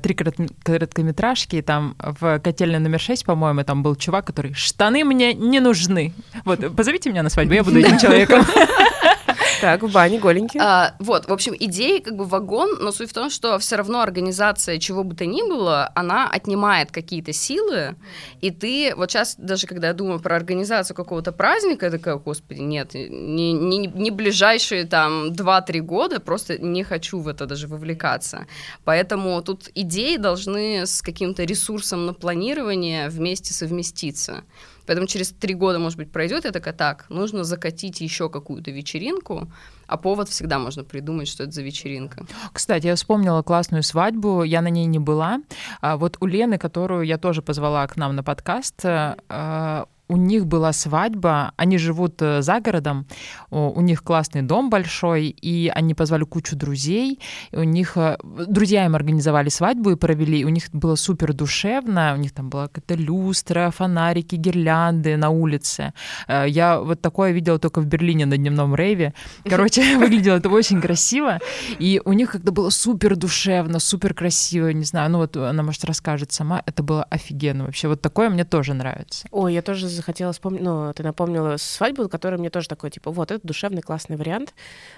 три 0.03 0.15
короткометражки, 0.15 1.63
там 1.63 1.95
в 1.99 2.39
«Котельной 2.41 2.79
номер 2.79 3.01
шесть», 3.01 3.25
по-моему, 3.25 3.65
там 3.65 3.83
был 3.83 3.97
чувак, 3.97 4.27
который 4.27 4.53
«Штаны 4.53 5.05
мне 5.05 5.35
не 5.35 5.61
нужны». 5.61 6.13
Вот, 6.45 6.77
позовите 6.77 7.11
меня 7.11 7.23
на 7.23 7.31
свадьбу, 7.31 7.55
я 7.55 7.65
буду 7.65 7.79
этим 7.79 7.99
человеком. 7.99 8.45
Так, 9.61 9.83
в 9.83 9.93
бане 9.93 10.19
голенький. 10.19 10.61
А, 10.61 10.95
вот, 10.99 11.29
в 11.29 11.33
общем, 11.33 11.55
идея 11.59 12.01
как 12.01 12.17
бы 12.17 12.25
вагон, 12.25 12.79
но 12.81 12.93
суть 12.93 13.11
в 13.11 13.15
том, 13.15 13.31
что 13.31 13.59
все 13.59 13.77
равно 13.77 14.01
организация 14.01 14.79
чего 14.79 15.05
бы 15.05 15.15
то 15.15 15.27
ни 15.27 15.43
было, 15.43 15.91
она 15.95 16.29
отнимает 16.29 16.91
какие-то 16.91 17.33
силы, 17.33 17.97
и 18.41 18.51
ты, 18.51 18.95
вот 18.97 19.11
сейчас 19.11 19.37
даже 19.37 19.67
когда 19.67 19.89
я 19.89 19.95
думаю 19.95 20.21
про 20.21 20.37
организацию 20.37 20.97
какого-то 20.97 21.33
праздника, 21.33 21.87
я 21.87 21.93
такая, 21.93 22.17
господи, 22.17 22.61
нет, 22.61 22.95
не, 22.95 23.53
не, 23.53 23.87
не 23.87 24.11
ближайшие 24.11 24.85
там 24.85 25.33
2-3 25.33 25.81
года, 25.81 26.21
просто 26.21 26.59
не 26.59 26.85
хочу 26.85 27.21
в 27.21 27.29
это 27.29 27.47
даже 27.47 27.69
вовлекаться. 27.69 28.47
Поэтому 28.85 29.41
тут 29.43 29.69
идеи 29.75 30.17
должны 30.17 30.87
с 30.87 31.03
каким-то 31.03 31.45
ресурсом 31.45 32.07
на 32.07 32.15
планирование 32.15 33.09
вместе 33.09 33.53
совместиться. 33.55 34.45
Поэтому 34.91 35.07
через 35.07 35.31
три 35.31 35.55
года, 35.55 35.79
может 35.79 35.97
быть, 35.99 36.11
пройдет, 36.11 36.45
я 36.45 36.51
такая, 36.51 36.75
так, 36.75 37.09
нужно 37.11 37.45
закатить 37.45 38.01
еще 38.01 38.29
какую-то 38.29 38.73
вечеринку, 38.73 39.49
а 39.87 39.97
повод 39.97 40.29
всегда 40.29 40.59
можно 40.59 40.83
придумать, 40.83 41.29
что 41.29 41.45
это 41.45 41.53
за 41.53 41.63
вечеринка. 41.63 42.27
Кстати, 42.53 42.89
я 42.89 42.97
вспомнила 42.97 43.43
классную 43.43 43.85
свадьбу, 43.85 44.43
я 44.43 44.61
на 44.63 44.69
ней 44.69 44.87
не 44.87 44.99
была. 44.99 45.43
А 45.81 45.97
вот 45.97 46.17
у 46.19 46.27
Лены, 46.27 46.59
которую 46.59 47.05
я 47.05 47.19
тоже 47.19 47.41
позвала 47.41 47.87
к 47.87 47.97
нам 47.97 48.17
на 48.17 48.25
подкаст, 48.25 48.85
э, 48.85 49.85
у 50.11 50.17
них 50.17 50.47
была 50.47 50.73
свадьба, 50.73 51.53
они 51.57 51.79
живут 51.79 52.21
э, 52.21 52.43
за 52.43 52.61
городом, 52.61 53.07
у 53.51 53.81
них 53.81 54.03
классный 54.03 54.43
дом 54.43 54.69
большой, 54.69 55.29
и 55.29 55.71
они 55.73 55.95
позвали 55.95 56.25
кучу 56.25 56.57
друзей, 56.57 57.21
и 57.53 57.57
у 57.57 57.63
них 57.63 57.97
э, 57.97 58.19
друзья 58.25 58.85
им 58.85 58.97
организовали 58.97 59.49
свадьбу 59.51 59.91
и 59.91 59.97
провели, 59.97 60.45
у 60.45 60.49
них 60.49 60.65
было 60.73 60.97
супер 60.97 61.33
душевно, 61.33 62.13
у 62.15 62.17
них 62.17 62.33
там 62.33 62.51
была 62.51 62.67
какая-то 62.67 62.95
люстра, 62.95 63.71
фонарики, 63.71 64.35
гирлянды 64.35 65.17
на 65.17 65.31
улице. 65.31 65.93
Э, 66.27 66.45
я 66.49 66.81
вот 66.81 67.01
такое 67.01 67.31
видела 67.31 67.61
только 67.61 67.81
в 67.81 67.87
Берлине 67.87 68.27
на 68.27 68.37
дневном 68.37 68.75
рейве. 68.75 69.15
Короче, 69.45 69.97
выглядело 69.99 70.39
это 70.39 70.49
очень 70.49 70.81
красиво, 70.81 71.39
и 71.79 72.03
у 72.05 72.13
них 72.13 72.33
как-то 72.33 72.51
было 72.51 72.71
супер 72.71 73.15
душевно, 73.15 73.79
супер 73.79 74.13
красиво, 74.15 74.71
не 74.71 74.85
знаю, 74.85 75.11
ну 75.11 75.19
вот 75.19 75.37
она, 75.37 75.63
может, 75.63 75.85
расскажет 75.85 76.33
сама, 76.33 76.65
это 76.67 76.83
было 76.83 77.05
офигенно 77.05 77.65
вообще. 77.65 77.87
Вот 77.87 78.03
такое 78.03 78.29
мне 78.29 78.45
тоже 78.45 78.75
нравится. 78.75 79.29
Ой, 79.31 79.55
я 79.55 79.63
тоже 79.63 79.87
захотела 80.01 80.33
вспомнить, 80.33 80.63
ну, 80.63 80.93
ты 80.93 81.03
напомнила 81.03 81.57
свадьбу, 81.57 82.09
которая 82.09 82.39
мне 82.39 82.51
тоже 82.51 82.69
такой, 82.69 82.91
типа, 82.91 83.11
вот, 83.11 83.31
это 83.31 83.47
душевный 83.47 83.83
классный 83.83 84.17
вариант. 84.17 84.55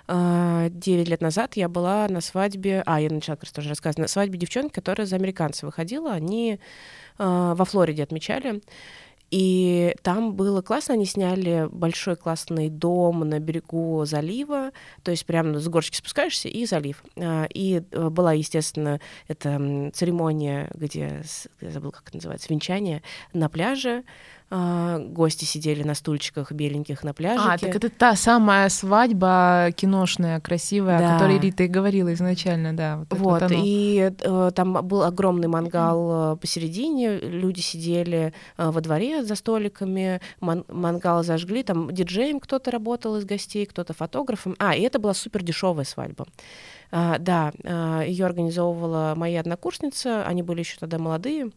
А, 0.08 0.68
девять 0.70 1.08
лет 1.08 1.20
назад 1.20 1.56
я 1.56 1.68
была 1.68 2.06
на 2.08 2.20
свадьбе, 2.20 2.82
а, 2.86 3.00
я 3.00 3.10
начала 3.10 3.36
как 3.36 3.44
раз 3.44 3.52
тоже 3.52 3.68
рассказывать, 3.68 3.98
на 3.98 4.08
свадьбе 4.08 4.38
девчонки, 4.38 4.72
которая 4.72 5.06
за 5.06 5.16
американца 5.16 5.66
выходила, 5.66 6.12
они 6.12 6.58
а, 7.18 7.54
во 7.54 7.64
Флориде 7.64 8.02
отмечали. 8.02 8.62
И 9.32 9.96
там 10.02 10.34
было 10.34 10.60
классно, 10.60 10.92
они 10.92 11.06
сняли 11.06 11.66
большой 11.72 12.16
классный 12.16 12.68
дом 12.68 13.20
на 13.20 13.38
берегу 13.38 14.04
залива, 14.04 14.72
то 15.02 15.10
есть 15.10 15.24
прямо 15.24 15.58
с 15.58 15.66
горочки 15.68 15.96
спускаешься 15.96 16.48
и 16.48 16.66
залив. 16.66 17.02
А, 17.16 17.46
и 17.46 17.82
э, 17.90 18.08
была, 18.10 18.34
естественно, 18.34 19.00
эта 19.28 19.90
церемония, 19.94 20.70
где, 20.74 21.24
я 21.62 21.70
забыла, 21.70 21.92
как 21.92 22.08
это 22.08 22.18
называется, 22.18 22.48
венчание 22.50 23.02
на 23.32 23.48
пляже, 23.48 24.04
а, 24.54 24.98
гости 24.98 25.46
сидели 25.46 25.82
на 25.82 25.94
стульчиках 25.94 26.52
беленьких 26.52 27.04
на 27.04 27.14
пляже. 27.14 27.42
А, 27.42 27.56
так 27.56 27.74
это 27.74 27.88
та 27.88 28.14
самая 28.14 28.68
свадьба 28.68 29.70
киношная, 29.74 30.40
красивая, 30.40 30.98
да. 30.98 31.08
о 31.08 31.18
которой 31.18 31.38
Рита 31.38 31.62
и 31.62 31.68
говорила 31.68 32.12
изначально, 32.12 32.76
да. 32.76 32.98
Вот, 32.98 33.18
вот, 33.18 33.42
вот 33.42 33.52
и 33.54 34.12
э, 34.20 34.50
там 34.54 34.86
был 34.86 35.04
огромный 35.04 35.48
мангал 35.48 36.34
э, 36.34 36.36
посередине, 36.36 37.18
люди 37.18 37.60
сидели 37.60 38.34
э, 38.58 38.70
во 38.70 38.78
дворе 38.82 39.24
за 39.24 39.36
столиками, 39.36 40.20
ман 40.40 40.66
мангал 40.68 41.24
зажгли, 41.24 41.62
там 41.62 41.90
диджеем 41.90 42.38
кто-то 42.38 42.70
работал 42.70 43.16
из 43.16 43.24
гостей, 43.24 43.64
кто-то 43.64 43.94
фотографом. 43.94 44.54
А, 44.58 44.76
и 44.76 44.82
это 44.82 44.98
была 44.98 45.14
супер 45.14 45.42
дешевая 45.42 45.86
свадьба. 45.86 46.26
А, 46.90 47.16
да, 47.18 47.52
а, 47.64 48.02
ее 48.02 48.26
организовывала 48.26 49.14
моя 49.16 49.40
однокурсница, 49.40 50.26
они 50.26 50.42
были 50.42 50.58
еще 50.58 50.76
тогда 50.78 50.98
молодые 50.98 51.52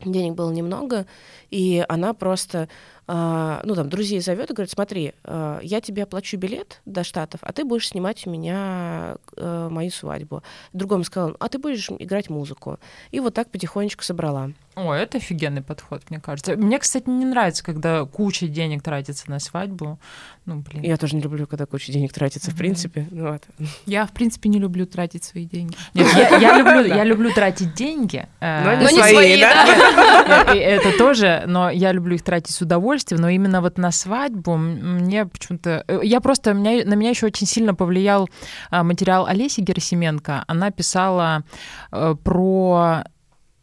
денег 0.00 0.34
было 0.34 0.50
немного, 0.50 1.06
и 1.50 1.84
она 1.88 2.14
просто 2.14 2.68
а, 3.06 3.60
ну, 3.64 3.74
там, 3.74 3.88
друзей 3.88 4.20
зовет 4.20 4.50
и 4.50 4.54
говорит, 4.54 4.70
смотри, 4.70 5.12
а, 5.24 5.60
я 5.62 5.80
тебе 5.80 6.04
оплачу 6.04 6.38
билет 6.38 6.80
до 6.86 7.04
Штатов, 7.04 7.40
а 7.42 7.52
ты 7.52 7.64
будешь 7.64 7.88
снимать 7.88 8.26
у 8.26 8.30
меня 8.30 9.16
а, 9.36 9.68
мою 9.68 9.90
свадьбу. 9.90 10.42
Другому 10.72 11.04
сказал, 11.04 11.36
а 11.38 11.48
ты 11.48 11.58
будешь 11.58 11.90
играть 11.90 12.30
музыку. 12.30 12.78
И 13.10 13.20
вот 13.20 13.34
так 13.34 13.50
потихонечку 13.50 14.02
собрала. 14.04 14.52
О, 14.74 14.92
это 14.92 15.18
офигенный 15.18 15.62
подход, 15.62 16.02
мне 16.10 16.18
кажется. 16.18 16.56
Мне, 16.56 16.78
кстати, 16.80 17.08
не 17.08 17.24
нравится, 17.24 17.62
когда 17.62 18.04
куча 18.06 18.48
денег 18.48 18.82
тратится 18.82 19.30
на 19.30 19.38
свадьбу. 19.38 20.00
Ну, 20.46 20.56
блин. 20.68 20.82
Я 20.82 20.96
тоже 20.96 21.14
не 21.14 21.22
люблю, 21.22 21.46
когда 21.46 21.64
куча 21.64 21.92
денег 21.92 22.12
тратится, 22.12 22.50
в 22.50 22.56
принципе. 22.56 23.06
Ну, 23.10 23.32
вот. 23.32 23.42
Я, 23.86 24.04
в 24.04 24.12
принципе, 24.12 24.48
не 24.48 24.58
люблю 24.58 24.84
тратить 24.84 25.22
свои 25.22 25.44
деньги. 25.44 25.76
Нет, 25.94 26.08
я, 26.12 26.38
я, 26.38 26.58
люблю, 26.58 26.92
я 26.92 27.04
люблю 27.04 27.32
тратить 27.32 27.74
деньги. 27.74 28.26
Э, 28.40 28.64
но 28.64 28.72
не, 28.74 28.84
но 28.84 28.90
не 28.90 29.10
свои, 29.10 29.40
да? 29.40 30.44
Это 30.54 30.98
тоже, 30.98 31.44
но 31.46 31.70
я 31.70 31.92
люблю 31.92 32.16
их 32.16 32.22
тратить 32.22 32.54
с 32.54 32.60
удовольствием 32.60 32.93
удовольствием, 32.94 33.20
но 33.20 33.28
именно 33.28 33.60
вот 33.60 33.78
на 33.78 33.90
свадьбу 33.90 34.56
мне 34.56 35.26
почему-то... 35.26 35.84
Э, 35.88 36.00
я 36.02 36.20
просто... 36.20 36.54
Меня, 36.54 36.84
на 36.84 36.94
меня 36.94 37.10
еще 37.10 37.26
очень 37.26 37.46
сильно 37.46 37.74
повлиял 37.74 38.28
а, 38.70 38.84
материал 38.84 39.26
Олеси 39.26 39.60
Герасименко. 39.60 40.44
Она 40.46 40.70
писала 40.70 41.44
э, 41.92 42.14
про 42.22 43.04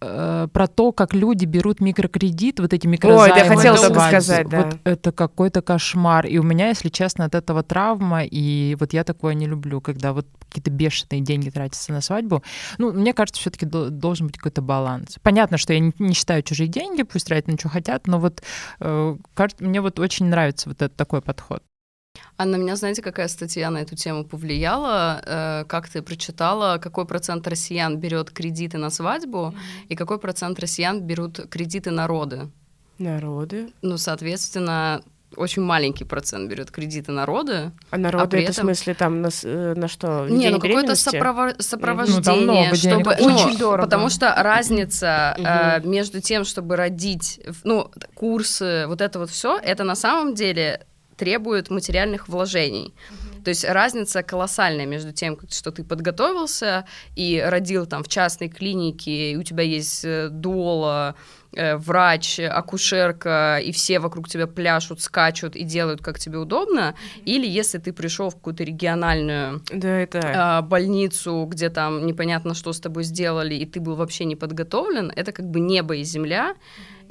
э, 0.01 0.47
про 0.51 0.67
то, 0.67 0.91
как 0.91 1.13
люди 1.13 1.45
берут 1.45 1.79
микрокредит, 1.79 2.59
вот 2.59 2.73
эти 2.73 2.87
микрозаймы. 2.87 3.33
Ой, 3.33 3.49
да, 3.49 3.55
хотела 3.55 3.77
только 3.77 4.01
сказать, 4.07 4.49
да. 4.49 4.63
Вот 4.63 4.77
это 4.83 5.11
какой-то 5.11 5.61
кошмар. 5.61 6.25
И 6.25 6.37
у 6.37 6.43
меня, 6.43 6.69
если 6.69 6.89
честно, 6.89 7.25
от 7.25 7.35
этого 7.35 7.63
травма, 7.63 8.23
и 8.23 8.75
вот 8.79 8.93
я 8.93 9.03
такое 9.03 9.33
не 9.33 9.47
люблю, 9.47 9.81
когда 9.81 10.13
вот 10.13 10.27
какие-то 10.49 10.71
бешеные 10.71 11.21
деньги 11.21 11.49
тратятся 11.49 11.93
на 11.93 12.01
свадьбу. 12.01 12.43
Ну, 12.77 12.91
мне 12.91 13.13
кажется, 13.13 13.39
все 13.39 13.49
таки 13.49 13.65
должен 13.65 14.27
быть 14.27 14.37
какой-то 14.37 14.61
баланс. 14.61 15.17
Понятно, 15.21 15.57
что 15.57 15.73
я 15.73 15.79
не, 15.79 15.93
не 15.99 16.13
считаю 16.13 16.43
чужие 16.43 16.67
деньги, 16.67 17.03
пусть 17.03 17.27
тратят 17.27 17.47
на 17.47 17.57
что 17.57 17.69
хотят, 17.69 18.07
но 18.07 18.19
вот 18.19 18.43
э, 18.79 19.15
кажется, 19.33 19.63
мне 19.63 19.79
вот 19.81 19.99
очень 19.99 20.25
нравится 20.25 20.69
вот 20.69 20.81
этот 20.81 20.95
такой 20.97 21.21
подход. 21.21 21.63
А 22.37 22.45
на 22.45 22.55
меня, 22.55 22.75
знаете, 22.75 23.01
какая 23.01 23.27
статья 23.27 23.69
на 23.69 23.79
эту 23.79 23.95
тему 23.95 24.25
повлияла? 24.25 25.21
Э, 25.25 25.65
как 25.67 25.89
ты 25.89 26.01
прочитала, 26.01 26.77
какой 26.77 27.05
процент 27.05 27.47
россиян 27.47 27.97
берет 27.97 28.31
кредиты 28.31 28.77
на 28.77 28.89
свадьбу 28.89 29.37
mm-hmm. 29.37 29.87
и 29.89 29.95
какой 29.95 30.17
процент 30.17 30.59
россиян 30.59 31.01
берут 31.01 31.39
кредиты 31.49 31.91
народы? 31.91 32.49
Народы? 32.97 33.71
Ну, 33.81 33.97
соответственно, 33.97 35.01
очень 35.37 35.61
маленький 35.61 36.03
процент 36.03 36.49
берет 36.49 36.71
кредиты 36.71 37.11
народы. 37.11 37.71
А 37.89 37.97
народы 37.97 38.37
а 38.37 38.41
это 38.41 38.51
этом... 38.51 38.53
в 38.53 38.57
смысле 38.57 38.93
там 38.93 39.21
на, 39.21 39.29
э, 39.43 39.73
на 39.75 39.87
что? 39.87 40.27
Не, 40.27 40.49
ну 40.49 40.59
какое-то 40.59 40.95
сопрово... 40.95 41.53
сопровождение, 41.59 42.69
ну, 42.69 42.75
чтобы 42.75 43.15
ну, 43.19 43.35
очень 43.35 43.57
дорого. 43.57 43.83
Потому 43.83 44.09
что 44.09 44.33
разница 44.35 45.35
э, 45.37 45.87
между 45.87 46.21
тем, 46.21 46.43
чтобы 46.43 46.75
родить, 46.75 47.39
ну 47.63 47.91
курсы, 48.13 48.85
вот 48.87 49.01
это 49.01 49.19
вот 49.19 49.29
все, 49.29 49.57
это 49.57 49.83
на 49.83 49.95
самом 49.95 50.33
деле 50.33 50.85
требует 51.21 51.69
материальных 51.69 52.27
вложений. 52.29 52.95
То 53.43 53.49
есть 53.49 53.63
разница 53.63 54.23
колоссальная 54.23 54.87
между 54.87 55.11
тем, 55.11 55.37
что 55.51 55.71
ты 55.71 55.83
подготовился 55.83 56.85
и 57.15 57.43
родил 57.45 57.85
там 57.85 58.03
в 58.03 58.07
частной 58.07 58.49
клинике, 58.49 59.31
и 59.31 59.37
у 59.37 59.43
тебя 59.43 59.63
есть 59.63 60.03
э, 60.03 60.29
дола, 60.31 61.13
э, 61.55 61.75
врач, 61.77 62.39
акушерка, 62.39 63.59
и 63.63 63.71
все 63.71 63.99
вокруг 63.99 64.29
тебя 64.29 64.47
пляшут, 64.47 65.01
скачут 65.01 65.55
и 65.55 65.63
делают, 65.63 66.01
как 66.01 66.17
тебе 66.17 66.39
удобно, 66.39 66.95
или 67.25 67.47
если 67.47 67.77
ты 67.77 67.93
пришел 67.93 68.29
в 68.29 68.35
какую-то 68.35 68.63
региональную 68.63 69.61
да, 69.71 69.99
это... 69.99 70.19
э, 70.19 70.67
больницу, 70.67 71.45
где 71.47 71.69
там 71.69 72.07
непонятно, 72.07 72.55
что 72.55 72.73
с 72.73 72.79
тобой 72.79 73.03
сделали, 73.03 73.53
и 73.53 73.65
ты 73.67 73.79
был 73.79 73.95
вообще 73.95 74.25
не 74.25 74.35
подготовлен, 74.35 75.11
это 75.15 75.31
как 75.31 75.45
бы 75.45 75.59
небо 75.59 75.95
и 75.95 76.03
земля. 76.03 76.55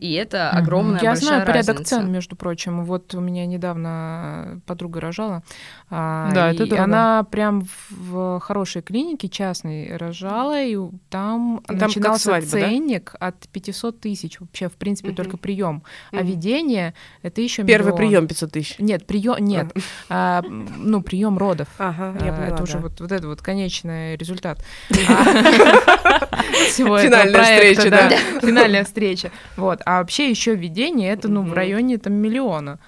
И 0.01 0.15
это 0.15 0.49
огромная 0.51 0.99
Я 1.03 1.11
большая 1.11 1.27
знаю 1.27 1.47
порядок 1.47 1.77
разница. 1.77 1.97
цен, 1.97 2.11
между 2.11 2.35
прочим. 2.35 2.85
Вот 2.87 3.15
у 3.15 3.21
меня 3.21 3.45
недавно 3.45 4.63
подруга 4.65 4.99
рожала. 4.99 5.43
А, 5.91 6.31
да, 6.33 6.53
это 6.53 6.65
и 6.65 6.75
она 6.75 7.23
прям 7.25 7.67
в 7.91 8.41
хорошей 8.41 8.81
клинике 8.81 9.29
частной 9.29 9.95
рожала, 9.99 10.63
и 10.63 10.75
там, 11.11 11.63
там 11.67 11.77
начинался 11.77 12.25
свадьба, 12.25 12.49
ценник 12.49 13.15
да? 13.21 13.27
от 13.27 13.49
500 13.49 14.01
тысяч. 14.01 14.41
Вообще, 14.41 14.71
в 14.71 14.73
принципе, 14.73 15.11
угу. 15.11 15.17
только 15.17 15.37
прием. 15.37 15.83
А 16.13 16.23
ведение 16.23 16.95
это 17.21 17.43
еще 17.43 17.63
Первый 17.65 17.95
прием 17.95 18.27
500 18.27 18.53
тысяч. 18.53 18.79
Нет, 18.79 19.07
прием 19.07 19.37
нет. 19.45 19.71
А, 20.09 20.43
ну, 20.43 21.03
прием 21.03 21.37
родов. 21.37 21.69
Ага, 21.77 22.15
я 22.25 22.33
поняла, 22.33 22.47
это 22.47 22.57
да. 22.57 22.63
уже 22.63 22.79
вот, 22.79 22.99
вот 23.01 23.13
это 23.13 23.29
вот 23.29 23.43
конечный 23.43 24.17
результат 24.17 24.65
всего 26.69 26.99
Финальная 26.99 27.45
встреча, 27.45 27.91
да. 27.91 28.11
Финальная 28.41 28.85
встреча. 28.85 29.31
Вот. 29.57 29.81
А 29.91 29.99
вообще 29.99 30.31
еще 30.31 30.55
введение 30.55 31.11
это 31.11 31.27
ну 31.27 31.43
в 31.43 31.53
районе 31.53 31.99
там 31.99 32.12
миллиона, 32.12 32.79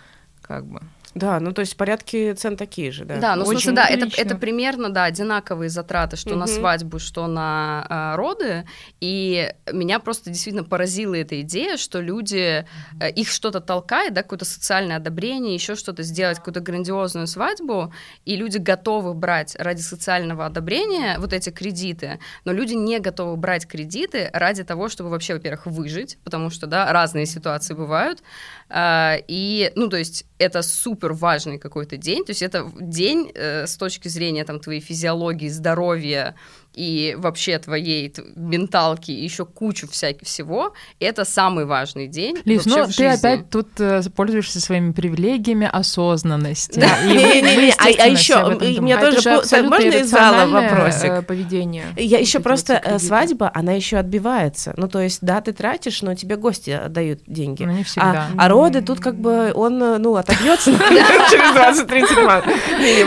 как 0.41 0.65
бы. 0.65 0.81
Да, 1.15 1.41
ну 1.41 1.53
то 1.53 1.61
есть 1.61 1.77
порядки 1.77 2.33
цен 2.33 2.57
такие 2.57 2.91
же, 2.91 3.05
да. 3.05 3.17
Да, 3.19 3.37
ну 3.37 3.45
в 3.45 3.49
смысле, 3.49 3.73
да, 3.73 3.87
это, 3.87 4.09
это 4.17 4.37
примерно, 4.37 4.89
да, 4.89 5.05
одинаковые 5.05 5.69
затраты, 5.69 6.17
что 6.17 6.31
угу. 6.31 6.39
на 6.39 6.47
свадьбу, 6.47 6.99
что 6.99 7.27
на 7.27 7.87
э, 7.89 8.17
роды. 8.17 8.67
И 9.01 9.53
меня 9.71 9.99
просто 9.99 10.31
действительно 10.31 10.65
поразила 10.65 11.15
эта 11.15 11.41
идея, 11.43 11.77
что 11.77 12.01
люди, 12.01 12.67
э, 13.01 13.11
их 13.11 13.29
что-то 13.29 13.61
толкает, 13.61 14.15
да, 14.15 14.23
какое-то 14.23 14.47
социальное 14.47 14.97
одобрение, 14.97 15.55
еще 15.55 15.75
что-то 15.75 16.03
сделать, 16.03 16.39
какую-то 16.39 16.61
грандиозную 16.61 17.27
свадьбу, 17.27 17.93
и 18.25 18.37
люди 18.37 18.57
готовы 18.57 19.13
брать 19.13 19.55
ради 19.59 19.83
социального 19.83 20.47
одобрения 20.47 21.19
вот 21.19 21.33
эти 21.35 21.51
кредиты, 21.51 22.21
но 22.45 22.53
люди 22.53 22.73
не 22.73 22.99
готовы 23.01 23.37
брать 23.37 23.67
кредиты 23.67 24.31
ради 24.33 24.65
того, 24.65 24.89
чтобы 24.89 25.11
вообще, 25.11 25.35
во-первых, 25.35 25.67
выжить, 25.67 26.19
потому 26.25 26.49
что, 26.49 26.67
да, 26.67 26.91
разные 26.91 27.27
ситуации 27.27 27.75
бывают, 27.75 28.23
э, 28.71 29.17
и, 29.29 29.73
ну, 29.75 29.89
то 29.89 29.99
есть 29.99 30.25
это 30.39 30.63
супер 30.63 31.02
важный 31.11 31.59
какой-то 31.59 31.97
день, 31.97 32.25
то 32.25 32.31
есть 32.31 32.43
это 32.43 32.71
день 32.79 33.33
э, 33.35 33.67
с 33.67 33.77
точки 33.77 34.09
зрения 34.09 34.45
там 34.45 34.61
твоей 34.61 34.81
физиологии, 34.81 35.49
здоровья, 35.49 36.37
и 36.75 37.15
вообще 37.19 37.59
твоей 37.59 38.13
менталки, 38.35 39.11
и 39.11 39.23
еще 39.23 39.45
кучу 39.45 39.89
всяких 39.89 40.27
всего, 40.27 40.73
это 41.01 41.25
самый 41.25 41.67
важный 41.67 42.07
день. 42.07 42.39
Лиз, 42.45 42.67
ну 42.67 42.87
ты 42.87 43.07
опять 43.07 43.51
тут 43.51 43.69
э, 43.79 44.03
пользуешься 44.15 44.61
своими 44.61 44.93
привилегиями 44.93 45.69
осознанности. 45.71 46.81
А 46.81 48.07
еще 48.07 48.59
меня 48.81 48.99
тоже 48.99 49.43
можно 49.63 49.89
из 49.89 50.11
зала 50.11 50.47
вопросик? 50.47 51.11
Э, 51.11 51.23
поведение. 51.23 51.85
Я 51.97 52.19
еще 52.19 52.41
просто 52.41 52.81
э, 52.83 52.99
свадьба, 52.99 53.51
она 53.53 53.73
еще 53.73 53.99
отбивается. 53.99 54.73
Ну 54.77 54.89
то 54.89 55.01
есть 55.01 55.19
да, 55.21 55.41
ты 55.41 55.53
тратишь, 55.53 56.03
но 56.03 56.15
тебе 56.15 56.37
гости 56.37 56.81
дают 56.89 57.21
деньги. 57.27 57.65
Ну 57.65 57.73
не 57.73 57.85
всегда. 57.85 58.29
А, 58.37 58.47
а 58.47 58.49
роды 58.49 58.83
тут 58.83 59.01
как 59.01 59.17
бы 59.17 59.53
он 59.55 59.79
ну 59.79 60.17
отобьется 60.17 60.73
через 61.31 61.85
20-30 61.87 62.25
мат. 62.25 62.45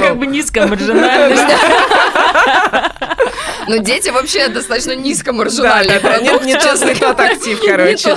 Как 0.01 0.17
бы 0.17 0.27
низкая 0.27 0.67
маржинальность. 0.67 1.43
Но 3.67 3.77
дети 3.77 4.09
вообще 4.09 4.47
достаточно 4.49 4.95
низкомаржинальный 4.95 5.99
да, 5.99 6.09
продукт. 6.09 6.45
Нет, 6.45 6.63
не 6.85 6.95
тот 6.95 7.19
актив, 7.19 7.59
короче. 7.65 8.09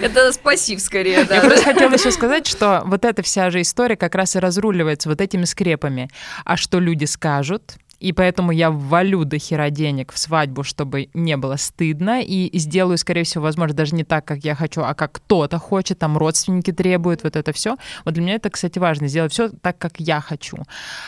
Это 0.00 0.32
спасибо 0.32 0.80
скорее, 0.80 1.24
да. 1.24 1.36
Я 1.36 1.40
просто 1.42 1.64
хотела 1.64 1.92
еще 1.92 2.10
сказать, 2.10 2.46
что 2.46 2.82
вот 2.84 3.04
эта 3.04 3.22
вся 3.22 3.50
же 3.50 3.60
история 3.60 3.96
как 3.96 4.14
раз 4.14 4.36
и 4.36 4.38
разруливается 4.38 5.08
вот 5.08 5.20
этими 5.20 5.44
скрепами. 5.44 6.10
А 6.44 6.56
что 6.56 6.78
люди 6.78 7.04
скажут, 7.04 7.76
И 8.00 8.12
поэтому 8.12 8.52
я 8.52 8.70
ввалю 8.70 9.24
до 9.24 9.38
хера 9.38 9.70
денег 9.70 10.12
в 10.12 10.18
свадьбу, 10.18 10.62
чтобы 10.62 11.08
не 11.14 11.36
было 11.36 11.56
стыдно, 11.56 12.20
и 12.22 12.50
сделаю, 12.58 12.98
скорее 12.98 13.24
всего, 13.24 13.44
возможно, 13.44 13.76
даже 13.76 13.94
не 13.94 14.04
так, 14.04 14.24
как 14.24 14.44
я 14.44 14.54
хочу, 14.54 14.82
а 14.82 14.94
как 14.94 15.12
кто-то 15.12 15.58
хочет, 15.58 15.98
там 15.98 16.18
родственники 16.18 16.72
требуют, 16.72 17.22
вот 17.22 17.36
это 17.36 17.52
все. 17.52 17.76
Вот 18.04 18.14
для 18.14 18.22
меня 18.22 18.34
это, 18.34 18.50
кстати, 18.50 18.78
важно, 18.78 19.08
сделать 19.08 19.32
все 19.32 19.48
так, 19.48 19.78
как 19.78 20.00
я 20.00 20.20
хочу, 20.20 20.58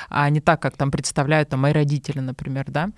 а 0.08 0.28
не 0.30 0.40
так, 0.40 0.60
как 0.60 0.76
там 0.76 0.90
представляют 0.90 1.48
там 1.48 1.60
мои 1.60 1.72
родители, 1.72 2.20
например, 2.20 2.64
да. 2.68 2.90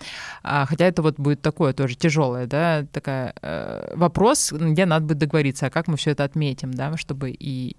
А, 0.43 0.67
хотя 0.67 0.87
это 0.87 1.03
вот 1.03 1.19
будет 1.19 1.43
такое 1.43 1.73
тоже 1.73 1.97
тяжелое, 1.97 2.47
да, 2.47 2.87
такая 2.93 3.35
э, 3.43 3.95
вопрос, 3.97 4.53
где 4.53 4.87
надо 4.87 5.07
будет 5.07 5.19
договориться, 5.19 5.67
а 5.67 5.71
как 5.71 5.89
мы 5.89 5.97
все 5.97 6.11
это 6.11 6.25
отметим, 6.25 6.73
да, 6.73 6.97
чтобы 6.97 7.31
и 7.31 7.77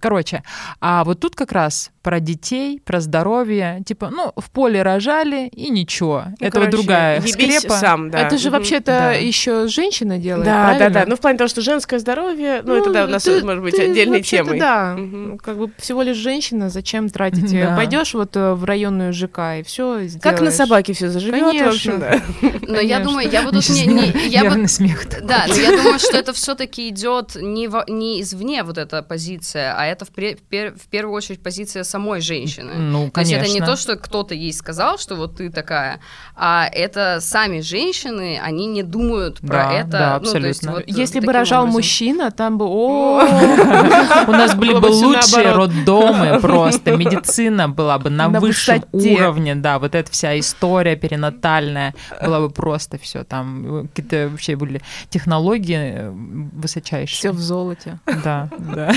Короче, 0.00 0.42
а 0.80 1.04
вот 1.04 1.20
тут 1.20 1.36
как 1.36 1.52
раз 1.52 1.92
про 2.02 2.20
детей, 2.20 2.80
про 2.84 3.00
здоровье, 3.00 3.82
типа, 3.86 4.10
ну, 4.10 4.32
в 4.36 4.50
поле 4.50 4.82
рожали 4.82 5.48
и 5.48 5.70
ничего. 5.70 6.24
Ну, 6.26 6.46
это 6.46 6.52
короче, 6.52 6.70
вот 6.70 6.70
другая 6.70 7.20
скрепа. 7.20 7.74
Сам, 7.74 8.10
да. 8.10 8.20
Это 8.20 8.38
же 8.38 8.50
вообще-то 8.50 8.92
да. 8.92 9.12
еще 9.12 9.68
женщина 9.68 10.18
делает, 10.18 10.46
Да, 10.46 10.64
правильно? 10.64 10.90
да, 10.90 11.00
да. 11.00 11.06
Ну, 11.08 11.16
в 11.16 11.20
плане 11.20 11.38
того, 11.38 11.48
что 11.48 11.60
женское 11.60 11.98
здоровье, 11.98 12.62
ну, 12.64 12.74
ну 12.74 12.80
это, 12.80 12.92
да, 12.92 13.04
у 13.04 13.08
нас 13.08 13.24
ты, 13.24 13.44
может 13.44 13.62
быть 13.62 13.76
ты, 13.76 13.90
отдельной 13.90 14.22
темой. 14.22 14.58
Да, 14.58 14.96
угу. 14.98 15.38
как 15.38 15.58
бы 15.58 15.70
всего 15.78 16.02
лишь 16.02 16.16
женщина, 16.16 16.70
зачем 16.70 17.08
тратить? 17.08 17.52
Да. 17.52 17.76
Пойдешь 17.76 18.14
вот 18.14 18.36
э, 18.36 18.54
в 18.54 18.64
районную 18.64 19.12
ЖК 19.12 19.58
и 19.58 19.62
все 19.62 20.00
сделаешь. 20.04 20.22
Как 20.22 20.40
на 20.40 20.50
собаке 20.50 20.92
все 20.92 21.08
заживет, 21.08 21.40
Конечно. 21.40 21.66
в 21.66 21.74
общем, 21.74 22.00
да. 22.00 22.20
Но 22.62 22.80
я 22.80 23.00
думаю, 23.00 23.28
я 23.30 23.42
буду 23.42 23.58
не, 23.68 23.86
не 23.86 24.28
я 24.28 24.50
бы, 24.50 24.68
смех. 24.68 25.06
Да, 25.22 25.46
но 25.48 25.54
я 25.54 25.76
думаю, 25.76 25.98
что 25.98 26.16
это 26.16 26.32
все-таки 26.32 26.88
идет 26.88 27.34
не, 27.34 27.68
не 27.90 28.20
извне 28.22 28.62
вот 28.62 28.78
эта 28.78 29.02
позиция, 29.02 29.74
а 29.76 29.86
это 29.86 30.04
в, 30.04 30.10
пер, 30.10 30.74
в 30.74 30.88
первую 30.88 31.14
очередь 31.14 31.42
позиция 31.42 31.84
самой 31.90 32.20
женщины. 32.20 32.74
Ну, 32.74 33.10
конечно. 33.10 33.12
То 33.12 33.20
есть 33.20 33.32
это 33.32 33.52
не 33.52 33.60
то, 33.60 33.76
что 33.76 33.96
кто-то 33.96 34.34
ей 34.34 34.52
сказал, 34.52 34.98
что 34.98 35.16
вот 35.16 35.36
ты 35.36 35.50
такая, 35.50 36.00
а 36.34 36.68
это 36.72 37.18
сами 37.20 37.60
женщины, 37.60 38.40
они 38.42 38.66
не 38.66 38.82
думают 38.82 39.40
про 39.40 39.48
да, 39.48 39.72
это. 39.72 39.90
Да, 39.90 40.14
абсолютно. 40.16 40.40
Ну, 40.40 40.48
есть, 40.48 40.66
вот, 40.66 40.84
Если 40.86 41.20
бы 41.20 41.32
рожал 41.32 41.62
образом. 41.62 41.78
мужчина, 41.78 42.30
там 42.30 42.58
бы, 42.58 42.66
о, 42.66 43.20
у 44.28 44.32
нас 44.32 44.54
были 44.54 44.74
бы 44.74 44.86
лучшие 44.86 45.52
роддомы 45.52 46.38
просто, 46.42 46.96
медицина 46.96 47.68
была 47.68 47.98
бы 47.98 48.10
на 48.10 48.28
высшем 48.28 48.84
уровне, 48.92 49.54
да, 49.54 49.78
вот 49.78 49.94
эта 49.94 50.10
вся 50.10 50.38
история 50.38 50.96
перинатальная 50.96 51.94
была 52.22 52.40
бы 52.40 52.50
просто 52.50 52.98
все 52.98 53.24
там, 53.24 53.88
какие-то 53.88 54.28
вообще 54.30 54.56
были 54.56 54.80
технологии 55.08 55.76
э, 55.78 56.10
высочайшие. 56.10 57.18
Все 57.18 57.32
в 57.32 57.38
золоте. 57.40 57.98
Да, 58.24 58.48
да. 58.58 58.92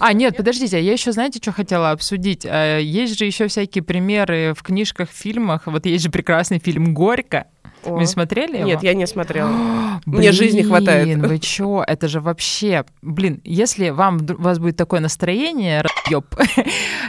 А, 0.00 0.12
нет, 0.12 0.36
подождите, 0.36 0.76
а 0.76 0.80
я 0.80 0.92
еще, 0.92 1.12
знаете, 1.12 1.37
что 1.42 1.52
хотела 1.52 1.90
обсудить? 1.90 2.44
Э, 2.44 2.80
есть 2.82 3.18
же 3.18 3.24
еще 3.24 3.48
всякие 3.48 3.82
примеры 3.82 4.54
в 4.56 4.62
книжках, 4.62 5.10
фильмах. 5.10 5.66
Вот 5.66 5.86
есть 5.86 6.04
же 6.04 6.10
прекрасный 6.10 6.58
фильм 6.58 6.94
«Горько», 6.94 7.46
о. 7.84 7.96
Вы 7.96 8.06
смотрели 8.06 8.58
его? 8.58 8.66
Нет, 8.66 8.82
я 8.82 8.94
не 8.94 9.06
смотрела. 9.06 9.48
Мне 10.06 10.32
жизни 10.32 10.62
хватает. 10.62 11.04
Блин, 11.06 11.26
вы 11.26 11.38
чё? 11.38 11.84
Это 11.86 12.08
же 12.08 12.20
вообще... 12.20 12.84
Блин, 13.02 13.40
если 13.44 13.90
вам, 13.90 14.18
у 14.38 14.42
вас 14.42 14.58
будет 14.58 14.76
такое 14.76 15.00
настроение, 15.00 15.84
ёб, 16.10 16.26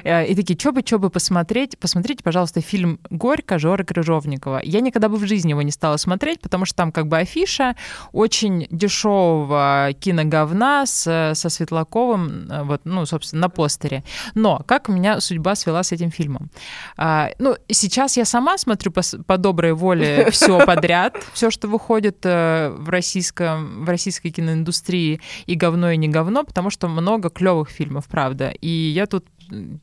э, 0.04 0.28
и 0.28 0.36
такие, 0.36 0.56
чё 0.56 0.72
бы, 0.72 0.84
чё 0.84 1.00
бы 1.00 1.10
посмотреть, 1.10 1.78
посмотрите, 1.78 2.24
пожалуйста, 2.24 2.62
фильм 2.62 3.00
«Горько» 3.10 3.58
Жоры 3.60 3.84
Крыжовникова. 3.84 4.62
Я 4.64 4.82
никогда 4.82 5.10
бы 5.10 5.18
в 5.18 5.26
жизни 5.26 5.52
его 5.52 5.62
не 5.62 5.72
стала 5.72 5.98
смотреть, 5.98 6.42
потому 6.42 6.66
что 6.66 6.76
там 6.76 6.92
как 6.92 7.08
бы 7.08 7.18
афиша 7.18 7.76
очень 8.12 8.68
дешевого 8.70 9.90
киноговна 10.00 10.86
с, 10.86 11.34
со 11.36 11.50
Светлаковым, 11.50 12.48
э, 12.50 12.64
вот, 12.64 12.82
ну, 12.84 13.06
собственно, 13.06 13.44
на 13.44 13.50
постере. 13.50 14.04
Но 14.36 14.62
как 14.66 14.90
меня 14.90 15.20
судьба 15.20 15.56
свела 15.56 15.84
с 15.84 15.92
этим 15.92 16.12
фильмом? 16.12 16.50
А, 16.98 17.30
ну, 17.40 17.56
сейчас 17.70 18.18
я 18.18 18.26
сама 18.26 18.58
смотрю 18.58 18.92
по, 18.92 19.02
по 19.26 19.38
доброй 19.38 19.74
воле 19.74 20.28
все 20.32 20.59
подряд, 20.66 21.18
все, 21.34 21.50
что 21.50 21.68
выходит 21.68 22.26
э, 22.26 22.70
в, 22.78 22.90
российском, 22.90 23.86
в 23.86 23.90
российской 23.90 24.30
киноиндустрии, 24.30 25.22
и 25.46 25.56
говно, 25.56 25.92
и 25.92 25.98
не 25.98 26.08
говно, 26.08 26.44
потому 26.44 26.70
что 26.70 26.88
много 26.88 27.30
клевых 27.30 27.70
фильмов, 27.70 28.08
правда. 28.08 28.50
И 28.50 28.70
я 28.70 29.06
тут 29.06 29.26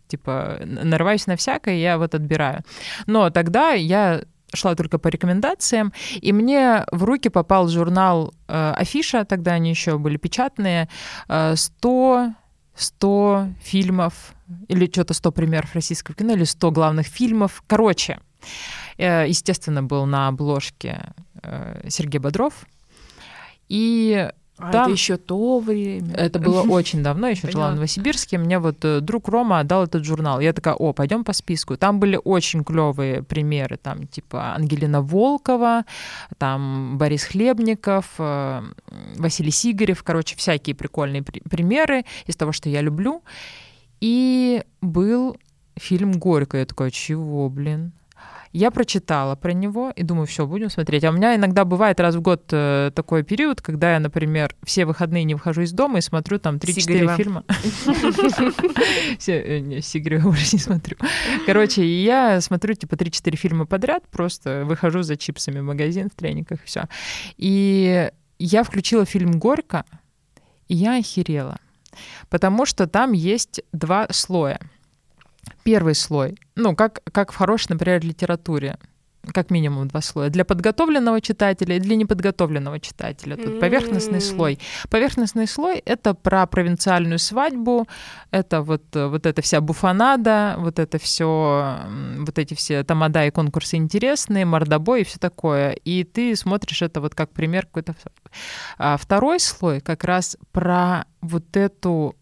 типа 0.09 0.61
нарываюсь 0.65 1.27
на 1.27 1.37
всякое, 1.37 1.77
я 1.77 1.99
вот 1.99 2.15
отбираю. 2.15 2.63
Но 3.07 3.31
тогда 3.31 3.73
я 3.73 4.23
шла 4.55 4.75
только 4.75 4.99
по 4.99 5.09
рекомендациям, 5.09 5.93
и 6.15 6.33
мне 6.33 6.85
в 6.93 7.05
руки 7.05 7.29
попал 7.29 7.69
журнал 7.69 8.33
э, 8.49 8.73
Афиша, 8.77 9.25
тогда 9.25 9.53
они 9.53 9.71
еще 9.71 9.99
были 9.99 10.17
печатные, 10.17 10.89
э, 11.29 11.55
100, 11.57 12.33
100 12.75 13.49
фильмов, 13.63 14.35
или 14.69 14.87
что-то 14.91 15.15
100 15.15 15.33
примеров 15.33 15.75
российского 15.75 16.15
кино, 16.15 16.33
или 16.33 16.45
100 16.45 16.71
главных 16.71 17.07
фильмов. 17.07 17.63
Короче, 17.67 18.21
естественно, 19.05 19.83
был 19.83 20.07
на 20.07 20.29
обложке 20.29 21.13
э, 21.43 21.89
Сергей 21.89 22.19
Бодров. 22.19 22.67
И 23.69 24.31
а 24.59 24.73
там... 24.73 24.83
это 24.85 24.93
еще 24.93 25.19
то 25.19 25.59
время. 25.59 26.15
Это 26.15 26.39
было 26.39 26.63
очень 26.71 27.03
давно, 27.03 27.29
еще 27.29 27.51
жила 27.51 27.71
в 27.71 27.75
Новосибирске. 27.75 28.39
Мне 28.39 28.59
вот 28.59 28.85
э, 28.85 29.01
друг 29.01 29.29
Рома 29.29 29.61
отдал 29.61 29.85
этот 29.85 30.05
журнал. 30.05 30.41
Я 30.41 30.53
такая, 30.53 30.75
о, 30.75 30.93
пойдем 30.93 31.25
по 31.25 31.35
списку. 31.35 31.77
Там 31.77 32.01
были 32.01 32.19
очень 32.25 32.65
клевые 32.65 33.23
примеры, 33.23 33.77
там 33.77 34.07
типа 34.07 34.55
Ангелина 34.55 35.03
Волкова, 35.03 35.85
там 36.39 36.97
Борис 36.97 37.25
Хлебников, 37.25 38.15
Василий 38.19 39.51
Сигарев, 39.51 40.03
короче, 40.03 40.37
всякие 40.37 40.75
прикольные 40.75 41.23
примеры 41.23 42.05
из 42.27 42.37
того, 42.37 42.53
что 42.53 42.71
я 42.71 42.81
люблю. 42.81 43.23
И 44.01 44.63
был 44.81 45.37
фильм 45.77 46.13
«Горько». 46.13 46.59
Я 46.59 46.67
такая, 46.67 46.91
чего, 46.91 47.49
блин? 47.49 47.93
Я 48.57 48.71
прочитала 48.71 49.37
про 49.37 49.53
него 49.53 49.93
и 49.95 50.03
думаю, 50.03 50.27
все, 50.27 50.47
будем 50.47 50.71
смотреть. 50.71 51.05
А 51.05 51.11
у 51.11 51.13
меня 51.13 51.37
иногда 51.37 51.67
бывает 51.67 52.01
раз 52.01 52.15
в 52.15 52.23
год 52.23 52.49
э, 52.53 52.91
такой 52.95 53.23
период, 53.23 53.61
когда 53.61 53.93
я, 53.93 54.01
например, 54.01 54.57
все 54.65 54.87
выходные 54.87 55.25
не 55.25 55.35
выхожу 55.35 55.61
из 55.61 55.73
дома 55.73 55.99
и 55.99 56.01
смотрю 56.01 56.39
там 56.39 56.57
3-4 56.57 57.17
фильма. 57.17 57.45
Э, 59.29 59.81
Сигарева 59.83 60.29
уже 60.29 60.47
не 60.53 60.59
смотрю. 60.59 60.97
Короче, 61.45 61.85
я 61.85 62.41
смотрю 62.41 62.73
типа 62.73 62.95
3-4 62.95 63.37
фильма 63.37 63.67
подряд, 63.67 64.05
просто 64.09 64.65
выхожу 64.65 65.03
за 65.03 65.17
чипсами 65.17 65.61
в 65.61 65.65
магазин 65.65 66.09
в 66.09 66.15
трениках 66.15 66.61
и 66.63 66.67
все. 66.67 66.89
И 67.37 68.11
я 68.39 68.63
включила 68.63 69.05
фильм 69.05 69.39
«Горько», 69.39 69.85
и 70.69 70.77
я 70.77 70.97
охерела. 70.97 71.59
Потому 72.31 72.65
что 72.65 72.87
там 72.87 73.13
есть 73.13 73.61
два 73.73 74.07
слоя— 74.11 74.61
Первый 75.63 75.95
слой, 75.95 76.39
ну, 76.55 76.75
как, 76.77 77.03
как 77.13 77.33
в 77.33 77.37
хорошей, 77.37 77.73
например, 77.73 78.05
литературе, 78.05 78.79
как 79.33 79.51
минимум 79.51 79.89
два 79.89 80.01
слоя. 80.01 80.31
Для 80.31 80.45
подготовленного 80.45 81.21
читателя 81.21 81.77
и 81.77 81.81
для 81.81 81.97
неподготовленного 81.97 82.81
читателя. 82.81 83.37
Тут 83.37 83.61
поверхностный 83.61 84.21
слой. 84.21 84.59
Поверхностный 84.89 85.47
слой— 85.47 85.79
это 85.85 86.15
про 86.15 86.47
провинциальную 86.47 87.19
свадьбу, 87.19 87.87
это 88.31 88.63
вот, 88.63 88.85
вот 88.95 89.27
эта 89.27 89.43
вся 89.43 89.61
буфанада, 89.61 90.55
вот 90.59 90.79
это 90.79 90.99
все, 90.99 91.81
вот 92.19 92.39
эти 92.39 92.55
все 92.55 92.85
тамада 92.85 93.27
и 93.27 93.31
конкурсы 93.31 93.77
интересные, 93.77 94.45
мордобой 94.45 95.01
и 95.01 95.05
все 95.05 95.19
такое. 95.19 95.73
И 95.73 96.05
ты 96.05 96.37
смотришь 96.37 96.83
это 96.83 97.01
вот 97.01 97.15
как 97.15 97.33
пример 97.33 97.67
какой-то. 97.67 97.95
А 98.79 98.97
второй 98.97 99.41
слой 99.41 99.81
как 99.81 100.05
раз 100.05 100.37
про 100.53 101.05
вот 101.21 101.57
эту 101.57 102.15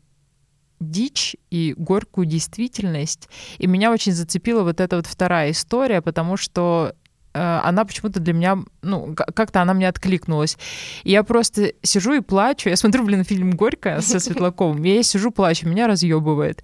дичь 0.81 1.37
и 1.51 1.75
горькую 1.77 2.27
действительность. 2.27 3.29
И 3.59 3.67
меня 3.67 3.93
очень 3.93 4.13
зацепила 4.13 4.63
вот 4.63 4.81
эта 4.81 4.97
вот 4.97 5.07
вторая 5.07 5.51
история, 5.51 6.03
потому 6.03 6.37
что 6.37 6.95
э, 7.33 7.61
она 7.65 7.85
почему-то 7.85 8.21
для 8.21 8.33
меня, 8.33 8.59
ну, 8.83 9.15
как-то 9.15 9.63
она 9.63 9.75
мне 9.75 9.89
откликнулась. 9.89 10.59
И 11.05 11.13
я 11.13 11.23
просто 11.23 11.73
сижу 11.83 12.15
и 12.15 12.21
плачу. 12.21 12.69
Я 12.69 12.77
смотрю, 12.77 13.05
блин, 13.05 13.25
фильм 13.25 13.53
«Горько» 13.53 14.01
со 14.01 14.21
Светлаковым. 14.21 14.83
Я 14.83 15.03
сижу, 15.03 15.31
плачу, 15.31 15.69
меня 15.69 15.87
разъебывает. 15.87 16.63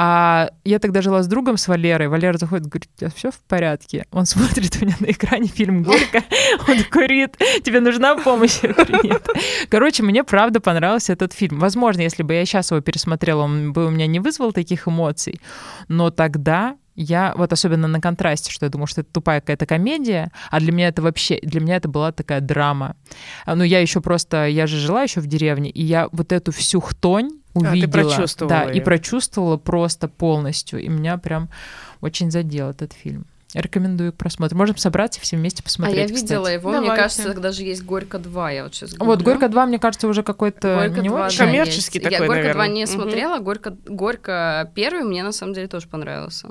А 0.00 0.50
я 0.64 0.78
тогда 0.78 1.02
жила 1.02 1.24
с 1.24 1.26
другом, 1.26 1.56
с 1.56 1.66
Валерой. 1.66 2.06
Валера 2.06 2.38
заходит, 2.38 2.68
говорит, 2.68 2.88
тебя 2.94 3.10
все 3.10 3.32
в 3.32 3.40
порядке? 3.48 4.06
Он 4.12 4.26
смотрит 4.26 4.78
у 4.80 4.84
меня 4.84 4.94
на 5.00 5.06
экране 5.06 5.48
фильм 5.48 5.82
«Горько». 5.82 6.22
Он 6.68 6.84
курит. 6.84 7.36
Тебе 7.64 7.80
нужна 7.80 8.14
помощь? 8.14 8.60
Я 8.62 8.74
говорю, 8.74 9.00
нет. 9.02 9.28
Короче, 9.68 10.04
мне 10.04 10.22
правда 10.22 10.60
понравился 10.60 11.14
этот 11.14 11.32
фильм. 11.32 11.58
Возможно, 11.58 12.02
если 12.02 12.22
бы 12.22 12.34
я 12.34 12.44
сейчас 12.44 12.70
его 12.70 12.80
пересмотрела, 12.80 13.42
он 13.42 13.72
бы 13.72 13.86
у 13.86 13.90
меня 13.90 14.06
не 14.06 14.20
вызвал 14.20 14.52
таких 14.52 14.86
эмоций. 14.86 15.40
Но 15.88 16.10
тогда 16.10 16.76
я 16.94 17.32
вот 17.36 17.52
особенно 17.52 17.88
на 17.88 18.00
контрасте, 18.00 18.52
что 18.52 18.66
я 18.66 18.70
думаю, 18.70 18.86
что 18.86 19.00
это 19.00 19.10
тупая 19.12 19.40
какая-то 19.40 19.66
комедия, 19.66 20.30
а 20.50 20.60
для 20.60 20.70
меня 20.70 20.88
это 20.88 21.02
вообще, 21.02 21.40
для 21.42 21.60
меня 21.60 21.74
это 21.74 21.88
была 21.88 22.12
такая 22.12 22.40
драма. 22.40 22.94
Ну, 23.46 23.64
я 23.64 23.80
еще 23.80 24.00
просто, 24.00 24.46
я 24.46 24.68
же 24.68 24.76
жила 24.76 25.02
еще 25.02 25.20
в 25.20 25.26
деревне, 25.26 25.70
и 25.70 25.82
я 25.82 26.08
вот 26.12 26.32
эту 26.32 26.52
всю 26.52 26.80
хтонь 26.80 27.30
увидела. 27.54 27.72
А, 27.72 27.86
ты 27.86 27.88
прочувствовала 27.88 28.56
да, 28.56 28.64
ее. 28.64 28.76
и 28.76 28.80
прочувствовала 28.80 29.56
просто 29.56 30.08
полностью. 30.08 30.80
И 30.80 30.88
меня 30.88 31.18
прям 31.18 31.48
очень 32.00 32.30
задел 32.30 32.70
этот 32.70 32.92
фильм. 32.92 33.26
Рекомендую 33.54 34.12
к 34.12 34.16
просмотру. 34.16 34.58
Можем 34.58 34.76
собраться 34.76 35.20
все 35.22 35.36
вместе 35.36 35.62
посмотреть. 35.62 35.98
А 35.98 36.00
я 36.02 36.06
видела 36.06 36.42
кстати. 36.42 36.54
его, 36.54 36.72
Давайте. 36.72 36.90
мне 36.92 37.00
кажется, 37.00 37.34
даже 37.34 37.62
есть 37.62 37.82
Горько 37.82 38.18
2. 38.18 38.50
Я 38.50 38.64
вот 38.64 38.74
сейчас 38.74 38.90
гуглю. 38.90 39.06
Вот 39.06 39.22
Горько 39.22 39.48
2, 39.48 39.66
мне 39.66 39.78
кажется, 39.78 40.06
уже 40.06 40.22
какой-то 40.22 40.74
Горько 40.86 41.00
не 41.00 41.08
2, 41.08 41.26
очень. 41.26 41.38
Да, 41.38 41.44
коммерческий 41.46 41.98
есть. 41.98 42.10
такой, 42.10 42.12
Я 42.12 42.18
Горько 42.26 42.34
наверное. 42.34 42.54
2 42.54 42.66
не 42.68 42.86
смотрела, 42.86 43.36
угу. 43.36 43.44
Горько, 43.44 43.76
Горько 43.86 44.70
1 44.74 45.06
мне 45.06 45.22
на 45.22 45.32
самом 45.32 45.54
деле 45.54 45.66
тоже 45.66 45.88
понравился. 45.88 46.48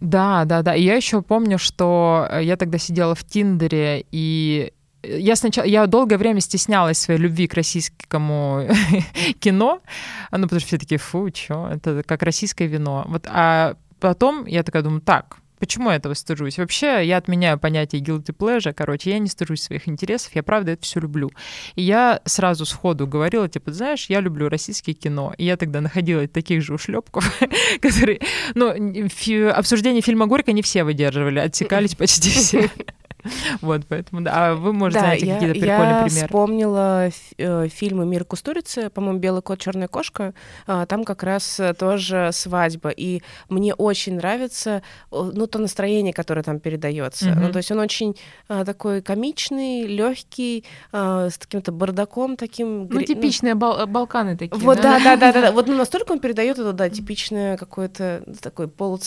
Да, 0.00 0.44
да, 0.44 0.62
да. 0.62 0.74
И 0.74 0.82
я 0.82 0.96
еще 0.96 1.22
помню, 1.22 1.58
что 1.58 2.28
я 2.40 2.56
тогда 2.56 2.78
сидела 2.78 3.14
в 3.14 3.24
Тиндере, 3.24 4.04
и 4.10 4.72
я 5.02 5.36
сначала, 5.36 5.66
я 5.66 5.86
долгое 5.86 6.18
время 6.18 6.40
стеснялась 6.40 6.98
своей 6.98 7.20
любви 7.20 7.46
к 7.46 7.54
российскому 7.54 8.68
кино, 9.40 9.80
ну, 10.32 10.42
потому 10.42 10.60
что 10.60 10.66
все 10.68 10.78
такие, 10.78 10.98
фу, 10.98 11.30
что, 11.34 11.68
это 11.70 12.02
как 12.04 12.22
российское 12.22 12.66
вино. 12.66 13.04
Вот, 13.08 13.26
а 13.28 13.76
потом 14.00 14.46
я 14.46 14.62
такая 14.62 14.82
думаю, 14.82 15.00
так, 15.00 15.38
Почему 15.58 15.90
я 15.90 15.96
этого 15.96 16.14
стыжусь? 16.14 16.58
Вообще, 16.58 17.04
я 17.04 17.16
отменяю 17.16 17.58
понятие 17.58 18.00
guilty 18.00 18.34
pleasure. 18.36 18.72
Короче, 18.72 19.10
я 19.10 19.18
не 19.18 19.28
стыжусь 19.28 19.62
своих 19.62 19.88
интересов, 19.88 20.34
я 20.34 20.42
правда 20.42 20.72
это 20.72 20.84
все 20.84 21.00
люблю. 21.00 21.30
И 21.74 21.82
я 21.82 22.20
сразу 22.24 22.64
сходу 22.64 23.06
говорила, 23.06 23.48
типа, 23.48 23.72
знаешь, 23.72 24.06
я 24.08 24.20
люблю 24.20 24.48
российское 24.48 24.92
кино. 24.92 25.34
И 25.36 25.44
я 25.44 25.56
тогда 25.56 25.80
находила 25.80 26.26
таких 26.28 26.62
же 26.62 26.74
ушлепков, 26.74 27.24
которые... 27.80 28.20
Ну, 28.54 28.68
обсуждение 29.52 30.02
фильма 30.02 30.26
«Горько» 30.26 30.52
не 30.52 30.62
все 30.62 30.84
выдерживали, 30.84 31.40
отсекались 31.40 31.94
почти 31.94 32.30
все. 32.30 32.70
Вот, 33.60 33.82
поэтому, 33.88 34.22
да. 34.22 34.32
А 34.34 34.54
вы, 34.54 34.72
может, 34.72 34.94
да, 34.94 35.00
знаете 35.00 35.26
какие-то 35.26 35.60
прикольные 35.60 35.94
я 35.94 36.04
примеры? 36.04 36.20
Я 36.20 36.26
вспомнила 36.26 37.08
э, 37.38 37.68
фильмы 37.68 38.06
«Мир 38.06 38.24
Кустурицы», 38.24 38.90
по-моему, 38.90 39.18
«Белый 39.18 39.42
кот, 39.42 39.58
черная 39.58 39.88
кошка». 39.88 40.34
А, 40.66 40.86
там 40.86 41.04
как 41.04 41.22
раз 41.22 41.60
э, 41.60 41.74
тоже 41.74 42.30
свадьба. 42.32 42.90
И 42.90 43.22
мне 43.48 43.74
очень 43.74 44.16
нравится, 44.16 44.82
ну, 45.10 45.46
то 45.46 45.58
настроение, 45.58 46.12
которое 46.12 46.42
там 46.42 46.60
передается. 46.60 47.34
Ну, 47.34 47.50
то 47.52 47.58
есть 47.58 47.70
он 47.70 47.78
очень 47.78 48.16
а, 48.48 48.64
такой 48.64 49.02
комичный, 49.02 49.86
легкий, 49.86 50.64
с 50.92 51.38
каким-то 51.38 51.72
бардаком 51.72 52.36
таким. 52.36 52.88
Ну, 52.88 53.02
типичные 53.02 53.54
ну, 53.54 53.86
Балканы 53.86 54.36
такие, 54.36 54.60
Вот, 54.60 54.80
да, 54.80 54.98
да, 54.98 55.16
да, 55.16 55.32
да. 55.32 55.52
Вот 55.58 55.66
ну, 55.66 55.76
настолько 55.76 56.12
он 56.12 56.20
передает 56.20 56.58
это, 56.58 56.72
да, 56.72 56.88
типичное 56.88 57.56
какое-то 57.56 58.22
такой 58.40 58.68
полу... 58.68 58.98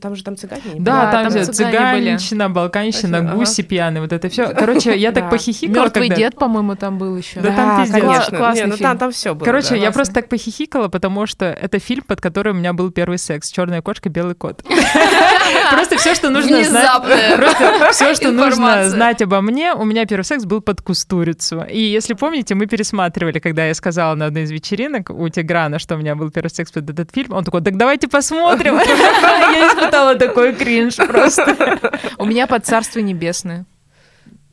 Там 0.00 0.16
же 0.16 0.24
там 0.24 0.36
цыгане. 0.36 0.80
Да, 0.80 1.10
там, 1.10 1.32
там 1.32 1.52
цыганщина, 1.52 2.48
балканщина, 2.48 3.36
пьяный, 3.62 4.00
вот 4.00 4.12
это 4.12 4.28
все. 4.28 4.48
Короче, 4.54 4.96
я 4.96 5.12
так 5.12 5.30
похихикала. 5.30 5.84
Мертвый 5.84 6.08
дед, 6.08 6.36
по-моему, 6.36 6.76
там 6.76 6.98
был 6.98 7.16
еще. 7.16 7.40
Да, 7.40 7.54
там 7.54 7.82
пиздец. 7.82 8.28
Классный 8.28 8.66
ну 8.66 8.76
фильм. 8.76 8.98
Там 8.98 9.12
все 9.12 9.34
было. 9.34 9.44
Короче, 9.44 9.78
я 9.78 9.90
просто 9.90 10.14
так 10.14 10.28
похихикала, 10.28 10.88
потому 10.88 11.26
что 11.26 11.46
это 11.46 11.78
фильм, 11.78 12.02
под 12.06 12.20
который 12.20 12.52
у 12.52 12.56
меня 12.56 12.72
был 12.72 12.90
первый 12.90 13.18
секс. 13.18 13.50
Черная 13.50 13.82
кошка, 13.82 14.08
белый 14.08 14.34
кот. 14.34 14.64
Просто 15.70 15.96
все, 15.96 16.14
что 16.14 16.30
нужно 16.30 16.64
знать. 16.64 17.02
Просто 17.36 17.88
все, 17.92 18.14
что 18.14 18.30
нужно 18.30 18.88
знать 18.88 19.22
обо 19.22 19.40
мне. 19.40 19.72
У 19.74 19.84
меня 19.84 20.06
первый 20.06 20.24
секс 20.24 20.44
был 20.44 20.60
под 20.60 20.80
кустурицу. 20.82 21.64
И 21.68 21.80
если 21.80 22.14
помните, 22.14 22.54
мы 22.54 22.66
пересматривали, 22.66 23.38
когда 23.38 23.66
я 23.66 23.74
сказала 23.74 24.14
на 24.14 24.26
одной 24.26 24.42
из 24.42 24.50
вечеринок 24.50 25.10
у 25.10 25.28
Тиграна, 25.28 25.78
что 25.78 25.94
у 25.94 25.98
меня 25.98 26.14
был 26.14 26.30
первый 26.30 26.48
секс 26.48 26.72
под 26.72 26.90
этот 26.90 27.10
фильм. 27.12 27.32
Он 27.32 27.44
такой, 27.44 27.62
так 27.62 27.76
давайте 27.76 28.08
посмотрим. 28.08 28.74
Я 28.78 29.68
испытала 29.68 30.14
такой 30.14 30.54
кринж 30.54 30.96
просто. 30.96 31.78
У 32.18 32.24
меня 32.24 32.46
под 32.46 32.66
Царство 32.66 33.00
Небесное. 33.00 33.66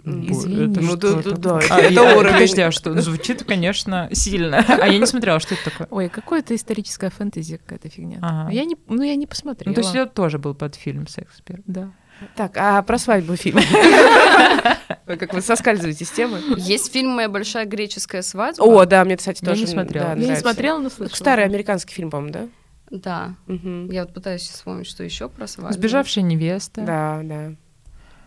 Извини. 0.08 0.72
Это, 0.72 0.82
ну, 0.82 0.96
да, 0.96 1.14
да, 1.22 1.32
да, 1.38 1.60
а, 1.70 1.80
это 1.80 1.94
я, 1.94 2.18
уровень. 2.18 2.34
Подожди, 2.34 2.62
а 2.62 2.72
что? 2.72 3.00
Звучит, 3.02 3.44
конечно, 3.44 4.10
сильно. 4.14 4.66
А 4.78 4.88
я 4.88 4.98
не 5.00 5.06
смотрела, 5.06 5.40
что 5.40 5.56
это 5.56 5.66
такое. 5.66 5.88
Ой, 5.90 6.10
какое-то 6.10 6.56
историческая 6.56 7.10
фэнтези 7.10 7.58
какая-то 7.58 7.90
фигня. 7.90 8.20
Ага. 8.22 8.52
Я 8.52 8.66
не, 8.66 8.76
ну, 8.88 9.04
я 9.04 9.16
не 9.16 9.28
посмотрела. 9.28 9.70
Ну, 9.70 9.76
то 9.76 9.82
есть 9.82 9.96
это 9.96 10.12
тоже 10.12 10.40
был 10.40 10.54
под 10.54 10.76
фильм 10.76 11.08
«Секспер». 11.08 11.62
Да. 11.66 11.92
Так, 12.36 12.58
а 12.58 12.82
про 12.82 12.98
свадьбу 12.98 13.36
фильм? 13.36 13.60
Как 15.06 15.34
вы 15.34 15.42
соскальзываете 15.42 16.06
с 16.06 16.12
темы. 16.12 16.40
Есть 16.58 16.92
фильм 16.92 17.12
«Моя 17.12 17.30
большая 17.30 17.66
греческая 17.66 18.22
свадьба». 18.22 18.64
О, 18.64 18.86
да, 18.86 19.06
мне, 19.06 19.18
кстати, 19.18 19.44
тоже... 19.44 19.62
Я 19.62 19.68
не 19.68 19.72
смотрела. 19.72 20.16
Я 20.16 20.16
не 20.16 20.36
смотрела, 20.36 20.80
но 20.80 20.90
слышала. 20.90 21.16
Старый 21.16 21.46
американский 21.46 21.94
фильм, 21.94 22.10
по-моему, 22.10 22.34
да? 22.34 22.48
Да. 22.90 23.36
Я 23.48 24.04
вот 24.04 24.14
пытаюсь 24.14 24.44
вспомнить, 24.50 24.88
что 24.88 25.04
еще 25.04 25.30
про 25.30 25.48
свадьбу. 25.48 25.74
«Сбежавшая 25.74 26.24
невеста». 26.24 26.82
Да, 26.82 27.22
да. 27.24 27.54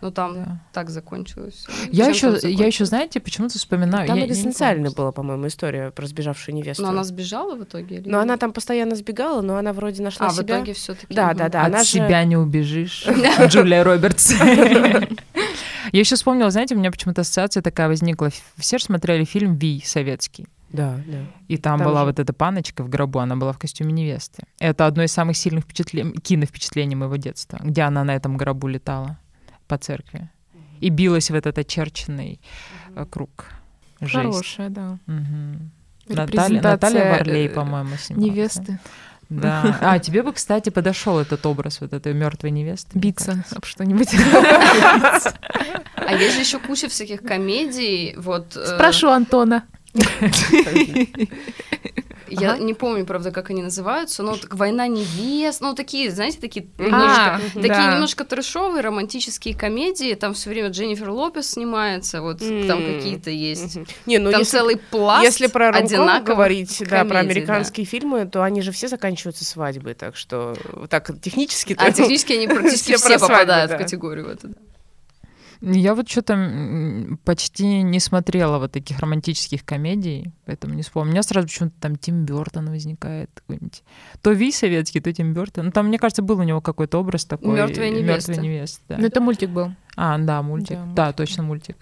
Ну 0.01 0.11
там 0.11 0.35
да. 0.35 0.61
так 0.73 0.89
закончилось. 0.89 1.67
Я 1.93 2.09
еще, 2.09 2.39
я 2.43 2.67
еще, 2.67 2.87
знаете, 2.87 3.21
почему-то 3.21 3.59
вспоминаю. 3.59 4.07
Там 4.07 4.19
экзистенциальная 4.19 4.91
была, 4.91 5.13
по-моему, 5.13 5.47
история 5.47 5.91
про 5.91 6.07
сбежавшую 6.07 6.55
невесту. 6.55 6.83
Но 6.83 6.89
она 6.89 7.05
сбежала 7.05 7.55
в 7.55 7.65
итоге? 7.65 7.97
Или 7.97 8.09
но 8.09 8.19
нет? 8.19 8.23
она 8.23 8.37
там 8.39 8.53
постоянно 8.53 8.97
сбегала, 8.97 9.43
но 9.43 9.57
она 9.57 9.73
вроде 9.73 10.03
нашла 10.03 10.29
а, 10.29 10.31
себя. 10.31 10.43
в 10.43 10.47
итоге 10.47 10.73
все-таки. 10.73 11.15
Да, 11.15 11.35
да, 11.35 11.49
да. 11.49 11.63
От 11.63 11.67
она 11.67 11.85
себя 11.85 12.23
же... 12.23 12.29
не 12.29 12.37
убежишь. 12.37 13.07
Джулия 13.47 13.85
Робертс. 13.85 14.33
Я 15.93 16.01
еще 16.01 16.15
вспомнила, 16.15 16.51
знаете, 16.51 16.75
у 16.75 16.79
меня 16.79 16.91
почему-то 16.91 17.23
ассоциация 17.23 17.63
такая 17.63 17.89
возникла. 17.89 18.31
Все 18.57 18.79
же 18.79 18.85
смотрели 18.85 19.25
фильм 19.25 19.57
«Ви» 19.57 19.83
советский. 19.85 20.47
Да, 20.73 21.01
да. 21.07 21.19
И 21.49 21.57
там, 21.57 21.79
там 21.79 21.89
была 21.89 22.01
же. 22.01 22.07
вот 22.07 22.21
эта 22.21 22.33
паночка 22.33 22.85
в 22.85 22.89
гробу, 22.89 23.19
она 23.19 23.35
была 23.37 23.53
в 23.53 23.59
костюме 23.59 23.93
невесты. 23.93 24.45
Это 24.61 24.87
одно 24.87 25.03
из 25.03 25.13
самых 25.13 25.37
сильных 25.37 25.65
впечатлен... 25.65 26.13
киновпечатлений 26.13 26.95
моего 26.95 27.17
детства, 27.17 27.59
где 27.61 27.83
она 27.83 28.05
на 28.05 28.15
этом 28.15 28.37
гробу 28.37 28.69
летала 28.69 29.19
по 29.71 29.79
церкви 29.79 30.29
и 30.81 30.91
билась 30.91 31.31
в 31.31 31.35
этот 31.35 31.59
очерченный 31.59 32.41
угу. 32.97 33.07
круг. 33.07 33.47
Жесть. 34.01 34.15
Хорошая, 34.15 34.69
да. 34.69 34.99
Угу. 35.07 36.15
Наталья, 36.17 36.61
Наталья 36.61 37.11
Варлей, 37.13 37.47
э, 37.47 37.51
по-моему, 37.51 37.97
снималась. 37.97 38.31
Невесты. 38.31 38.79
Да. 39.29 39.79
А 39.81 39.99
тебе 40.01 40.25
бы, 40.25 40.33
кстати, 40.33 40.71
подошел 40.71 41.19
этот 41.19 41.47
образ 41.47 41.81
вот 41.81 41.93
этой 41.93 42.15
мертвой 42.15 42.51
невесты. 42.51 42.99
Биться 42.99 43.45
об 43.53 43.65
что-нибудь. 43.65 44.09
А 45.95 46.15
есть 46.15 46.35
же 46.35 46.41
еще 46.41 46.59
куча 46.59 46.89
всяких 46.89 47.23
комедий. 47.23 48.15
Вот. 48.17 48.57
Э, 48.57 48.75
Спрошу 48.75 49.11
Антона. 49.11 49.63
Я 52.31 52.53
ага. 52.53 52.63
не 52.63 52.75
помню, 52.75 53.05
правда, 53.05 53.31
как 53.31 53.51
они 53.51 53.63
называются, 53.63 54.23
но 54.23 54.33
вот 54.33 54.47
«Война 54.51 54.87
невест», 54.87 55.61
ну, 55.61 55.75
такие, 55.75 56.11
знаете, 56.11 56.39
такие 56.41 56.67
немножко, 56.79 57.35
а, 57.35 57.41
такие 57.55 57.69
да. 57.69 57.95
немножко 57.95 58.25
трэшовые 58.25 58.83
романтические 58.83 59.55
комедии, 59.55 60.15
там 60.15 60.35
все 60.35 60.51
время 60.51 60.69
Дженнифер 60.69 61.11
Лопес 61.11 61.51
снимается, 61.51 62.23
вот 62.23 62.41
mm. 62.41 62.67
там 62.67 62.79
какие-то 62.79 63.31
есть. 63.31 63.77
Mm-hmm. 63.77 63.89
Не, 64.07 64.19
ну, 64.19 64.31
там 64.31 64.41
если, 64.41 64.59
целый 64.59 64.77
пласт 64.77 65.25
Если 65.25 65.47
про 65.49 65.73
ромком 65.73 66.25
говорить, 66.25 66.79
комедий, 66.79 66.91
да, 66.91 67.05
про 67.05 67.19
американские 67.19 67.85
да. 67.85 67.91
фильмы, 67.91 68.27
то 68.27 68.43
они 68.43 68.63
же 68.63 68.73
все 68.73 68.89
заканчиваются 68.89 69.45
свадьбой, 69.45 69.95
так 69.95 70.17
что 70.17 70.57
так 70.89 71.11
технически... 71.21 71.77
А 71.79 71.91
технически 71.93 72.33
они 72.35 72.47
практически 72.49 72.97
все, 72.97 73.19
попадают 73.19 73.73
в 73.73 73.77
категорию 73.77 74.27
в 74.27 74.29
эту. 74.29 74.51
Я 75.63 75.95
вот 75.95 76.09
что-то 76.09 77.19
почти 77.25 77.83
не 77.83 78.01
смотрела 78.01 78.59
вот 78.59 78.73
таких 78.73 78.99
романтических 78.99 79.65
комедий, 79.65 80.33
поэтому 80.47 80.75
не 80.75 80.83
вспомню. 80.83 81.11
У 81.11 81.13
меня 81.13 81.23
сразу 81.23 81.49
почему-то 81.49 81.75
там 81.81 81.97
Тим 81.97 82.25
Бертон 82.25 82.71
возникает 82.71 83.31
какой-нибудь. 83.35 83.83
То 84.23 84.33
Ви 84.33 84.53
советский, 84.53 85.01
то 85.01 85.13
Тим 85.13 85.35
Бертон. 85.35 85.67
Ну, 85.67 85.71
там, 85.73 85.89
мне 85.89 85.99
кажется, 85.99 86.23
был 86.23 86.39
у 86.39 86.45
него 86.45 86.61
какой-то 86.61 86.99
образ 86.99 87.27
такой. 87.27 87.55
Мертвая 87.55 87.91
невеста. 87.91 88.33
Мертвая 88.33 88.49
невеста 88.49 88.81
да. 88.89 88.97
Ну, 88.99 89.07
это 89.07 89.21
мультик 89.21 89.51
был. 89.51 89.73
А, 89.97 90.19
да, 90.19 90.43
мультик. 90.43 90.77
Да, 90.77 90.79
мультик. 90.79 90.95
да 90.95 91.13
точно 91.13 91.43
мультик. 91.43 91.77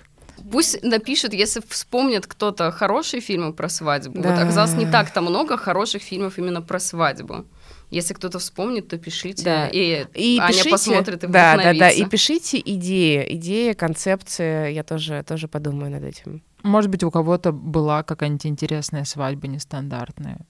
Пусть 0.51 0.83
напишут, 0.83 1.33
если 1.33 1.63
вспомнит 1.69 2.27
кто-то 2.27 2.71
хорошие 2.71 3.21
фильмы 3.21 3.53
про 3.53 3.69
свадьбу. 3.69 4.21
Да. 4.21 4.31
Вот 4.31 4.39
оказалось, 4.39 4.75
не 4.75 4.87
так-то 4.87 5.21
много 5.21 5.57
хороших 5.57 6.03
фильмов 6.03 6.39
именно 6.39 6.63
про 6.63 6.79
свадьбу. 6.81 7.45
Если 7.91 8.13
кто-то 8.15 8.39
вспомнит, 8.39 8.89
то 8.89 8.99
пишите. 8.99 9.45
Да. 9.45 9.69
И, 9.69 10.07
и 10.15 10.39
Аня 10.39 10.49
пишите, 10.49 10.71
посмотрит 10.71 11.25
и 11.25 11.27
Да, 11.27 11.57
да, 11.57 11.73
да. 11.73 11.91
И 11.91 12.05
пишите 12.05 12.61
идеи, 12.65 13.27
идеи, 13.37 13.73
концепции. 13.73 14.73
Я 14.73 14.85
тоже, 14.85 15.25
тоже 15.27 15.49
подумаю 15.49 15.91
над 15.91 16.05
этим. 16.05 16.43
Может 16.63 16.91
быть, 16.91 17.03
у 17.03 17.11
кого-то 17.11 17.53
была 17.53 18.03
какая-нибудь 18.03 18.47
интересная 18.47 19.05
свадьба 19.05 19.47
нестандартная. 19.47 20.41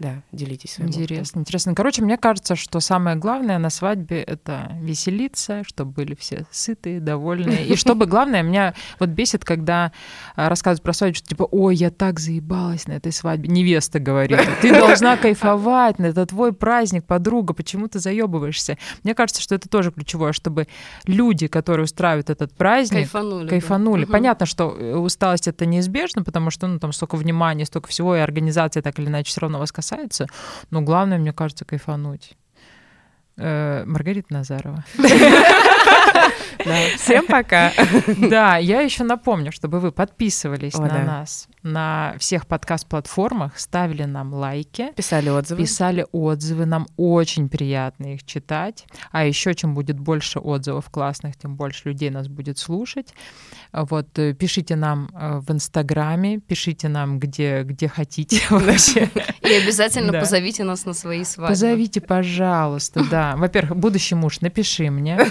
Да, 0.00 0.22
делитесь 0.32 0.72
своим 0.72 0.88
Интересно, 0.88 1.22
опытом. 1.22 1.40
интересно. 1.42 1.74
Короче, 1.74 2.02
мне 2.02 2.16
кажется, 2.16 2.56
что 2.56 2.80
самое 2.80 3.16
главное 3.16 3.58
на 3.58 3.68
свадьбе— 3.68 4.22
это 4.26 4.72
веселиться, 4.80 5.62
чтобы 5.66 5.92
были 5.92 6.14
все 6.14 6.46
сытые, 6.50 7.00
довольные. 7.00 7.66
И 7.66 7.76
чтобы, 7.76 8.06
главное, 8.06 8.42
меня 8.42 8.72
вот 8.98 9.10
бесит, 9.10 9.44
когда 9.44 9.92
а, 10.36 10.48
рассказывают 10.48 10.82
про 10.82 10.94
свадьбу, 10.94 11.16
что 11.16 11.28
типа, 11.28 11.42
ой, 11.50 11.76
я 11.76 11.90
так 11.90 12.18
заебалась 12.18 12.88
на 12.88 12.92
этой 12.92 13.12
свадьбе. 13.12 13.50
Невеста 13.50 13.98
говорит, 14.00 14.40
ты 14.62 14.72
должна 14.72 15.18
кайфовать, 15.18 16.00
это 16.00 16.24
твой 16.24 16.54
праздник, 16.54 17.04
подруга, 17.04 17.52
почему 17.52 17.86
ты 17.86 17.98
заебываешься? 17.98 18.78
Мне 19.04 19.14
кажется, 19.14 19.42
что 19.42 19.54
это 19.54 19.68
тоже 19.68 19.92
ключевое, 19.92 20.32
чтобы 20.32 20.66
люди, 21.04 21.46
которые 21.46 21.84
устраивают 21.84 22.30
этот 22.30 22.54
праздник, 22.54 23.00
кайфанули. 23.00 23.48
кайфанули. 23.48 24.04
Да. 24.06 24.12
Понятно, 24.12 24.46
что 24.46 24.74
э, 24.78 24.94
усталость 24.94 25.46
это 25.46 25.66
неизбежно, 25.66 26.24
потому 26.24 26.50
что 26.50 26.66
ну, 26.68 26.78
там 26.78 26.94
столько 26.94 27.16
внимания, 27.16 27.66
столько 27.66 27.88
всего, 27.88 28.16
и 28.16 28.20
организация 28.20 28.82
так 28.82 28.98
или 28.98 29.06
иначе 29.06 29.28
все 29.28 29.42
равно 29.42 29.58
вас 29.58 29.70
касается 29.70 29.89
касается. 29.90 30.26
Но 30.70 30.82
главное, 30.82 31.18
мне 31.18 31.32
кажется, 31.32 31.64
кайфануть. 31.64 32.32
Э, 33.36 33.84
Маргарита 33.86 34.32
Назарова. 34.32 34.84
Всем 36.96 37.26
пока. 37.26 37.72
Да, 38.30 38.56
я 38.56 38.80
еще 38.80 39.04
напомню, 39.04 39.52
чтобы 39.52 39.80
вы 39.80 39.92
подписывались 39.92 40.74
на 40.74 41.04
нас 41.04 41.48
на 41.62 42.14
всех 42.18 42.46
подкаст-платформах, 42.46 43.58
ставили 43.58 44.04
нам 44.04 44.32
лайки. 44.32 44.92
Писали 44.96 45.28
отзывы. 45.28 45.62
Писали 45.62 46.06
отзывы. 46.12 46.66
Нам 46.66 46.86
очень 46.96 47.48
приятно 47.48 48.14
их 48.14 48.24
читать. 48.24 48.86
А 49.12 49.24
еще 49.24 49.54
чем 49.54 49.74
будет 49.74 49.98
больше 49.98 50.38
отзывов 50.38 50.90
классных, 50.90 51.36
тем 51.36 51.56
больше 51.56 51.88
людей 51.90 52.10
нас 52.10 52.28
будет 52.28 52.58
слушать. 52.58 53.14
Вот, 53.72 54.18
э, 54.18 54.32
пишите 54.34 54.74
нам 54.76 55.10
э, 55.14 55.40
в 55.40 55.50
Инстаграме, 55.52 56.38
пишите 56.38 56.88
нам 56.88 57.18
где, 57.18 57.62
где 57.62 57.88
хотите 57.88 58.42
вообще. 58.50 59.10
И 59.42 59.52
обязательно 59.52 60.12
да. 60.12 60.20
позовите 60.20 60.64
нас 60.64 60.86
на 60.86 60.94
свои 60.94 61.24
свадьбы. 61.24 61.52
Позовите, 61.52 62.00
пожалуйста, 62.00 63.04
да. 63.10 63.34
Во-первых, 63.36 63.78
будущий 63.78 64.14
муж, 64.14 64.40
напиши 64.40 64.90
мне. 64.90 65.16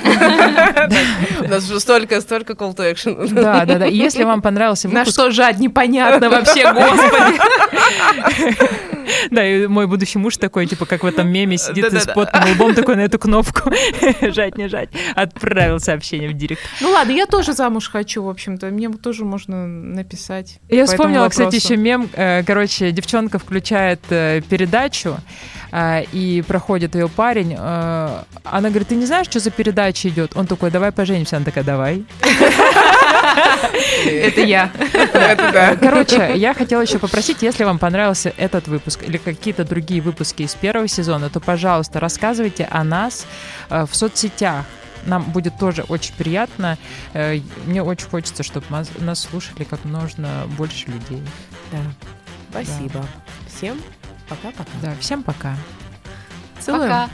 У 1.41 1.47
нас 1.47 1.69
уже 1.69 1.79
столько, 1.79 2.21
столько 2.21 2.53
call 2.53 2.75
to 2.75 2.91
action. 2.91 3.29
Да, 3.33 3.65
да, 3.65 3.77
да. 3.77 3.85
Если 3.85 4.23
вам 4.23 4.41
понравился 4.41 4.87
выпуск... 4.87 5.05
На 5.05 5.11
что 5.11 5.31
жать, 5.31 5.59
непонятно 5.59 6.29
вообще, 6.29 6.63
господи. 6.73 7.39
Да, 9.31 9.45
и 9.45 9.67
мой 9.67 9.87
будущий 9.87 10.19
муж 10.19 10.37
такой, 10.37 10.65
типа, 10.65 10.85
как 10.85 11.03
в 11.03 11.05
этом 11.05 11.29
меме, 11.29 11.57
сидит 11.57 11.91
с 11.93 12.07
потным 12.07 12.51
лбом 12.51 12.73
такой 12.75 12.95
на 12.95 13.01
эту 13.01 13.19
кнопку. 13.19 13.71
Жать, 14.21 14.57
не 14.57 14.67
жать. 14.67 14.89
Отправил 15.15 15.79
сообщение 15.79 16.29
в 16.29 16.33
директ. 16.33 16.61
Ну 16.81 16.89
ладно, 16.91 17.11
я 17.11 17.25
тоже 17.25 17.53
замуж 17.53 17.89
хочу, 17.89 18.23
в 18.23 18.29
общем-то. 18.29 18.67
Мне 18.67 18.89
тоже 18.89 19.25
можно 19.25 19.67
написать. 19.67 20.59
Я 20.69 20.85
вспомнила, 20.85 21.29
кстати, 21.29 21.55
еще 21.55 21.77
мем. 21.77 22.09
Э, 22.13 22.43
короче, 22.43 22.91
девчонка 22.91 23.39
включает 23.39 23.99
э, 24.09 24.41
передачу, 24.49 25.17
э, 25.71 26.03
и 26.11 26.43
проходит 26.47 26.95
ее 26.95 27.07
парень. 27.07 27.55
Она 27.55 28.69
говорит, 28.69 28.87
ты 28.87 28.95
не 28.95 29.05
знаешь, 29.05 29.27
что 29.27 29.39
за 29.39 29.51
передача 29.51 30.09
идет? 30.09 30.31
Он 30.35 30.47
такой, 30.47 30.71
давай 30.71 30.91
поженимся. 30.91 31.37
Она 31.37 31.45
такая, 31.45 31.63
давай. 31.63 32.05
Это 34.05 34.41
я. 34.41 34.71
Короче, 35.79 36.33
я 36.35 36.53
хотела 36.53 36.81
еще 36.81 36.99
попросить, 36.99 37.41
если 37.41 37.63
вам 37.63 37.79
понравился 37.79 38.33
этот 38.37 38.67
выпуск 38.67 39.03
или 39.03 39.17
какие-то 39.17 39.63
другие 39.65 40.01
выпуски 40.01 40.43
из 40.43 40.55
первого 40.55 40.87
сезона, 40.87 41.29
то, 41.29 41.39
пожалуйста, 41.39 41.99
рассказывайте 41.99 42.67
о 42.69 42.83
нас 42.83 43.25
э, 43.69 43.85
в 43.85 43.95
соцсетях. 43.95 44.65
Нам 45.05 45.23
будет 45.23 45.57
тоже 45.57 45.83
очень 45.83 46.13
приятно. 46.15 46.77
Э, 47.13 47.39
мне 47.65 47.81
очень 47.83 48.07
хочется, 48.07 48.43
чтобы 48.43 48.65
нас 48.69 49.19
слушали 49.19 49.63
как 49.63 49.85
можно 49.85 50.47
больше 50.57 50.87
людей. 50.87 51.23
Да. 51.71 51.79
Спасибо. 52.51 52.99
Да. 52.99 53.05
Всем 53.47 53.81
пока-пока. 54.27 54.69
Да, 54.81 54.93
всем 54.99 55.23
пока. 55.23 55.55
Целуем. 56.59 56.89
Пока. 56.89 57.09